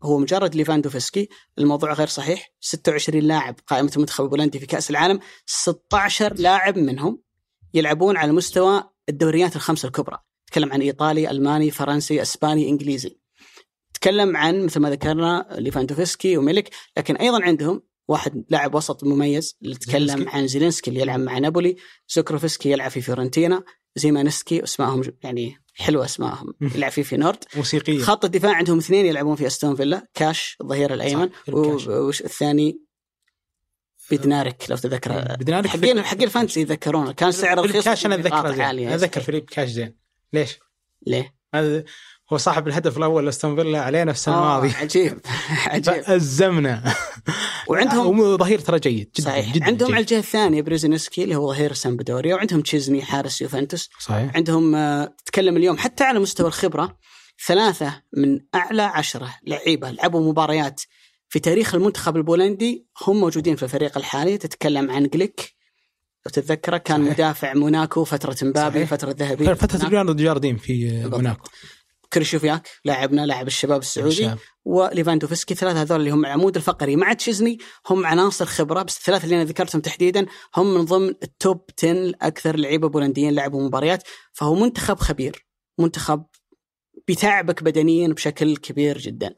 هو 0.03 0.19
مجرد 0.19 0.55
ليفاندوفسكي 0.55 1.29
الموضوع 1.59 1.93
غير 1.93 2.07
صحيح. 2.07 2.49
26 2.61 3.23
لاعب 3.23 3.57
قائمة 3.67 3.91
المنتخب 3.97 4.25
البولندي 4.25 4.59
في 4.59 4.67
كأس 4.67 4.91
العالم 4.91 5.21
16 5.47 6.35
لاعب 6.35 6.79
منهم 6.79 7.23
يلعبون 7.75 8.17
على 8.17 8.33
مستوى 8.33 8.85
الدوريات 9.09 9.57
الخمسة 9.57 9.87
الكبرى. 9.87 10.19
تكلم 10.47 10.73
عن 10.73 10.81
إيطالي 10.81 11.31
ألماني 11.31 11.71
فرنسي 11.71 12.23
أسباني 12.23 12.69
إنجليزي. 12.69 13.19
تكلم 13.95 14.37
عن 14.37 14.65
مثل 14.65 14.81
ما 14.81 14.91
ذكرنا 14.91 15.47
ليفاندوفسكي 15.59 16.37
وميلك 16.37 16.71
لكن 16.97 17.17
أيضا 17.17 17.45
عندهم 17.45 17.83
واحد 18.09 18.45
لاعب 18.49 18.75
وسط 18.75 19.05
مميز 19.05 19.57
اللي 19.63 19.75
تكلم 19.75 20.29
عن 20.29 20.47
زيلينسكي 20.47 20.91
اللي 20.91 21.01
يلعب 21.01 21.21
مع 21.21 21.39
نابولي. 21.39 21.77
زوركوفسكي 22.09 22.71
يلعب 22.71 22.91
في 22.91 23.01
فيورنتينا. 23.01 23.63
زيمانسكي 23.97 24.65
أسمائهم 24.65 25.03
يعني 25.23 25.62
حلوة 25.75 26.05
أسمائهم. 26.05 26.55
يلعب 26.61 26.91
في 26.93 27.03
فينورد 27.03 27.45
موسيقية. 27.57 28.03
خط 28.03 28.25
الدفاع 28.25 28.55
عندهم 28.55 28.79
اثنين 28.79 29.07
يلعبون 29.07 29.37
في 29.37 29.47
أستون 29.47 29.77
فيلا. 29.77 30.09
كاش 30.15 30.57
الظهير 30.61 30.95
الأيمن. 30.95 31.31
والثاني 31.49 32.81
بيدنارك 34.11 34.67
لو 34.69 34.77
تذكر 34.77 35.37
بيدنارك 35.37 35.67
حقين 35.67 36.03
حقين 36.03 36.23
ال 36.23 36.28
fantasy 36.28 36.61
يتذكرونه 36.61 37.13
كان 37.13 37.33
سعره 37.33 37.61
رخيص 37.61 37.85
كاش 37.85 38.07
أنا 38.07 38.15
أتذكره 38.15 38.95
أتذكر 38.95 39.21
فيليب 39.21 39.45
كاش 39.45 39.69
زين. 39.69 39.97
ليش؟ 40.33 40.59
ليه؟ 41.07 41.35
هذا 41.55 41.85
هو 42.33 42.37
صاحب 42.37 42.69
الهدف 42.69 42.99
الأول 42.99 43.25
لأستون 43.25 43.57
فيلا 43.57 43.81
علينا 43.81 44.11
السنة 44.11 44.35
الماضية. 44.35 44.75
عجيب 44.77 45.21
عجيب. 45.67 46.05
الزمنا 46.09 46.95
وعندهم 47.69 48.37
ظهير 48.37 48.59
ترى 48.59 48.79
جيد 48.79 49.11
جدا 49.17 49.25
صحيح. 49.25 49.55
جدا 49.55 49.65
عندهم 49.65 49.87
جيد. 49.87 49.95
على 49.95 50.03
الجهة 50.03 50.19
الثانية 50.19 50.63
بيريزينسكي 50.63 51.25
اللي 51.25 51.37
هو 51.37 51.53
ظهير 51.53 51.73
سامبدوريا 51.73 52.35
وعندهم 52.35 52.61
تشيزني 52.61 53.03
حارس 53.03 53.41
يوفنتوس. 53.41 53.91
صحيح. 54.01 54.37
عندهم 54.37 54.75
آه، 54.75 55.15
تتكلم 55.25 55.57
اليوم 55.57 55.79
حتى 55.79 56.05
على 56.05 56.19
مستوى 56.19 56.47
الخبرة 56.47 56.97
ثلاثة 57.47 58.03
من 58.17 58.41
أعلى 58.55 58.83
عشرة 58.83 59.35
لعيبة 59.47 59.91
لعبوا 59.91 60.31
مباريات 60.31 60.83
في 61.29 61.39
تاريخ 61.39 61.75
المنتخب 61.75 62.17
البولندي. 62.17 62.87
هم 63.07 63.21
موجودين 63.21 63.57
في 63.57 63.63
الفريق 63.63 63.99
الحالي. 63.99 64.39
تتكلم 64.39 64.91
عن 64.91 65.07
جليك 65.07 65.55
لو 66.27 66.33
تتذكره 66.33 66.77
كان 66.77 67.01
صحيح. 67.03 67.13
مدافع 67.13 67.55
موناكو 67.55 68.05
فترة 68.05 68.37
مبابي 68.43 68.87
فترة 68.87 69.15
ذهبية. 69.19 69.55
فترة 69.55 69.89
ليوناردو 69.89 70.25
جارديم 70.25 70.57
في 70.57 71.05
موناكو. 71.07 71.49
كريشوفياك 72.13 72.69
لاعبنا 72.85 73.27
لاعب 73.27 73.47
الشباب 73.47 73.81
السعودي 73.81 74.35
وليفاندوفسكي 74.65 75.55
ثلاثة 75.55 75.83
هذول 75.83 76.01
اللي 76.01 76.11
هم 76.11 76.25
العمود 76.25 76.57
الفقري. 76.57 76.97
مع 76.97 77.13
تشيزني 77.13 77.59
هم 77.91 78.07
عناصر 78.07 78.47
خبرة 78.47 78.83
بس 78.83 78.99
الثلاثة 78.99 79.25
اللي 79.25 79.37
أنا 79.37 79.45
ذكرتهم 79.45 79.81
تحديدا 79.81 80.27
هم 80.57 80.75
من 80.75 80.85
ضمن 80.85 81.09
التوب 81.23 81.65
10 81.79 82.13
أكثر 82.23 82.57
لعيبة 82.57 82.89
بولنديين 82.89 83.35
لعبوا 83.35 83.63
مباريات. 83.63 84.03
فهو 84.33 84.55
منتخب 84.55 84.99
خبير 84.99 85.47
منتخب 85.79 86.25
بيتعبك 87.09 87.63
بدنيا 87.63 88.09
بشكل 88.09 88.57
كبير 88.57 88.99
جدا. 88.99 89.35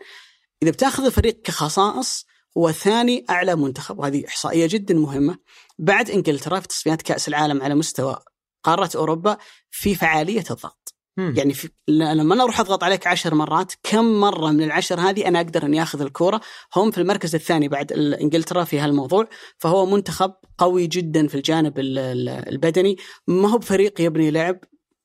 إذا 0.62 0.70
بتأخذ 0.70 1.04
الفريق 1.04 1.40
كخصائص 1.42 2.26
هو 2.58 2.72
ثاني 2.72 3.24
أعلى 3.30 3.56
منتخب. 3.56 3.98
وهذه 3.98 4.26
إحصائية 4.28 4.66
جدا 4.66 4.94
مهمة. 4.94 5.38
بعد 5.78 6.10
إنجلترا 6.10 6.60
في 6.60 6.68
تصفيات 6.68 7.02
كأس 7.02 7.28
العالم 7.28 7.62
على 7.62 7.74
مستوى 7.74 8.18
قارة 8.64 8.90
أوروبا 8.96 9.36
في 9.70 9.94
فعالية 9.94 10.44
الضغط. 10.50 10.83
مم. 11.16 11.34
يعني 11.36 11.54
في 11.54 11.68
لما 11.88 12.34
أنا 12.34 12.42
أروح 12.42 12.60
أضغط 12.60 12.84
عليك 12.84 13.06
عشر 13.06 13.34
مرات 13.34 13.72
كم 13.82 14.20
مرة 14.20 14.50
من 14.50 14.62
العشر 14.62 15.00
هذه 15.00 15.28
أنا 15.28 15.40
أقدر 15.40 15.66
إني 15.66 15.82
أخذ 15.82 16.00
الكورة 16.00 16.40
هم 16.76 16.90
في 16.90 16.98
المركز 16.98 17.34
الثاني 17.34 17.68
بعد 17.68 17.92
إنجلترا 17.92 18.64
في 18.64 18.78
هالموضوع 18.78 19.28
فهو 19.58 19.86
منتخب 19.86 20.32
قوي 20.58 20.86
جدا 20.86 21.26
في 21.26 21.34
الجانب 21.34 21.72
البدني 21.78 22.96
ما 23.26 23.48
هو 23.50 23.58
بفريق 23.58 24.00
يبني 24.00 24.30
لعب 24.30 24.58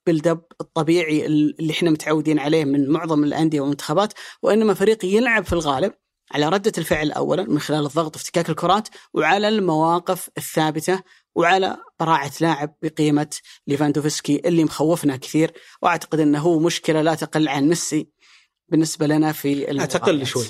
بالدب 0.08 0.42
الطبيعي 0.62 1.26
اللي 1.26 1.72
إحنا 1.72 1.90
متعودين 1.92 2.40
عليه 2.40 2.66
من 2.66 2.90
معظم 2.90 3.24
الأندية 3.24 3.62
والمنتخبات 3.62 4.14
وإنما 4.44 4.74
فريق 4.74 5.06
يلعب 5.06 5.46
في 5.46 5.54
الغالب 5.54 5.94
على 6.32 6.50
ردة 6.50 6.72
الفعل 6.78 7.12
أولا 7.12 7.44
من 7.44 7.60
خلال 7.60 7.86
الضغط 7.86 8.16
وافتكاك 8.16 8.50
الكرات 8.50 8.88
وعلى 9.14 9.48
المواقف 9.48 10.30
الثابتة 10.38 11.02
وعلى 11.36 11.78
براعة 12.00 12.32
لاعب 12.42 12.76
بقيمة 12.82 13.30
ليفاندوفسكي 13.68 14.42
اللي 14.46 14.64
مخوفنا 14.64 15.18
كثير 15.18 15.52
وأعتقد 15.82 16.20
أنه 16.20 16.40
هو 16.40 16.60
مشكلة 16.60 17.02
لا 17.02 17.16
تقل 17.16 17.48
عن 17.48 17.68
ميسي 17.68 18.08
بالنسبة 18.70 19.08
لنا 19.08 19.32
في 19.32 19.54
المباريات. 19.54 19.98
تقل 19.98 20.26
شوي. 20.26 20.46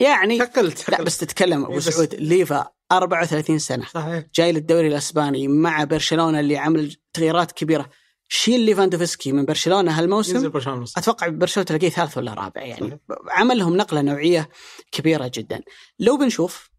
يعني 0.00 0.38
تقل 0.38 0.72
تقل. 0.72 0.92
لا 0.92 1.02
بس 1.02 1.18
تتكلم 1.18 1.64
أبو 1.64 1.80
سعود. 1.80 2.14
ليفا 2.14 2.68
34 2.92 3.58
سنة. 3.58 3.86
صحيح. 3.86 4.24
جاي 4.34 4.52
للدوري 4.52 4.88
الأسباني 4.88 5.48
مع 5.48 5.84
برشلونة 5.84 6.40
اللي 6.40 6.56
عمل 6.56 6.96
تغييرات 7.12 7.52
كبيرة. 7.52 7.90
شيل 8.32 8.60
ليفاندوفسكي 8.60 9.32
من 9.32 9.44
برشلونة 9.44 9.98
هالموسم. 9.98 10.34
ينزل 10.34 10.50
برشلونة 10.50 10.86
أتوقع 10.96 11.28
برشلونة 11.28 11.66
تلاقيه 11.66 11.88
ثالث 11.88 12.18
ولا 12.18 12.34
رابع 12.34 12.62
يعني. 12.62 12.86
صحيح. 12.86 12.98
عمل 13.28 13.58
لهم 13.58 13.76
نقلة 13.76 14.00
نوعية 14.00 14.48
كبيرة 14.92 15.30
جدا. 15.34 15.62
لو 15.98 16.16
بنشوف 16.16 16.70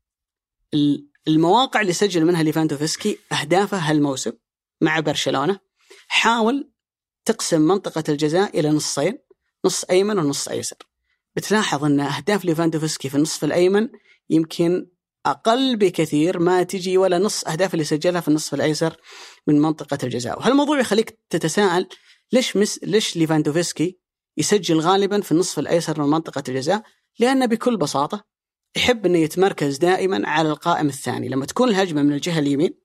المواقع 1.28 1.82
اللي 1.82 1.94
سجل 1.94 2.26
منها 2.26 2.44
ليفاندوفسكي 2.44 3.18
أهدافه 3.32 3.78
هالموسم 3.78 4.32
مع 4.82 5.00
برشلونة 5.00 5.60
حاول 6.08 6.72
تقسم 7.26 7.62
منطقة 7.62 8.04
الجزاء 8.10 8.60
إلى 8.60 8.70
نصين 8.70 9.18
نص 9.66 9.84
أيمن 9.84 10.20
ونص 10.20 10.48
أيسر. 10.48 10.78
بتلاحظ 11.36 11.84
أن 11.84 12.00
أهداف 12.00 12.46
ليفاندوفسكي 12.46 13.10
في 13.10 13.16
النصف 13.16 13.44
الأيمن 13.44 13.90
يمكن 14.30 14.88
أقل 15.26 15.76
بكثير 15.76 16.40
ما 16.40 16.64
تجي 16.64 16.98
ولا 16.98 17.18
نص 17.18 17.44
أهداف 17.44 17.74
اللي 17.74 17.86
سجلها 17.86 18.22
في 18.22 18.28
النصف 18.28 18.54
الأيسر 18.54 18.98
من 19.48 19.62
منطقة 19.62 19.98
الجزاء. 20.04 20.40
وهالموضوع 20.40 20.80
يخليك 20.80 21.20
تتساءل 21.30 21.88
ليش 22.32 22.58
مس 22.58 22.80
ليش 22.84 23.18
ليفاندوفسكي 23.18 24.00
يسجل 24.38 24.80
غالبا 24.80 25.22
في 25.22 25.32
النصف 25.32 25.60
الأيسر 25.60 26.02
من 26.02 26.10
منطقة 26.10 26.44
الجزاء؟ 26.50 26.84
لأن 27.20 27.48
بكل 27.48 27.78
بساطة 27.78 28.24
يحب 28.76 29.06
إنه 29.06 29.18
يتمركز 29.18 29.78
دائما 29.78 30.30
على 30.30 30.50
القائم 30.50 30.88
الثاني. 30.88 31.30
لما 31.30 31.46
تكون 31.46 31.70
الهجمة 31.70 32.02
من 32.02 32.14
الجهة 32.14 32.40
اليمين 32.40 32.82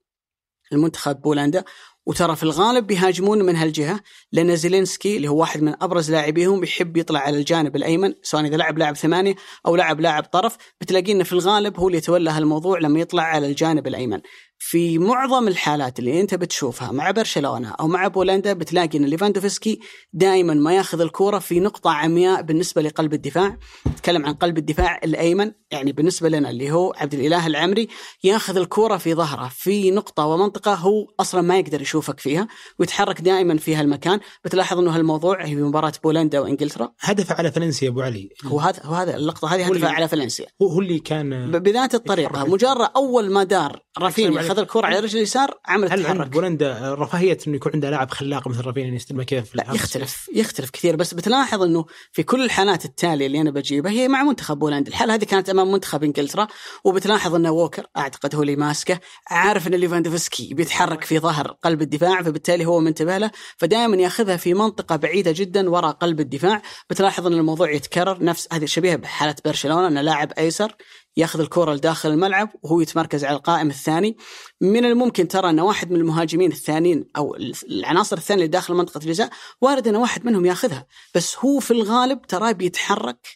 المنتخب 0.73 1.21
بولندا 1.21 1.63
وترى 2.05 2.35
في 2.35 2.43
الغالب 2.43 2.87
بيهاجمون 2.87 3.43
من 3.43 3.55
هالجهة 3.55 3.99
لأن 4.31 4.55
زيلينسكي 4.55 5.17
اللي 5.17 5.27
هو 5.27 5.39
واحد 5.39 5.61
من 5.61 5.83
أبرز 5.83 6.11
لاعبيهم 6.11 6.63
يحب 6.63 6.97
يطلع 6.97 7.19
على 7.19 7.37
الجانب 7.37 7.75
الأيمن 7.75 8.13
سواء 8.23 8.45
إذا 8.45 8.57
لعب 8.57 8.77
لاعب 8.77 8.95
ثمانية 8.95 9.35
أو 9.65 9.75
لعب 9.75 9.99
لاعب 10.01 10.23
طرف. 10.23 10.57
بتلاقي 10.81 11.11
إنه 11.11 11.23
في 11.23 11.33
الغالب 11.33 11.79
هو 11.79 11.87
اللي 11.87 11.97
يتولى 11.97 12.29
هالموضوع 12.29 12.79
لما 12.79 12.99
يطلع 12.99 13.23
على 13.23 13.47
الجانب 13.47 13.87
الأيمن. 13.87 14.21
في 14.59 14.97
معظم 14.99 15.47
الحالات 15.47 15.99
اللي 15.99 16.21
انت 16.21 16.35
بتشوفها 16.35 16.91
مع 16.91 17.11
برشلونة 17.11 17.69
أو 17.79 17.87
مع 17.87 18.07
بولندا 18.07 18.53
بتلاقي 18.53 18.97
إن 18.97 19.05
ليفاندوفسكي 19.05 19.79
دائما 20.13 20.53
ما 20.53 20.73
ياخذ 20.75 21.01
الكوره 21.01 21.39
في 21.39 21.59
نقطة 21.59 21.91
عمياء 21.91 22.41
بالنسبة 22.41 22.81
لقلب 22.81 23.13
الدفاع. 23.13 23.57
نتكلم 23.87 24.25
عن 24.25 24.33
قلب 24.33 24.57
الدفاع 24.57 24.99
الأيمن 25.03 25.51
يعني 25.71 25.91
بالنسبة 25.91 26.29
لنا 26.29 26.49
اللي 26.49 26.71
هو 26.71 26.93
عبد 26.97 27.13
الإله 27.13 27.47
العمري 27.47 27.87
ياخذ 28.23 28.57
الكوره 28.57 28.97
في 28.97 29.13
ظهره 29.13 29.51
في 29.55 29.91
نقطة 29.91 30.25
ومنطقة 30.25 30.73
هو 30.73 31.05
أصلا 31.19 31.41
ما 31.41 31.57
يقدر 31.59 31.81
يشوفك 31.81 32.19
فيها 32.19 32.47
ويتحرك 32.79 33.21
دائما 33.21 33.57
في 33.57 33.75
هالمكان. 33.75 34.19
بتلاحظ 34.45 34.77
إنه 34.77 34.95
هالموضوع 34.95 35.45
هي 35.45 35.55
مباراة 35.55 35.93
بولندا 36.03 36.39
وإنجلترا. 36.39 36.91
هدف 36.99 37.31
على 37.31 37.51
فالنسيا 37.51 37.89
أبو 37.89 38.01
علي. 38.01 38.29
هو 38.45 38.59
هذا 38.59 38.81
هو 38.83 38.93
هذا 38.93 39.15
اللقطة 39.15 39.47
هذه 39.55 39.71
اللي- 39.71 39.87
على 39.87 40.07
فالنسيا. 40.07 40.45
هو 40.61 40.67
هو 40.67 40.81
اللي 40.81 40.99
كان 40.99 41.51
بذات 41.51 41.95
الطريقة. 41.95 42.45
مجرد 42.45 42.89
أول 42.95 43.31
ما 43.31 43.43
دار 43.43 43.79
رافينيا 43.99 44.46
عليك. 44.47 44.57
خذ 44.57 44.59
الكرة 44.59 44.85
على 44.85 44.99
رجل 44.99 45.17
اليسار 45.17 45.59
عمل 45.65 45.91
هل 45.91 46.03
تحرك 46.03 46.27
بولندا 46.27 46.95
رفاهية 46.99 47.37
إنه 47.47 47.55
يكون 47.55 47.71
عندها 47.73 47.91
لاعب 47.91 48.11
خلاق 48.11 48.47
مثل 48.47 48.65
رافينيا 48.65 48.95
يستلمها 48.95 49.23
كذا 49.25 49.41
في 49.41 49.57
لا؟ 49.57 49.65
يختلف 49.73 50.29
يختلف 50.35 50.69
كثير 50.69 50.95
بس 50.95 51.13
بتلاحظ 51.13 51.61
إنه 51.61 51.85
في 52.11 52.23
كل 52.23 52.43
الحالات 52.43 52.85
التالية 52.85 53.27
اللي 53.27 53.41
أنا 53.41 53.51
بجيبها 53.51 53.91
هي 53.91 54.07
مع 54.07 54.23
منتخب 54.23 54.59
بولندا، 54.59 54.89
الحالة 54.89 55.13
هذه 55.13 55.23
كانت 55.23 55.49
أمام 55.49 55.71
منتخب 55.71 56.03
إنجلترا 56.03 56.47
وبتلاحظ 56.83 57.35
إن 57.35 57.47
ووكر 57.47 57.85
أعتقد 57.97 58.35
هو 58.35 58.41
اللي 58.41 58.55
ماسكه، 58.55 58.99
عارف 59.29 59.67
إن 59.67 59.75
ليفاندوفسكي 59.75 60.53
بيتحرك 60.53 61.03
في 61.03 61.19
ظهر 61.19 61.47
قلب 61.63 61.81
الدفاع 61.81 62.21
فبالتالي 62.21 62.65
هو 62.65 62.79
منتبه 62.79 63.17
له، 63.17 63.31
فدائما 63.57 63.97
يأخذها 63.97 64.37
في 64.37 64.53
منطقة 64.53 64.95
بعيدة 64.95 65.31
جدا 65.35 65.69
وراء 65.69 65.91
قلب 65.91 66.19
الدفاع، 66.19 66.61
بتلاحظ 66.89 67.27
إن 67.27 67.33
الموضوع 67.33 67.71
يتكرر 67.71 68.23
نفس 68.23 68.47
هذه 68.51 68.65
شبيهة 68.65 68.95
بحالة 68.95 69.35
برشلونة 69.45 69.87
ان 69.87 69.97
لاعب 69.97 70.31
أيسر 70.37 70.75
ياخذ 71.17 71.39
الكره 71.39 71.73
لداخل 71.73 72.09
الملعب 72.09 72.49
وهو 72.63 72.81
يتمركز 72.81 73.25
على 73.25 73.35
القائم 73.35 73.69
الثاني. 73.69 74.17
من 74.61 74.85
الممكن 74.85 75.27
ترى 75.27 75.49
أن 75.49 75.59
واحد 75.59 75.91
من 75.91 75.99
المهاجمين 75.99 76.51
الثانيين 76.51 77.05
أو 77.17 77.35
العناصر 77.69 78.17
الثانية 78.17 78.43
اللي 78.43 78.51
داخل 78.51 78.73
منطقة 78.73 78.97
الجزاء 78.97 79.29
وارد 79.61 79.87
أن 79.87 79.95
واحد 79.95 80.25
منهم 80.25 80.45
ياخذها. 80.45 80.87
بس 81.15 81.37
هو 81.37 81.59
في 81.59 81.71
الغالب 81.71 82.21
تراه 82.21 82.51
بيتحرك 82.51 83.27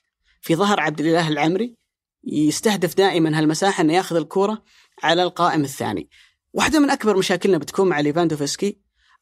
في 0.42 0.56
ظهر 0.56 0.80
عبد 0.80 1.00
الإله 1.00 1.28
العمري 1.28 1.76
يستهدف 2.24 2.96
دائما 2.96 3.40
هالمساحة 3.40 3.82
أنه 3.82 3.94
ياخذ 3.94 4.16
الكره 4.16 4.64
على 5.04 5.24
القائم 5.24 5.64
الثاني. 5.64 6.10
واحدة 6.54 6.80
من 6.80 6.90
أكبر 6.90 7.18
مشاكلنا 7.18 7.58
بتكون 7.58 7.90
مع 7.90 8.00
ليفاندوفسكي. 8.00 8.78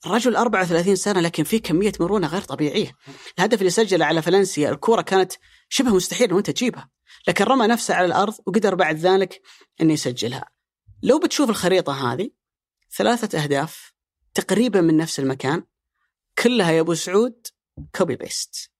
الرجل 0.05 0.35
34 0.35 0.95
سنة 0.95 1.19
لكن 1.19 1.43
في 1.43 1.59
كمية 1.59 1.91
مرونة 1.99 2.27
غير 2.27 2.41
طبيعية. 2.41 2.91
الهدف 3.37 3.59
اللي 3.59 3.69
سجله 3.69 4.05
على 4.05 4.21
فالنسيا 4.21 4.71
الكره 4.71 5.01
كانت 5.01 5.33
شبه 5.69 5.95
مستحيل 5.95 6.27
انه 6.29 6.37
انت 6.37 6.49
تجيبها. 6.49 6.89
لكن 7.27 7.43
رمى 7.45 7.67
نفسه 7.67 7.93
على 7.93 8.05
الأرض 8.05 8.33
وقدر 8.45 8.75
بعد 8.75 8.95
ذلك 8.95 9.41
إنه 9.81 9.93
يسجلها. 9.93 10.49
لو 11.03 11.19
بتشوف 11.19 11.49
الخريطة 11.49 12.13
هذه 12.13 12.29
ثلاثة 12.97 13.43
أهداف 13.43 13.93
تقريبا 14.33 14.81
من 14.81 14.97
نفس 14.97 15.19
المكان 15.19 15.63
كلها 16.43 16.71
يا 16.71 16.81
أبو 16.81 16.93
سعود 16.93 17.47
copy 17.95 18.15
paste 18.15 18.71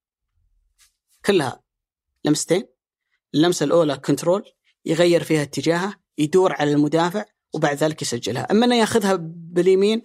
كلها. 1.26 1.64
لمستين. 2.24 2.68
اللمسة 3.36 3.64
الأولى 3.64 3.98
control 3.97 4.51
يغير 4.86 5.24
فيها 5.24 5.42
اتجاهه 5.42 5.94
يدور 6.18 6.54
على 6.54 6.72
المدافع 6.72 7.26
وبعد 7.54 7.78
ذلك 7.78 8.02
يسجلها. 8.02 8.52
أما 8.52 8.66
إنه 8.66 8.76
ياخذها 8.76 9.18
باليمين 9.22 10.02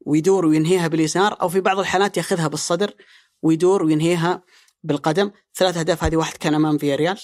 ويدور 0.00 0.46
وينهيها 0.46 0.88
باليسار 0.88 1.42
أو 1.42 1.48
في 1.48 1.60
بعض 1.60 1.78
الحالات 1.78 2.16
ياخذها 2.16 2.48
بالصدر 2.48 2.94
ويدور 3.42 3.82
وينهيها 3.82 4.42
بالقدم. 4.82 5.30
ثلاث 5.54 5.76
أهداف 5.76 6.04
هذه 6.04 6.16
واحد 6.16 6.36
كان 6.36 6.54
أمام 6.54 6.78
فياريال. 6.78 7.18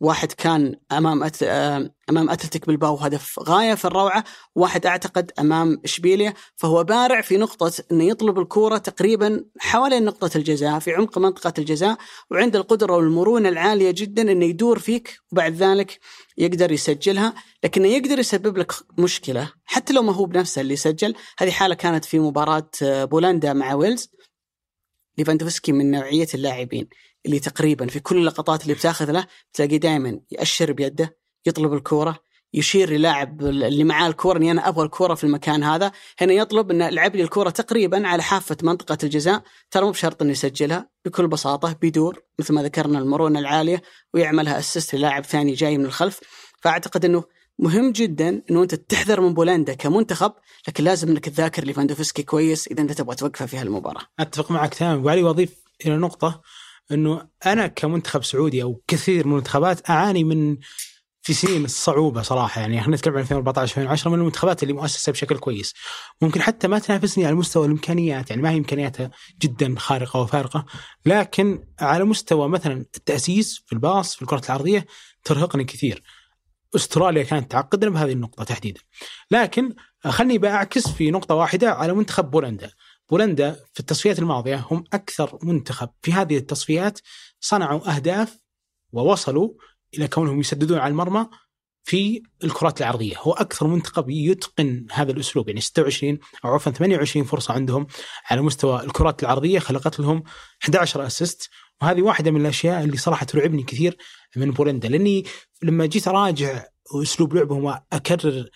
واحد 0.00 0.32
كان 0.32 0.74
أمام 0.92 1.22
أت... 1.22 1.42
آه، 1.42 1.90
أمام 2.10 2.30
أتلتيك 2.30 2.66
بالباو 2.66 2.96
هدف 2.96 3.38
غاية 3.38 3.74
في 3.74 3.84
الروعة 3.84 4.24
واحد 4.54 4.86
أعتقد 4.86 5.30
أمام 5.38 5.80
اشبيليا 5.84 6.34
فهو 6.56 6.84
بارع 6.84 7.20
في 7.20 7.36
نقطة 7.36 7.72
إنه 7.92 8.04
يطلب 8.04 8.38
الكورة 8.38 8.78
تقريبا 8.78 9.44
حوالين 9.58 10.04
نقطة 10.04 10.30
الجزاء 10.36 10.78
في 10.78 10.94
عمق 10.94 11.18
منطقة 11.18 11.52
الجزاء 11.58 11.96
وعنده 12.30 12.58
القدرة 12.58 12.92
والمرونة 12.92 13.48
العالية 13.48 13.90
جدا 13.90 14.32
إنه 14.32 14.44
يدور 14.44 14.78
فيك 14.78 15.18
وبعد 15.32 15.54
ذلك 15.54 16.00
يقدر 16.38 16.72
يسجلها 16.72 17.34
لكنه 17.64 17.88
يقدر 17.88 18.18
يسبب 18.18 18.58
لك 18.58 18.72
مشكلة 18.98 19.52
حتى 19.64 19.92
لو 19.92 20.02
ما 20.02 20.12
هو 20.12 20.24
بنفسه 20.24 20.60
اللي 20.60 20.76
سجل 20.76 21.14
هذه 21.38 21.50
حالة 21.50 21.74
كانت 21.74 22.04
في 22.04 22.18
مباراة 22.18 22.70
آه، 22.82 23.04
بولندا 23.04 23.52
مع 23.52 23.74
ويلز. 23.74 24.10
ليفاندوفسكي 25.18 25.72
من 25.72 25.90
نوعية 25.90 26.26
اللاعبين. 26.34 26.88
اللي 27.26 27.40
تقريبا 27.40 27.86
في 27.86 28.00
كل 28.00 28.16
اللقطات 28.16 28.62
اللي 28.62 28.74
بتاخذ 28.74 29.12
له 29.12 29.26
تلاقيه 29.52 29.76
دائما 29.76 30.20
يأشر 30.30 30.72
بيده 30.72 31.16
يطلب 31.46 31.74
الكورة 31.74 32.18
يشير 32.54 32.90
للاعب 32.90 33.42
اللي 33.42 33.84
معاه 33.84 34.08
الكورة 34.08 34.38
إني 34.38 34.50
أنا 34.50 34.68
أبغى 34.68 34.84
الكورة 34.84 35.14
في 35.14 35.24
المكان 35.24 35.62
هذا، 35.62 35.92
هنا 36.18 36.32
يطلب 36.32 36.70
إنه 36.70 36.88
العب 36.88 37.16
لي 37.16 37.22
الكورة 37.22 37.50
تقريبا 37.50 38.08
على 38.08 38.22
حافة 38.22 38.56
منطقة 38.62 38.98
الجزاء، 39.02 39.42
ترى 39.70 39.84
مو 39.84 39.90
بشرط 39.90 40.22
إنه 40.22 40.30
يسجلها، 40.30 40.88
بكل 41.04 41.28
بساطة 41.28 41.72
بيدور 41.72 42.22
مثل 42.38 42.54
ما 42.54 42.62
ذكرنا 42.62 42.98
المرونة 42.98 43.38
العالية 43.38 43.82
ويعملها 44.14 44.58
اسيست 44.58 44.94
للاعب 44.94 45.24
ثاني 45.24 45.52
جاي 45.52 45.78
من 45.78 45.84
الخلف، 45.84 46.20
فأعتقد 46.62 47.04
إنه 47.04 47.24
مهم 47.58 47.92
جدا 47.92 48.42
إنه 48.50 48.62
أنت 48.62 48.74
تحذر 48.74 49.20
من 49.20 49.34
بولندا 49.34 49.74
كمنتخب، 49.74 50.32
لكن 50.68 50.84
لازم 50.84 51.08
إنك 51.08 51.28
تذاكر 51.28 51.64
ليفاندوفسكي 51.64 52.22
كويس 52.22 52.68
إذا 52.68 52.82
أنت 52.82 52.92
تبغى 52.92 53.16
توقفه 53.16 53.46
في 53.46 53.56
هالمباراة. 53.56 54.02
أتفق 54.20 54.50
معك 54.50 54.74
تماما. 54.74 54.94
ابو 54.94 55.08
علي 55.08 55.22
واضيف 55.22 55.54
إلى 55.86 55.96
نقطة 55.96 56.42
إنه 56.92 57.28
أنا 57.46 57.66
كمنتخب 57.66 58.24
سعودي 58.24 58.62
أو 58.62 58.82
كثير 58.86 59.26
من 59.26 59.32
المنتخبات 59.32 59.90
أعاني 59.90 60.24
من 60.24 60.56
في 61.24 61.34
سنين 61.34 61.64
الصعوبه 61.64 62.22
صراحة. 62.22 62.60
يعني 62.60 62.80
خلينا 62.80 62.96
نتكلم 62.96 63.14
عن 63.14 63.20
2014 63.20 63.80
2010 63.80 64.10
من 64.10 64.18
المنتخبات 64.18 64.62
اللي 64.62 64.74
مؤسسة 64.74 65.12
بشكل 65.12 65.38
كويس. 65.38 65.74
ممكن 66.22 66.42
حتى 66.42 66.68
ما 66.68 66.78
تنافسني 66.78 67.26
على 67.26 67.34
مستوى 67.34 67.66
الإمكانيات 67.66 68.30
يعني 68.30 68.42
ما 68.42 68.50
هي 68.50 68.56
إمكانياتها 68.56 69.10
جدا 69.42 69.74
خارقة 69.78 70.20
وفارقة 70.20 70.64
لكن 71.06 71.64
على 71.80 72.04
مستوى 72.04 72.48
مثلا 72.48 72.72
التأسيس 72.96 73.62
في 73.66 73.72
الباص 73.72 74.14
في 74.14 74.22
الكرة 74.22 74.42
العرضية 74.48 74.86
ترهقني 75.24 75.64
كثير. 75.64 76.02
أستراليا 76.76 77.22
كانت 77.22 77.50
تعقدنا 77.50 77.90
بهذه 77.90 78.12
النقطة 78.12 78.44
تحديدا. 78.44 78.80
لكن 79.30 79.74
خلني 80.04 80.38
بأعكس 80.38 80.88
في 80.88 81.10
نقطة 81.10 81.34
واحدة 81.34 81.72
على 81.72 81.92
منتخب 81.92 82.30
بولندا. 82.30 82.70
بولندا 83.10 83.52
في 83.72 83.80
التصفيات 83.80 84.18
الماضية 84.18 84.66
هم 84.70 84.84
أكثر 84.92 85.38
منتخب. 85.42 85.88
في 86.02 86.12
هذه 86.12 86.36
التصفيات 86.36 87.00
صنعوا 87.40 87.96
أهداف 87.96 88.38
ووصلوا 88.92 89.50
إلى 89.94 90.08
كونهم 90.08 90.40
يسددون 90.40 90.78
على 90.78 90.90
المرمى 90.90 91.26
في 91.86 92.22
الكرات 92.44 92.80
العرضية، 92.80 93.16
هو 93.18 93.32
أكثر 93.32 93.66
منتخب 93.66 94.10
يتقن 94.10 94.86
هذا 94.92 95.12
الأسلوب 95.12 95.48
يعني 95.48 95.60
26 95.60 96.18
أو 96.44 96.54
عفوا 96.54 96.72
28 96.72 97.26
فرصة 97.26 97.54
عندهم 97.54 97.86
على 98.30 98.42
مستوى 98.42 98.82
الكرات 98.82 99.22
العرضية 99.22 99.58
خلقت 99.58 100.00
لهم 100.00 100.22
11 100.62 101.06
أسيست. 101.06 101.50
وهذه 101.82 102.02
واحدة 102.02 102.30
من 102.30 102.40
الأشياء 102.40 102.84
اللي 102.84 102.96
صراحة 102.96 103.26
ترعبني 103.26 103.62
كثير 103.62 103.96
من 104.36 104.50
بولندا 104.50 104.88
لأني 104.88 105.24
لما 105.62 105.86
جيت 105.86 106.08
أراجع 106.08 106.64
أسلوب 107.02 107.34
لعبهم 107.34 107.64
وأكرر 107.64 108.48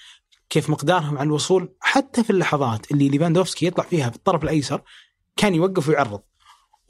كيف 0.50 0.70
مقدارهم 0.70 1.18
على 1.18 1.26
الوصول 1.26 1.74
حتى 1.80 2.24
في 2.24 2.30
اللحظات 2.30 2.90
اللي 2.90 3.08
ليفاندوفسكي 3.08 3.66
يطلع 3.66 3.84
فيها 3.84 4.10
في 4.10 4.16
الطرف 4.16 4.44
الأيسر 4.44 4.82
كان 5.36 5.54
يوقف 5.54 5.88
ويعرض. 5.88 6.20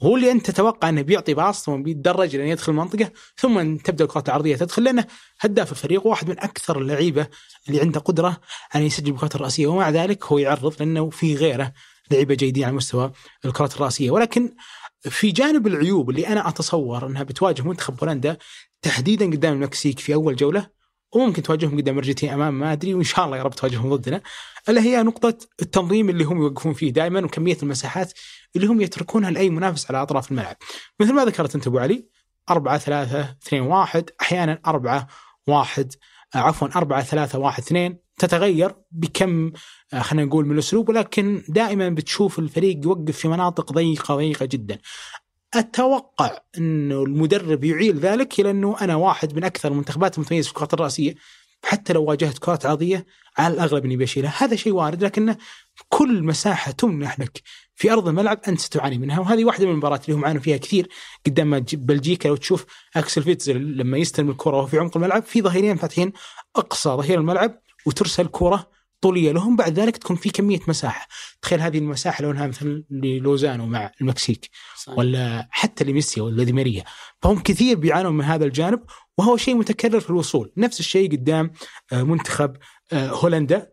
هو 0.03 0.15
اللي 0.15 0.31
أنت 0.31 0.51
تتوقع 0.51 0.89
إنه 0.89 1.01
بيعطي 1.01 1.33
باص 1.33 1.65
ثم 1.65 1.83
بيتدرج 1.83 2.35
لين 2.35 2.47
يدخل 2.47 2.71
المنطقة 2.71 3.11
ثم 3.37 3.75
تبدأ 3.75 4.03
الكرات 4.03 4.29
العرضية 4.29 4.55
تدخل 4.55 4.83
لأنه 4.83 5.05
هداف 5.39 5.71
الفريق 5.71 6.07
واحد 6.07 6.29
من 6.29 6.39
أكثر 6.39 6.79
اللعيبة 6.79 7.27
اللي 7.67 7.81
عنده 7.81 7.99
قدرة 7.99 8.37
أن 8.75 8.81
يسجل 8.81 9.11
بالكرات 9.11 9.35
الراسيه 9.35 9.67
ومع 9.67 9.89
ذلك 9.89 10.25
هو 10.25 10.37
يعرض 10.37 10.75
لأنه 10.79 11.09
في 11.09 11.35
غيره 11.35 11.73
لعيبة 12.11 12.35
جيدين 12.35 12.63
على 12.63 12.73
مستوى 12.73 13.11
الكرات 13.45 13.75
الرأسية. 13.75 14.11
ولكن 14.11 14.55
في 15.01 15.31
جانب 15.31 15.67
العيوب 15.67 16.09
اللي 16.09 16.27
أنا 16.27 16.49
أتصور 16.49 17.07
إنها 17.07 17.23
بتواجه 17.23 17.61
منتخب 17.61 17.95
بولندا 17.95 18.37
تحديدا 18.81 19.25
قدام 19.25 19.53
المكسيك 19.53 19.99
في 19.99 20.13
أول 20.13 20.35
جولة 20.35 20.78
وممكن 21.11 21.43
تواجههم 21.43 21.77
قدام 21.77 21.97
ارجنتين 21.97 22.29
أمام 22.29 22.59
ما 22.59 22.73
أدري 22.73 22.93
وإن 22.93 23.03
شاء 23.03 23.25
الله 23.25 23.37
يا 23.37 23.43
رب 23.43 23.55
تواجههم 23.55 23.95
ضدنا. 23.95 24.21
ألا 24.69 24.81
هي 24.81 25.03
نقطة 25.03 25.37
التنظيم 25.61 26.09
اللي 26.09 26.23
هم 26.23 26.37
يوقفون 26.37 26.73
فيه 26.73 26.91
دائما 26.93 27.25
وكمية 27.25 27.57
المساحات 27.63 28.13
اللي 28.55 28.67
هم 28.67 28.81
يتركونها 28.81 29.31
لأي 29.31 29.49
منافس 29.49 29.91
على 29.91 30.01
أطراف 30.01 30.31
الملعب. 30.31 30.55
مثل 30.99 31.13
ما 31.13 31.25
ذكرت 31.25 31.55
أنت 31.55 31.67
أبو 31.67 31.79
علي 31.79 32.05
4 32.49 32.77
3 32.77 33.35
2 33.47 33.61
1 33.61 34.09
أحيانا 34.21 34.61
4 34.67 35.07
1 35.47 35.93
عفوا 36.35 36.67
4 36.75 37.03
3 37.03 37.39
1 37.39 37.63
2 37.63 37.97
تتغير 38.19 38.75
بكم 38.91 39.51
آه، 39.93 39.99
خلينا 39.99 40.25
نقول 40.27 40.45
من 40.45 40.51
الأسلوب 40.51 40.89
ولكن 40.89 41.43
دائما 41.47 41.89
بتشوف 41.89 42.39
الفريق 42.39 42.79
يوقف 42.83 43.17
في 43.17 43.27
مناطق 43.27 43.73
ضيقة 43.73 44.15
ضيقة 44.15 44.45
جدا. 44.45 44.77
أتوقع 45.53 46.37
إنه 46.57 47.03
المدرب 47.03 47.63
يعيل 47.63 47.99
ذلك 47.99 48.39
إلى 48.39 48.51
إنه 48.51 48.75
أنا 48.81 48.95
واحد 48.95 49.35
من 49.35 49.43
أكثر 49.43 49.71
المنتخبات 49.71 50.17
المتميزة 50.17 50.45
في 50.45 50.51
الكرات 50.51 50.73
الرأسية. 50.73 51.15
حتى 51.63 51.93
لو 51.93 52.03
واجهت 52.03 52.37
كرات 52.37 52.65
عرضيه 52.65 53.05
على 53.37 53.53
الأغلب 53.53 53.85
إني 53.85 53.97
بشيلها، 53.97 54.33
هذا 54.37 54.55
شيء 54.55 54.73
وارد 54.73 55.03
لكنه 55.03 55.37
كل 55.89 56.23
مساحة 56.23 56.71
تمنح 56.71 57.19
لك 57.19 57.41
في 57.75 57.91
أرض 57.91 58.07
الملعب 58.07 58.39
أنت 58.47 58.59
ستعاني 58.59 58.97
منها. 58.97 59.19
وهذه 59.19 59.45
واحدة 59.45 59.65
من 59.65 59.71
المباريات 59.71 60.05
اللي 60.05 60.19
هم 60.19 60.25
عانوا 60.25 60.41
فيها 60.41 60.57
كثير 60.57 60.89
قدام 61.25 61.59
بلجيكا. 61.73 62.27
لو 62.27 62.35
تشوف 62.35 62.65
أكسل 62.95 63.23
فيتزل 63.23 63.77
لما 63.77 63.97
يستلم 63.97 64.29
الكرة 64.29 64.55
وهو 64.55 64.65
في 64.65 64.77
عمق 64.77 64.97
الملعب 64.97 65.23
في 65.23 65.41
ظهيرين 65.41 65.75
فاتحين 65.75 66.13
أقصى 66.55 66.89
ظهير 66.89 67.19
الملعب 67.19 67.61
وترسل 67.85 68.27
كرة 68.27 68.78
طولية 69.01 69.31
لهم 69.31 69.55
بعد 69.55 69.79
ذلك 69.79 69.97
تكون 69.97 70.15
في 70.15 70.29
كمية 70.29 70.59
مساحة. 70.67 71.07
تخيل 71.41 71.61
هذه 71.61 71.77
المساحة 71.77 72.23
لو 72.23 72.31
انها 72.31 72.47
مثلا 72.47 72.83
لوزانو 73.01 73.65
مع 73.65 73.91
المكسيك 74.01 74.49
صحيح. 74.77 74.97
ولا 74.97 75.47
حتى 75.51 75.83
لميسيا 75.83 76.23
ولا 76.23 76.43
دي 76.43 76.53
ماريا 76.53 76.83
فهم 77.21 77.39
كثير 77.39 77.77
بيعانون 77.77 78.17
من 78.17 78.23
هذا 78.23 78.45
الجانب 78.45 78.79
وهو 79.17 79.37
شيء 79.37 79.55
متكرر 79.55 79.99
في 79.99 80.09
الوصول. 80.09 80.51
نفس 80.57 80.79
الشيء 80.79 81.11
قدام 81.11 81.51
آه، 81.93 82.03
منتخب 82.03 82.55
آه، 82.93 83.09
هولندا. 83.09 83.69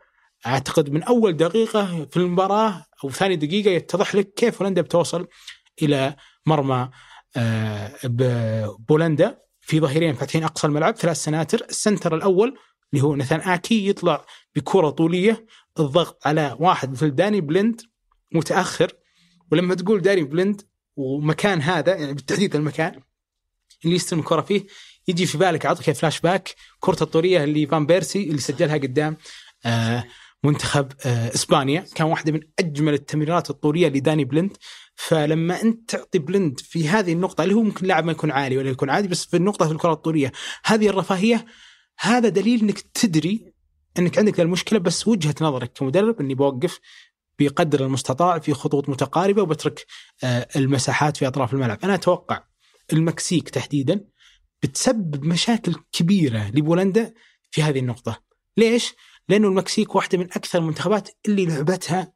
أعتقد 0.46 0.90
من 0.90 1.02
أول 1.02 1.36
دقيقة 1.36 2.04
في 2.10 2.16
المباراة 2.16 2.86
أو 3.04 3.10
ثاني 3.10 3.36
دقيقة 3.36 3.70
يتضح 3.70 4.14
لك 4.14 4.34
كيف 4.34 4.62
هولندا 4.62 4.82
بتوصل 4.82 5.26
إلى 5.82 6.16
مرمى 6.46 6.90
آه، 7.36 7.92
بولندا. 8.88 9.38
في 9.60 9.80
ظهيرين 9.80 10.14
فاتحين 10.14 10.44
أقصى 10.44 10.66
الملعب 10.66 10.96
ثلاث 10.96 11.16
سناتر. 11.16 11.66
ال 11.70 11.76
center 11.76 12.14
الأول 12.14 12.58
اللي 12.92 13.04
هو 13.04 13.16
نثان 13.16 13.40
اكي 13.40 13.88
يطلع 13.88 14.26
بكرة 14.56 14.90
طولية 14.90 15.46
الضغط 15.80 16.26
على 16.26 16.56
واحد 16.60 16.90
مثل 16.90 17.10
داني 17.10 17.40
بلند 17.40 17.80
متأخر 18.32 18.92
ولما 19.52 19.74
تقول 19.74 20.02
داني 20.02 20.22
بلند 20.22 20.62
ومكان 20.96 21.62
هذا 21.62 21.96
يعني 21.96 22.12
بالتحديد 22.12 22.56
المكان 22.56 23.00
اللي 23.84 23.96
يستلم 23.96 24.20
الكرة 24.20 24.40
فيه 24.40 24.66
يجي 25.08 25.26
في 25.26 25.38
بالك 25.38 25.66
أعطيك 25.66 25.90
فلاش 25.90 26.20
باك 26.20 26.54
كرة 26.80 27.02
الطوليه 27.02 27.44
اللي 27.44 27.66
فان 27.66 27.86
بيرسي 27.86 28.22
اللي 28.22 28.38
سجلها 28.38 28.76
قدام 28.76 29.16
آه 29.66 30.04
منتخب 30.44 30.92
آه 31.06 31.34
إسبانيا. 31.34 31.86
كان 31.94 32.06
واحدة 32.06 32.32
من 32.32 32.40
أجمل 32.58 32.94
التمريرات 32.94 33.50
الطولية 33.50 33.88
لداني 33.88 34.24
بلند 34.24 34.56
فلما 34.94 35.62
أنت 35.62 35.90
تعطي 35.90 36.18
بلند 36.18 36.60
في 36.60 36.88
هذه 36.88 37.12
النقطة 37.12 37.44
اللي 37.44 37.54
هو 37.54 37.62
ممكن 37.62 37.86
لاعب 37.86 38.04
ما 38.04 38.12
يكون 38.12 38.30
عالي 38.30 38.58
ولا 38.58 38.70
يكون 38.70 38.90
عادي 38.90 39.08
بس 39.08 39.26
في 39.26 39.36
النقطة 39.36 39.66
في 39.66 39.72
الكرة 39.72 39.92
الطولية 39.92 40.32
هذه 40.64 40.88
الرفاهية 40.88 41.46
هذا 41.98 42.28
دليل 42.28 42.60
إنك 42.60 42.80
تدري 42.80 43.52
إنك 43.98 44.18
عندك 44.18 44.40
المشكلة 44.40 44.78
بس 44.78 45.08
وجهة 45.08 45.34
نظرك 45.40 45.72
كمدرب 45.72 46.20
إني 46.20 46.34
بوقف 46.34 46.80
بقدر 47.38 47.84
المستطاع 47.84 48.38
في 48.38 48.54
خطوط 48.54 48.88
متقاربة 48.88 49.42
وبترك 49.42 49.86
آه 50.24 50.48
المساحات 50.56 51.16
في 51.16 51.26
أطراف 51.26 51.52
الملعب. 51.54 51.78
أنا 51.84 51.94
أتوقع 51.94 52.44
المكسيك 52.92 53.48
تحديدا 53.48 54.04
بتسبب 54.62 55.24
مشاكل 55.24 55.74
كبيرة 55.92 56.50
لبولندا 56.50 57.14
في 57.50 57.62
هذه 57.62 57.78
النقطة. 57.78 58.22
ليش؟ 58.56 58.94
لأنه 59.28 59.48
المكسيك 59.48 59.94
واحدة 59.94 60.18
من 60.18 60.24
أكثر 60.24 60.58
المنتخبات 60.58 61.08
اللي 61.26 61.46
لعبتها 61.46 62.12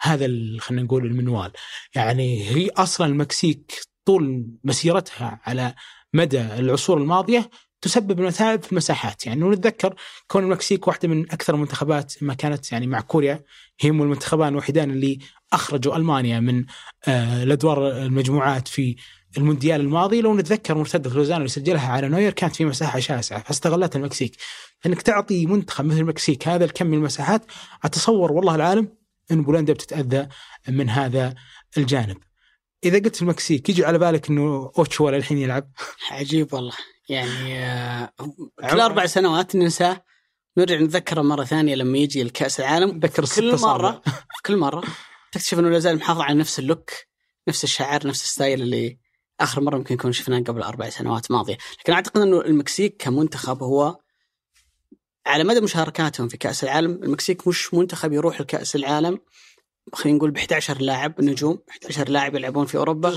هذا 0.00 0.26
خلينا 0.58 0.82
نقول 0.82 1.06
المنوال. 1.06 1.52
يعني 1.94 2.50
هي 2.50 2.68
أصلا 2.68 3.06
المكسيك 3.06 3.80
طول 4.04 4.46
مسيرتها 4.64 5.40
على 5.44 5.74
مدى 6.14 6.40
العصور 6.40 6.98
الماضية 6.98 7.50
تسبب 7.80 8.20
متاعب 8.20 8.62
في 8.62 8.72
المساحات 8.72 9.26
يعني 9.26 9.44
نتذكر 9.44 9.94
كون 10.28 10.44
المكسيك 10.44 10.88
واحدة 10.88 11.08
من 11.08 11.32
أكثر 11.32 11.54
المنتخبات 11.54 12.14
ما 12.22 12.34
كانت 12.34 12.72
يعني 12.72 12.86
مع 12.86 13.00
كوريا. 13.00 13.44
هم 13.84 14.02
المنتخبان 14.02 14.48
الوحيدان 14.48 14.90
اللي 14.90 15.18
أخرجوا 15.52 15.96
ألمانيا 15.96 16.40
من 16.40 16.64
آه 17.08 17.42
الأدوار 17.42 17.88
المجموعات 17.88 18.68
في 18.68 18.96
المونديال 19.36 19.80
الماضي. 19.80 20.20
لو 20.20 20.36
نتذكر 20.36 20.74
مرتده 20.74 21.10
لوزانو 21.10 21.38
اللي 21.38 21.48
سجلها 21.48 21.92
على 21.92 22.08
نوير 22.08 22.32
كانت 22.32 22.56
في 22.56 22.64
مساحة 22.64 22.98
شاسعة. 22.98 23.42
فاستغلتها 23.42 23.98
المكسيك. 23.98 24.36
إنك 24.86 25.02
تعطي 25.02 25.46
منتخب 25.46 25.84
مثل 25.84 25.98
المكسيك 25.98 26.48
هذا 26.48 26.64
الكم 26.64 26.86
من 26.86 26.94
المساحات 26.94 27.42
أتصور 27.84 28.32
والله 28.32 28.54
العالم 28.54 28.88
إن 29.30 29.42
بولندا 29.42 29.72
بتتأذى 29.72 30.28
من 30.68 30.90
هذا 30.90 31.34
الجانب. 31.76 32.16
إذا 32.84 32.98
قلت 32.98 33.22
المكسيك 33.22 33.68
يجي 33.68 33.84
على 33.84 33.98
بالك 33.98 34.28
إنه 34.28 34.72
اوتشوا 34.78 35.10
الحين 35.10 35.38
يلعب. 35.38 35.70
عجيب 36.10 36.54
والله. 36.54 36.74
يعني 37.08 37.64
آه، 37.64 38.12
كل 38.70 38.80
أربع 38.80 39.06
سنوات 39.06 39.56
ننساه. 39.56 40.04
نرجع 40.56 40.76
نتذكره 40.76 41.22
مرة 41.22 41.44
ثانية 41.44 41.74
لما 41.74 41.98
يجي 41.98 42.22
الكأس 42.22 42.60
العالم. 42.60 43.00
كل 43.00 43.56
مرة 43.62 44.02
كل 44.46 44.56
مرة 44.56 44.82
تكتشف 45.32 45.58
إنه 45.58 45.68
لا 45.68 45.78
زال 45.78 45.96
محافظ 45.96 46.20
على 46.20 46.38
نفس 46.38 46.58
ال 46.58 46.64
look 46.64 46.90
نفس 47.48 47.64
الشعار 47.64 48.06
نفس 48.06 48.22
ال 48.22 48.29
style 48.29 48.62
اللي 48.62 48.98
آخر 49.40 49.60
مرة 49.60 49.76
يمكن 49.76 49.94
يكون 49.94 50.12
شفناه 50.12 50.38
قبل 50.40 50.62
أربع 50.62 50.88
سنوات 50.88 51.30
ماضية، 51.30 51.58
لكن 51.80 51.92
أعتقد 51.92 52.20
إنه 52.20 52.40
المكسيك 52.40 52.96
كمنتخب 52.98 53.62
هو 53.62 53.98
على 55.26 55.44
مدى 55.44 55.60
مشاركاتهم 55.60 56.28
في 56.28 56.36
كأس 56.36 56.64
العالم، 56.64 56.90
المكسيك 56.90 57.48
مش 57.48 57.74
منتخب 57.74 58.12
يروح 58.12 58.40
لكأس 58.40 58.76
العالم 58.76 59.18
خلينا 59.92 60.18
نقول 60.18 60.30
ب 60.30 60.36
11 60.36 60.80
لاعب 60.80 61.20
نجوم 61.20 61.58
11 61.70 62.08
لاعب 62.08 62.34
يلعبون 62.34 62.66
في 62.66 62.78
أوروبا 62.78 63.10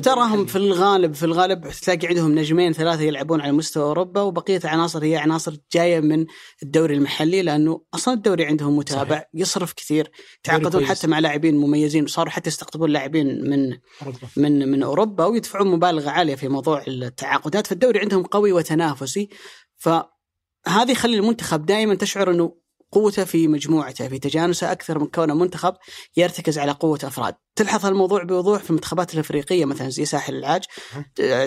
تراهم 0.00 0.46
في 0.46 0.56
الغالب 0.56 1.14
في 1.14 1.22
الغالب 1.22 1.70
تلاقي 1.70 2.06
عندهم 2.06 2.38
نجمين 2.38 2.72
ثلاثة 2.72 3.02
يلعبون 3.02 3.40
على 3.40 3.52
مستوى 3.52 3.84
أوروبا 3.84 4.20
وبقية 4.20 4.60
العناصر 4.64 5.04
هي 5.04 5.16
عناصر 5.16 5.56
جاية 5.72 6.00
من 6.00 6.26
الدوري 6.62 6.94
المحلي 6.94 7.42
لأنه 7.42 7.80
أصلا 7.94 8.14
الدوري 8.14 8.46
عندهم 8.46 8.76
متابع 8.76 9.16
صحيح. 9.16 9.28
يصرف 9.34 9.72
كثير 9.72 10.10
يتعاقدون 10.38 10.70
كويس. 10.70 10.98
حتى 10.98 11.06
مع 11.06 11.18
لاعبين 11.18 11.56
مميزين 11.56 12.04
وصاروا 12.04 12.30
حتى 12.30 12.48
يستقطبون 12.48 12.90
لاعبين 12.90 13.50
من 13.50 13.78
أوروبا. 14.02 14.28
من 14.36 14.68
من 14.68 14.82
أوروبا 14.82 15.24
ويدفعون 15.24 15.68
مبالغ 15.68 16.08
عالية 16.08 16.34
في 16.34 16.48
موضوع 16.48 16.84
التعاقدات 16.88 17.66
فالدوري 17.66 18.00
عندهم 18.00 18.22
قوي 18.22 18.52
وتنافسي 18.52 19.28
فهذه 19.76 20.90
يخلي 20.90 21.16
المنتخب 21.16 21.66
دائما 21.66 21.94
تشعر 21.94 22.30
إنه 22.30 22.65
قوته 22.92 23.24
في 23.24 23.48
مجموعته 23.48 24.08
في 24.08 24.18
تجانسه 24.18 24.72
أكثر 24.72 24.98
من 24.98 25.06
كونه 25.06 25.34
منتخب 25.34 25.74
يرتكز 26.16 26.58
على 26.58 26.72
قوة 26.72 26.98
أفراد. 27.04 27.34
تلحظ 27.56 27.86
الموضوع 27.86 28.22
بوضوح 28.22 28.62
في 28.62 28.70
المنتخبات 28.70 29.14
الأفريقية 29.14 29.64
مثلا 29.64 29.88
زي 29.88 30.04
ساحل 30.04 30.34
العاج 30.34 30.62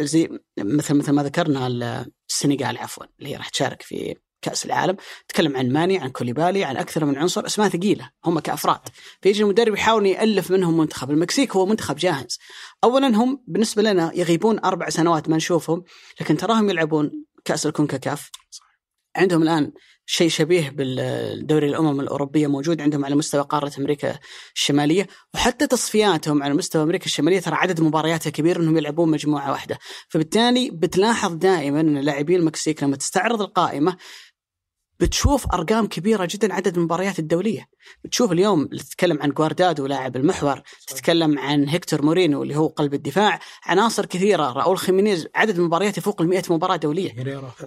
زي 0.01 0.29
مثل 0.59 0.93
مثل 0.93 1.11
ما 1.11 1.23
ذكرنا 1.23 1.67
السنغال 2.29 2.77
عفوا 2.77 3.05
اللي 3.19 3.29
هي 3.29 3.35
راح 3.35 3.49
تشارك 3.49 3.81
في 3.81 4.15
كأس 4.41 4.65
العالم. 4.65 4.97
تكلم 5.27 5.57
عن 5.57 5.69
ماني 5.69 5.97
عن 5.97 6.09
كوليبالي 6.09 6.63
عن 6.63 6.77
أكثر 6.77 7.05
من 7.05 7.17
عنصر 7.17 7.45
أسماء 7.45 7.69
ثقيلة 7.69 8.09
هم 8.25 8.39
كأفراد. 8.39 8.79
فيجي 9.21 9.43
المدرب 9.43 9.73
يحاول 9.73 10.05
يألف 10.05 10.51
منهم 10.51 10.77
منتخب. 10.77 11.11
المكسيك 11.11 11.55
هو 11.55 11.65
منتخب 11.65 11.95
جاهز. 11.95 12.39
اولا 12.83 13.07
هم 13.07 13.43
بالنسبة 13.47 13.81
لنا 13.81 14.11
يغيبون 14.15 14.59
أربع 14.59 14.89
سنوات 14.89 15.29
ما 15.29 15.37
نشوفهم 15.37 15.83
لكن 16.21 16.37
تراهم 16.37 16.69
يلعبون 16.69 17.25
كأس 17.45 17.65
الكونكاكاف. 17.65 18.29
عندهم 19.15 19.43
الآن 19.43 19.71
شيء 20.11 20.29
شبيه 20.29 20.69
بالدوري 20.69 21.67
الأمم 21.67 21.99
الأوروبية 21.99 22.47
موجود 22.47 22.81
عندهم 22.81 23.05
على 23.05 23.15
مستوى 23.15 23.41
قارة 23.41 23.71
أمريكا 23.79 24.19
الشمالية 24.55 25.07
وحتى 25.33 25.67
تصفياتهم 25.67 26.43
على 26.43 26.53
مستوى 26.53 26.83
أمريكا 26.83 27.05
الشمالية 27.05 27.39
ترى 27.39 27.55
عدد 27.55 27.81
مبارياتها 27.81 28.29
كبير 28.29 28.59
إنهم 28.59 28.77
يلعبون 28.77 29.11
مجموعة 29.11 29.51
واحدة. 29.51 29.77
فبالتالي 30.09 30.69
بتلاحظ 30.69 31.33
دائما 31.33 31.79
إن 31.79 31.97
لاعبي 31.97 32.35
المكسيك 32.35 32.83
لما 32.83 32.95
تستعرض 32.95 33.41
القائمة 33.41 33.97
بتشوف 34.99 35.47
أرقام 35.53 35.87
كبيرة 35.87 36.27
جدا 36.31 36.53
عدد 36.53 36.77
المباريات 36.77 37.19
الدولية. 37.19 37.67
بتشوف 38.03 38.31
اليوم 38.31 38.65
تتكلم 38.67 39.21
عن 39.21 39.29
جواردادو 39.29 39.85
لاعب 39.85 40.15
المحور 40.15 40.61
تتكلم 40.87 41.39
عن 41.39 41.67
هيكتور 41.69 42.01
مورينو 42.01 42.43
اللي 42.43 42.55
هو 42.55 42.67
قلب 42.67 42.93
الدفاع 42.93 43.39
عناصر 43.65 44.05
كثيرة 44.05 44.51
راؤول 44.51 44.77
خيمينيز 44.77 45.27
عدد 45.35 45.57
المباريات 45.57 45.97
يفوق 45.97 46.21
ال 46.21 46.27
100 46.29 46.43
مباراة 46.49 46.75
دولية. 46.75 47.09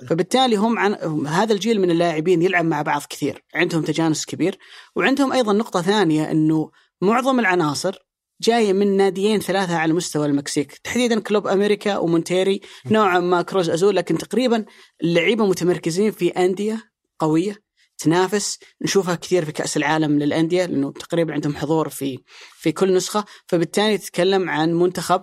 فبالتالي 0.09 0.57
هم 0.57 0.79
عن 0.79 0.95
هذا 1.27 1.53
الجيل 1.53 1.81
من 1.81 1.91
اللاعبين 1.91 2.43
يلعب 2.43 2.65
مع 2.65 2.83
بعض 2.83 3.03
كثير. 3.11 3.45
عندهم 3.55 3.83
تجانس 3.83 4.27
كبير 4.27 4.59
وعندهم 4.97 5.33
أيضا 5.33 5.53
نقطة 5.53 5.83
ثانية 5.83 6.31
إنه 6.31 6.71
معظم 7.01 7.41
العناصر 7.41 7.99
جاية 8.43 8.73
من 8.73 8.97
ناديين 8.97 9.41
ثلاثة 9.41 9.77
على 9.77 9.93
مستوى 9.93 10.27
المكسيك. 10.27 10.73
تحديدا 10.85 11.21
كلوب 11.21 11.47
أمريكا 11.47 11.99
ومونتيري 11.99 12.61
نوعا 12.87 13.21
ما 13.21 13.43
كروز 13.43 13.71
أزول 13.71 13.97
لكن 13.97 14.19
تقريبا 14.19 14.65
اللعيبه 15.05 15.47
متمركزين 15.47 16.11
في 16.11 16.29
أندية 16.29 16.92
قوية 17.23 17.63
تنافس 17.99 18.59
نشوفها 18.83 19.15
كثير 19.15 19.45
في 19.45 19.53
كأس 19.53 19.77
العالم 19.77 20.19
للأندية 20.19 20.67
لأنه 20.67 20.93
تقريبا 20.93 21.33
عندهم 21.33 21.57
حضور 21.57 21.89
في 21.89 22.19
في 22.57 22.73
كل 22.73 22.95
نسخة 22.95 23.25
فبالتالي 23.47 23.99
تتكلم 23.99 24.51
عن 24.51 24.75
منتخب 24.75 25.23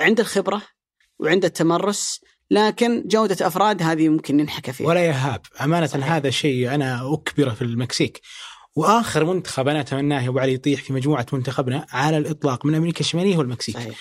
عنده 0.00 0.22
الخبرة 0.22 0.62
وعنده 1.18 1.48
التمرس 1.48 2.20
لكن 2.50 3.02
جودة 3.06 3.46
أفراد 3.46 3.82
هذه 3.82 4.08
ممكن 4.08 4.36
ننحكى 4.36 4.72
فيها 4.72 4.86
ولا 4.86 5.06
يهاب 5.06 5.40
أمانة 5.60 5.86
صحيح. 5.86 6.12
هذا 6.12 6.30
شيء 6.30 6.74
أنا 6.74 7.14
أكبره 7.14 7.50
في 7.50 7.62
المكسيك 7.62 8.20
وآخر 8.74 9.24
منتخب 9.24 9.68
أنا 9.68 9.80
أتمناه 9.80 10.22
يا 10.22 10.28
أبو 10.28 10.38
علي 10.38 10.52
يطيح 10.52 10.82
في 10.82 10.92
مجموعة 10.92 11.26
منتخبنا 11.32 11.86
على 11.90 12.18
الإطلاق 12.18 12.66
من 12.66 12.74
أمريكا 12.74 13.00
الشمالية 13.00 13.36
هو 13.36 13.40
المكسيك. 13.40 13.74
صحيح. 13.76 13.98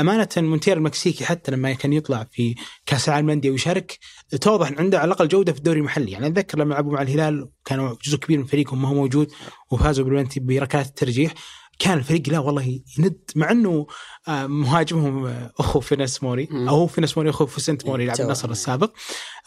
أمانة 0.00 0.28
مونتير 0.36 0.76
المكسيكي 0.76 1.24
حتى 1.24 1.52
لما 1.52 1.72
كان 1.72 1.92
يطلع 1.92 2.26
في 2.32 2.54
كأس 2.86 3.08
العالم 3.08 3.26
للأندية 3.26 3.50
ويشارك 3.50 3.98
توضح 4.38 4.68
إن 4.68 4.78
عنده 4.78 4.98
على 4.98 5.06
الأقل 5.06 5.28
جودة 5.28 5.52
في 5.52 5.58
الدوري 5.58 5.78
المحلي، 5.78 6.10
يعني 6.10 6.26
أتذكر 6.26 6.58
لما 6.58 6.74
لعبوا 6.74 6.92
مع 6.92 7.02
الهلال 7.02 7.48
كانوا 7.64 7.94
جزء 8.04 8.16
كبير 8.16 8.38
من 8.38 8.44
فريقهم 8.44 8.82
ما 8.82 8.88
هو 8.88 8.94
موجود 8.94 9.32
وفازوا 9.70 10.04
بالبلنتي 10.04 10.40
بركلات 10.40 10.86
الترجيح 10.86 11.34
كان 11.78 11.98
الفريق 11.98 12.28
لا 12.28 12.38
والله 12.38 12.80
يند 12.98 13.20
مع 13.36 13.50
إنه 13.50 13.86
مهاجمهم 14.28 15.48
أخو 15.58 15.80
فينس 15.80 16.22
موري 16.22 16.48
أو 16.52 16.76
هو 16.76 16.86
فينس 16.86 17.16
موري 17.16 17.30
أخو 17.30 17.46
فيسنت 17.46 17.86
موري 17.86 18.06
لاعب 18.06 18.20
النصر 18.20 18.50
السابق 18.50 18.92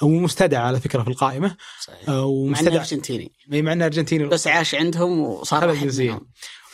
ومستدعى 0.02 0.62
على 0.62 0.80
فكرة 0.80 1.02
في 1.04 1.08
القائمة 1.08 1.56
صحيح. 1.86 2.10
ومستدعى 2.10 2.74
مع 2.74 2.80
أرجنتيني. 2.80 3.32
مع 3.50 3.74
إنه 3.74 3.86
أرجنتيني. 3.86 4.26
بس 4.26 4.48
عاش 4.48 4.76
عندهم 4.76 5.20
وصار 5.20 5.68
واحد 5.68 6.20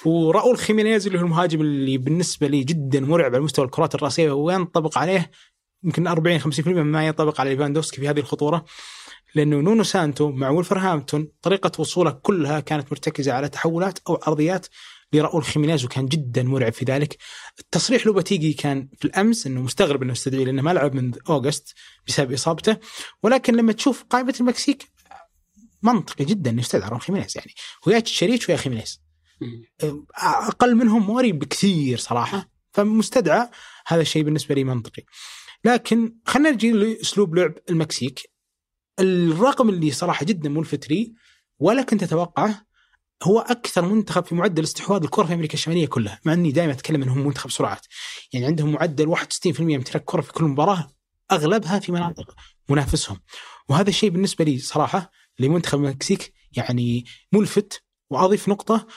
وراؤول 0.06 0.58
خيمينيز 0.58 1.08
اللي 1.08 1.20
هو 1.20 1.24
المهاجم 1.24 1.62
اللي 1.62 1.98
بالنسبة 1.98 2.48
لي 2.48 2.64
جدا 2.64 3.00
مرعب 3.00 3.36
على 3.36 3.44
مستوى 3.44 3.66
الكرات 3.66 3.96
الرأسية 3.96 4.32
وينطبق 4.32 4.98
عليه؟ 4.98 5.32
يمكن 5.84 6.08
40 6.08 6.40
50% 6.40 6.68
مما 6.68 7.08
ينطبق 7.08 7.42
على 7.42 7.50
ليفاندوفسكي 7.50 8.02
في 8.02 8.10
هذه 8.10 8.20
الخطورة 8.20 8.66
لأنه 9.36 9.58
نونو 9.58 9.84
سانتو 9.84 10.32
مع 10.32 10.50
ولفرهامبتون 10.50 11.28
طريقة 11.42 11.72
وصوله 11.80 12.12
كلها 12.12 12.60
كانت 12.60 12.92
مرتكزة 12.92 13.34
على 13.34 13.50
تحولات 13.50 14.00
أو 14.10 14.16
ارضيات 14.16 14.68
لراؤول 15.14 15.44
خيمينيز 15.44 15.86
وكان 15.86 16.06
جدا 16.06 16.44
مرعب 16.44 16.74
في 16.74 16.86
ذلك. 16.86 17.18
التصريح 17.60 18.06
لوباتيجي 18.06 18.54
كان 18.54 18.88
في 19.00 19.06
الأمس 19.06 19.48
إنه 19.48 19.62
مستغرب 19.62 20.04
إنه 20.04 20.14
استدعي 20.14 20.46
لأنه 20.46 20.62
ما 20.62 20.74
لعب 20.74 20.96
من 20.96 21.12
August 21.30 21.74
بسبب 22.08 22.34
إصابته 22.34 22.78
ولكن 23.24 23.56
لما 23.56 23.74
تشوف 23.74 24.04
قائمة 24.04 24.36
المكسيك 24.40 24.92
منطقي 25.82 26.26
جدا 26.26 26.50
إنه 26.50 26.62
يستدعي 26.62 26.90
راؤول 26.90 27.02
خيمينيز 27.02 27.38
يعني 27.38 27.54
هو 27.88 27.92
يا 27.92 28.00
تشيتشاريتو 28.00 28.50
ويا 28.50 28.58
خيمينيز. 28.58 29.02
أقل 30.18 30.76
منهم 30.76 31.06
موري 31.06 31.32
بكثير 31.32 31.98
صراحة 31.98 32.50
فمستدعى 32.72 33.50
هذا 33.88 34.02
الشيء 34.02 34.24
بالنسبة 34.24 34.56
لي 34.56 34.64
منطقي. 34.64 35.04
لكن 35.66 36.16
خلينا 36.26 36.52
نجي 36.52 36.72
لأسلوب 36.72 37.36
لعب 37.36 37.54
المكسيك. 37.70 38.34
الرقم 39.00 39.70
اللي 39.70 39.92
صراحة 39.92 40.26
جدا 40.26 40.50
ملفت 40.50 40.90
لي 40.90 41.14
ولا 41.60 41.82
كنت 41.82 42.04
اتوقعه 42.04 42.66
هو 43.24 43.40
أكثر 43.40 43.82
منتخب 43.86 44.26
في 44.26 44.36
معدل 44.36 44.64
استحواذ 44.64 45.04
الكرة 45.04 45.24
في 45.24 45.34
أمريكا 45.34 45.54
الشمالية 45.54 45.88
كلها 45.88 46.20
مع 46.26 46.34
إني 46.34 46.52
دائما 46.52 46.72
أتكلم 46.72 47.04
إنهم 47.04 47.26
منتخب 47.26 47.52
سرعات. 47.52 47.86
يعني 48.34 48.46
عندهم 48.46 48.72
معدل 48.72 49.16
61% 49.16 49.60
امتلاك 49.60 50.04
كرة 50.06 50.22
في 50.22 50.34
كل 50.34 50.44
مباراة 50.44 50.88
أغلبها 51.32 51.80
في 51.80 51.92
مناطق 51.92 52.36
منافسهم. 52.70 53.20
وهذا 53.70 53.90
الشيء 53.90 54.10
بالنسبة 54.10 54.46
لي 54.46 54.60
صراحة 54.60 55.12
لمنتخب 55.40 55.80
المكسيك 55.80 56.34
يعني 56.52 57.06
ملفت 57.32 57.84
واضيف 58.10 58.50
نقطة. 58.50 58.88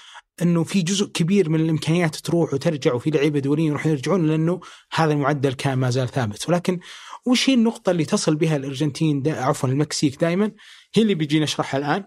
إنه 0.43 0.65
في 0.65 0.83
جزء 0.83 1.07
كبير 1.07 1.49
من 1.49 1.61
الإمكانيات 1.61 2.17
تروح 2.17 2.55
وترجع 2.55 2.95
وفي 2.95 3.11
لعيبة 3.11 3.39
دوليين 3.39 3.69
يروحون 3.69 3.93
يرجعون 3.93 4.27
لأنه 4.27 4.61
هذا 4.93 5.13
المعدل 5.13 5.53
كان 5.53 5.79
ما 5.79 5.91
زال 5.91 6.09
ثابت. 6.09 6.49
ولكن 6.49 6.81
وش 7.27 7.51
هي 7.51 7.55
النقطة 7.55 7.91
اللي 7.91 8.05
تصل 8.05 8.37
بها 8.37 8.57
الأرجنتين 8.57 9.23
دا 9.23 9.43
عفوا 9.43 9.69
المكسيك 9.69 10.21
دائما 10.21 10.53
هي 10.95 11.03
اللي 11.03 11.15
بيجي 11.15 11.41
نشرحها 11.41 11.79
الآن 11.79 12.05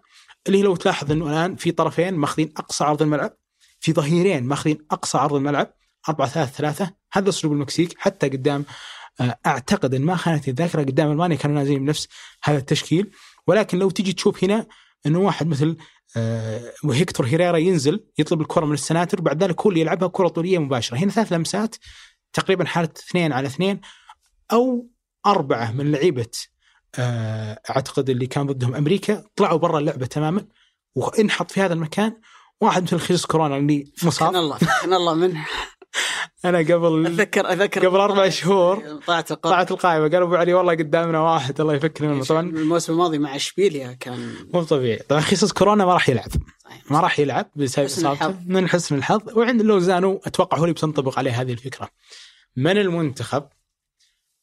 اللي 0.47 0.57
هي 0.57 0.61
لو 0.61 0.75
تلاحظ 0.75 1.11
إنه 1.11 1.27
الآن 1.27 1.55
في 1.55 1.71
طرفين 1.71 2.13
ماخذين 2.13 2.53
أقصى 2.57 2.83
عرض 2.83 3.01
الملعب 3.01 3.33
في 3.79 3.93
ظهيرين 3.93 4.43
ماخذين 4.43 4.77
أقصى 4.91 5.17
عرض 5.17 5.33
الملعب 5.33 5.73
4 6.09 6.27
3 6.27 6.51
3 6.51 6.91
هذا 7.13 7.29
أسلوب 7.29 7.53
المكسيك. 7.53 7.95
حتى 7.97 8.29
قدام 8.29 8.65
أعتقد 9.45 9.93
إن 9.95 10.01
ما 10.01 10.15
خانت 10.15 10.47
الذاكرة 10.47 10.81
قدام 10.81 11.11
ألمانيا 11.11 11.37
كانوا 11.37 11.55
نازلين 11.55 11.85
بنفس 11.85 12.07
هذا 12.43 12.57
التشكيل. 12.57 13.11
ولكن 13.47 13.79
لو 13.79 13.89
تجي 13.89 14.13
تشوف 14.13 14.43
هنا 14.43 14.67
إنه 15.05 15.19
واحد 15.19 15.47
مثل 15.47 15.77
آه 16.17 16.73
وهيكتور 16.83 17.25
هيريرا 17.25 17.57
ينزل 17.57 18.05
يطلب 18.17 18.41
الكرة 18.41 18.65
من 18.65 18.73
السناتر 18.73 19.19
وبعد 19.19 19.43
ذلك 19.43 19.61
هو 19.61 19.69
اللي 19.69 19.81
يلعبها 19.81 20.07
كرة 20.07 20.27
طولية 20.27 20.57
مباشرة. 20.57 20.97
هنا 20.97 21.11
ثلاث 21.11 21.33
لمسات 21.33 21.75
تقريبا 22.33 22.65
حالة 22.65 22.89
اثنين 23.09 23.33
على 23.33 23.47
اثنين 23.47 23.81
أو 24.51 24.89
أربعة 25.25 25.71
من 25.71 25.91
لعيبة 25.91 26.31
آه 26.99 27.61
أعتقد 27.69 28.09
اللي 28.09 28.27
كان 28.27 28.47
ضدهم 28.47 28.75
أمريكا 28.75 29.23
طلعوا 29.35 29.57
برا 29.57 29.79
اللعبة 29.79 30.05
تماما 30.05 30.45
وانحط 30.95 31.51
في 31.51 31.61
هذا 31.61 31.73
المكان. 31.73 32.21
واحد 32.61 32.83
مثل 32.83 32.97
خيس 32.97 33.25
كورونا 33.25 33.57
اللي 33.57 33.91
مصاب. 34.03 34.35
الله 34.35 34.57
فكنا 34.57 34.97
الله 34.97 35.13
منه. 35.13 35.45
أنا 36.45 36.57
قبل 36.57 37.05
اتذكر 37.05 37.53
اتذكر 37.53 37.87
قبل 37.87 37.99
أربع 37.99 38.29
شهور 38.29 38.99
طلعت 39.07 39.31
القائمه 39.31 39.55
طلعت 39.55 39.71
القائمه 39.71 40.09
قالوا 40.09 40.27
أبو 40.27 40.35
علي 40.35 40.53
والله 40.53 40.73
قدامنا 40.73 41.19
واحد 41.19 41.61
الله 41.61 41.73
يفك 41.73 42.01
منه 42.01 42.23
طبعا 42.23 42.41
الموسم 42.41 42.93
الماضي 42.93 43.17
مع 43.17 43.35
إشبيليا 43.35 43.93
كان 43.93 44.35
مو 44.53 44.63
طبيعي. 44.63 44.97
طبعا 44.97 45.21
خيسوس 45.21 45.53
كورونا 45.53 45.85
ما 45.85 45.93
راح 45.93 46.09
يلعب. 46.09 46.31
ما 46.89 46.99
راح 46.99 47.19
يلعب 47.19 47.51
بسبب 47.55 47.85
إصابته. 47.85 48.39
من 48.45 48.69
حسن 48.69 48.95
الحظ. 48.95 49.37
وعند 49.37 49.61
لوزانو 49.61 50.21
أتوقع 50.25 50.57
هو 50.57 50.63
اللي 50.63 50.73
بتنطبق 50.73 51.19
عليه 51.19 51.41
هذه 51.41 51.51
الفكرة. 51.51 51.89
من 52.55 52.77
المنتخب 52.77 53.49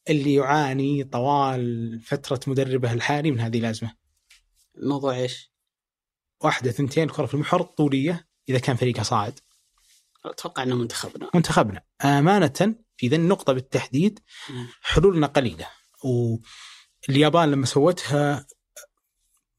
اللي 0.09 0.33
يعاني 0.33 1.03
طوال 1.03 1.99
فترة 2.05 2.39
مدربه 2.47 2.93
الحالي 2.93 3.31
من 3.31 3.39
هذه 3.39 3.59
الأزمة؟ 3.59 3.93
الموضوع 4.77 5.15
إيش؟ 5.15 5.51
واحدة 6.43 6.71
ثنتين 6.71 7.09
كرة 7.09 7.25
في 7.25 7.33
المحور 7.33 7.61
طولية 7.61 8.27
إذا 8.49 8.59
كان 8.59 8.75
فريقها 8.75 9.03
صاعد. 9.03 9.39
أتوقع 10.29 10.63
إنه 10.63 10.75
منتخبنا. 10.75 11.29
منتخبنا. 11.35 11.81
أمانة 12.05 12.75
في 12.97 13.07
ذي 13.07 13.15
النقطه 13.15 13.53
بالتحديد. 13.53 14.19
حلولنا 14.81 15.27
قليلة. 15.27 15.67
واليابان 16.03 17.51
لما 17.51 17.65
سوتها 17.65 18.47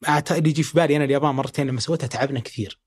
اللي 0.08 0.50
يجي 0.50 0.62
في 0.62 0.74
بالي 0.74 0.96
أنا 0.96 1.04
اليابان 1.04 1.34
مرتين 1.34 1.66
لما 1.66 1.80
سوتها 1.80 2.06
تعبنا 2.06 2.40
كثير. 2.40 2.80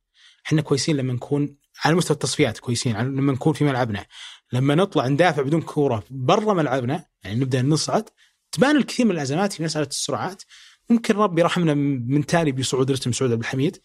إحنا 0.45 0.61
كويسين 0.61 0.97
لما 0.97 1.13
نكون 1.13 1.55
على 1.85 1.95
مستوى 1.95 2.15
التصفيات 2.15 2.59
كويسين 2.59 2.97
لما 2.97 3.33
نكون 3.33 3.53
في 3.53 3.63
ملعبنا. 3.63 4.05
لما 4.53 4.75
نطلع 4.75 5.07
ندافع 5.07 5.41
بدون 5.41 5.61
كورة 5.61 6.03
برا 6.09 6.53
ملعبنا 6.53 7.05
يعني 7.23 7.39
نبدأ 7.39 7.61
نصعد 7.61 8.09
تبان 8.51 8.77
الكثير 8.77 9.05
من 9.05 9.11
الأزمات 9.11 9.53
في 9.53 9.63
مسألة 9.63 9.87
السرعات. 9.87 10.43
ممكن 10.89 11.15
ربي 11.15 11.41
يرحمنا 11.41 11.73
من 11.73 12.25
تالي 12.25 12.51
بصعود 12.51 12.91
رتم 12.91 13.11
سعود 13.11 13.31
عبد 13.31 13.41
الحميد. 13.41 13.77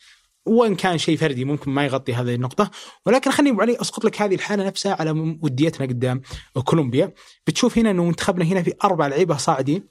وان 0.46 0.74
كان 0.74 0.98
شيء 0.98 1.16
فردي 1.16 1.44
ممكن 1.44 1.70
ما 1.70 1.84
يغطي 1.84 2.14
هذه 2.14 2.34
النقطة. 2.34 2.70
ولكن 3.06 3.30
خليني 3.30 3.60
علي 3.60 3.80
أسقط 3.80 4.04
لك 4.04 4.22
هذه 4.22 4.34
الحالة 4.34 4.66
نفسها 4.66 4.96
على 5.00 5.10
وديتنا 5.42 5.86
قدام 5.86 6.20
كولومبيا. 6.64 7.14
بتشوف 7.46 7.78
هنا 7.78 7.90
إنه 7.90 8.04
منتخبنا 8.04 8.44
هنا 8.44 8.62
في 8.62 8.74
أربع 8.84 9.06
لعيبة 9.06 9.36
صاعدين 9.36 9.88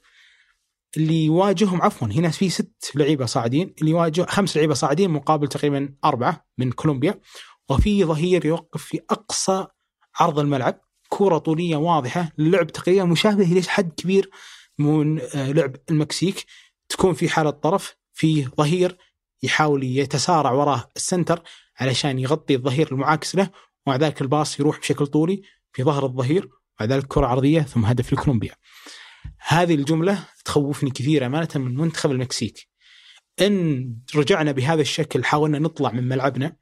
اللي 0.97 1.25
يواجههم 1.25 1.81
عفوا 1.81 2.07
هنا 2.07 2.29
في 2.29 2.49
ست 2.49 2.91
لعيبة 2.95 3.25
صاعدين 3.25 3.73
اللي 3.79 3.91
يواجه 3.91 4.25
خمس 4.29 4.57
لعيبة 4.57 4.73
صاعدين 4.73 5.09
مقابل 5.09 5.47
تقريبا 5.47 5.95
أربعة 6.05 6.45
من 6.57 6.71
كولومبيا. 6.71 7.19
وفي 7.69 8.03
ظهير 8.03 8.45
يوقف 8.45 8.83
في 8.83 8.99
أقصى 9.09 9.67
عرض 10.15 10.39
الملعب. 10.39 10.81
كرة 11.09 11.37
طولية 11.37 11.75
واضحة 11.75 12.31
اللعب 12.39 12.67
تقريبا 12.67 13.03
مشابه 13.03 13.51
إلى 13.51 13.61
حد 13.61 13.91
كبير 13.97 14.29
من 14.79 15.19
آه، 15.19 15.51
لعب 15.51 15.75
المكسيك. 15.91 16.45
تكون 16.89 17.13
في 17.13 17.29
حالة 17.29 17.49
طرف 17.49 17.95
في 18.13 18.45
ظهير 18.45 18.97
يحاول 19.45 19.83
يتسارع 19.83 20.51
وراه 20.51 20.91
ال 20.95 21.02
center 21.02 21.43
علشان 21.79 22.19
يغطي 22.19 22.55
الظهير 22.55 22.91
المعاكس 22.91 23.35
له 23.35 23.49
ومع 23.85 23.95
ذلك 23.95 24.21
ال 24.21 24.29
pass 24.29 24.59
يروح 24.59 24.79
بشكل 24.79 25.07
طولي 25.07 25.41
في 25.73 25.83
ظهر 25.83 26.05
الظهير 26.05 26.49
وبعد 26.75 26.91
ذلك 26.91 27.07
كرة 27.07 27.27
عرضية 27.27 27.61
ثم 27.61 27.85
هدف 27.85 28.13
لكولومبيا. 28.13 28.55
هذه 29.39 29.75
الجملة 29.75 30.27
تخوفني 30.45 30.91
كثير 30.91 31.25
أمانة 31.25 31.47
من 31.55 31.75
منتخب 31.75 32.11
المكسيك. 32.11 32.67
إن 33.41 33.97
رجعنا 34.15 34.51
بهذا 34.51 34.81
الشكل 34.81 35.23
حاولنا 35.23 35.59
نطلع 35.59 35.91
من 35.91 36.07
ملعبنا 36.07 36.55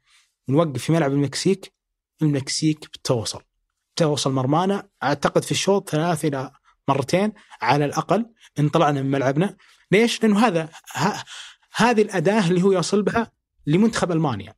ونوقف 0.48 0.82
في 0.82 0.92
ملعب 0.92 1.12
المكسيك 1.12 1.72
المكسيك 2.22 2.86
بتوصل. 2.86 3.42
توصل 3.96 4.32
مرمانا 4.32 4.88
أعتقد 5.02 5.44
في 5.44 5.52
الشوط 5.52 5.90
ثلاث 5.90 6.24
إلى 6.24 6.50
مرتين 6.88 7.32
على 7.62 7.84
الأقل 7.84 8.26
إن 8.58 8.68
طلعنا 8.68 9.02
من 9.02 9.10
ملعبنا. 9.10 9.56
ليش؟ 9.90 10.22
لأنه 10.22 10.46
هذا 10.46 10.70
هذه 11.76 12.02
الأداة 12.02 12.48
اللي 12.48 12.62
هو 12.62 12.72
يصل 12.72 13.02
بها 13.02 13.32
لمنتخب 13.66 14.12
ألمانيا. 14.12 14.54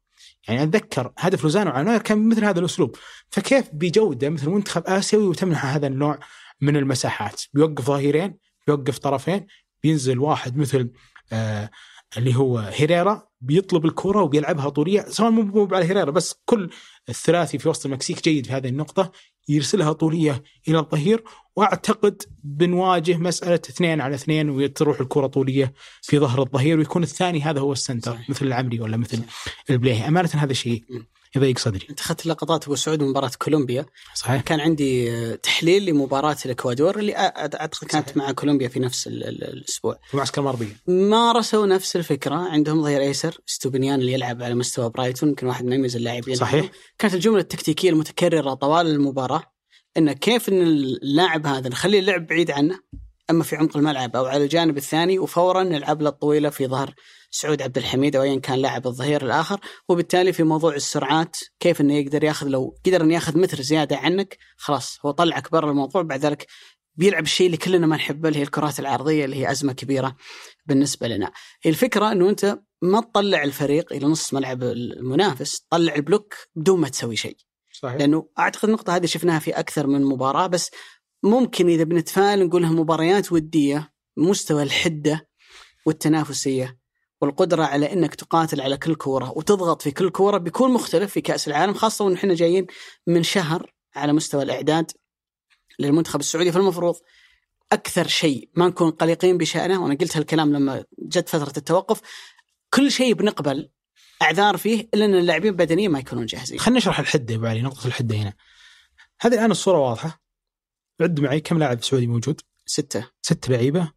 يعني 0.48 0.62
أتذكر 0.62 1.12
هدف 1.18 1.42
لوزانو 1.42 1.70
على 1.70 1.84
نوير 1.84 2.02
كان 2.02 2.28
مثل 2.28 2.44
هذا 2.44 2.60
الأسلوب. 2.60 2.96
فكيف 3.30 3.70
بجودة 3.72 4.28
مثل 4.30 4.48
منتخب 4.50 4.82
آسيوي 4.86 5.24
وتمنح 5.26 5.66
هذا 5.66 5.86
النوع 5.86 6.18
من 6.60 6.76
المساحات؟ 6.76 7.42
بيوقف 7.54 7.84
ظهيرين 7.84 8.38
بيوقف 8.66 8.98
طرفين 8.98 9.46
بينزل 9.82 10.18
واحد 10.18 10.56
مثل 10.56 10.90
آه 11.32 11.70
اللي 12.16 12.36
هو 12.36 12.58
هيريرا 12.58 13.28
بيطلب 13.40 13.84
الكرة 13.84 14.22
وبيلعبها 14.22 14.68
طولية 14.68 15.00
سواء 15.08 15.30
مو 15.30 15.42
مو 15.42 15.68
على 15.72 15.84
هيريرا 15.84 16.10
بس 16.10 16.34
كل 16.44 16.70
الثلاثي 17.08 17.58
في 17.58 17.68
وسط 17.68 17.86
المكسيك 17.86 18.24
جيد 18.24 18.46
في 18.46 18.52
هذه 18.52 18.68
النقطة 18.68 19.12
يرسلها 19.48 19.92
طولية 19.92 20.42
إلى 20.68 20.78
الظهير 20.78 21.24
وأعتقد 21.56 22.22
بنواجه 22.44 23.16
مسألة 23.16 23.54
اثنين 23.54 24.00
على 24.00 24.14
اثنين 24.14 24.50
وتروح 24.50 25.00
الكرة 25.00 25.26
طولية 25.26 25.72
في 26.02 26.18
ظهر 26.18 26.42
الظهير 26.42 26.78
ويكون 26.78 27.02
الثاني 27.02 27.42
هذا 27.42 27.60
هو 27.60 27.72
السنتر 27.72 28.12
صحيح. 28.12 28.30
مثل 28.30 28.46
العمري 28.46 28.80
ولا 28.80 28.96
مثل 28.96 29.22
البليهي 29.70 30.08
أمانة 30.08 30.30
هذا 30.34 30.50
الشيء 30.52 30.84
مم. 30.90 31.06
يضيق 31.36 31.58
صدري. 31.58 31.86
أنت 31.90 32.00
أخذت 32.00 32.26
لقطات 32.26 32.64
أبو 32.64 32.74
سعود 32.76 33.02
من 33.02 33.08
مباراة 33.08 33.30
كولومبيا. 33.38 33.86
صحيح. 34.14 34.42
كان 34.42 34.60
عندي 34.60 35.36
تحليل 35.36 35.84
لمباراة 35.86 36.36
الإكوادور 36.46 36.98
اللي 36.98 37.16
أعتقد 37.16 37.86
كانت 37.88 38.06
صحيح. 38.08 38.16
مع 38.16 38.32
كولومبيا 38.32 38.68
في 38.68 38.80
نفس 38.80 39.06
ال- 39.06 39.24
ال- 39.24 39.44
الأسبوع. 39.44 39.98
في 40.10 40.16
معسكر 40.16 40.42
ماربيا 40.42 40.76
مارسوا 40.86 41.66
نفس 41.66 41.96
الفكرة. 41.96 42.34
عندهم 42.34 42.82
ظهير 42.82 43.00
أيسر 43.00 43.38
إستوبينيان 43.46 44.00
اللي 44.00 44.12
يلعب 44.12 44.42
على 44.42 44.54
مستوى 44.54 44.90
برايتون 44.90 45.28
يمكن 45.28 45.46
واحد 45.46 45.64
من 45.64 45.72
أميز 45.72 45.96
اللاعبين 45.96 46.34
صحيح. 46.36 46.70
كانت 46.98 47.14
الجملة 47.14 47.40
التكتيكية 47.40 47.90
المتكررة 47.90 48.54
طوال 48.54 48.86
المباراة 48.86 49.42
إنه 49.96 50.12
كيف 50.12 50.48
إن 50.48 50.62
اللاعب 50.62 51.46
هذا 51.46 51.68
نخليه 51.68 51.98
اللعب 51.98 52.26
بعيد 52.26 52.50
عنه 52.50 52.78
أما 53.30 53.44
في 53.44 53.56
عمق 53.56 53.76
الملعب 53.76 54.16
أو 54.16 54.24
على 54.24 54.44
الجانب 54.44 54.76
الثاني 54.76 55.18
وفورا 55.18 55.62
نلعب 55.62 56.02
له 56.02 56.08
الطويلة 56.08 56.50
في 56.50 56.66
ظهر 56.66 56.94
سعود 57.30 57.62
عبد 57.62 57.78
الحميد 57.78 58.16
أو 58.16 58.22
ايا 58.22 58.40
كان 58.40 58.58
لاعب 58.58 58.86
الظهير 58.86 59.24
الآخر 59.24 59.60
وبالتالي 59.88 60.32
في 60.32 60.42
موضوع 60.42 60.74
السرعات 60.74 61.36
كيف 61.60 61.80
إنه 61.80 61.94
يقدر 61.94 62.24
ياخذ 62.24 62.46
لو 62.48 62.76
قدر 62.86 63.00
إنه 63.00 63.14
ياخذ 63.14 63.38
متر 63.38 63.60
زيادة 63.60 63.96
عنك 63.96 64.38
خلاص 64.56 64.98
هو 65.06 65.10
طلعك 65.10 65.52
برا 65.52 65.70
الموضوع 65.70 66.02
بعد 66.02 66.20
ذلك 66.20 66.46
بيلعب 66.96 67.22
الشيء 67.22 67.46
اللي 67.46 67.56
كلنا 67.56 67.86
ما 67.86 67.96
نحبه 67.96 68.28
اللي 68.28 68.38
هي 68.38 68.42
الكرات 68.42 68.80
العرضية 68.80 69.24
اللي 69.24 69.36
هي 69.36 69.50
أزمة 69.50 69.72
كبيرة 69.72 70.16
بالنسبة 70.66 71.08
لنا. 71.08 71.32
الفكرة 71.66 72.12
إنه 72.12 72.28
أنت 72.28 72.58
ما 72.82 73.00
تطلع 73.00 73.42
الفريق 73.42 73.92
إلى 73.92 74.06
نص 74.06 74.34
ملعب 74.34 74.62
المنافس، 74.62 75.66
طلع 75.70 75.94
البلوك 75.94 76.34
بدون 76.54 76.80
ما 76.80 76.88
تسوي 76.88 77.16
شيء. 77.16 77.36
صحيح 77.72 77.96
لأنه 77.96 78.28
أعتقد 78.38 78.64
النقطة 78.64 78.96
هذه 78.96 79.06
شفناها 79.06 79.38
في 79.38 79.50
أكثر 79.50 79.86
من 79.86 80.04
مباراة 80.04 80.46
بس 80.46 80.70
ممكن 81.22 81.68
إذا 81.68 81.84
بنتفائل 81.84 82.46
نقولها 82.46 82.70
مباريات 82.70 83.32
ودية 83.32 83.92
مستوى 84.16 84.62
الحدة 84.62 85.28
والتنافسية 85.86 86.78
والقدرة 87.20 87.64
على 87.64 87.92
إنك 87.92 88.14
تقاتل 88.14 88.60
على 88.60 88.76
كل 88.76 88.94
كورة 88.94 89.32
وتضغط 89.36 89.82
في 89.82 89.90
كل 89.90 90.10
كورة 90.10 90.38
بيكون 90.38 90.72
مختلف 90.72 91.12
في 91.12 91.20
كأس 91.20 91.48
العالم 91.48 91.74
خاصة 91.74 92.04
وإن 92.04 92.14
إحنا 92.14 92.34
جايين 92.34 92.66
من 93.06 93.22
شهر 93.22 93.72
على 93.96 94.12
مستوى 94.12 94.42
الإعداد 94.42 94.90
للمنتخب 95.78 96.20
السعودي 96.20 96.52
فالمفروض 96.52 96.96
أكثر 97.72 98.06
شيء 98.06 98.50
ما 98.54 98.68
نكون 98.68 98.90
قلقين 98.90 99.38
بشأنه 99.38 99.82
وأنا 99.82 99.94
قلت 99.94 100.16
هالكلام 100.16 100.52
لما 100.52 100.84
جت 100.98 101.28
فترة 101.28 101.52
التوقف 101.56 102.00
كل 102.74 102.90
شيء 102.90 103.14
بنقبل 103.14 103.70
أعذار 104.22 104.56
فيه 104.56 104.88
إلا 104.94 105.04
إن 105.04 105.14
اللاعبين 105.14 105.56
بدنيا 105.56 105.88
ما 105.88 105.98
يكونون 105.98 106.26
جاهزين. 106.26 106.58
خلينا 106.58 106.78
نشرح 106.78 106.98
الحدة 106.98 107.34
يا 107.34 107.38
ابو 107.38 107.46
علي 107.46 107.62
نقطة 107.62 107.86
الحدة 107.86 108.16
هنا. 108.16 108.32
هذه 109.20 109.34
الآن 109.34 109.50
الصورة 109.50 109.78
واضحة. 109.78 110.20
عد 111.00 111.20
معي 111.20 111.40
كم 111.40 111.58
لاعب 111.58 111.84
سعودي 111.84 112.06
موجود؟ 112.06 112.40
ستة 112.66 113.10
ست 113.22 113.48
لعيبة 113.48 113.92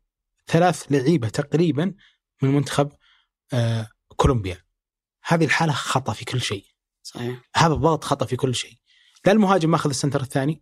ثلاث 0.47 0.91
لعيبة 0.91 1.29
تقريبا 1.29 1.93
من 2.41 2.55
منتخب 2.55 2.91
آه 2.91 2.98
كولومبيا. 4.17 4.57
هذه 5.25 5.45
الحالة 5.45 5.73
خطأ 5.73 6.13
في 6.13 6.25
كل 6.25 6.41
شيء. 6.41 6.65
صحيح 7.03 7.39
هذا 7.55 7.73
الضغط 7.73 8.03
خطأ 8.03 8.25
في 8.25 8.35
كل 8.35 8.55
شيء. 8.55 8.73
لا 9.25 9.31
المهاجم 9.31 9.71
ماخذ 9.71 9.89
السنتر 9.89 10.21
الثاني 10.21 10.61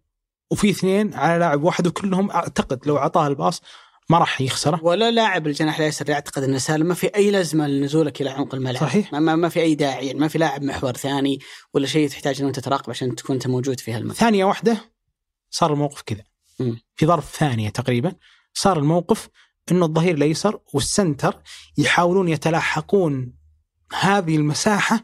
وفي 0.51 0.69
اثنين 0.69 1.13
على 1.13 1.39
لاعب 1.39 1.63
واحد 1.63 1.87
وكلهم 1.87 2.31
أعتقد 2.31 2.87
لو 2.87 2.97
أعطاه 2.97 3.27
الباص 3.27 3.61
ما 4.09 4.17
راح 4.17 4.41
يخسره 4.41 4.79
ولا 4.83 5.11
لاعب 5.11 5.47
الجناح 5.47 5.77
الأيسر 5.77 6.09
يعتقد 6.09 6.43
أن 6.43 6.59
سالم 6.59 6.85
ما 6.85 6.93
في 6.93 7.07
أي 7.15 7.31
لازمة 7.31 7.67
لنزولك 7.67 8.21
إلى 8.21 8.29
عمق 8.29 8.55
الملعب 8.55 8.83
صحيح. 8.83 9.13
ما, 9.13 9.35
ما, 9.35 9.49
في 9.49 9.61
أي 9.61 9.75
داعي 9.75 10.07
يعني 10.07 10.19
ما 10.19 10.27
في 10.27 10.37
لاعب 10.37 10.63
محور 10.63 10.93
ثاني 10.97 11.39
ولا 11.73 11.87
شيء 11.87 12.09
تحتاج 12.09 12.39
إنه 12.39 12.47
أنت 12.47 12.59
تراقب 12.59 12.89
عشان 12.89 13.15
تكون 13.15 13.35
أنت 13.35 13.47
موجود 13.47 13.79
في 13.79 13.91
هالمكان 13.91 14.15
ثانية 14.15 14.45
واحدة 14.45 14.91
صار 15.49 15.73
الموقف 15.73 16.01
كذا. 16.01 16.23
في 16.95 17.05
ظرف 17.05 17.35
ثانية 17.35 17.69
تقريبا 17.69 18.15
صار 18.53 18.79
الموقف 18.79 19.29
إنه 19.71 19.85
الظهير 19.85 20.15
الأيسر 20.15 20.59
والسنتر 20.73 21.35
يحاولون 21.77 22.29
يتلاحقون 22.29 23.33
هذه 23.99 24.35
المساحة 24.35 25.03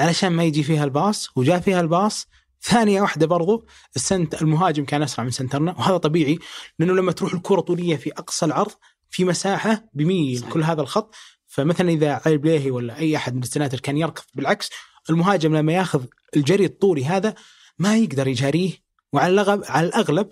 علشان 0.00 0.32
ما 0.32 0.44
يجي 0.44 0.62
فيها 0.62 0.84
الباص 0.84 1.28
وجاء 1.36 1.60
فيها 1.60 1.80
الباص 1.80 2.26
ثانية 2.62 3.00
واحدة 3.00 3.26
برضو 3.26 3.66
السنت 3.96 4.42
المهاجم 4.42 4.84
كان 4.84 5.02
أسرع 5.02 5.24
من 5.24 5.30
سنترنا 5.30 5.72
وهذا 5.78 5.96
طبيعي 5.96 6.38
لأنه 6.78 6.94
لما 6.94 7.12
تروح 7.12 7.34
الكرة 7.34 7.60
طوليه 7.60 7.96
في 7.96 8.12
أقصى 8.12 8.46
العرض 8.46 8.72
في 9.10 9.24
مساحة 9.24 9.84
بيميل 9.94 10.38
صحيح. 10.38 10.52
كل 10.52 10.62
هذا 10.62 10.80
الخط 10.82 11.14
فمثلا 11.46 11.90
إذا 11.90 12.20
علي 12.26 12.36
بليهي 12.36 12.70
ولا 12.70 12.98
أي 12.98 13.16
أحد 13.16 13.34
من 13.34 13.42
السناتر 13.42 13.80
كان 13.80 13.96
يركض 13.96 14.24
بالعكس 14.34 14.70
المهاجم 15.10 15.56
لما 15.56 15.72
ياخذ 15.72 16.04
الجري 16.36 16.64
الطولي 16.64 17.04
هذا 17.04 17.34
ما 17.78 17.96
يقدر 17.96 18.28
يجاريه 18.28 18.72
وعلى 19.12 19.62
على 19.68 19.86
الأغلب 19.86 20.28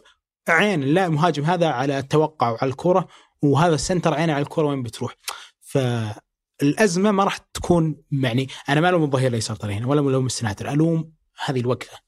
عين 0.49 0.81
لا 0.81 1.07
المهاجم 1.07 1.45
هذا 1.45 1.69
على 1.69 1.99
التوقع 1.99 2.51
وعلى 2.51 2.71
الكرة 2.71 3.09
وهذا 3.43 3.75
السنتر 3.75 4.15
عينه 4.15 4.33
على 4.33 4.43
الكره 4.43 4.67
وين 4.67 4.83
بتروح. 4.83 5.17
فالازمه 5.61 7.11
ما 7.11 7.25
راح 7.25 7.37
تكون 7.37 7.97
يعني 8.13 8.49
أنا 8.69 8.81
ما 8.81 8.89
ألوم 8.89 9.03
الظهير 9.03 9.29
الأيسر 9.29 9.55
ترى 9.55 9.75
هنا 9.75 9.87
ولا 9.87 10.01
ألوم 10.01 10.27
السناتر 10.27 10.71
ألوم 10.71 11.13
هذه 11.45 11.61
الوقفة. 11.61 12.05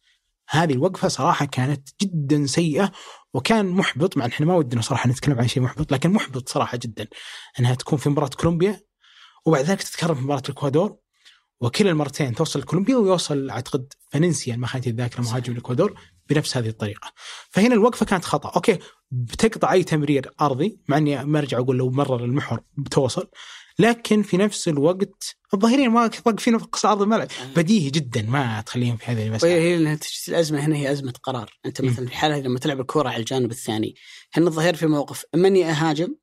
هذه 0.49 0.73
الوقفة 0.73 1.09
صراحة 1.09 1.45
كانت 1.45 1.89
جدا 2.03 2.47
سيئة 2.47 2.93
وكان 3.35 3.67
محبط 3.67 4.17
مع 4.17 4.27
إحنا 4.27 4.47
ما 4.47 4.55
ودنا 4.55 4.83
صراحة 4.83 5.09
نتكلم 5.11 5.39
عن 5.39 5.49
شيء 5.49 5.63
محبط 5.63 5.93
لكن 5.93 6.11
محبط 6.11 6.49
صراحة 6.49 6.79
جدا 6.83 7.07
إنها 7.61 7.75
تكون 7.75 7.99
في 7.99 8.09
مباراة 8.09 8.29
كولومبيا 8.29 8.81
وبعد 9.47 9.65
ذلك 9.65 9.83
تتكرر 9.83 10.15
في 10.15 10.21
مباراة 10.21 10.43
الإكوادور 10.49 10.97
وكلا 11.61 11.91
المرتين 11.91 12.35
توصل 12.35 12.63
كولومبيا 12.63 12.97
ويوصل 12.97 13.51
أعتقد 13.51 13.93
فننسيا 14.11 14.57
ما 14.57 14.67
خانتني 14.67 14.93
الذاكرة 14.93 15.23
مهاجم 15.23 15.53
الإكوادور. 15.53 16.01
بنفس 16.29 16.57
هذه 16.57 16.69
الطريقة. 16.69 17.13
فهنا 17.51 17.75
الوقفة 17.75 18.07
كانت 18.07 18.25
خطأ، 18.25 18.53
أوكي 18.57 18.79
بتقطع 19.11 19.73
أي 19.73 19.85
تمرير 19.85 20.31
أرضي 20.41 20.79
مع 20.89 20.97
إني 20.97 21.25
ما 21.25 21.39
ارجع 21.39 21.59
أقول 21.59 21.77
لو 21.77 21.91
مرر 21.91 22.25
المحور 22.25 22.61
بتوصل 22.77 23.29
لكن 23.79 24.23
في 24.23 24.37
نفس 24.37 24.69
الوقت 24.69 25.37
الظاهرين 25.55 25.93
واقفين 25.93 26.37
في 26.37 26.65
اقصى 26.65 26.89
عرض 26.89 27.03
الملعب 27.03 27.29
بديهي 27.57 27.91
جدا 27.91 28.23
ما 28.23 28.61
تخليهم 28.61 28.97
في 28.97 29.07
هذه 29.07 29.27
المساحه. 29.27 29.53
وهي 29.53 29.61
هي 29.61 29.99
الأزمة 30.29 30.59
هنا 30.59 30.77
هي 30.77 30.93
أزمة 30.93 31.13
قرار، 31.23 31.51
أنت. 31.67 31.81
مثلا 31.81 31.95
في 31.95 32.03
الحاله 32.03 32.41
لما 32.41 32.59
تلعب 32.59 32.81
الكرة 32.81 33.09
على 33.09 33.21
الجانب 33.21 33.51
الثاني، 33.51 33.95
هنا 34.33 34.47
الظهير 34.47 34.75
في 34.75 34.87
موقف 34.87 35.25
اما 35.35 35.49
اني 35.49 35.71
اهاجم 35.71 36.15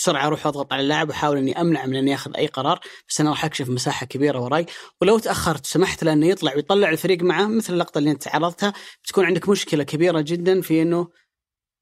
بسرعة 0.00 0.26
أروح 0.26 0.46
أضغط 0.46 0.72
على 0.72 0.82
اللاعب 0.82 1.08
وأحاول 1.08 1.36
إني 1.38 1.60
أمنع 1.60 1.86
من 1.86 1.96
انه 1.96 2.10
يأخذ 2.10 2.36
أي 2.36 2.46
قرار، 2.46 2.80
بس 3.08 3.20
أنا 3.20 3.30
راح 3.30 3.44
أكشف 3.44 3.68
مساحة 3.68 4.06
كبيرة 4.06 4.40
وراي، 4.40 4.66
ولو 5.00 5.18
تأخرت 5.18 5.66
سمحت 5.66 6.04
له 6.04 6.12
انه 6.12 6.26
يطلع 6.26 6.54
ويطلع 6.56 6.88
الفريق 6.88 7.22
معه 7.22 7.46
مثل 7.46 7.72
اللقطة 7.72 7.98
اللي 7.98 8.10
أنت 8.10 8.28
عرضتها 8.28 8.72
بتكون 9.04 9.24
عندك 9.24 9.48
مشكلة 9.48 9.84
كبيرة 9.84 10.20
جدا 10.20 10.60
في 10.60 10.82
إنه 10.82 11.08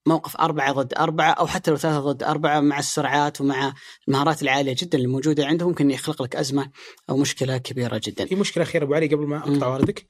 موقف 0.06 0.36
أربعة 0.36 0.72
ضد 0.72 0.94
أربعة 0.94 1.30
أو 1.30 1.46
حتى 1.46 1.70
لو 1.70 1.76
ثلاثة 1.76 2.00
ضد 2.00 2.22
أربعة 2.22 2.60
مع 2.60 2.78
السرعات 2.78 3.40
ومع 3.40 3.74
المهارات 4.08 4.42
العالية 4.42 4.76
جدا 4.78 4.98
اللي 4.98 5.08
موجودة 5.08 5.46
عنده 5.46 5.68
ممكن 5.68 5.90
يخلق 5.90 6.22
لك 6.22 6.36
أزمة 6.36 6.70
أو 7.10 7.16
مشكلة 7.16 7.58
كبيرة 7.58 8.00
جدا. 8.04 8.26
في 8.26 8.34
مشكلة 8.34 8.64
أخيرة 8.64 8.84
أبو 8.84 8.94
علي 8.94 9.06
قبل 9.06 9.26
ما 9.26 9.38
أقطع 9.38 9.66
مم. 9.66 9.72
واردك. 9.72 10.06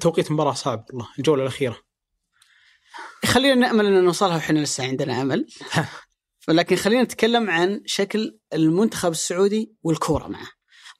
توقيت 0.00 0.28
المباراه 0.28 0.52
صعب 0.52 0.84
والله 0.90 1.08
الجولة 1.18 1.42
الأخيرة 1.42 1.78
خلينا 3.24 3.54
نأمل 3.54 3.86
ان 3.86 4.04
نوصلها 4.04 4.36
وحنا 4.36 4.58
لسه 4.58 4.84
عندنا 4.84 5.22
أمل 5.22 5.46
ولكن 6.48 6.76
خلينا 6.76 7.02
نتكلم 7.02 7.50
عن 7.50 7.82
شكل 7.86 8.38
المنتخب 8.52 9.10
السعودي 9.10 9.74
والكورة 9.82 10.28
معه. 10.28 10.48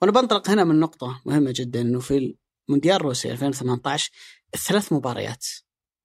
وأنا 0.03 0.13
بنطلق 0.13 0.51
هنا 0.51 0.65
من 0.65 0.81
نقطة 0.81 1.23
مهمة 1.27 1.53
جدا 1.57 1.81
إنه 1.81 2.01
في 2.01 2.37
مونديال 2.69 3.03
روسيا 3.03 3.33
2018 3.33 4.11
الثلاث 4.55 4.93
مباريات. 4.93 5.47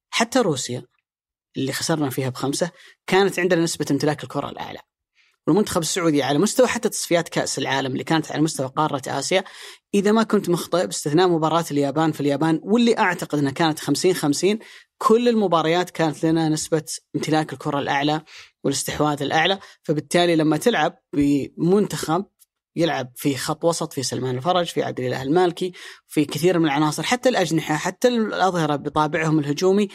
حتى 0.10 0.40
روسيا 0.40 0.86
اللي 1.58 1.74
خسرنا 1.74 2.10
فيها 2.10 2.30
بخمسة 2.30 2.72
كانت 3.08 3.40
عندنا 3.40 3.64
نسبة 3.64 3.86
امتلاك 3.92 4.24
الكرة 4.24 4.50
الأعلى. 4.50 4.80
والمنتخب 5.48 5.82
السعودي 5.82 6.24
على 6.24 6.40
مستوى 6.40 6.68
حتى 6.68 6.90
تصفيات 6.90 7.30
كأس 7.30 7.60
العالم 7.60 7.92
اللي 7.92 8.04
كانت 8.04 8.32
على 8.32 8.42
مستوى 8.42 8.68
قارة 8.76 9.02
آسيا 9.08 9.44
إذا 9.94 10.12
ما 10.12 10.24
كنت 10.24 10.50
مخطئ 10.50 10.86
باستثناء 10.86 11.28
مباراة 11.28 11.66
اليابان 11.72 12.12
في 12.12 12.22
اليابان 12.22 12.60
واللي 12.64 12.98
أعتقد 12.98 13.40
إنها 13.40 13.52
كانت 13.52 13.80
50 13.80 14.14
50 14.14 14.60
كل 14.98 15.30
المباريات 15.30 15.90
كانت 15.90 16.26
لنا 16.26 16.50
نسبة 16.50 16.84
امتلاك 17.16 17.54
الكرة 17.54 17.80
الأعلى 17.80 18.22
والاستحواذ 18.64 19.24
الأعلى 19.24 19.60
فبالتالي 19.84 20.36
لما 20.36 20.58
تلعب 20.58 21.00
بمنتخب 21.14 22.26
يلعب 22.76 23.12
في 23.16 23.38
خط 23.38 23.66
وسط 23.66 23.94
في 23.94 24.04
سلمان 24.04 24.38
الفرج 24.38 24.66
في 24.66 24.84
عبد 24.84 25.00
الإله 25.00 25.22
المالكي 25.22 25.72
في 26.08 26.26
كثير 26.26 26.60
من 26.60 26.66
العناصر 26.66 27.04
حتى 27.04 27.30
الأجنحة 27.30 27.76
حتى 27.76 28.08
الأظهرة 28.08 28.76
بطابعهم 28.76 29.40
الهجومي 29.40 29.88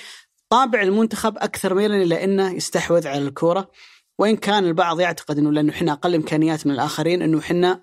طابع 0.49 0.83
المنتخب 0.83 1.39
أكثر 1.39 1.75
ميلا 1.75 1.97
إلى 1.97 2.25
إنه 2.25 2.53
يستحوذ 2.53 3.09
على 3.09 3.29
الكورة 3.29 3.71
وإن 4.19 4.37
كان 4.37 4.65
البعض 4.65 5.01
يعتقد 5.01 5.39
إنه 5.39 5.53
لأنه 5.53 5.73
إحنا 5.73 5.93
أقل 5.93 6.15
إمكانيات 6.15 6.67
من 6.67 6.73
الآخرين 6.73 7.23
إنه 7.23 7.39
إحنا 7.39 7.81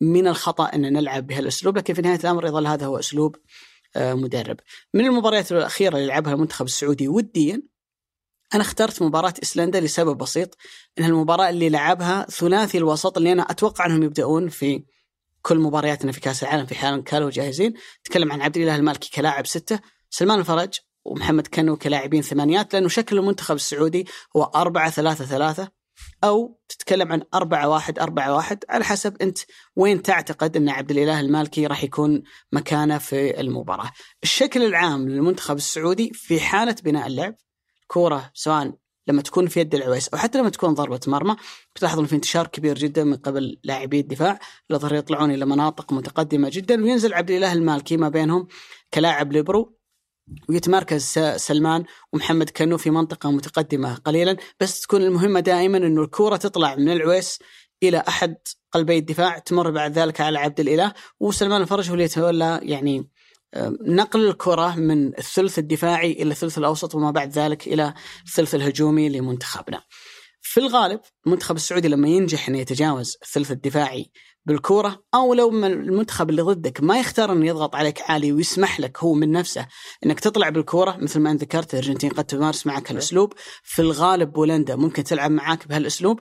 من 0.00 0.26
الخطأ 0.26 0.64
ان 0.64 0.92
نلعب 0.92 1.26
بهالأسلوب 1.26 1.78
لكن 1.78 1.94
في 1.94 2.02
نهاية 2.02 2.20
الأمر 2.20 2.46
يظل 2.46 2.66
هذا 2.66 2.86
هو 2.86 2.98
أسلوب 2.98 3.36
آه، 3.96 4.14
مدرب. 4.14 4.56
من 4.94 5.06
المباريات 5.06 5.52
الأخيرة 5.52 5.96
اللي 5.96 6.06
لعبها 6.06 6.32
المنتخب 6.32 6.66
السعودي 6.66 7.08
وديا 7.08 7.62
أنا 8.54 8.62
اخترت 8.62 9.02
مباراة 9.02 9.34
ايسلندا 9.42 9.80
لسبب 9.80 10.18
بسيط 10.18 10.56
انها 10.98 11.08
المباراة 11.08 11.50
اللي 11.50 11.68
لعبها 11.68 12.26
ثلاثي 12.30 12.78
الوسط 12.78 13.16
اللي 13.16 13.32
أنا 13.32 13.42
أتوقع 13.42 13.86
أنهم 13.86 14.02
يبدأون 14.02 14.48
في 14.48 14.84
كل 15.42 15.58
مبارياتنا 15.58 16.12
في 16.12 16.20
كأس 16.20 16.42
العالم 16.42 16.66
في 16.66 16.74
حال 16.74 17.04
كانوا 17.04 17.30
جاهزين. 17.30 17.74
تكلم 18.04 18.32
عن 18.32 18.40
عبد 18.40 18.56
الإله 18.56 18.76
المالكي 18.76 19.10
كلاعب 19.10 19.46
ستة 19.46 19.80
سلمان 20.10 20.38
الفرج 20.38 20.78
ومحمد 21.04 21.46
كنو 21.46 21.76
كلاعبين 21.76 22.22
ثمانيات 22.22 22.74
لأنه 22.74 22.88
شكل 22.88 23.18
المنتخب 23.18 23.54
السعودي 23.54 24.06
هو 24.36 24.42
أربعة 24.42 24.90
ثلاثة 24.90 25.24
ثلاثة 25.24 25.68
أو 26.24 26.60
تتكلم 26.68 27.12
عن 27.12 27.22
أربعة 27.34 27.68
واحد 27.68 27.98
أربعة 27.98 28.34
واحد 28.34 28.64
على 28.68 28.84
حسب 28.84 29.22
أنت 29.22 29.38
وين 29.76 30.02
تعتقد 30.02 30.56
أن 30.56 30.68
عبد 30.68 30.90
الإله 30.90 31.20
المالكي 31.20 31.66
راح 31.66 31.84
يكون 31.84 32.22
مكانه 32.52 32.98
في 32.98 33.40
المباراة. 33.40 33.90
الشكل 34.22 34.62
العام 34.62 35.08
للمنتخب 35.08 35.56
السعودي 35.56 36.10
في 36.14 36.40
حالة 36.40 36.76
بناء 36.84 37.06
اللعب 37.06 37.34
كورة 37.94 38.30
سواء 38.34 38.74
لما 39.08 39.22
تكون 39.22 39.46
في 39.46 39.60
يد 39.60 39.74
العويس 39.74 40.08
أو 40.08 40.18
حتى 40.18 40.38
لما 40.38 40.48
تكون 40.50 40.74
ضربة 40.74 41.00
مرمى. 41.06 41.36
بتلاحظ 41.74 41.98
ان 41.98 42.06
في 42.06 42.16
انتشار 42.16 42.46
كبير 42.46 42.78
جدا 42.78 43.04
من 43.04 43.16
قبل 43.16 43.58
لاعبي 43.64 44.00
الدفاع. 44.00 44.38
الأظهرة 44.70 44.94
يطلعون 44.94 45.30
إلى 45.30 45.46
مناطق 45.46 45.92
متقدمة 45.92 46.48
جدا 46.52 46.84
وينزل 46.84 47.14
عبد 47.14 47.30
الإله 47.30 47.52
المالكي 47.52 47.96
ما 47.96 48.08
بينهم 48.08 48.46
كلاعب 48.94 49.32
ليبرو. 49.32 49.78
ويتمركز 50.48 51.18
سلمان 51.36 51.84
ومحمد 52.12 52.50
كنو 52.50 52.78
في 52.78 52.90
منطقة 52.90 53.30
متقدمة 53.30 53.94
قليلا. 53.94 54.36
بس 54.60 54.80
تكون 54.80 55.02
المهمة 55.02 55.40
دائما 55.40 55.78
أنه 55.78 56.02
الكورة 56.02 56.36
تطلع 56.36 56.74
من 56.74 56.88
العويس 56.88 57.38
إلى 57.82 58.02
أحد 58.08 58.36
قلبي 58.72 58.98
الدفاع 58.98 59.38
تمر 59.38 59.70
بعد 59.70 59.98
ذلك 59.98 60.20
على 60.20 60.38
عبد 60.38 60.60
الإله. 60.60 60.92
وسلمان 61.20 61.62
الفرج 61.62 61.88
هو 61.88 61.94
اللي 61.94 62.04
يتولى 62.04 62.60
يعني 62.62 63.08
نقل 63.86 64.28
الكرة 64.28 64.76
من 64.76 65.18
الثلث 65.18 65.58
الدفاعي 65.58 66.12
إلى 66.12 66.30
الثلث 66.30 66.58
الأوسط 66.58 66.94
وما 66.94 67.10
بعد 67.10 67.30
ذلك 67.30 67.66
إلى 67.66 67.94
الثلث 68.26 68.54
الهجومي 68.54 69.08
لمنتخبنا. 69.08 69.82
في 70.40 70.60
الغالب 70.60 71.00
المنتخب 71.26 71.56
السعودي 71.56 71.88
لما 71.88 72.08
ينجح 72.08 72.48
أن 72.48 72.54
يتجاوز 72.54 73.16
الثلث 73.22 73.50
الدفاعي 73.50 74.10
بالكورة 74.46 75.04
أو 75.14 75.34
لو 75.34 75.50
المنتخب 75.50 76.30
اللي 76.30 76.42
ضدك 76.42 76.82
ما 76.82 76.98
يختار 76.98 77.32
أنه 77.32 77.46
يضغط 77.46 77.74
عليك 77.74 78.10
عالي 78.10 78.32
ويسمح 78.32 78.80
لك 78.80 78.98
هو 78.98 79.14
من 79.14 79.32
نفسه 79.32 79.66
أنك 80.06 80.20
تطلع 80.20 80.48
بالكورة 80.48 80.96
مثل 81.00 81.20
ما 81.20 81.30
أنت 81.30 81.42
ذكرت 81.42 81.74
الأرجنتين 81.74 82.10
قد 82.10 82.24
تمارس 82.24 82.66
معك 82.66 82.90
هالأسلوب. 82.90 83.32
في 83.62 83.82
الغالب 83.82 84.32
بولندا 84.32 84.76
ممكن 84.76 85.04
تلعب 85.04 85.30
معاك 85.30 85.68
بهالأسلوب. 85.68 86.20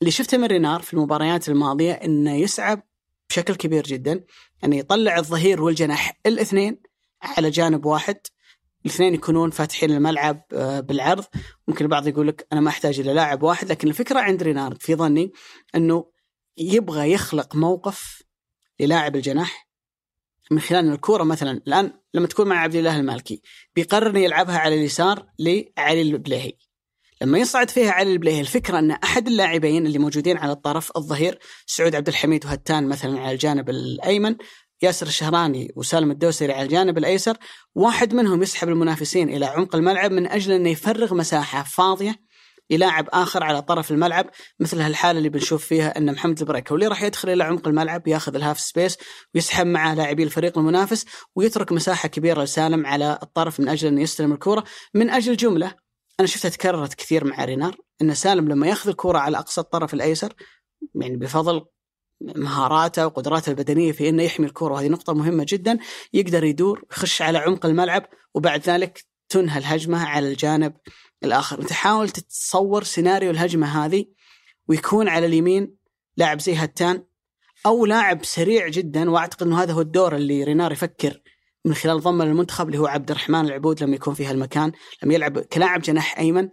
اللي 0.00 0.10
شفته 0.10 0.38
من 0.38 0.44
رينار 0.44 0.82
في 0.82 0.94
المباريات 0.94 1.48
الماضية 1.48 1.92
إنه 1.92 2.36
يسعى 2.36 2.82
بشكل 3.32 3.54
كبير 3.54 3.84
جدا. 3.84 4.24
انه 4.64 4.76
يطلع 4.76 5.18
الظهير 5.18 5.62
والجناح 5.62 6.20
الاثنين 6.26 6.82
على 7.22 7.50
جانب 7.50 7.86
واحد. 7.86 8.16
الاثنين 8.86 9.14
يكونون 9.14 9.50
فاتحين 9.50 9.90
الملعب 9.90 10.42
آه، 10.52 10.80
بالعرض. 10.80 11.24
ممكن 11.68 11.84
البعض 11.84 12.06
يقول 12.08 12.28
لك 12.28 12.46
أنا 12.52 12.60
ما 12.60 12.68
أحتاج 12.68 13.00
إلى 13.00 13.12
لاعب 13.12 13.42
واحد 13.42 13.68
لكن 13.68 13.88
الفكرة 13.88 14.20
عند 14.20 14.42
رينارد 14.42 14.82
في 14.82 14.94
ظني 14.94 15.32
إنه 15.74 16.10
يبغى 16.56 17.12
يخلق 17.12 17.56
موقف 17.56 18.22
للاعب 18.80 19.16
الجناح 19.16 19.68
من 20.50 20.60
خلال 20.60 20.92
الكورة 20.92 21.24
مثلا 21.24 21.50
الآن 21.66 21.92
لما 22.14 22.26
تكون 22.26 22.48
مع 22.48 22.56
عبد 22.56 22.74
الله 22.74 22.96
المالكي 22.96 23.42
بيقرر 23.74 24.16
يلعبها 24.16 24.58
على 24.58 24.74
اليسار 24.74 25.26
لعلي 25.38 26.02
البليهي. 26.02 26.52
لما 27.22 27.38
يصعد 27.38 27.70
فيها 27.70 27.90
علي 27.90 28.12
البليهي 28.12 28.40
الفكرة 28.40 28.78
أن 28.78 28.90
أحد 28.90 29.26
اللاعبين 29.26 29.86
اللي 29.86 29.98
موجودين 29.98 30.38
على 30.38 30.52
الطرف 30.52 30.96
الظهير 30.96 31.38
سعود 31.66 31.94
عبد 31.94 32.08
الحميد 32.08 32.46
وهتان 32.46 32.88
مثلا 32.88 33.20
على 33.20 33.32
الجانب 33.32 33.70
الأيمن 33.70 34.36
ياسر 34.82 35.06
الشهراني 35.06 35.72
وسالم 35.76 36.10
الدوسري 36.10 36.52
على 36.52 36.62
الجانب 36.62 36.98
الأيسر 36.98 37.36
واحد 37.74 38.14
منهم 38.14 38.42
يسحب 38.42 38.68
المنافسين 38.68 39.28
إلى 39.28 39.46
عمق 39.46 39.76
الملعب 39.76 40.12
من 40.12 40.26
أجل 40.26 40.52
أنه 40.52 40.70
يفرغ 40.70 41.14
مساحة 41.14 41.62
فاضية 41.62 42.16
للاعب 42.70 43.08
آخر 43.12 43.44
على 43.44 43.62
طرف 43.62 43.90
الملعب 43.90 44.30
مثل 44.60 44.80
هالحالة 44.80 45.18
اللي 45.18 45.28
بنشوف 45.28 45.66
فيها 45.66 45.98
أن 45.98 46.12
محمد 46.12 46.40
البريكة 46.40 46.72
واللي 46.72 46.86
راح 46.86 47.02
يدخل 47.02 47.30
إلى 47.30 47.44
عمق 47.44 47.68
الملعب 47.68 48.08
ياخذ 48.08 48.34
ال 48.34 48.39
half 48.39 48.60
space 48.60 48.98
ويسحب 49.34 49.66
معه 49.66 49.94
لاعبي 49.94 50.22
الفريق 50.22 50.58
المنافس 50.58 51.04
ويترك 51.36 51.72
مساحة 51.72 52.08
كبيرة 52.08 52.42
لسالم 52.42 52.86
على 52.86 53.18
الطرف 53.22 53.60
من 53.60 53.68
أجل 53.68 53.88
انه 53.88 54.02
يستلم 54.02 54.32
الكورة 54.32 54.64
من 54.94 55.10
أجل 55.10 55.36
جملة 55.36 55.81
أنا 56.22 56.28
شفتها 56.28 56.48
تكررت 56.48 56.94
كثير 56.94 57.24
مع 57.24 57.44
رينار 57.44 57.76
ان 58.02 58.14
سالم 58.14 58.48
لما 58.48 58.66
ياخذ 58.66 58.88
الكوره 58.88 59.18
على 59.18 59.38
أقصى 59.38 59.60
الطرف 59.60 59.94
الأيسر 59.94 60.34
يعني 60.94 61.16
بفضل 61.16 61.64
مهاراته 62.20 63.06
وقدراته 63.06 63.50
البدنية 63.50 63.92
في 63.92 64.08
إنه 64.08 64.22
يحمي 64.22 64.46
الكرة 64.46 64.72
وهذه 64.72 64.88
نقطة 64.88 65.14
مهمة 65.14 65.46
جدا 65.48 65.78
يقدر 66.12 66.44
يدور 66.44 66.84
يخش 66.90 67.22
على 67.22 67.38
عمق 67.38 67.66
الملعب 67.66 68.06
وبعد 68.34 68.60
ذلك 68.60 69.04
تنهى 69.28 69.58
الهجمه 69.58 70.04
على 70.04 70.28
الجانب 70.28 70.74
الآخر. 71.24 71.60
أنت 72.02 72.20
تتصور 72.20 72.84
سيناريو 72.84 73.30
الهجمة 73.30 73.84
هذه 73.84 74.04
ويكون 74.68 75.08
على 75.08 75.26
اليمين 75.26 75.76
لاعب 76.16 76.40
زي 76.40 76.54
هتان 76.54 77.04
أو 77.66 77.86
لاعب 77.86 78.24
سريع 78.24 78.68
جدا 78.68 79.10
وأعتقد 79.10 79.46
إنه 79.46 79.62
هذا 79.62 79.72
هو 79.72 79.80
الدور 79.80 80.16
اللي 80.16 80.44
رينار 80.44 80.72
يفكر 80.72 81.22
من 81.64 81.74
خلال 81.74 82.00
ضمه 82.00 82.24
للمنتخب 82.24 82.66
اللي 82.66 82.78
هو 82.78 82.86
عبد 82.86 83.10
الرحمن 83.10 83.40
العبود 83.46 83.82
لما 83.82 83.94
يكون 83.96 84.14
في 84.14 84.26
هالمكان 84.26 84.72
لما 85.02 85.14
يلعب 85.14 85.38
كلاعب 85.38 85.82
جناح 85.82 86.18
أيمن 86.18 86.48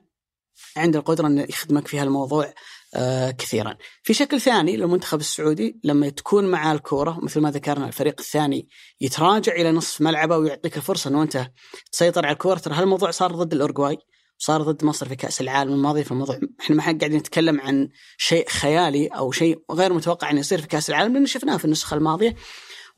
عنده 0.78 0.99
القدرة 0.99 1.28
انه 1.28 1.45
يخدمك 1.49 1.88
في 1.88 1.99
هالموضوع 1.99 2.53
آه 2.95 3.32
كثيرا. 3.32 3.78
في 4.03 4.14
شكل 4.14 4.41
ثاني 4.41 4.78
للمنتخب 4.78 5.20
السعودي 5.20 5.80
لما 5.84 6.10
تكون 6.10 6.45
مع 6.45 6.72
الكورة 6.72 7.20
مثل 7.24 7.41
ما 7.41 7.51
ذكرنا 7.51 7.88
الفريق 7.88 8.16
الثاني 8.20 8.68
يتراجع 9.01 9.53
إلى 9.53 9.72
نصف 9.72 10.01
ملعبه 10.01 10.38
ويعطيك 10.38 10.78
الفرصة 10.78 11.10
إنه 11.10 11.24
أنت 11.24 11.51
تسيطر 11.91 12.26
على 12.26 12.34
الكورة 12.34 12.60
ترى 12.60 12.76
هالموضوع 12.76 13.12
صار 13.12 13.32
ضد 13.32 13.53
الاورجواي 13.53 13.97
صار 14.38 14.62
ضد 14.62 14.84
مصر 14.84 15.07
في 15.10 15.16
كأس 15.16 15.41
العالم 15.41 15.74
الماضي 15.74 16.03
في 16.03 16.12
الموضوع 16.12 16.39
إحنا 16.60 16.76
ما 16.76 16.84
قاعدين 16.84 17.16
نتكلم 17.16 17.62
عن 17.62 17.89
شيء 18.18 18.49
خيالي 18.49 19.07
أو 19.07 19.32
شيء 19.32 19.60
غير 19.72 19.93
متوقع 19.93 20.32
إنه 20.32 20.39
يصير 20.39 20.62
في 20.62 20.68
كأس 20.68 20.89
العالم 20.89 21.14
لأن 21.14 21.26
شفناه 21.26 21.57
في 21.57 21.66
النسخة 21.66 21.95
الماضية 21.95 22.36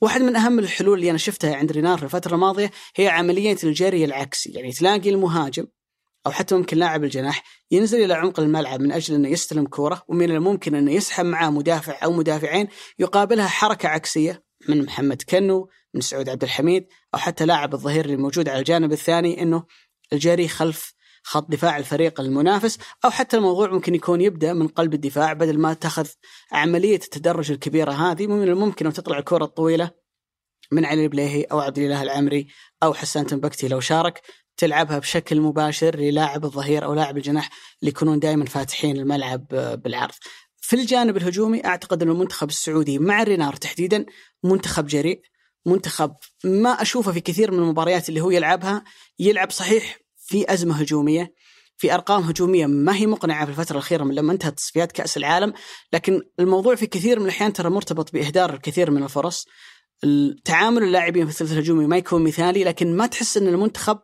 واحد 0.01 0.21
من 0.21 0.35
أهم 0.35 0.59
الحلول 0.59 0.97
اللي 0.99 1.09
أنا 1.09 1.17
شفتها 1.17 1.55
عند 1.55 1.71
رينار 1.71 1.97
في 1.97 2.03
الفترة 2.03 2.35
الماضية 2.35 2.71
هي 2.95 3.07
عملية 3.07 3.57
الجري 3.63 4.05
العكسي 4.05 4.51
يعني 4.51 4.71
تلاقي 4.71 5.09
المهاجم 5.09 5.67
أو 6.25 6.31
حتى 6.31 6.55
ممكن 6.55 6.77
لاعب 6.77 7.03
الجناح 7.03 7.43
ينزل 7.71 8.03
إلى 8.03 8.13
عمق 8.13 8.39
الملعب 8.39 8.81
من 8.81 8.91
أجل 8.91 9.15
أنه 9.15 9.29
يستلم 9.29 9.65
كورة 9.65 10.03
ومن 10.07 10.31
الممكن 10.31 10.75
أنه 10.75 10.91
يسحب 10.91 11.25
معاه 11.25 11.49
مدافع 11.49 12.03
أو 12.03 12.11
مدافعين 12.11 12.67
يقابلها 12.99 13.47
حركة 13.47 13.89
عكسية 13.89 14.43
من 14.69 14.85
محمد 14.85 15.21
كنو 15.21 15.69
من 15.93 16.01
سعود 16.01 16.29
عبد 16.29 16.43
الحميد 16.43 16.87
أو 17.13 17.19
حتى 17.19 17.45
لاعب 17.45 17.73
الظهير 17.73 18.05
اللي 18.05 18.17
موجود 18.17 18.49
على 18.49 18.59
الجانب 18.59 18.91
الثاني 18.91 19.41
إنه 19.41 19.63
الجري 20.13 20.47
خلف 20.47 20.93
خط 21.23 21.51
دفاع 21.51 21.77
الفريق 21.77 22.21
المنافس 22.21 22.77
أو 23.05 23.09
حتى 23.09 23.37
الموضوع 23.37 23.71
ممكن 23.71 23.95
يكون 23.95 24.21
يبدأ 24.21 24.53
من 24.53 24.67
قلب 24.67 24.93
الدفاع 24.93 25.33
بدل 25.33 25.59
ما 25.59 25.73
تأخذ 25.73 26.07
عملية 26.51 26.95
التدرج 26.95 27.51
الكبيرة 27.51 27.91
هذه 27.91 28.27
من 28.27 28.43
الممكن 28.43 28.85
أن 28.85 28.93
تطلع 28.93 29.17
الكرة 29.17 29.43
الطويلة 29.43 29.91
من 30.71 30.85
علي 30.85 31.03
البليهي 31.03 31.43
أو 31.43 31.59
عبد 31.59 31.77
الإله 31.77 32.01
العمري 32.01 32.47
أو 32.83 32.93
حسان 32.93 33.25
تنبكتي 33.25 33.67
لو 33.67 33.79
شارك 33.79 34.21
تلعبها 34.57 34.99
بشكل 34.99 35.41
مباشر 35.41 35.95
للاعب 35.95 36.45
الظهير 36.45 36.85
أو 36.85 36.93
لاعب 36.93 37.17
الجناح 37.17 37.49
اللي 37.81 37.91
يكونون 37.91 38.19
دائما 38.19 38.45
فاتحين 38.45 38.97
الملعب 38.97 39.47
بالعرض. 39.83 40.13
في 40.61 40.75
الجانب 40.75 41.17
الهجومي 41.17 41.65
أعتقد 41.65 42.03
أن 42.03 42.09
المنتخب 42.09 42.49
السعودي 42.49 42.99
مع 42.99 43.23
رينار 43.23 43.55
تحديدا 43.55 44.05
منتخب 44.43 44.87
جريء 44.87 45.21
منتخب 45.65 46.15
ما 46.43 46.69
أشوفه 46.69 47.11
في 47.11 47.19
كثير 47.19 47.51
من 47.51 47.59
المباريات 47.59 48.09
اللي 48.09 48.21
هو 48.21 48.31
يلعبها 48.31 48.83
يلعب 49.19 49.51
صحيح 49.51 50.00
في 50.31 50.53
أزمة 50.53 50.75
هجومية 50.75 51.33
في 51.77 51.93
أرقام 51.93 52.23
هجومية 52.23 52.65
ما 52.65 52.95
هي 52.95 53.05
مقنعة 53.05 53.45
في 53.45 53.51
الفترة 53.51 53.73
الأخيرة 53.73 54.03
من 54.03 54.15
لما 54.15 54.33
انتهت 54.33 54.57
تصفيات 54.57 54.91
كأس 54.91 55.17
العالم 55.17 55.53
لكن 55.93 56.21
الموضوع 56.39 56.75
في 56.75 56.87
كثير 56.87 57.19
من 57.19 57.25
الأحيان 57.25 57.53
ترى 57.53 57.69
مرتبط 57.69 58.13
بإهدار 58.13 58.53
الكثير 58.53 58.91
من 58.91 59.03
الفرص. 59.03 59.45
تعامل 60.45 60.83
اللاعبين 60.83 61.25
في 61.25 61.31
الثلث 61.31 61.51
الهجومي 61.51 61.87
ما 61.87 61.97
يكون 61.97 62.23
مثالي 62.23 62.63
لكن 62.63 62.97
ما 62.97 63.07
تحس 63.07 63.37
إن 63.37 63.47
المنتخب 63.47 63.99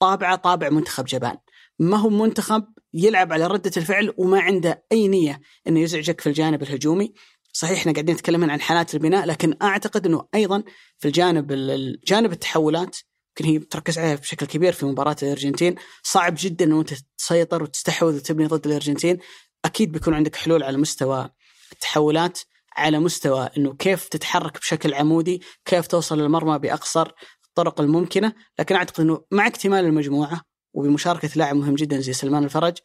طابعه 0.00 0.36
طابع 0.36 0.68
منتخب 0.68 1.04
جبان 1.04 1.36
ما 1.78 1.96
هو 1.96 2.08
منتخب 2.08 2.64
يلعب 2.94 3.32
على 3.32 3.46
ردة 3.46 3.72
الفعل 3.76 4.14
وما 4.16 4.40
عنده 4.40 4.84
أي 4.92 5.08
نية 5.08 5.40
أنه 5.66 5.80
يزعجك 5.80 6.20
في 6.20 6.28
الجانب 6.28 6.62
الهجومي. 6.62 7.12
صحيح 7.52 7.78
إحنا 7.78 7.92
قاعدين 7.92 8.14
نتكلم 8.14 8.50
عن 8.50 8.60
حالات 8.60 8.94
البناء 8.94 9.26
لكن 9.26 9.54
أعتقد 9.62 10.06
إنه 10.06 10.28
أيضا 10.34 10.62
في 10.98 11.08
الجانب 11.08 11.52
الجانب 11.52 12.32
التحولات 12.32 12.96
يمكن 13.30 13.52
هي 13.52 13.58
تركز 13.58 13.98
عليها 13.98 14.14
بشكل 14.14 14.46
كبير 14.46 14.72
في 14.72 14.86
مباراة 14.86 15.16
الأرجنتين. 15.22 15.74
صعب 16.02 16.34
جدا 16.38 16.64
انه 16.64 16.80
أنت 16.80 16.94
تسيطر 17.18 17.62
وتستحوذ 17.62 18.16
وتبني 18.16 18.46
ضد 18.46 18.66
الأرجنتين. 18.66 19.18
أكيد 19.64 19.92
بيكون 19.92 20.14
عندك 20.14 20.36
حلول 20.36 20.62
على 20.62 20.76
مستوى 20.76 21.30
التحولات 21.72 22.38
على 22.76 22.98
مستوى 22.98 23.48
إنه 23.56 23.74
كيف 23.74 24.08
تتحرك 24.08 24.60
بشكل 24.60 24.94
عمودي 24.94 25.42
كيف 25.64 25.86
توصل 25.86 26.18
للمرمى 26.18 26.58
بأقصر 26.58 27.10
الطرق 27.44 27.80
الممكنة. 27.80 28.32
لكن 28.58 28.74
أعتقد 28.74 29.00
إنه 29.00 29.24
مع 29.30 29.46
اكتمال 29.46 29.84
المجموعة 29.84 30.42
وبمشاركة 30.74 31.30
لاعب 31.36 31.56
مهم 31.56 31.74
جدا 31.74 32.00
زي 32.00 32.12
سلمان 32.12 32.44
الفرج 32.44 32.78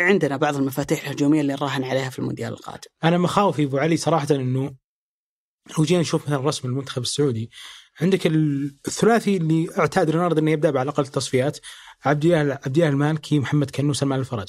عندنا 0.00 0.36
بعض 0.36 0.56
المفاتيح 0.56 1.04
الهجومية 1.04 1.40
اللي 1.40 1.52
نراهن 1.52 1.84
عليها 1.84 2.10
في 2.10 2.18
المونديال 2.18 2.52
القادم. 2.52 2.90
أنا 3.04 3.18
مخاوفي 3.18 3.64
أبو 3.64 3.78
علي 3.78 3.96
صراحة 3.96 4.26
إنه 4.30 4.74
لو 5.78 5.84
جينا 5.84 6.00
نشوف 6.00 6.26
مثلا 6.26 6.38
رسم 6.38 6.68
المنتخب 6.68 7.02
السعودي 7.02 7.50
عندك 8.02 8.26
الثلاثي 8.26 9.36
اللي 9.36 9.68
اعتاد 9.78 10.10
رينارد 10.10 10.38
إنه 10.38 10.50
يبدأ 10.50 10.68
على 10.68 10.82
الأقل 10.82 11.02
التصفيات 11.02 11.58
عبد 12.04 12.24
الله 12.24 12.58
عبد 12.66 12.76
الله 12.76 12.88
المالكي 12.88 13.38
محمد 13.38 13.70
كنو 13.70 13.92
سلمان 13.92 14.20
الفرج. 14.20 14.48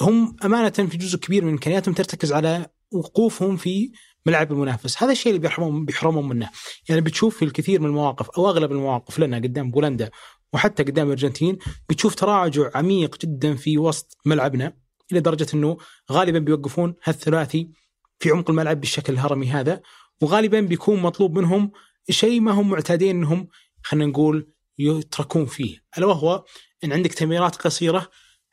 هم 0.00 0.36
أمانة 0.44 0.70
في 0.70 0.96
جزء 0.96 1.18
كبير 1.18 1.44
من 1.44 1.50
إمكانياتهم 1.50 1.94
ترتكز 1.94 2.32
على 2.32 2.66
وقوفهم 2.92 3.56
في 3.56 3.92
ملعب 4.26 4.52
المنافس 4.52 5.02
هذا 5.02 5.12
الشيء 5.12 5.32
اللي 5.32 5.40
بيحرمهم 5.42 5.84
بيحرمهم 5.84 6.28
منه 6.28 6.50
يعني 6.88 7.00
بتشوف 7.00 7.36
في 7.36 7.44
الكثير 7.44 7.80
من 7.80 7.86
المواقف 7.86 8.30
أو 8.30 8.48
أغلب 8.48 8.72
المواقف 8.72 9.18
لنا 9.18 9.36
قدام 9.36 9.70
بولندا 9.70 10.10
وحتى 10.52 10.82
قدام 10.82 11.06
الارجنتين 11.06 11.58
بتشوف 11.88 12.14
تراجع 12.14 12.70
عميق 12.74 13.18
جدا 13.18 13.54
في 13.54 13.78
وسط 13.78 14.18
ملعبنا 14.26 14.76
إلى 15.12 15.20
درجة 15.20 15.46
إنه 15.54 15.76
غالبا 16.12 16.38
بيوقفون 16.38 16.94
هالثلاثي 17.04 17.70
في 18.18 18.30
عمق 18.30 18.50
الملعب 18.50 18.80
بالشكل 18.80 19.12
الهرمي 19.12 19.50
هذا 19.50 19.80
وغالبا 20.22 20.60
بيكون 20.60 21.02
مطلوب 21.02 21.38
منهم 21.38 21.72
شيء 22.10 22.40
ما 22.40 22.52
هم 22.52 22.70
معتادين 22.70 23.16
إنهم 23.16 23.48
خلينا 23.82 24.06
نقول 24.06 24.52
يتركون 24.78 25.46
فيه. 25.46 25.84
ألا 25.98 26.06
وهو 26.06 26.44
إن 26.84 26.92
عندك 26.92 27.12
تمريرات 27.12 27.56
قصيرة 27.56 28.08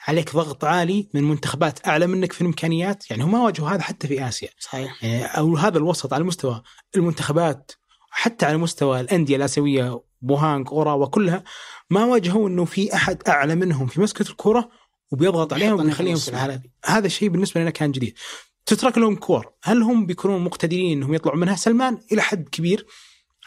عليك 0.08 0.36
ضغط 0.36 0.66
عالي 0.66 1.10
من 1.14 1.24
منتخبات 1.24 1.88
أعلى 1.88 2.08
منك 2.08 2.34
في 2.34 2.42
الإمكانيات 2.42 3.12
يعني 3.12 3.24
هم 3.24 3.32
ما 3.32 3.42
واجهوا 3.42 3.70
هذا 3.70 3.82
حتى 3.82 4.08
في 4.08 4.28
آسيا. 4.28 4.50
صحيح. 4.60 5.04
يعني 5.04 5.26
أو 5.26 5.58
هذا 5.58 5.78
الوسط 5.78 6.14
على 6.14 6.24
مستوى 6.24 6.64
المنتخبات 6.96 7.72
حتى 8.12 8.46
على 8.46 8.58
مستوى 8.58 9.00
الأندية 9.00 9.36
الآسيوية 9.36 10.02
بوهانغ 10.22 10.70
اوراوا 10.70 11.06
كلها 11.06 11.44
ما 11.90 12.06
واجهوا 12.06 12.50
إنه 12.50 12.66
في 12.66 12.94
أحد 12.94 13.24
أعلى 13.28 13.56
منهم 13.56 13.88
في 13.88 14.02
مسكة 14.02 14.30
الكره 14.30 14.70
وبيضغط 15.12 15.54
عليهم 15.54 15.86
ويخليهم 15.86 16.16
في 16.16 16.28
الحالات 16.28 16.62
هذا 16.86 17.06
الشيء 17.06 17.30
بالنسبة 17.30 17.62
لنا 17.62 17.70
كان 17.70 17.92
جديد. 17.92 18.18
تترك 18.66 18.98
لهم 18.98 19.16
كور. 19.16 19.54
هل 19.64 19.82
هم 19.82 20.06
بيكونون 20.06 20.42
مقتدرين 20.42 20.98
إنهم 20.98 21.14
يطلعوا 21.14 21.38
منها؟ 21.38 21.56
سلمان 21.56 21.98
إلى 22.12 22.22
حد 22.22 22.50
كبير 22.50 22.86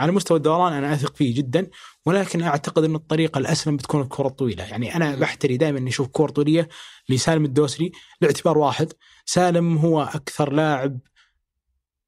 على 0.02 0.12
مستوى 0.12 0.36
الدوران 0.36 0.72
أنا 0.72 0.94
أثق 0.94 1.16
فيه 1.16 1.34
جدا 1.34 1.70
ولكن 2.06 2.42
أعتقد 2.42 2.84
إن 2.84 2.94
الطريقة 2.94 3.38
الاسلم 3.38 3.76
بتكون 3.76 4.00
الكرة 4.00 4.26
الطويلة، 4.26 4.64
يعني 4.64 4.96
أنا 4.96 5.16
بحتري 5.16 5.56
دائما 5.56 5.78
إني 5.78 5.90
أشوف 5.90 6.08
كور 6.08 6.30
طوليه 6.30 6.68
لسالم 7.08 7.44
الدوسري 7.44 7.92
لاعتبار 8.20 8.58
واحد، 8.58 8.92
سالم 9.26 9.76
هو 9.76 10.02
أكثر 10.02 10.52
لاعب 10.52 10.98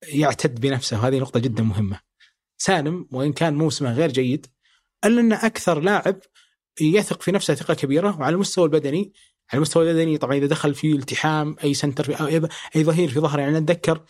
يعتد 0.09 0.61
بنفسه 0.61 0.99
وهذه 1.01 1.19
نقطة 1.19 1.41
جدا 1.41 1.63
مهمة. 1.63 2.01
سالم 2.59 3.09
وإن 3.13 3.33
كان 3.33 3.55
موسمه 3.55 3.93
غير 3.93 4.13
جيد 4.13 4.47
إلا 5.05 5.21
انه 5.21 5.47
أكثر 5.47 5.81
لاعب 5.81 6.17
يثق 6.81 7.23
في 7.23 7.33
نفسه 7.33 7.55
ثقة 7.55 7.75
كبيرة 7.75 8.21
وعلى 8.21 8.35
المستوى 8.35 8.65
البدني. 8.65 9.13
على 9.53 9.57
المستوى 9.57 9.91
البدني 9.91 10.19
طبعا 10.19 10.37
إذا 10.37 10.47
دخل 10.47 10.75
في 10.75 10.93
التحام 10.93 11.57
أي 11.65 11.75
سنتر 11.75 12.05
في 12.05 12.15
أو 12.21 12.49
أي 12.77 12.85
ظهير 12.85 13.09
في 13.09 13.21
ظهره 13.21 13.41
يعني 13.41 13.59
أتذكر 13.59 14.05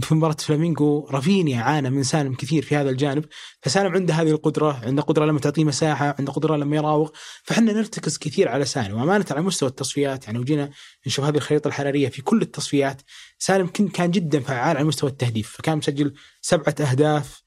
في 0.00 0.14
مباراة 0.14 0.36
فلامينغو 0.38 1.08
رافينيا 1.10 1.62
عانى 1.62 1.90
من 1.90 2.02
سالم 2.02 2.34
كثير 2.34 2.62
في 2.62 2.76
هذا 2.76 2.90
الجانب 2.90 3.24
فسالم 3.62 3.92
عنده 3.92 4.14
هذه 4.14 4.30
القدرة 4.30 4.80
عنده 4.84 5.02
قدرة 5.02 5.24
لما 5.24 5.40
تعطيه 5.40 5.64
مساحة 5.64 6.14
عنده 6.18 6.32
قدرة 6.32 6.56
لما 6.56 6.76
يراوغ 6.76 7.10
فحنا 7.44 7.72
نرتكز 7.72 8.18
كثير 8.18 8.48
على 8.48 8.64
سالم 8.64 8.98
وأمانة 8.98 9.26
على 9.30 9.42
مستوى 9.42 9.68
التصفيات 9.68 10.26
يعني 10.26 10.38
وجينا 10.38 10.70
نشوف 11.06 11.24
هذه 11.24 11.36
الخريطة 11.36 11.68
الحرارية 11.68 12.08
في 12.08 12.22
كل 12.22 12.42
التصفيات 12.42 13.02
سالم 13.38 13.66
كان 13.66 14.10
جدا 14.10 14.40
فعال 14.40 14.76
على 14.76 14.86
مستوى 14.86 15.10
التهديف 15.10 15.56
فكان 15.56 15.78
مسجل 15.78 16.14
سبعة 16.40 16.74
أهداف 16.80 17.42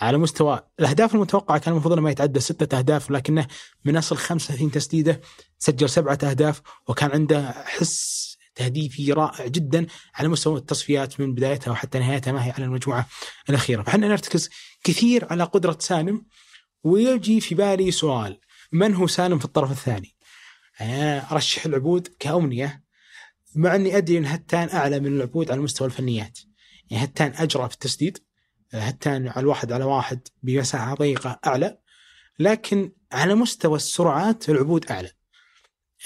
على 0.00 0.18
مستوى 0.18 0.62
الأهداف 0.80 1.14
المتوقعة 1.14 1.58
كان 1.58 1.72
المفروض 1.72 1.98
ما 1.98 2.10
يتعدى 2.10 2.40
ستة 2.40 2.78
أهداف 2.78 3.10
لكنه 3.10 3.46
من 3.84 3.96
أصل 3.96 4.16
35 4.16 4.70
تسديدة 4.70 5.20
سجل 5.58 5.90
سبعة 5.90 6.18
أهداف 6.22 6.62
وكان 6.88 7.10
عنده 7.10 7.52
حس 7.52 8.32
تهديفي 8.54 9.12
رائع 9.12 9.46
جدا 9.46 9.86
على 10.14 10.28
مستوى 10.28 10.58
التصفيات 10.58 11.20
من 11.20 11.34
بدايتها 11.34 11.70
وحتى 11.70 11.98
نهايتها 11.98 12.32
ما 12.32 12.46
هي 12.46 12.50
على 12.50 12.64
المجموعة 12.64 13.08
الأخيرة، 13.50 13.82
فاحنا 13.82 14.08
نرتكز 14.08 14.50
كثير 14.84 15.26
على 15.30 15.44
قدرة 15.44 15.76
سالم 15.80 16.26
ويجي 16.84 17.40
في 17.40 17.54
بالي 17.54 17.90
سؤال 17.90 18.40
من 18.72 18.94
هو 18.94 19.06
سالم 19.06 19.38
في 19.38 19.44
الطرف 19.44 19.70
الثاني؟ 19.70 20.16
أنا 20.80 21.32
أرشح 21.32 21.66
العبود 21.66 22.08
كأمنية 22.18 22.84
مع 23.54 23.74
إني 23.74 23.96
أدري 23.96 24.18
إن 24.18 24.26
هتان 24.26 24.68
أعلى 24.68 25.00
من 25.00 25.16
العبود 25.16 25.50
على 25.50 25.60
مستوى 25.60 25.86
الفنيات. 25.86 26.38
يعني 26.90 27.04
هتان 27.04 27.32
اجرى 27.36 27.68
في 27.68 27.74
التسديد 27.74 28.18
هتان 28.72 29.28
على 29.28 29.40
الواحد 29.40 29.72
على 29.72 29.84
واحد 29.84 30.28
بمساحة 30.42 30.94
ضيقه 30.94 31.40
أعلى 31.46 31.78
لكن 32.38 32.92
على 33.12 33.34
مستوى 33.34 33.76
السرعات 33.76 34.50
العبود 34.50 34.86
أعلى. 34.86 35.10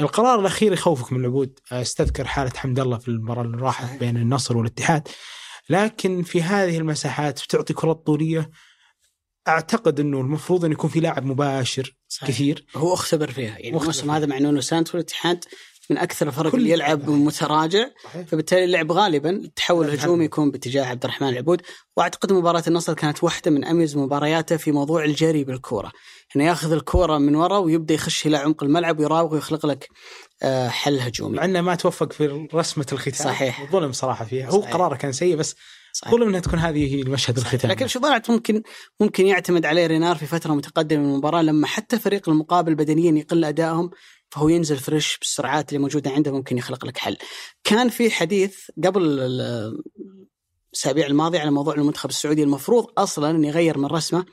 القرار 0.00 0.40
الأخير 0.40 0.72
يخوفك 0.72 1.12
من 1.12 1.20
العبود 1.20 1.58
استذكر 1.72 2.24
حالة 2.24 2.52
حمد 2.56 2.80
الله 2.80 2.98
في 2.98 3.08
المباراة 3.08 3.42
اللي 3.42 3.56
راحت 3.56 3.98
بين 3.98 4.16
النصر 4.16 4.56
والاتحاد. 4.56 5.08
لكن 5.70 6.22
في 6.22 6.42
هذه 6.42 6.78
المساحات 6.78 7.42
بتعطي 7.42 7.74
كرات 7.74 8.06
طولية. 8.06 8.50
أعتقد 9.48 10.00
إنه 10.00 10.20
المفروض 10.20 10.64
انه 10.64 10.74
يكون 10.74 10.90
في 10.90 11.00
لاعب 11.00 11.24
مباشر 11.24 11.96
صحيح. 12.08 12.28
كثير. 12.28 12.66
هو 12.76 12.94
أختبر 12.94 13.30
فيها. 13.30 13.58
يعني 13.58 13.68
الموسم 13.68 14.10
هذا 14.10 14.26
مع 14.26 14.38
نونو 14.38 14.60
سانت 14.60 14.94
والاتحاد 14.94 15.44
من 15.90 15.98
أكثر 15.98 16.26
الفرق 16.26 16.54
اللي 16.54 16.70
يلعب 16.70 17.10
متراجع. 17.10 17.86
فبالتالي 18.26 18.64
اللعب 18.64 18.92
غالبا 18.92 19.30
التحول 19.30 19.88
الهجومي 19.88 20.24
يكون 20.24 20.50
باتجاه 20.50 20.84
عبد 20.84 21.04
الرحمن 21.04 21.28
العبود. 21.28 21.62
وأعتقد 21.96 22.32
مباراة 22.32 22.62
النصر 22.66 22.94
كانت 22.94 23.24
واحدة 23.24 23.50
من 23.50 23.64
أميز 23.64 23.96
مبارياته 23.96 24.56
في 24.56 24.72
موضوع 24.72 25.04
الجري 25.04 25.44
بالكورة. 25.44 25.92
إنه 26.36 26.44
ياخذ 26.44 26.72
الكورة 26.72 27.18
من 27.18 27.34
وراء 27.34 27.62
ويبدأ 27.62 27.94
يخش 27.94 28.26
إلى 28.26 28.36
عمق 28.36 28.62
الملعب 28.62 28.98
ويراوغ 28.98 29.34
ويخلق 29.34 29.66
لك 29.66 29.88
آه، 30.42 30.68
حل 30.68 31.00
هجومي. 31.00 31.36
مع 31.36 31.44
إنه 31.44 31.60
ما 31.60 31.74
توفق 31.74 32.12
في 32.12 32.48
رسمة 32.54 32.86
الختام. 32.92 33.26
صحيح. 33.26 33.72
ظلم 33.72 33.92
صراحة 33.92 34.24
فيها. 34.24 34.50
هو 34.50 34.60
قراره 34.60 34.96
كان 34.96 35.12
سيء 35.12 35.36
بس 35.36 35.54
صحيح. 35.92 36.12
ظلم 36.12 36.28
إنها 36.28 36.40
تكون 36.40 36.58
هذه 36.58 36.94
هي 36.94 37.02
المشهد 37.02 37.36
الختام. 37.36 37.70
لكن 37.70 37.86
شو 37.86 38.00
ممكن 38.28 38.62
ممكن 39.00 39.26
يعتمد 39.26 39.66
عليه 39.66 39.86
رينار 39.86 40.16
في 40.16 40.26
فترة 40.26 40.54
متقدمة 40.54 41.02
من 41.02 41.12
المباراة 41.12 41.42
لما 41.42 41.66
حتى 41.66 41.96
الفريق 41.96 42.28
المقابل 42.28 42.74
بدنيا 42.74 43.18
يقل 43.18 43.44
أدائهم 43.44 43.90
فهو 44.30 44.48
ينزل 44.48 44.76
فريش 44.76 45.18
بالسرعات 45.18 45.68
اللي 45.68 45.78
موجودة 45.78 46.10
عنده 46.10 46.32
ممكن 46.32 46.58
يخلق 46.58 46.84
لك 46.84 46.98
حل. 46.98 47.16
كان 47.64 47.88
في 47.88 48.10
حديث 48.10 48.70
قبل 48.84 49.02
الأسابيع 50.72 51.06
الماضية 51.06 51.40
على 51.40 51.50
موضوع 51.50 51.74
المنتخب 51.74 52.10
السعودي 52.10 52.42
المفروض 52.42 52.86
أصلا 52.98 53.30
انه 53.30 53.48
يغير 53.48 53.78
من 53.78 53.86
رسمه 53.86 54.26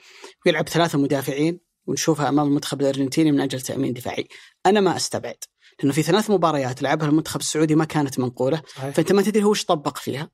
ويلعب 0.46 0.70
ثلاثة 0.70 0.98
مدافعين 0.98 1.60
ونشوفها 1.88 2.30
أمام 2.30 2.48
المنتخب 2.48 2.82
الأرجنتيني 2.82 3.32
من 3.32 3.40
أجل 3.40 3.62
تأمين 3.62 3.94
دفاعي. 3.94 4.28
أنا 4.66 4.80
ما 4.80 4.96
أستبعد 4.96 5.38
لأنه 5.80 5.94
في 5.94 6.04
ثلاث 6.04 6.30
مباريات 6.30 6.82
لعبها 6.82 7.08
المنتخب 7.08 7.40
السعودي 7.40 7.76
ما 7.76 7.86
كانت 7.86 8.20
منقولة 8.20 8.62
صحيح. 8.76 8.96
فأنت 8.96 9.12
ما 9.12 9.22
تدري 9.22 9.44
هو 9.44 9.50
إيش 9.50 9.66
طبق 9.66 9.98
فيها. 9.98 10.30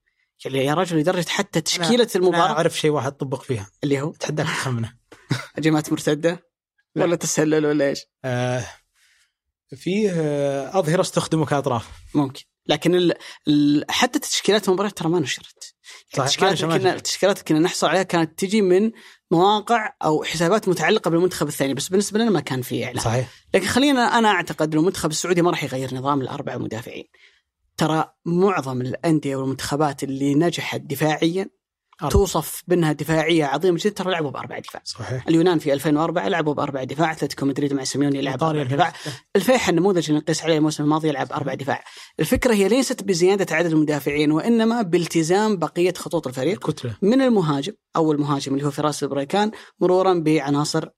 يعني 0.46 0.66
يا 0.66 0.74
رجل 0.74 0.98
لدرجه 0.98 1.30
حتى 1.30 1.62
تشكيلة 1.62 2.04
أنا 2.04 2.16
المباراة 2.16 2.46
أنا 2.46 2.54
أعرف 2.54 2.80
شيء 2.80 2.92
واحد 2.92 3.12
طبق 3.12 3.42
فيها 3.42 3.70
اللي 3.84 4.02
هو 4.02 4.10
اتحداك 4.10 4.48
تخمنه 4.48 4.94
هجمات 5.56 5.90
مرتدة 5.92 6.50
ولا 6.96 7.16
تسلل 7.16 7.66
ولا 7.66 7.90
إيش؟ 7.90 8.06
آه 8.26 8.66
فيه 9.76 10.12
آه، 10.16 10.80
أظهرة 10.80 11.02
استخدموا 11.02 11.46
كاطراف 11.46 11.90
ممكن. 12.16 12.44
لكن 12.68 12.96
ال 12.96 13.14
ال 13.48 13.86
حتى 13.90 14.20
تشكيلات 14.20 14.68
المباراه 14.68 14.90
ترى 14.90 15.10
ما 15.10 15.20
نشرت. 15.20 15.76
يعني 16.14 16.26
التشكيلات 16.26 16.64
كنا 16.66 16.96
التشكيلات 16.96 17.42
كنا 17.42 17.60
نحصل 17.60 17.88
عليها 17.88 18.04
كانت 18.04 18.40
تجي 18.40 18.62
من 18.62 18.92
مواقع 19.32 19.94
أو 20.04 20.24
حسابات 20.24 20.70
متعلقة 20.70 21.10
بالمنتخب 21.10 21.48
الثاني 21.48 21.74
بس 21.74 21.88
بالنسبة 21.90 22.20
لنا 22.20 22.30
ما 22.30 22.40
كان 22.40 22.62
في 22.62 22.86
إعلان. 22.86 23.04
صحيح. 23.04 23.30
لكن 23.54 23.68
خلينا 23.68 24.18
أنا 24.18 24.30
أعتقد 24.30 24.72
إنه 24.72 24.82
المنتخب 24.82 25.10
السعودي 25.10 25.42
ما 25.42 25.50
راح 25.52 25.64
يغير 25.64 25.96
نظام 25.96 26.22
الاربعه 26.22 26.58
مدافعين. 26.58 27.06
ترى 27.78 28.14
معظم 28.26 28.82
الأندية 28.82 29.36
والمنتخبات 29.36 30.04
اللي 30.04 30.36
نجحت 30.36 30.82
دفاعيا 30.82 31.50
أربع. 32.02 32.12
توصف 32.12 32.64
بأنها 32.68 32.92
دفاعية 32.92 33.46
عظيمة 33.46 33.80
جدا. 33.82 33.94
ترى 33.94 34.12
لعبوا 34.12 34.32
بأربع 34.32 34.60
دفاع. 34.60 34.82
صحيح. 34.86 35.28
اليونان 35.28 35.60
في 35.60 35.74
2004 35.74 36.28
لعبوا 36.28 36.54
بأربع 36.54 36.84
دفاع. 36.84 37.12
أتلتيكو 37.12 37.46
مدريد 37.46 37.74
مع 37.74 37.84
سيميوني 37.84 38.22
لعب 38.22 38.44
أربع 38.44 38.64
دفاع. 38.64 38.94
الفيحة 39.36 39.70
النموذج 39.70 40.10
اللي 40.10 40.22
نقيس 40.22 40.44
عليه 40.44 40.58
الموسم 40.58 40.84
الماضي 40.84 41.10
يلعب 41.10 41.32
أربع 41.32 41.54
دفاع. 41.54 41.84
الفكرة 42.20 42.54
هي 42.54 42.68
ليست 42.68 43.04
بزيادة 43.04 43.56
عدد 43.56 43.72
المدافعين 43.72 44.32
وإنما 44.32 44.82
بالتزام 44.82 45.58
بقية 45.58 45.94
خطوط 45.94 46.28
الفريق. 46.28 46.68
الكتلة. 46.68 46.96
من 47.02 47.22
المهاجم 47.22 47.74
أو 47.96 48.12
المهاجم 48.12 48.54
اللي 48.54 48.66
هو 48.66 48.72
فراس 48.72 49.04
البريكان 49.04 49.52
مرورا 49.80 50.14
بعناصر 50.14 50.90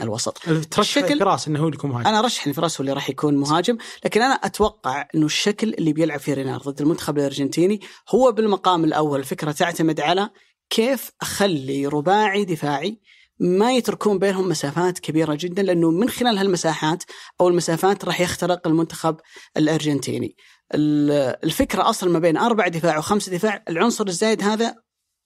الوسط. 0.00 0.48
الشكل 0.78 1.18
فراس 1.18 1.48
إنه 1.48 1.60
هو 1.60 1.64
اللي 1.64 1.76
يكون 1.76 1.90
مهاجم. 1.90 2.06
أنا 2.06 2.18
أرشح 2.18 2.46
إن 2.46 2.52
فراس 2.52 2.76
هو 2.76 2.80
اللي 2.80 2.92
راح 2.92 3.10
يكون 3.10 3.36
مهاجم 3.36 3.78
لكن 4.04 4.22
أنا 4.22 4.34
أتوقع 4.34 5.08
إنه 5.14 5.26
الشكل 5.26 5.74
اللي 5.74 5.92
بيلعب 5.92 6.20
فيه 6.20 6.34
رينار 6.34 6.60
ضد 6.60 6.80
المنتخب 6.80 7.18
الأرجنتيني 7.18 7.80
هو 8.10 8.32
بالمقام 8.32 8.84
الأول. 8.84 9.20
الفكرة 9.20 9.52
تعتمد 9.52 10.00
على 10.00 10.30
كيف 10.70 11.10
أخلي 11.22 11.86
رباعي 11.86 12.44
دفاعي 12.44 13.00
ما 13.40 13.72
يتركون 13.72 14.18
بينهم 14.18 14.48
مسافات 14.48 14.98
كبيرة 14.98 15.34
جدا 15.34 15.62
لأنه 15.62 15.90
من 15.90 16.08
خلال 16.08 16.38
هالمساحات 16.38 17.02
أو 17.40 17.48
المسافات 17.48 18.04
راح 18.04 18.20
يخترق 18.20 18.66
المنتخب 18.66 19.16
الأرجنتيني. 19.56 20.36
الفكرة 20.74 21.88
أصلا 21.90 22.10
ما 22.10 22.18
بين 22.18 22.36
أربع 22.36 22.68
دفاع 22.68 22.98
وخمس 22.98 23.28
دفاع 23.28 23.64
العنصر 23.68 24.06
الزايد 24.06 24.42
هذا 24.42 24.74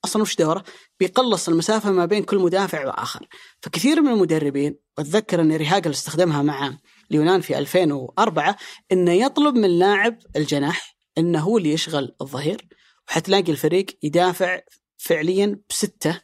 أصلا 0.07 0.23
وش 0.23 0.37
دوره؟ 0.37 0.65
بيقلص 1.01 1.49
المسافة 1.49 1.91
ما 1.91 2.05
بين 2.05 2.23
كل 2.23 2.39
مدافع 2.39 2.87
وآخر. 2.87 3.27
فكثير 3.63 4.01
من 4.01 4.09
المدربين 4.09 4.79
وأتذكر 4.99 5.41
إن 5.41 5.57
ريهاجل 5.57 5.91
استخدمها 5.91 6.43
مع 6.43 6.79
اليونان 7.11 7.41
في 7.41 7.59
2004 7.59 8.57
إنه 8.93 9.13
يطلب 9.13 9.55
من 9.55 9.79
لاعب 9.79 10.19
الجناح 10.37 10.97
إنه 11.19 11.41
هو 11.41 11.59
اللي 11.59 11.73
يشغل 11.73 12.15
الظهير 12.21 12.69
وحتلاقي 13.09 13.53
الفريق 13.53 13.87
يدافع 14.03 14.61
فعليا 14.97 15.61
بستة 15.71 16.21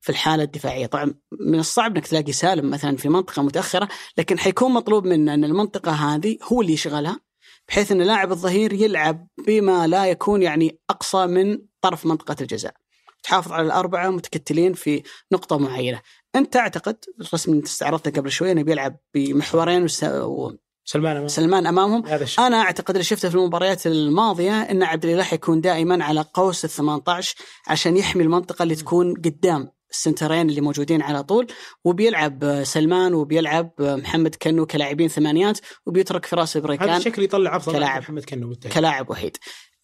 في 0.00 0.10
الحالة 0.10 0.42
الدفاعية، 0.42 0.86
طبعا 0.86 1.14
من 1.40 1.58
الصعب 1.58 1.96
إنك 1.96 2.06
تلاقي 2.06 2.32
سالم 2.32 2.70
مثلا 2.70 2.96
في 2.96 3.08
منطقة 3.08 3.42
متأخرة، 3.42 3.88
لكن 4.18 4.38
حيكون 4.38 4.72
مطلوب 4.72 5.06
منه 5.06 5.34
إن 5.34 5.44
المنطقة 5.44 5.92
هذه 5.92 6.38
هو 6.42 6.60
اللي 6.60 6.72
يشغلها 6.72 7.20
بحيث 7.68 7.92
إن 7.92 8.02
لاعب 8.02 8.32
الظهير 8.32 8.72
يلعب 8.72 9.28
بما 9.46 9.86
لا 9.86 10.06
يكون 10.06 10.42
يعني 10.42 10.78
أقصى 10.90 11.26
من 11.26 11.58
طرف 11.80 12.06
منطقة 12.06 12.36
الجزاء. 12.40 12.74
تحافظ 13.22 13.52
على 13.52 13.66
الأربعة 13.66 14.10
متكتلين 14.10 14.72
في 14.72 15.02
نقطة 15.32 15.58
معينة. 15.58 16.00
أنت 16.36 16.52
تعتقد 16.52 16.96
الرسم 17.20 17.50
اللي 17.50 17.60
أنت 17.60 17.66
استعرضته 17.68 18.10
قبل 18.10 18.30
شوي 18.30 18.52
أنه 18.52 18.62
بيلعب 18.62 18.96
بمحورين 19.14 19.88
سلمان 19.88 21.16
أمام. 21.16 21.28
سلمان 21.28 21.66
أمامهم 21.66 22.06
هذا 22.06 22.24
الشيء. 22.24 22.46
أنا 22.46 22.56
أعتقد 22.56 22.90
اللي 22.90 23.04
شفته 23.04 23.28
في 23.28 23.34
المباريات 23.34 23.86
الماضية 23.86 24.62
أن 24.62 24.82
عبد 24.82 25.04
الإله 25.04 25.22
حيكون 25.22 25.60
دائما 25.60 26.04
على 26.04 26.24
قوس 26.34 26.64
ال 26.64 26.70
18 26.70 27.36
عشان 27.66 27.96
يحمي 27.96 28.22
المنطقة 28.22 28.62
اللي 28.62 28.74
تكون 28.74 29.14
قدام 29.14 29.68
السنترين 29.90 30.48
اللي 30.50 30.60
موجودين 30.60 31.02
على 31.02 31.22
طول 31.22 31.46
وبيلعب 31.84 32.64
سلمان 32.64 33.14
وبيلعب 33.14 33.70
محمد 33.78 34.34
كنو 34.34 34.66
كلاعبين 34.66 35.08
ثمانيات 35.08 35.58
وبيترك 35.86 36.26
فراس 36.26 36.56
بريكان 36.56 36.88
هذا 36.88 36.98
الشكل 36.98 37.22
يطلع 37.22 37.56
أفضل 37.56 37.72
كلاعب 37.72 38.02
محمد 38.02 38.24
كنو 38.24 38.48
بالتالي. 38.48 38.74
كلاعب 38.74 39.10
وحيد 39.10 39.36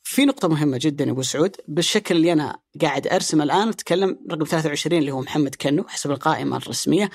في 0.06 0.24
نقطة 0.24 0.48
مهمة 0.48 0.78
جدا 0.80 1.10
أبو 1.10 1.22
سعود. 1.22 1.56
بالشكل 1.68 2.16
اللي 2.16 2.32
أنا 2.32 2.58
قاعد 2.80 3.06
ارسم 3.06 3.42
الآن 3.42 3.68
أتكلم 3.68 4.18
رقم 4.30 4.44
23 4.44 4.98
اللي 4.98 5.12
هو 5.12 5.20
محمد 5.20 5.54
كنو 5.54 5.84
حسب 5.88 6.10
القائمة 6.10 6.56
الرسمية. 6.56 7.10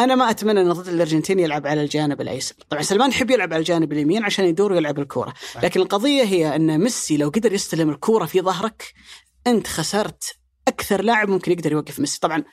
أنا 0.00 0.14
ما 0.14 0.30
أتمنى 0.30 0.60
أن 0.60 0.72
ضد 0.72 0.88
الأرجنتين 0.88 1.38
يلعب 1.38 1.66
على 1.66 1.82
الجانب 1.82 2.20
الأيسر، 2.20 2.54
طبعا 2.70 2.82
سلمان 2.82 3.10
يحب 3.10 3.30
يلعب 3.30 3.52
على 3.52 3.60
الجانب 3.60 3.92
اليمين 3.92 4.24
عشان 4.24 4.44
يدور 4.44 4.72
ويلعب 4.72 4.98
الكورة، 4.98 5.34
لكن 5.62 5.80
القضية 5.80 6.22
هي 6.22 6.56
أن 6.56 6.78
ميسي 6.78 7.16
لو 7.16 7.28
قدر 7.28 7.52
يستلم 7.52 7.90
الكورة 7.90 8.26
في 8.26 8.40
ظهرك 8.40 8.94
أنت 9.46 9.66
خسرت 9.66 10.36
أكثر 10.68 11.02
لاعب 11.02 11.28
ممكن 11.28 11.52
يقدر 11.52 11.72
يوقف 11.72 12.00
ميسي، 12.00 12.18
طبعا 12.20 12.44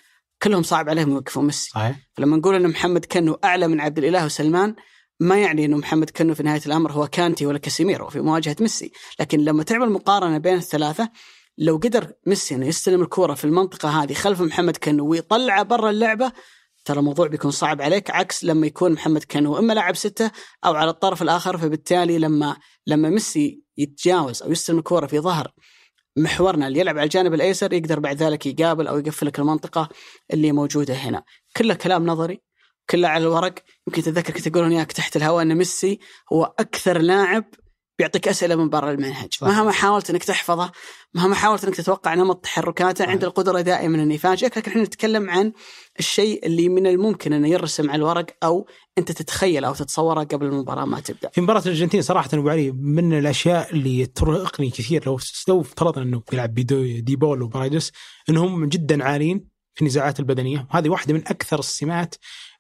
كلهم 0.44 0.64
صعب 0.64 0.90
عليهم 0.90 1.12
يوقفون 1.12 1.46
ميسي. 1.46 1.72
فلما 2.14 2.38
نقول 2.38 2.56
أن 2.56 2.68
محمد 2.68 3.06
كنو 3.06 3.40
أعلى 3.44 3.68
من 3.68 3.80
عبد 3.82 3.98
الإله 3.98 4.26
وسلمان 4.26 4.76
ما 5.20 5.38
يعني 5.42 5.66
إنه 5.66 5.78
محمد 5.78 6.10
كنو 6.10 6.36
في 6.36 6.44
نهاية 6.44 6.62
الأمر 6.66 6.92
هو 6.92 7.08
كانتي 7.08 7.46
ولا 7.46 7.58
كاسيميرو 7.58 8.10
في 8.10 8.22
مواجهة 8.22 8.56
ميسي، 8.62 8.92
لكن 9.20 9.40
لما 9.40 9.64
تعمل 9.64 9.90
مقارنة 9.90 10.38
بين 10.38 10.56
الثلاثة 10.56 11.10
لو 11.58 11.78
قدر 11.78 12.14
ميسي 12.26 12.56
إنه 12.56 12.68
يستلم 12.68 13.02
الكورة 13.02 13.34
في 13.34 13.46
المنطقة 13.46 13.90
هذه 13.90 14.14
خلف 14.14 14.42
محمد 14.42 14.78
كنو 14.78 15.08
ويطلعه 15.08 15.64
برا 15.64 15.90
اللعبة 15.90 16.32
ترى 16.88 17.00
الموضوع 17.00 17.28
بيكون 17.28 17.52
صعب 17.52 17.82
عليك 17.82 18.12
عكس 18.12 18.44
لما 18.44 18.68
يكون 18.68 18.92
محمد 18.92 19.24
كانو 19.24 19.58
إما 19.60 19.74
لاعب 19.74 19.96
ستة 19.96 20.32
أو 20.66 20.74
على 20.76 20.90
الطرف 20.90 21.22
الآخر 21.22 21.58
فبالتالي 21.58 22.20
لما 22.20 22.58
لما 22.88 23.10
ميسي 23.10 23.64
يتجاوز 23.78 24.44
أو 24.44 24.52
يستلم 24.52 24.78
الكورة 24.78 25.08
في 25.08 25.20
ظهر 25.20 25.54
محورنا 26.18 26.68
اللي 26.68 26.80
يلعب 26.80 26.98
على 26.98 27.06
الجانب 27.06 27.34
الأيسر 27.34 27.74
يقدر 27.74 28.00
بعد 28.00 28.16
ذلك 28.18 28.46
يقابل 28.46 28.88
أو 28.88 28.98
يقفل 28.98 29.28
لك 29.28 29.40
المنطقة 29.40 29.90
اللي 30.34 30.52
موجودة 30.52 30.94
هنا. 30.94 31.24
كله 31.58 31.74
كلام 31.74 32.06
نظري 32.06 32.42
كله 32.90 33.08
على 33.08 33.24
الورق. 33.24 33.54
يمكن 33.88 34.02
تتذكر 34.02 34.34
كنت 34.34 34.48
أقول 34.48 34.68
وياك 34.68 34.92
تحت 34.92 35.16
الهواء 35.16 35.42
إن 35.42 35.56
ميسي 35.56 36.00
هو 36.34 36.54
أكثر 36.60 36.98
لاعب 36.98 37.44
بيعطيك 38.00 38.28
أسئلة 38.28 38.56
من 38.56 38.70
برا 38.70 38.92
المنهج. 38.92 39.34
صح. 39.34 39.48
مهما 39.48 39.72
حاولت 39.72 40.10
إنك 40.10 40.24
تحفظه 40.24 40.72
مهما 41.14 41.36
حاولت 41.36 41.66
إنك 41.66 41.76
تتوقع 41.76 42.14
نمط 42.14 42.44
تحركاته 42.44 43.06
عند 43.06 43.24
القدرة 43.24 43.62
دائما 43.62 44.04
إنه 44.04 44.14
يفاجئك. 44.14 44.58
لكن 44.58 44.72
إحنا 44.72 44.84
نتكلم 44.84 45.30
عن 45.30 45.54
الشيء 46.00 46.46
اللي 46.46 46.70
من 46.70 46.88
الممكن 46.88 47.34
إنه 47.34 47.50
يرسم 47.50 47.90
على 47.90 48.00
الورق 48.00 48.26
أو 48.44 48.68
أنت 48.98 49.12
تتخيل 49.12 49.66
أو 49.66 49.74
تتصوره 49.74 50.24
قبل 50.24 50.46
المباراة 50.46 50.86
ما 50.86 51.00
تبدأ. 51.00 51.30
في 51.30 51.42
مباراة 51.42 51.62
الأرجنتين 51.62 52.02
صراحة 52.02 52.30
أبو 52.34 52.50
علي 52.50 52.72
من 52.72 53.18
الأشياء 53.18 53.72
اللي 53.72 54.06
ترهقني 54.06 54.70
كثير 54.70 55.06
لو 55.06 55.20
لو 55.48 55.62
افترضنا 55.62 56.04
إنه 56.04 56.24
يلعب 56.34 56.54
ديبول 56.54 57.42
وبرايدس 57.42 57.92
إنهم 58.30 58.66
جدا 58.66 59.04
عاليين 59.04 59.48
في 59.74 59.82
النزاعات 59.82 60.20
البدنية. 60.20 60.68
وهذه 60.74 60.90
واحدة 60.90 61.14
من 61.14 61.28
أكثر 61.28 61.60
السمات 61.60 62.16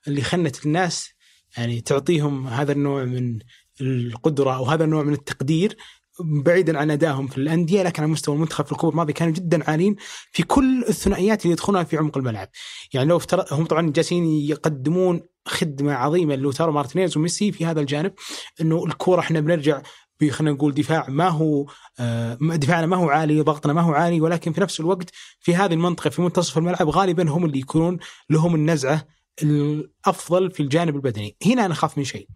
اللي 0.07 0.21
خلت 0.21 0.65
الناس 0.65 1.09
يعني 1.57 1.81
تعطيهم 1.81 2.47
هذا 2.47 2.71
النوع 2.71 3.03
من 3.03 3.39
القدرة 3.81 4.55
أو 4.55 4.65
هذا 4.65 4.83
النوع 4.83 5.03
من 5.03 5.13
التقدير 5.13 5.77
بعيدا 6.19 6.77
عن 6.77 6.91
أدائهم 6.91 7.27
في 7.27 7.37
الأندية 7.37 7.83
لكن 7.83 8.03
على 8.03 8.11
مستوى 8.11 8.35
المنتخب 8.35 8.65
في 8.65 8.71
الكوب 8.71 8.91
الماضي 8.91 9.13
كانوا 9.13 9.33
جدا 9.33 9.69
عاليين 9.69 9.95
في 10.31 10.43
كل 10.43 10.83
الثنائيات 10.89 11.41
اللي 11.41 11.51
يدخلونها 11.51 11.83
في 11.83 11.97
عمق 11.97 12.17
الملعب. 12.17 12.49
يعني 12.93 13.09
لو 13.09 13.17
افترض 13.17 13.53
هم 13.53 13.65
طبعا 13.65 13.91
جالسين 13.91 14.25
يقدمون 14.25 15.21
خدمة 15.45 15.93
عظيمة 15.93 16.35
لوتارو 16.35 16.71
مارتينيز 16.71 17.17
وميسي 17.17 17.51
في 17.51 17.65
هذا 17.65 17.79
الجانب 17.81 18.13
إنه 18.61 18.85
الكورة 18.85 19.19
إحنا 19.19 19.39
بنرجع 19.39 19.81
خلينا 20.31 20.55
نقول 20.55 20.73
دفاع 20.73 21.05
ما 21.09 21.29
هو 21.29 21.65
آه، 21.99 22.37
دفاعنا 22.41 22.85
ما 22.85 22.97
هو 22.97 23.09
عالي 23.09 23.41
ضغطنا 23.41 23.73
ما 23.73 23.81
هو 23.81 23.93
عالي 23.93 24.21
ولكن 24.21 24.53
في 24.53 24.61
نفس 24.61 24.79
الوقت 24.79 25.09
في 25.39 25.55
هذه 25.55 25.73
المنطقة 25.73 26.09
في 26.09 26.21
منتصف 26.21 26.57
الملعب 26.57 26.89
غالبا 26.89 27.29
هم 27.29 27.45
اللي 27.45 27.59
يكونون 27.59 27.97
لهم 28.29 28.55
النزعة 28.55 29.16
الأفضل 29.43 30.51
في 30.51 30.59
الجانب 30.63 30.95
البدني. 30.95 31.37
هنا 31.45 31.65
أنا 31.65 31.73
أخاف 31.73 31.97
من 31.97 32.03
شيء 32.03 32.27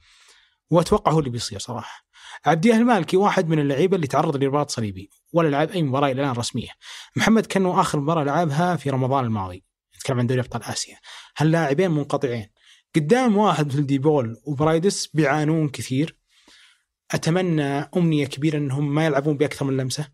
وأتوقع 0.70 1.12
هو 1.12 1.20
اللي 1.20 1.30
بيصير 1.30 1.60
صراحة. 1.60 2.06
عبد 2.46 2.66
المالكي 2.66 3.18
واحد 3.18 3.48
من 3.50 3.60
اللعيبة 3.60 3.96
اللي 3.96 4.08
تعرض 4.08 4.44
لرباط 4.44 4.72
صليبي 4.72 5.10
ولا 5.34 5.50
لعب 5.50 5.70
أي 5.70 5.84
مباراة 5.84 6.12
إلى 6.12 6.22
الآن 6.22 6.36
رسمية. 6.36 6.70
محمد 7.16 7.46
كانوا 7.46 7.82
آخر 7.82 8.00
مباراة 8.00 8.24
لعبها 8.24 8.76
في 8.76 8.90
رمضان 8.90 9.26
الماضي. 9.26 9.64
نتكلم 9.96 10.20
عن 10.20 10.28
دوري 10.28 10.42
أبطال 10.42 10.64
آسيا. 10.64 10.98
هاللاعبين 11.38 11.92
منقطعين؟ 11.92 12.50
قدام 12.96 13.38
واحد 13.38 13.68
مثل 13.68 13.86
ديبول 13.86 14.38
وبرايدس 14.44 15.08
بيعانون 15.08 15.70
كثير. 15.70 16.18
أتمنى 17.12 17.64
أمنية 17.64 18.26
كبيرة 18.26 18.58
إنهم 18.58 18.96
ما 18.96 19.06
يلعبون 19.06 19.38
بأكثر 19.38 19.66
من 19.66 19.78
لمسة. 19.78 20.08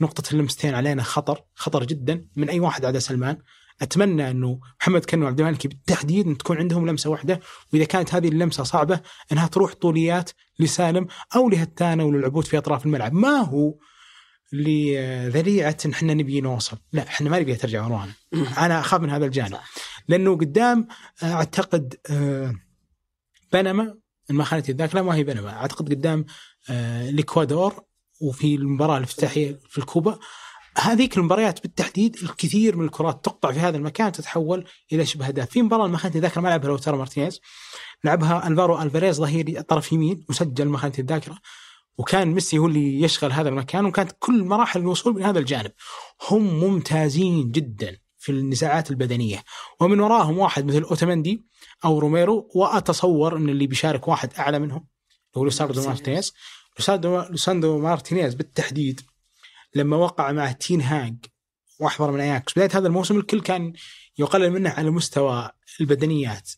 نقطة 0.00 0.32
اللمستين 0.32 0.74
علينا 0.74 1.02
خطر 1.02 1.44
خطر 1.54 1.84
جدا 1.84 2.26
من 2.36 2.48
أي 2.48 2.60
واحد 2.60 2.84
عدا 2.84 2.98
سلمان. 2.98 3.38
أتمنى 3.82 4.30
أنه 4.30 4.60
محمد 4.80 5.04
كنو 5.04 5.24
وعبد 5.24 5.40
الملك 5.40 5.66
بالتحديد 5.66 6.26
أن 6.26 6.38
تكون 6.38 6.56
عندهم 6.58 6.86
لمسة 6.86 7.10
واحدة 7.10 7.40
وإذا 7.72 7.84
كانت 7.84 8.14
هذه 8.14 8.28
اللمسة 8.28 8.64
صعبة 8.64 9.00
أنها 9.32 9.46
تروح 9.46 9.74
طوليات 9.74 10.30
لسالم 10.58 11.06
أو 11.36 11.48
لهتانا 11.48 12.04
وللعبود 12.04 12.44
في 12.44 12.58
أطراف 12.58 12.86
الملعب. 12.86 13.12
ما 13.12 13.36
هو 13.36 13.74
لذريعة 14.52 15.76
ان 15.84 15.90
إحنا 15.90 16.14
نبي 16.14 16.40
نوصل؟ 16.40 16.78
لا 16.92 17.02
إحنا 17.02 17.30
ما 17.30 17.40
نبي 17.40 17.54
ترجع 17.54 17.84
ورانا. 17.86 18.12
أنا 18.58 18.80
أخاف 18.80 19.00
من 19.00 19.10
هذا 19.10 19.26
الجانب. 19.26 19.56
لأنه 20.08 20.36
قدام 20.36 20.88
أعتقد 21.22 21.94
آه، 22.10 22.54
بنما 23.52 23.94
ما 24.30 24.44
خانت 24.44 24.70
الذاكرة 24.70 25.02
ما 25.02 25.14
هي 25.14 25.24
بنما. 25.24 25.50
أعتقد 25.50 25.88
قدام 25.88 26.24
آه، 26.70 27.08
الاكوادور 27.08 27.84
وفي 28.20 28.54
المباراة 28.54 28.98
الافتتاحية 28.98 29.60
في 29.68 29.78
الكوبا. 29.78 30.18
هذيك 30.78 31.18
المباريات 31.18 31.62
بالتحديد 31.62 32.16
الكثير 32.22 32.76
من 32.76 32.84
الكرات 32.84 33.24
تقطع 33.24 33.52
في 33.52 33.58
هذا 33.58 33.76
المكان 33.76 34.12
تتحول 34.12 34.64
إلى 34.92 35.06
شبه 35.06 35.26
اهداف 35.26 35.50
في 35.50 35.62
مباراة 35.62 35.86
ما 35.86 35.98
خانتني 35.98 36.18
الذاكره 36.18 36.40
ما 36.40 36.48
لعبها 36.48 36.68
لوتارو 36.68 36.98
مارتينيز. 36.98 37.40
لعبها 38.04 38.48
ألفارو 38.48 38.82
ألفاريز 38.82 39.16
ظهيري 39.16 39.62
طرف 39.62 39.92
يمين 39.92 40.24
وسجل 40.28 40.68
ما 40.68 40.78
خانتني 40.78 41.00
الذاكره 41.00 41.38
وكان 41.98 42.28
ميسي 42.28 42.58
هو 42.58 42.66
اللي 42.66 43.00
يشغل 43.00 43.32
هذا 43.32 43.48
المكان 43.48 43.84
وكانت 43.84 44.12
كل 44.18 44.44
مراحل 44.44 44.80
الوصول 44.80 45.14
من 45.14 45.22
هذا 45.22 45.38
الجانب. 45.38 45.72
هم 46.30 46.60
ممتازين 46.60 47.50
جدا 47.50 47.96
في 48.18 48.32
النزاعات 48.32 48.90
البدنية. 48.90 49.44
ومن 49.80 50.00
وراهم 50.00 50.38
واحد 50.38 50.64
مثل 50.64 50.82
اوتمندي 50.82 51.44
أو 51.84 51.98
روميرو 51.98 52.48
وأتصور 52.54 53.36
إن 53.36 53.48
اللي 53.48 53.66
بيشارك 53.66 54.08
واحد 54.08 54.34
أعلى 54.38 54.58
منهم 54.58 54.86
هو 55.36 55.44
ليساندرو 55.44 55.86
مارتينيز. 55.86 56.32
ليساندرو 57.04 57.78
مارتينيز 57.78 58.34
بالتحديد 58.34 59.00
لما 59.74 59.96
وقع 59.96 60.32
مع 60.32 60.52
تين 60.52 60.80
هاج 60.80 61.16
وأحضر 61.80 62.10
من 62.10 62.20
اياكس 62.20 62.52
بداية 62.52 62.70
هذا 62.74 62.86
الموسم 62.88 63.18
الكل 63.18 63.40
كان 63.40 63.72
يقلل 64.18 64.50
منه 64.50 64.70
على 64.70 64.90
مستوى 64.90 65.50
البدنيات. 65.80 66.50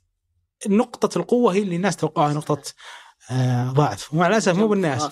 نقطة 0.68 1.18
القوة 1.18 1.54
هي 1.54 1.62
اللي 1.62 1.76
الناس 1.76 1.96
توقعها 1.96 2.32
نقطة 2.32 2.62
آه 3.30 3.70
ضعف. 3.72 4.14
ومع 4.14 4.26
الأسف 4.26 4.56
مو 4.56 4.68
بالناس. 4.68 5.08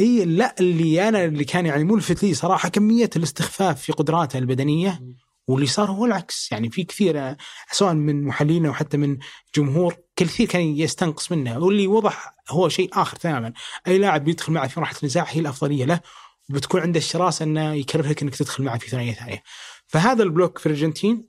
إي 0.00 0.24
لا 0.24 0.54
اللي 0.60 1.08
أنا 1.08 1.24
اللي 1.24 1.44
كان 1.44 1.66
يعني 1.66 1.84
ملفت 1.84 2.22
لي 2.22 2.34
صراحة 2.34 2.68
كمية 2.68 3.10
الاستخفاف 3.16 3.82
في 3.82 3.92
قدراته 3.92 4.38
البدنية 4.38 5.02
واللي 5.48 5.66
صار 5.66 5.90
هو 5.90 6.04
العكس. 6.06 6.52
يعني 6.52 6.70
في 6.70 6.84
كثير 6.84 7.18
آه، 7.18 7.36
سواء 7.72 7.94
من 7.94 8.24
محللين 8.24 8.66
أو 8.66 8.72
حتى 8.72 8.96
من 8.96 9.18
جمهور 9.56 9.96
كثير 10.16 10.48
كان 10.48 10.62
يستنقص 10.62 11.32
منه. 11.32 11.58
واللي 11.58 11.86
وضح 11.86 12.34
هو 12.50 12.68
شيء 12.68 12.90
آخر 12.92 13.16
تماما. 13.16 13.52
أي 13.86 13.98
لاعب 13.98 14.28
يدخل 14.28 14.52
معه 14.52 14.68
في 14.68 14.80
مرحلة 14.80 14.98
النزاع 14.98 15.24
هي 15.28 15.40
الأفضلية 15.40 15.84
له. 15.84 16.00
بتكون 16.48 16.80
عنده 16.80 16.98
الشراسه 16.98 17.42
إنه 17.42 17.74
يكرهك 17.74 18.22
إنك 18.22 18.36
تدخل 18.36 18.64
معه 18.64 18.78
في 18.78 18.90
ثنائية 18.90 19.12
ثانية. 19.12 19.42
فهذا 19.86 20.22
البلوك 20.22 20.58
في 20.58 20.66
الأرجنتين 20.66 21.28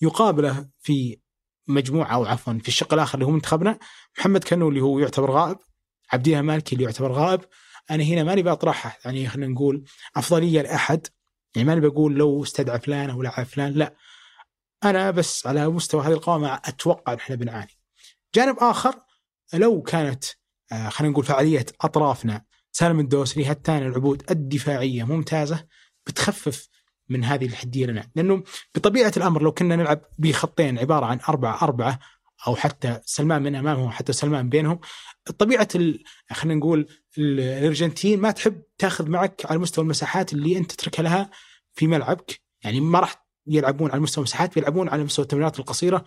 يقابله 0.00 0.68
في 0.78 1.18
مجموعة 1.68 2.14
أو 2.14 2.24
عفوا 2.24 2.52
في 2.52 2.68
الشق 2.68 2.94
الآخر 2.94 3.14
اللي 3.14 3.26
هو 3.26 3.30
منتخبنا 3.30 3.78
محمد 4.18 4.44
كنو 4.44 4.68
اللي 4.68 4.80
هو 4.80 4.98
يعتبر 4.98 5.30
غائب 5.30 5.58
عبد 6.12 6.28
الله 6.28 6.40
مالكي 6.40 6.74
اللي 6.74 6.84
يعتبر 6.84 7.12
غائب 7.12 7.40
أنا 7.90 8.04
هنا 8.04 8.22
ماني 8.24 8.42
بطرحها 8.42 8.96
يعني 9.04 9.28
خلينا 9.28 9.52
نقول 9.52 9.84
أفضلية 10.16 10.62
لأحد 10.62 11.06
يعني 11.56 11.68
ماني 11.68 11.80
بقول 11.80 12.14
لو 12.14 12.42
استدعى 12.42 12.80
فلان 12.80 13.10
أو 13.10 13.22
لعب 13.22 13.46
فلان 13.46 13.72
لا 13.72 13.96
أنا 14.84 15.10
بس 15.10 15.46
على 15.46 15.68
مستوى 15.68 16.02
هذه 16.02 16.12
القوامة 16.12 16.54
أتوقع 16.64 17.12
إن 17.12 17.18
إحنا 17.18 17.36
بنعاني. 17.36 17.78
جانب 18.34 18.56
آخر 18.58 18.94
لو 19.54 19.82
كانت 19.82 20.24
آه، 20.72 20.88
خلينا 20.88 21.12
نقول 21.12 21.24
فعالية 21.24 21.66
أطرافنا 21.80 22.44
سالم 22.72 23.00
الدوسري 23.00 23.44
هتان 23.44 23.86
العبود 23.86 24.22
الدفاعية 24.30 25.04
ممتازة 25.04 25.66
بتخفف 26.06 26.68
من 27.08 27.24
هذه 27.24 27.46
الحدية 27.46 27.86
لنا. 27.86 28.10
لأنه 28.16 28.42
بطبيعة 28.74 29.12
الأمر 29.16 29.42
لو 29.42 29.52
كنا 29.52 29.76
نلعب 29.76 30.00
بخطين 30.18 30.78
عبارة 30.78 31.06
عن 31.06 31.18
أربعة 31.28 31.62
أربعة 31.62 31.98
أو 32.46 32.56
حتى 32.56 33.00
سلمان 33.04 33.42
من 33.42 33.54
أمامهم 33.54 33.84
وحتى 33.86 34.12
سلمان 34.12 34.48
بينهم 34.48 34.80
طبيعة 35.38 35.68
خلينا 36.32 36.58
نقول 36.58 36.86
الأرجنتين 37.18 38.20
ما 38.20 38.30
تحب 38.30 38.62
تأخذ 38.78 39.08
معك 39.08 39.42
على 39.50 39.58
مستوى 39.58 39.84
المساحات 39.84 40.32
اللي 40.32 40.58
أنت 40.58 40.72
تتركها 40.72 41.02
لها 41.02 41.30
في 41.72 41.86
ملعبك. 41.86 42.40
يعني 42.64 42.80
ما 42.80 43.00
راح 43.00 43.26
يلعبون 43.46 43.90
على 43.90 44.00
مستوى 44.00 44.22
المساحات 44.22 44.54
بيلعبون 44.54 44.88
على 44.88 45.04
مستوى 45.04 45.22
التمريرات 45.22 45.58
القصيرة 45.58 46.04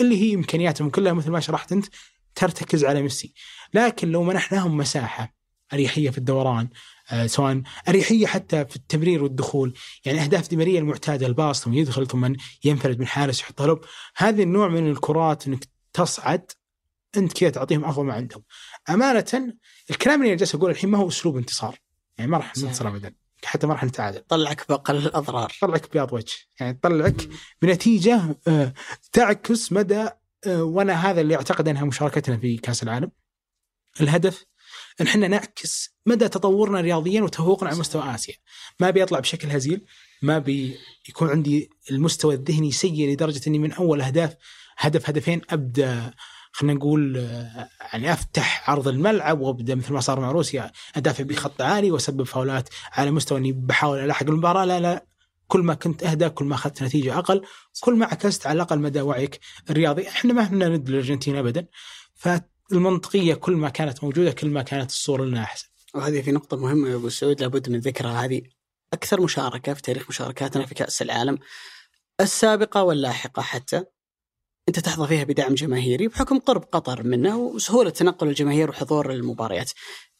اللي 0.00 0.16
هي 0.22 0.34
إمكانياتهم 0.34 0.90
كلها 0.90 1.12
مثل 1.12 1.30
ما 1.30 1.40
شرحت 1.40 1.72
أنت 1.72 1.86
ترتكز 2.34 2.84
على 2.84 3.02
ميسي. 3.02 3.34
لكن 3.74 4.08
لو 4.08 4.22
منحناهم 4.22 4.76
مساحة 4.76 5.37
أريحية 5.72 6.10
في 6.10 6.18
الدوران 6.18 6.68
آه 7.10 7.26
سواء 7.26 7.62
أريحية 7.88 8.26
حتى 8.26 8.64
في 8.64 8.76
التمرير 8.76 9.22
والدخول. 9.22 9.74
يعني 10.04 10.22
أهداف 10.22 10.48
دي 10.48 10.56
ماريا 10.56 10.80
المعتادة 10.80 11.26
الباص 11.26 11.64
ثم 11.64 11.74
يدخل 11.74 12.06
ثم 12.06 12.32
ينفرد 12.64 12.98
من 12.98 13.06
حارس 13.06 13.40
يحط 13.40 13.62
لوب 13.62 13.84
هذه 14.16 14.42
النوع 14.42 14.68
من 14.68 14.90
الكرات 14.90 15.46
إنك 15.46 15.64
تصعد 15.92 16.50
أنت 17.16 17.32
كذا 17.32 17.50
تعطيهم 17.50 17.84
أفضل 17.84 18.04
ما 18.04 18.14
عندهم. 18.14 18.42
أمانة 18.90 19.54
الكلام 19.90 20.22
اللي 20.22 20.36
جالس 20.36 20.54
أقوله 20.54 20.72
الحين 20.72 20.90
ما 20.90 20.98
هو 20.98 21.08
أسلوب 21.08 21.36
انتصار. 21.36 21.78
يعني 22.18 22.30
ما 22.30 22.38
راح 22.38 22.58
ننتصر 22.58 22.88
ابدا 22.88 23.14
حتى 23.44 23.66
ما 23.66 23.72
راح 23.72 23.84
نتعادل. 23.84 24.20
طلعك 24.28 24.64
بأقل 24.68 24.96
الأضرار. 24.96 25.52
طلعك 25.60 25.92
بياض 25.92 26.12
وجه. 26.12 26.36
يعني 26.60 26.78
طلعك 26.82 27.28
بنتيجة 27.62 28.36
آه 28.48 28.74
تعكس 29.12 29.72
مدى 29.72 30.08
آه 30.46 30.62
وأنا 30.62 31.10
هذا 31.10 31.20
اللي 31.20 31.36
أعتقد 31.36 31.68
أنها 31.68 31.84
مشاركتنا 31.84 32.36
في 32.36 32.56
كأس 32.56 32.82
العالم. 32.82 33.10
الهدف 34.00 34.44
ان 35.00 35.06
إحنا 35.06 35.28
نعكس 35.28 35.94
مدى 36.06 36.28
تطورنا 36.28 36.80
رياضيا 36.80 37.22
وتفوقنا 37.22 37.70
على 37.70 37.78
مستوى 37.78 38.14
آسيا. 38.14 38.34
ما 38.80 38.90
بيطلع 38.90 39.18
بشكل 39.18 39.50
هزيل 39.50 39.84
ما 40.22 40.38
بيكون 40.38 41.30
عندي 41.30 41.70
المستوى 41.90 42.34
الذهني 42.34 42.72
سيء 42.72 43.08
لدرجة 43.08 43.40
إني 43.46 43.58
من 43.58 43.72
أول 43.72 44.00
أهداف 44.00 44.36
هدف 44.78 45.08
هدفين 45.08 45.40
أبدأ 45.50 46.10
خلينا 46.52 46.74
نقول 46.74 47.16
يعني 47.92 48.12
أفتح 48.12 48.70
عرض 48.70 48.88
الملعب 48.88 49.40
وأبدأ 49.40 49.74
مثل 49.74 49.92
ما 49.92 50.00
صار 50.00 50.20
مع 50.20 50.30
روسيا 50.30 50.72
أدافع 50.96 51.24
بخط 51.24 51.62
عالي 51.62 51.90
وأسبب 51.90 52.22
فاولات 52.22 52.68
على 52.92 53.10
مستوى 53.10 53.38
إني 53.38 53.52
بحاول 53.52 53.98
ألحق 53.98 54.26
المباراة. 54.26 54.64
لا 54.64 54.80
لا 54.80 55.06
كل 55.48 55.60
ما 55.60 55.74
كنت 55.74 56.02
أهدى 56.02 56.28
كل 56.28 56.44
ما 56.44 56.54
أخذت 56.54 56.82
نتيجة 56.82 57.18
أقل 57.18 57.42
كل 57.80 57.94
ما 57.94 58.06
عكست 58.06 58.46
على 58.46 58.56
الأقل 58.56 58.78
مدى 58.78 59.00
وعيك 59.00 59.40
الرياضي. 59.70 60.08
إحنا 60.08 60.32
ما 60.32 60.42
إحنا 60.42 60.68
ند 60.68 60.88
الأرجنتين 60.88 61.36
ابدا. 61.36 61.66
فالمنطقيه 62.70 63.34
كل 63.34 63.52
ما 63.52 63.68
كانت 63.68 64.04
موجودة 64.04 64.32
كل 64.32 64.50
ما 64.50 64.62
كانت 64.62 64.90
الصورة 64.90 65.24
لنا 65.24 65.42
أحسن. 65.42 65.68
وهذه 65.94 66.22
في 66.22 66.32
نقطة 66.32 66.56
مهمة 66.56 66.88
يا 66.88 66.94
أبو 66.94 67.08
سعود 67.08 67.40
لابد 67.40 67.68
من 67.68 67.78
ذكرها. 67.78 68.24
هذه 68.24 68.42
أكثر 68.92 69.20
مشاركة 69.20 69.74
في 69.74 69.82
تاريخ 69.82 70.08
مشاركاتنا 70.08 70.66
في 70.66 70.74
كأس 70.74 71.02
العالم 71.02 71.38
السابقة 72.20 72.82
واللاحقة 72.82 73.42
حتى. 73.42 73.84
أنت 74.68 74.78
تحظى 74.78 75.08
فيها 75.08 75.24
بدعم 75.24 75.54
جماهيري 75.54 76.08
بحكم 76.08 76.38
قرب 76.38 76.62
قطر 76.62 77.02
منه 77.02 77.36
وسهولة 77.36 77.90
تنقل 77.90 78.28
الجماهير 78.28 78.70
وحضور 78.70 79.12
المباريات. 79.12 79.70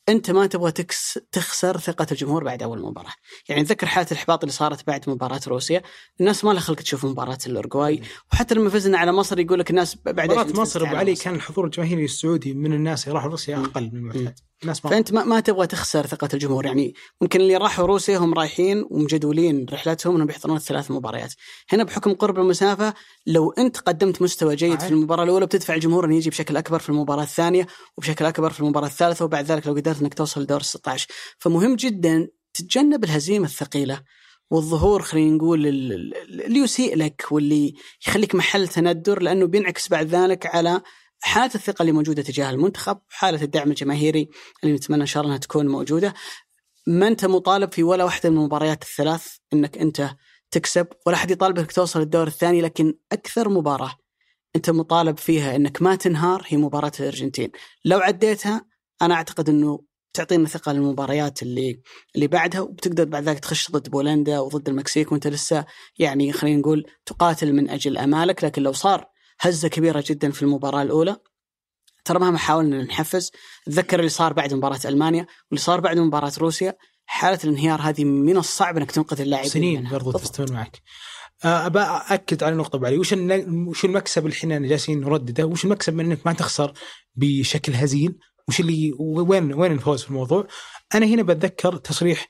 أنت 0.08 0.30
ما 0.30 0.46
تبغى 0.46 0.72
تكس 0.72 1.18
تخسر 1.32 1.78
ثقة 1.78 2.06
الجمهور 2.12 2.44
بعد 2.44 2.62
أول 2.62 2.82
مباراة، 2.82 3.12
يعني 3.48 3.64
تذكر 3.64 3.86
حالة 3.86 4.06
الإحباط 4.12 4.42
اللي 4.42 4.52
صارت 4.52 4.86
بعد 4.86 5.10
مباراة 5.10 5.40
روسيا، 5.46 5.82
الناس 6.20 6.44
ما 6.44 6.52
لها 6.52 6.60
خلق 6.60 6.76
تشوف 6.76 7.04
مباراة 7.04 7.38
الاورجواي، 7.46 8.02
وحتى 8.32 8.54
لما 8.54 8.70
فزنا 8.70 8.98
على 8.98 9.12
مصر 9.12 9.38
يقول 9.38 9.58
لك 9.58 9.70
الناس 9.70 9.96
بعد 10.04 10.30
مباراة 10.30 10.52
مصر 10.52 10.82
ابو 10.82 10.96
علي 10.96 11.14
كان 11.14 11.34
الحضور 11.34 11.64
الجماهيري 11.64 12.04
السعودي 12.04 12.54
من 12.54 12.72
الناس 12.72 13.04
اللي 13.04 13.14
راحوا 13.14 13.30
روسيا 13.30 13.56
أقل 13.56 13.90
من 13.92 13.98
المعتاد. 13.98 14.38
الناس 14.62 14.84
ما 14.84 14.90
فأنت 14.90 15.12
ما, 15.12 15.24
ما 15.24 15.40
تبغى 15.40 15.66
تخسر 15.66 16.06
ثقة 16.06 16.28
الجمهور. 16.34 16.66
يعني 16.66 16.94
ممكن 17.20 17.40
اللي 17.40 17.56
راحوا 17.56 17.86
روسيا 17.86 18.18
هم 18.18 18.34
رايحين 18.34 18.84
ومجدولين 18.90 19.66
رحلتهم 19.72 20.14
إنهم 20.14 20.26
بيحضرون 20.26 20.56
الثلاث 20.56 20.90
مباريات. 20.90 21.34
هنا 21.72 21.84
بحكم 21.84 22.14
قرب 22.14 22.38
المسافة 22.38 22.94
لو 23.26 23.50
أنت 23.50 23.76
قدمت 23.76 24.22
مستوى 24.22 24.56
جيد 24.56 24.80
في 24.80 24.88
المباراة 24.88 25.24
الأولى 25.24 25.46
بتدفع 25.46 25.74
الجمهور 25.74 26.04
إنه 26.04 26.16
يجي 26.16 26.30
بشكل 26.30 26.56
أكبر 26.56 26.78
في 26.78 26.88
المباراة 26.88 27.22
الثانية 27.22 27.66
وبشكل 27.96 28.24
أكبر 28.24 28.50
في 28.50 28.60
المباراة 28.60 28.86
الثالثة 28.86 29.24
وبعد 29.24 29.44
ذلك 29.44 29.66
لو 29.66 29.74
قدرت 29.74 30.00
إنك 30.00 30.14
توصل 30.14 30.42
لدور 30.42 30.62
16 30.62 31.08
فمهم 31.38 31.76
جدا 31.76 32.28
تتجنب 32.54 33.04
الهزيمة 33.04 33.44
الثقيلة 33.44 34.02
والظهور 34.50 35.02
خلينا 35.02 35.36
نقول 35.36 35.66
اللي 35.66 36.58
يسيء 36.58 36.96
لك 36.96 37.24
واللي 37.30 37.74
يخليك 38.06 38.34
محل 38.34 38.68
تندر 38.68 39.22
لأنه 39.22 39.46
بينعكس 39.46 39.88
بعد 39.88 40.06
ذلك 40.06 40.46
على 40.46 40.82
حالة 41.20 41.50
الثقة 41.54 41.82
اللي 41.82 41.92
موجودة 41.92 42.22
تجاه 42.22 42.50
المنتخب 42.50 42.98
حالة 43.08 43.42
الدعم 43.42 43.70
الجماهيري 43.70 44.28
اللي 44.64 44.74
نتمنى 44.74 45.00
إن 45.00 45.06
شاء 45.06 45.20
الله 45.20 45.34
إنها 45.34 45.40
تكون 45.40 45.68
موجودة. 45.68 46.14
ما 46.86 47.08
أنت 47.08 47.24
مطالب 47.24 47.72
في 47.72 47.82
ولا 47.82 48.04
واحدة 48.04 48.30
من 48.30 48.36
المباريات 48.36 48.82
الثلاث 48.82 49.26
إنك 49.52 49.78
أنت 49.78 50.10
تكسب 50.50 50.86
ولا 51.06 51.16
حد 51.16 51.30
يطالبك 51.30 51.72
توصل 51.72 52.00
الدور 52.00 52.26
الثاني 52.26 52.60
لكن 52.60 52.94
أكثر 53.12 53.48
مباراة 53.48 53.94
أنت 54.56 54.70
مطالب 54.70 55.18
فيها 55.18 55.56
إنك 55.56 55.82
ما 55.82 55.96
تنهار 55.96 56.42
هي 56.46 56.56
مباراة 56.56 56.92
الأرجنتين. 57.00 57.50
لو 57.84 57.98
عديتها 57.98 58.64
أنا 59.02 59.14
أعتقد 59.14 59.48
إنه 59.48 59.80
تعطينا 60.12 60.48
ثقة 60.48 60.72
للمباريات 60.72 61.42
اللي 61.42 61.80
اللي 62.14 62.26
بعدها 62.26 62.60
وبتقدر 62.60 63.04
بعد 63.04 63.22
ذلك 63.22 63.38
تخش 63.38 63.70
ضد 63.70 63.88
بولندا 63.88 64.40
وضد 64.40 64.68
المكسيك 64.68 65.12
وأنت 65.12 65.26
لسه 65.26 65.64
يعني 65.98 66.32
خلينا 66.32 66.60
نقول 66.60 66.86
تقاتل 67.06 67.52
من 67.52 67.70
أجل 67.70 67.98
أمالك. 67.98 68.44
لكن 68.44 68.62
لو 68.62 68.72
صار 68.72 69.06
هزة 69.40 69.68
كبيرة 69.68 70.04
جدا 70.06 70.30
في 70.30 70.42
المباراة 70.42 70.82
الأولى. 70.82 71.16
ترى 72.04 72.18
مهما 72.18 72.38
حاولنا 72.38 72.82
نحفز 72.82 73.30
تذكر 73.66 73.98
اللي 73.98 74.08
صار 74.08 74.32
بعد 74.32 74.54
مباراة 74.54 74.80
ألمانيا 74.84 75.26
واللي 75.50 75.60
صار 75.64 75.80
بعد 75.80 75.98
مباراة 75.98 76.32
روسيا 76.38 76.74
حالة 77.06 77.38
الانهيار 77.44 77.80
هذه 77.80 78.04
من 78.04 78.36
الصعب 78.36 78.76
إنك 78.76 78.90
تنقذ 78.90 79.20
اللاعبين 79.20 79.50
سنين 79.50 79.88
برضو 79.90 80.12
تستمر 80.12 80.52
معك. 80.52 80.82
آه، 81.44 81.66
ابى 81.66 81.80
اكد 82.14 82.42
على 82.42 82.56
نقطة 82.56 82.78
بعلي 82.78 82.98
وش 82.98 83.12
وش 83.48 83.84
المكسب 83.84 84.26
اللي 84.26 84.36
إحنا 84.36 84.58
جالسين 84.58 85.00
نردده؟ 85.00 85.46
وش 85.46 85.64
المكسب 85.64 85.94
من 85.94 86.04
إنك 86.04 86.26
ما 86.26 86.32
تخسر 86.32 86.72
بشكل 87.14 87.74
هزيل؟ 87.74 88.18
وش 88.48 88.60
اللي 88.60 88.92
وين 88.98 89.54
وين 89.54 89.72
الفوز 89.72 90.02
في 90.02 90.08
الموضوع؟ 90.08 90.46
أنا 90.94 91.06
هنا 91.06 91.22
بتذكر 91.22 91.76
تصريح 91.76 92.28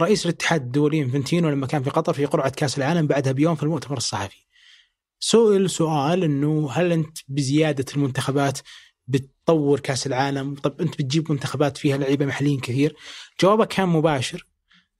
رئيس 0.00 0.26
الاتحاد 0.26 0.62
الدولي 0.62 1.02
إنفنتينو 1.02 1.48
لما 1.48 1.66
كان 1.66 1.82
في 1.82 1.90
قطر 1.90 2.12
في 2.12 2.26
قرعة 2.26 2.50
كأس 2.50 2.78
العالم 2.78 3.06
بعدها 3.06 3.32
بيوم 3.32 3.54
في 3.54 3.62
المؤتمر 3.62 3.96
الصحفي. 3.96 4.46
سئل 5.24 5.70
سؤال 5.70 6.24
إنه 6.24 6.70
هل 6.70 6.92
أنت 6.92 7.18
بزيادة 7.28 7.84
المنتخبات 7.96 8.58
بتطور 9.06 9.80
كأس 9.80 10.06
العالم؟ 10.06 10.54
طب 10.54 10.80
أنت 10.80 10.94
بتجيب 10.94 11.32
منتخبات 11.32 11.76
فيها 11.76 11.96
لعيبة 11.96 12.26
محليين 12.26 12.60
كثير؟ 12.60 12.96
جوابه 13.42 13.64
كان 13.64 13.88
مباشر 13.88 14.46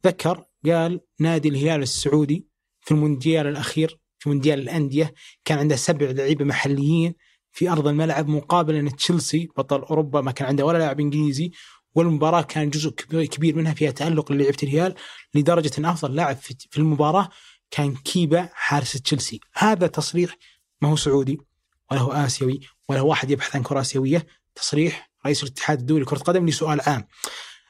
ذكر 0.07 0.44
قال 0.66 1.01
نادي 1.20 1.49
الهلال 1.49 1.82
السعودي 1.82 2.47
في 2.81 2.90
المونديال 2.90 3.47
الأخير 3.47 3.99
في 4.19 4.28
مونديال 4.28 4.59
الأندية 4.59 5.15
كان 5.44 5.59
عنده 5.59 5.77
سبع 5.77 6.11
لعيبة 6.11 6.44
محليين 6.44 7.15
في 7.53 7.70
أرض 7.70 7.89
الملعب 7.89 8.28
مقابل 8.28 8.74
أن 8.74 8.97
تشيلسي 8.97 9.49
بطل 9.57 9.81
أوروبا 9.81 10.20
ما 10.20 10.32
كان 10.32 10.49
عنده 10.49 10.65
ولا 10.66 10.78
لاعب 10.78 11.01
إنجليزي 11.01 11.51
والمباراة 11.94 12.43
كان 12.43 12.70
جزء 12.70 12.90
كبير 12.90 13.57
منها 13.57 13.74
فيها 13.74 13.90
تألق 13.90 14.32
للعيبة 14.32 14.57
الهلال 14.62 14.94
لدرجة 15.35 15.70
أن 15.78 15.85
أفضل 15.85 16.15
لاعب 16.15 16.36
في 16.70 16.78
المباراة 16.78 17.28
كان 17.73 17.94
كيبا 17.94 18.49
حارس 18.53 18.93
تشيلسي. 18.93 19.40
هذا 19.55 19.86
تصريح 19.86 20.36
ما 20.81 20.89
هو 20.89 20.97
سعودي 20.97 21.40
ولا 21.90 22.01
هو 22.01 22.12
آسيوي 22.12 22.61
ولا 22.89 23.01
هو 23.01 23.09
واحد 23.09 23.31
يبحث 23.31 23.57
عن 23.57 23.62
كرة 23.62 23.81
آسيوية. 23.81 24.27
تصريح 24.55 25.11
رئيس 25.27 25.43
الاتحاد 25.43 25.81
الدولي 25.81 26.03
لكرة 26.03 26.16
القدم 26.16 26.47
لسؤال 26.49 26.81
عام. 26.81 27.07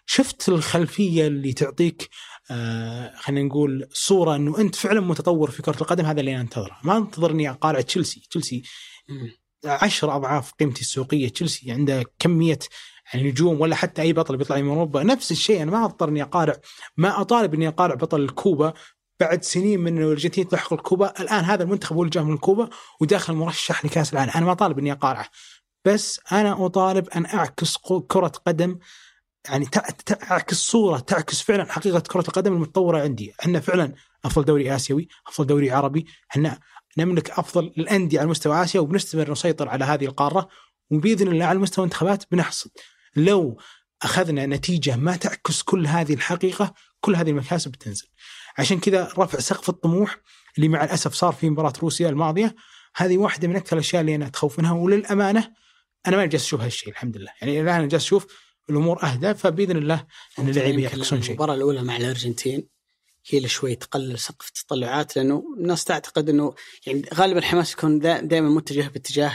شفت 0.07 0.49
الخلفية 0.49 1.27
اللي 1.27 1.53
تعطيك 1.53 2.09
آه 2.51 3.17
خلينا 3.17 3.49
نقول 3.49 3.89
صورة 3.93 4.37
أنه 4.37 4.59
أنت 4.59 4.75
فعلا 4.75 5.01
متطور 5.01 5.51
في 5.51 5.63
كرة 5.63 5.81
القدم 5.81 6.05
هذا 6.05 6.21
اللي 6.21 6.33
أنا 6.35 6.41
أنتظره. 6.41 6.79
ما 6.85 6.97
أنتظر 6.97 7.31
أني 7.31 7.51
أقارع 7.51 7.81
تشيلسي. 7.81 8.27
تشيلسي 8.31 8.63
عشر 9.65 10.17
أضعاف 10.17 10.53
قيمتي 10.53 10.81
السوقية. 10.81 11.29
تشيلسي 11.29 11.73
عنده 11.73 12.05
كمية 12.19 12.59
يعني 13.15 13.31
نجوم 13.31 13.61
ولا 13.61 13.77
حتى 13.77 14.03
أي 14.03 14.13
بطل 14.13 14.37
بيطلع 14.37 14.57
من 14.57 14.69
أوروبا. 14.69 15.03
نفس 15.03 15.33
الشيء 15.33 15.63
أنا 15.63 15.71
ما 15.71 15.85
اضطر 15.85 16.09
اني 16.09 16.23
أقارع 16.23 16.57
ما 16.97 17.21
أطالب 17.21 17.55
إني 17.55 17.69
أقارع 17.69 17.95
بطل 17.95 18.21
الكوبا 18.21 18.73
بعد 19.23 19.45
سنين 19.45 19.81
من 19.81 19.99
الأرجنتين 19.99 20.49
تلحق 20.49 20.73
الكوبا 20.73 21.21
الآن 21.21 21.45
هذا 21.45 21.63
المنتخب 21.63 21.97
هو 21.97 22.03
من 22.03 22.35
الكوبا 22.35 22.69
وداخل 23.01 23.35
مرشح 23.35 23.85
لكأس 23.85 24.13
العالم. 24.13 24.31
أنا 24.37 24.47
ما 24.47 24.55
طالب 24.55 24.79
إني 24.79 24.93
أقارعه. 24.93 25.29
بس 25.85 26.21
أنا 26.33 26.67
أطالب 26.67 27.09
أن 27.09 27.27
أعكس 27.27 27.77
كرة 28.09 28.33
قدم 28.47 28.79
يعني 29.49 29.67
تعكس 30.07 30.57
صورة 30.57 30.99
تعكس 30.99 31.43
فعلا 31.43 31.73
حقيقة 31.73 32.01
كرة 32.01 32.25
القدم 32.29 32.53
المتطورة 32.53 33.03
عندي. 33.03 33.35
إحنا 33.41 33.61
فعلا 33.61 33.95
أفضل 34.25 34.45
دوري 34.45 34.75
آسيوي 34.75 35.09
أفضل 35.27 35.47
دوري 35.47 35.71
عربي. 35.71 36.07
إحنا 36.31 36.61
نملك 36.99 37.31
أفضل 37.31 37.73
الأندية 37.79 38.21
على 38.21 38.29
مستوى 38.29 38.63
آسيا 38.63 38.81
وبنستمر 38.81 39.31
نسيطر 39.31 39.69
على 39.69 39.85
هذه 39.85 40.05
القارة 40.05 40.49
وبإذن 40.91 41.29
الله 41.29 41.45
على 41.45 41.59
مستوى 41.59 41.85
الانتخابات 41.85 42.25
بنحصد. 42.31 42.71
لو 43.17 43.59
أخذنا 44.03 44.47
نتيجة 44.47 44.97
ما 44.97 45.17
تعكس 45.17 45.63
كل 45.63 45.87
هذه 45.87 46.15
الحقيقة 46.15 46.75
كل 47.01 47.17
هذه 47.17 47.31
المكاسب 47.31 47.71
بتنزل. 47.71 48.07
عشان 48.59 48.81
كذا 48.81 49.13
رفع 49.19 49.39
سقف 49.39 49.69
الطموح 49.69 50.17
اللي 50.57 50.69
مع 50.69 50.85
الأسف 50.85 51.15
صار 51.15 51.33
في 51.33 51.51
مباراة 51.51 51.73
روسيا 51.83 52.09
الماضية. 52.09 52.55
هذه 52.97 53.19
واحدة 53.19 53.49
من 53.49 53.57
أكثر 53.57 53.77
الأشياء 53.77 54.01
اللي 54.01 54.15
أنا 54.15 54.27
أتخوف 54.27 54.59
منها 54.59 54.73
وللأمانة 54.73 55.53
أنا 56.07 56.17
ما 56.17 56.27
جالس 56.27 56.45
أشوف 56.45 56.61
هالشيء 56.61 56.89
الحمد 56.89 57.17
لله. 57.17 57.31
يعني 57.41 57.61
الآن 57.61 57.75
أنا 57.75 57.87
جالس 57.87 58.05
أشوف 58.05 58.27
الأمور 58.71 59.03
أهدى 59.03 59.35
فبإذن 59.35 59.77
الله 59.77 60.07
إن 60.39 60.49
اللعيبة 60.49 60.83
يعكسون 60.83 61.23
شيء. 61.23 61.31
المباراة 61.31 61.55
الأولى 61.55 61.83
مع 61.83 61.97
الأرجنتين 61.97 62.69
هي 63.27 63.39
اللي 63.39 63.49
شوي 63.49 63.75
تقلل 63.75 64.19
سقف 64.19 64.49
التطلعات 64.49 65.17
لأنه 65.17 65.45
الناس 65.59 65.85
تعتقد 65.85 66.29
إنه 66.29 66.55
يعني 66.87 67.03
غالبا 67.15 67.39
الحماس 67.39 67.73
يكون 67.73 67.99
دائما 67.99 68.49
متجه 68.49 68.89
باتجاه 68.89 69.33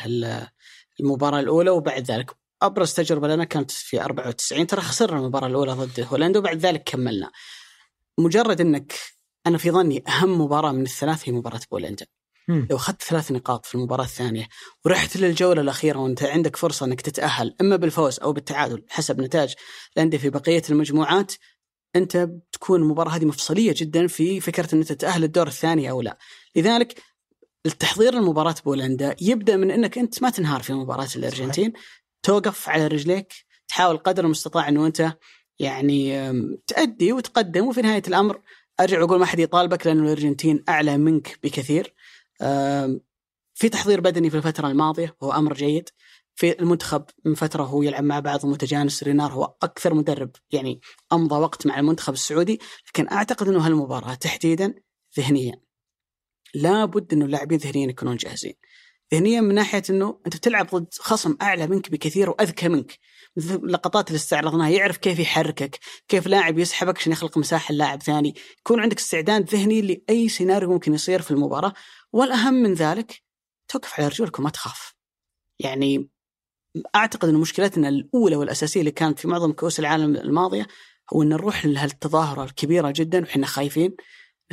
المباراة 1.00 1.40
الأولى 1.40 1.70
وبعد 1.70 2.12
ذلك 2.12 2.32
أبرز 2.62 2.94
تجربة 2.94 3.28
لنا 3.28 3.44
كانت 3.44 3.72
في 3.72 4.02
94 4.02 4.68
ترى 4.68 4.82
خسرنا 4.82 5.20
المباراة 5.20 5.48
الأولى 5.48 5.72
ضد 5.72 6.08
هولندا 6.12 6.40
وبعد 6.40 6.58
ذلك 6.58 6.84
كملنا. 6.84 7.32
مجرد 8.20 8.62
إنك 8.62 8.94
أنا 9.48 9.58
في 9.58 9.72
ظني 9.72 10.04
أهم 10.08 10.42
مباراة 10.42 10.72
من 10.72 10.84
الثلاث 10.84 11.30
هي 11.30 11.34
مباراة 11.34 11.62
بولندا 11.72 12.06
لو 12.70 12.76
أخذت 12.76 13.02
ثلاث 13.02 13.32
نقاط 13.32 13.66
في 13.66 13.76
المباراة 13.76 14.04
الثانية 14.04 14.48
ورحت 14.86 15.18
للجولة 15.18 15.62
الأخيرة 15.62 16.00
وأنت 16.00 16.24
عندك 16.24 16.56
فرصة 16.56 16.86
إنك 16.86 17.02
تتأهل 17.02 17.56
إما 17.62 17.76
بالفوز 17.76 18.20
أو 18.20 18.34
بالتعادل 18.34 18.86
حسب 18.90 19.22
نتاج 19.22 19.56
الأندية 19.98 20.18
في 20.18 20.30
بقية 20.30 20.62
المجموعات 20.70 21.34
أنت 21.96 22.18
بتكون 22.18 22.82
المباراة 22.82 23.12
هذه 23.12 23.26
مفصلية 23.26 23.74
جدا 23.78 24.08
في 24.08 24.40
فكرة 24.40 24.76
إن 24.76 24.86
تتأهل 24.86 25.24
الدور 25.24 25.48
الثاني 25.48 25.90
أو 25.90 26.02
لا. 26.02 26.18
لذلك 26.56 27.02
التحضير 27.66 28.14
لمباراة 28.14 28.56
بولندا 28.66 29.16
يبدأ 29.22 29.58
من 29.58 29.72
إنك 29.72 29.98
أنت 29.98 30.24
ما 30.24 30.30
تنهار 30.30 30.64
في 30.64 30.74
مباراة 30.74 31.08
الأرجنتين 31.16 31.74
توقف 32.24 32.70
على 32.70 32.88
رجليك 32.88 33.34
تحاول 33.68 33.98
قدر 33.98 34.26
المستطاع 34.26 34.70
إنه 34.70 34.86
أنت 34.86 35.18
يعني 35.60 36.32
تأدي 36.68 37.14
وتقدم 37.14 37.68
وفي 37.68 37.82
نهاية 37.82 38.04
الأمر 38.08 38.42
أرجع 38.80 39.02
وأقول 39.02 39.20
ما 39.20 39.26
حد 39.26 39.40
يطالبك 39.40 39.88
لأنه 39.88 40.04
الأرجنتين 40.04 40.64
أعلى 40.70 40.98
منك 40.98 41.40
بكثير. 41.44 41.94
في 43.54 43.70
تحضير 43.72 44.02
بدني 44.02 44.30
في 44.30 44.38
الفترة 44.38 44.68
الماضية 44.68 45.16
وهو 45.22 45.32
أمر 45.32 45.54
جيد. 45.54 45.90
في 46.36 46.60
المنتخب 46.60 47.06
من 47.26 47.34
فترة 47.34 47.64
هو 47.64 47.84
يلعب 47.84 48.04
مع 48.04 48.20
بعض 48.20 48.46
متجانس 48.46 49.04
رينار 49.04 49.32
هو 49.32 49.56
أكثر 49.64 49.94
مدرب 49.94 50.32
يعني 50.52 50.82
أمضى 51.14 51.36
وقت 51.36 51.68
مع 51.68 51.80
المنتخب 51.80 52.14
السعودي 52.14 52.60
لكن 52.88 53.08
أعتقد 53.12 53.48
إنه 53.48 53.68
هالمباراة 53.68 54.14
تحديدا 54.14 54.74
ذهنيا 55.18 55.62
لابد 56.54 57.14
إنه 57.14 57.26
اللاعبين 57.26 57.58
ذهنيا 57.58 57.90
يكونون 57.90 58.16
جاهزين. 58.16 58.54
ذهنيا 59.14 59.42
من 59.42 59.56
ناحية 59.56 59.84
إنه 59.90 60.20
أنت 60.26 60.38
بتلعب 60.38 60.68
ضد 60.76 60.94
خصم 61.00 61.38
أعلى 61.42 61.68
منك 61.68 61.92
بكثير 61.92 62.30
وأذكى 62.30 62.70
منك. 62.70 63.00
اللقطات 63.38 64.08
اللي 64.08 64.18
استعرضناها 64.18 64.70
يعرف 64.70 64.98
كيف 64.98 65.20
يحركك 65.20 65.80
كيف 66.08 66.28
لاعب 66.28 66.60
يسحبك 66.60 66.98
عشان 66.98 67.12
يخلق 67.12 67.38
مساحة 67.38 67.74
للاعب 67.74 68.04
ثاني. 68.04 68.36
يكون 68.60 68.80
عندك 68.80 68.98
استعداد 68.98 69.50
ذهني 69.50 69.82
لأي 69.82 70.30
سيناريو 70.30 70.70
ممكن 70.70 70.94
يصير 70.94 71.22
في 71.22 71.32
المباراة. 71.32 71.74
والأهم 72.14 72.54
من 72.54 72.74
ذلك 72.74 73.22
توقف 73.68 74.00
على 74.00 74.08
رجولك 74.08 74.40
وما 74.40 74.50
تخاف. 74.50 74.94
يعني 75.60 76.10
أعتقد 76.96 77.30
إن 77.30 77.36
مشكلتنا 77.36 77.90
الأولى 77.90 78.36
والأساسية 78.36 78.80
اللي 78.80 78.92
كانت 78.92 79.20
في 79.20 79.28
معظم 79.28 79.52
كؤوس 79.52 79.80
العالم 79.80 80.16
الماضية 80.16 80.68
هو 81.14 81.24
إن 81.24 81.30
نروح 81.30 81.66
لهالتظاهرة 81.66 82.44
الكبيرة 82.44 82.94
جدا 82.96 83.24
وحنا 83.24 83.46
خايفين. 83.46 83.96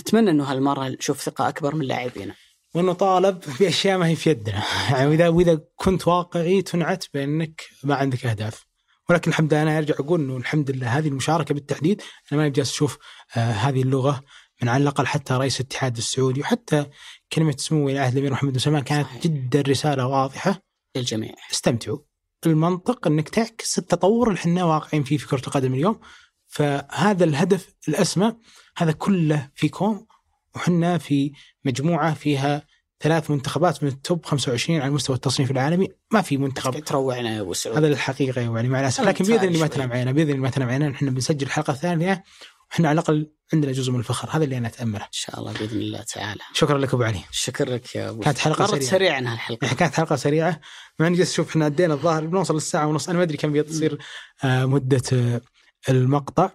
نتمنى 0.01 0.31
إنه 0.31 0.45
هالمرة 0.45 0.89
نشوف 0.89 1.21
ثقة 1.21 1.49
أكبر 1.49 1.75
من 1.75 1.85
لاعبينا. 1.85 2.35
ونطالب 2.75 3.41
بأشياء 3.61 3.99
ما 3.99 4.07
هي 4.07 4.17
في 4.17 4.31
يدنا. 4.31 4.65
يعني 4.91 5.07
واذا 5.11 5.29
وإذا 5.29 5.61
كنت 5.77 6.09
واقعي 6.09 6.63
تنعت 6.63 7.05
بأنك 7.15 7.63
ما 7.85 7.95
عندك 7.95 8.27
أهداف. 8.27 8.74
ولكن 9.11 9.31
الحمد 9.31 9.55
لله 9.55 9.63
أنا 9.63 9.79
أرجع 9.79 9.95
أقول 9.95 10.21
إنه 10.21 10.37
الحمد 10.37 10.71
لله 10.71 10.99
هذه 10.99 11.09
المشاركة 11.09 11.55
بالتحديد 11.55 12.03
أنا 12.33 12.41
ما 12.41 12.49
جالس 12.49 12.71
أشوف 12.71 12.99
آه 13.37 13.53
هذه 13.53 13.83
اللغة 13.83 14.25
من 14.63 14.69
على 14.69 14.83
الأقل 14.83 15.07
حتى 15.07 15.35
رئيس 15.35 15.61
الاتحاد 15.61 15.97
السعودي 15.97 16.41
وحتى 16.41 16.87
كلمة 17.33 17.55
سمو 17.59 17.87
ولي 17.87 17.93
العهد 17.93 18.13
الأمير 18.13 18.33
محمد 18.33 18.53
بن 18.53 18.59
سلمان 18.59 18.83
كانت 18.83 19.07
صحيح. 19.07 19.23
جدا 19.23 19.61
رسالة 19.61 20.07
واضحة. 20.07 20.61
للجميع. 20.97 21.35
استمتعوا. 21.53 21.99
المنطق 22.47 23.07
إنك 23.07 23.29
تعكس 23.29 23.79
التطور 23.79 24.29
اللي 24.29 24.39
إحنا 24.39 24.65
واقعين 24.65 25.05
فيه 25.05 25.17
في 25.17 25.27
كرة 25.27 25.43
القدم 25.47 25.75
اليوم. 25.75 26.01
فهذا 26.47 27.25
الهدف 27.25 27.75
الأسمى 27.89 28.37
هذا 28.77 28.93
كله 28.93 29.51
في 29.55 29.69
كوم 29.69 30.07
وحنا 30.55 30.99
في 30.99 31.33
مجموعة 31.65 32.15
فيها 32.15 32.67
ثلاث 33.01 33.31
منتخبات 33.31 33.83
من 33.83 33.89
ال 33.89 33.98
top 33.98 34.25
25 34.25 34.81
على 34.81 34.91
مستوى 34.91 35.17
التصنيف 35.17 35.51
العالمي. 35.51 35.89
ما 36.13 36.23
في 36.23 36.37
منتخب. 36.37 36.79
تروعنا 36.85 37.37
يا 37.37 37.41
أبو 37.41 37.53
سعود؟ 37.53 37.77
هذا 37.77 37.87
الحقيقة 37.87 38.41
يعني 38.41 38.69
مع 38.69 38.81
الاسف 38.81 39.05
لكن 39.05 39.25
بإذن 39.25 39.49
الله 39.49 39.61
ما 39.61 39.67
تنام. 39.67 39.93
عينا 39.93 40.13
بإذن 40.13 40.31
الله 40.31 40.43
ما 40.43 40.51
تنام 40.51 40.69
عينا 40.69 40.91
إحنا 40.91 41.11
بنسجل 41.11 41.47
الحلقة 41.47 41.71
الثانية 41.71 42.25
وإحنا 42.71 42.89
على 42.89 42.95
الأقل 43.01 43.31
عندنا 43.53 43.73
جزء 43.73 43.93
من 43.93 43.99
الفخر. 43.99 44.29
هذا 44.31 44.45
اللي 44.45 44.59
أنا 44.59 44.69
أتأمله. 44.69 45.05
إن 45.05 45.09
شاء 45.11 45.39
الله 45.41 45.53
بإذن 45.53 45.79
الله 45.79 46.03
تعالى. 46.03 46.41
شكرا 46.53 46.79
لك 46.79 46.95
أبو 46.95 47.03
علي. 47.03 47.21
شكرا 47.31 47.71
لك 47.75 47.95
يا 47.95 48.11
أبو 48.11 48.21
كانت 48.21 48.39
حلقة 48.39 48.63
مرت 48.63 48.71
سريعة. 48.71 48.91
سريعا 48.91 49.33
هالحلقة. 49.33 49.65
يعني 49.65 49.77
كانت 49.77 49.95
حلقة 49.95 50.17
سريعة. 50.17 50.61
مع 50.99 51.07
إني 51.07 51.17
جالس 51.17 51.33
أشوف 51.33 51.51
إحنا 51.51 51.67
أدينا 51.67 51.95
الظاهر 51.95 52.27
بنوصل 52.27 52.55
للساعة 52.55 52.87
ونص. 52.87 53.09
أنا 53.09 53.19
ما 53.19 53.25
أدري 53.25 53.37
كم 53.37 53.53
بيصير 53.53 53.99
آه، 54.45 54.65
مدة 54.65 55.03
آه، 55.13 55.41
المقطع. 55.89 56.51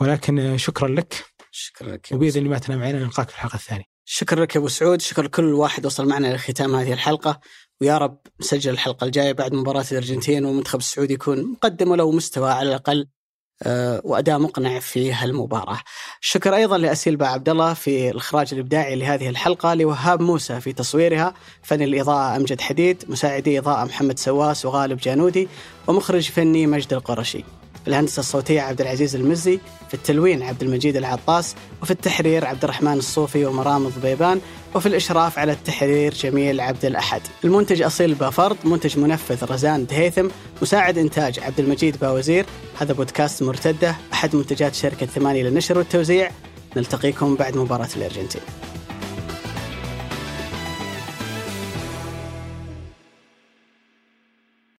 ولكن 0.00 0.38
آه، 0.38 0.56
شكرا 0.56 0.88
لك. 0.88 1.24
شكرا 1.50 1.88
لك 1.88 2.08
وبإذن 2.12 2.38
الله 2.38 2.50
ما 2.50 2.58
تنام 2.58 2.82
عينا 2.82 2.98
نلقاك 2.98 3.28
في 3.28 3.34
الحلقة 3.34 3.56
الثانية. 3.56 3.97
شكرا 4.10 4.44
لك 4.44 4.54
يا 4.54 4.60
أبو 4.60 4.68
سعود 4.68 5.00
شكرا 5.00 5.24
لكل 5.24 5.54
واحد 5.54 5.86
وصل 5.86 6.08
معنا 6.08 6.34
لختام 6.34 6.74
هذه 6.74 6.92
الحلقة 6.92 7.40
ويا 7.80 7.98
رب 7.98 8.18
نسجل 8.40 8.70
الحلقة 8.70 9.04
الجاية 9.04 9.32
بعد 9.32 9.54
مباراة 9.54 9.84
الأرجنتين 9.92 10.44
والمنتخب 10.44 10.78
السعودي 10.78 11.14
يكون 11.14 11.52
مقدم 11.52 11.90
ولو 11.90 12.10
مستوى 12.10 12.50
على 12.50 12.68
الأقل 12.68 13.06
آه، 13.62 14.00
وأداء 14.04 14.38
مقنع 14.38 14.78
في 14.78 15.12
هالمباراة. 15.12 15.80
شكر 16.20 16.56
أيضا 16.56 16.78
لاسيلبا 16.78 17.26
عبد 17.26 17.48
الله 17.48 17.74
في 17.74 18.10
الإخراج 18.10 18.48
الإبداعي 18.52 18.96
لهذه 18.96 19.28
الحلقة، 19.28 19.74
لوهاب 19.74 20.22
موسى 20.22 20.60
في 20.60 20.72
تصويرها، 20.72 21.34
فني 21.62 21.84
الإضاءة 21.84 22.36
أمجد 22.36 22.60
حديد، 22.60 23.04
مساعدي 23.08 23.58
إضاءة 23.58 23.84
محمد 23.84 24.18
سواس 24.18 24.64
وغالب 24.66 24.98
جانودي، 24.98 25.48
ومخرج 25.86 26.30
فني 26.30 26.66
مجد 26.66 26.92
القرشي. 26.92 27.44
في 27.88 27.92
الهندسة 27.94 28.20
الصوتية 28.20 28.60
عبد 28.60 28.80
العزيز 28.80 29.16
المزي، 29.16 29.60
في 29.88 29.94
التلوين 29.94 30.42
عبد 30.42 30.62
المجيد 30.62 30.96
العطاس، 30.96 31.54
وفي 31.82 31.90
التحرير 31.90 32.44
عبد 32.44 32.64
الرحمن 32.64 32.92
الصوفي 32.92 33.44
ومرام 33.44 33.88
ضبيبان، 33.88 34.40
وفي 34.74 34.86
الإشراف 34.86 35.38
على 35.38 35.52
التحرير 35.52 36.14
جميل 36.14 36.60
عبد 36.60 36.84
الأحد. 36.84 37.20
المنتج 37.44 37.82
أصيل 37.82 38.14
بافرد 38.14 38.56
منتج 38.64 38.98
منفذ 38.98 39.52
رزان 39.52 39.86
دهيثم 39.86 40.28
مساعد 40.62 40.98
إنتاج 40.98 41.40
عبد 41.40 41.60
المجيد 41.60 41.96
باوزير. 42.00 42.46
هذا 42.78 42.92
بودكاست 42.92 43.42
مرتدة 43.42 43.96
أحد 44.12 44.36
منتجات 44.36 44.74
شركة 44.74 45.06
ثمانية 45.06 45.42
للنشر 45.42 45.78
والتوزيع. 45.78 46.30
نلتقيكم 46.76 47.34
بعد 47.34 47.56
مباراة 47.56 47.88
الأرجنتين. 47.96 48.42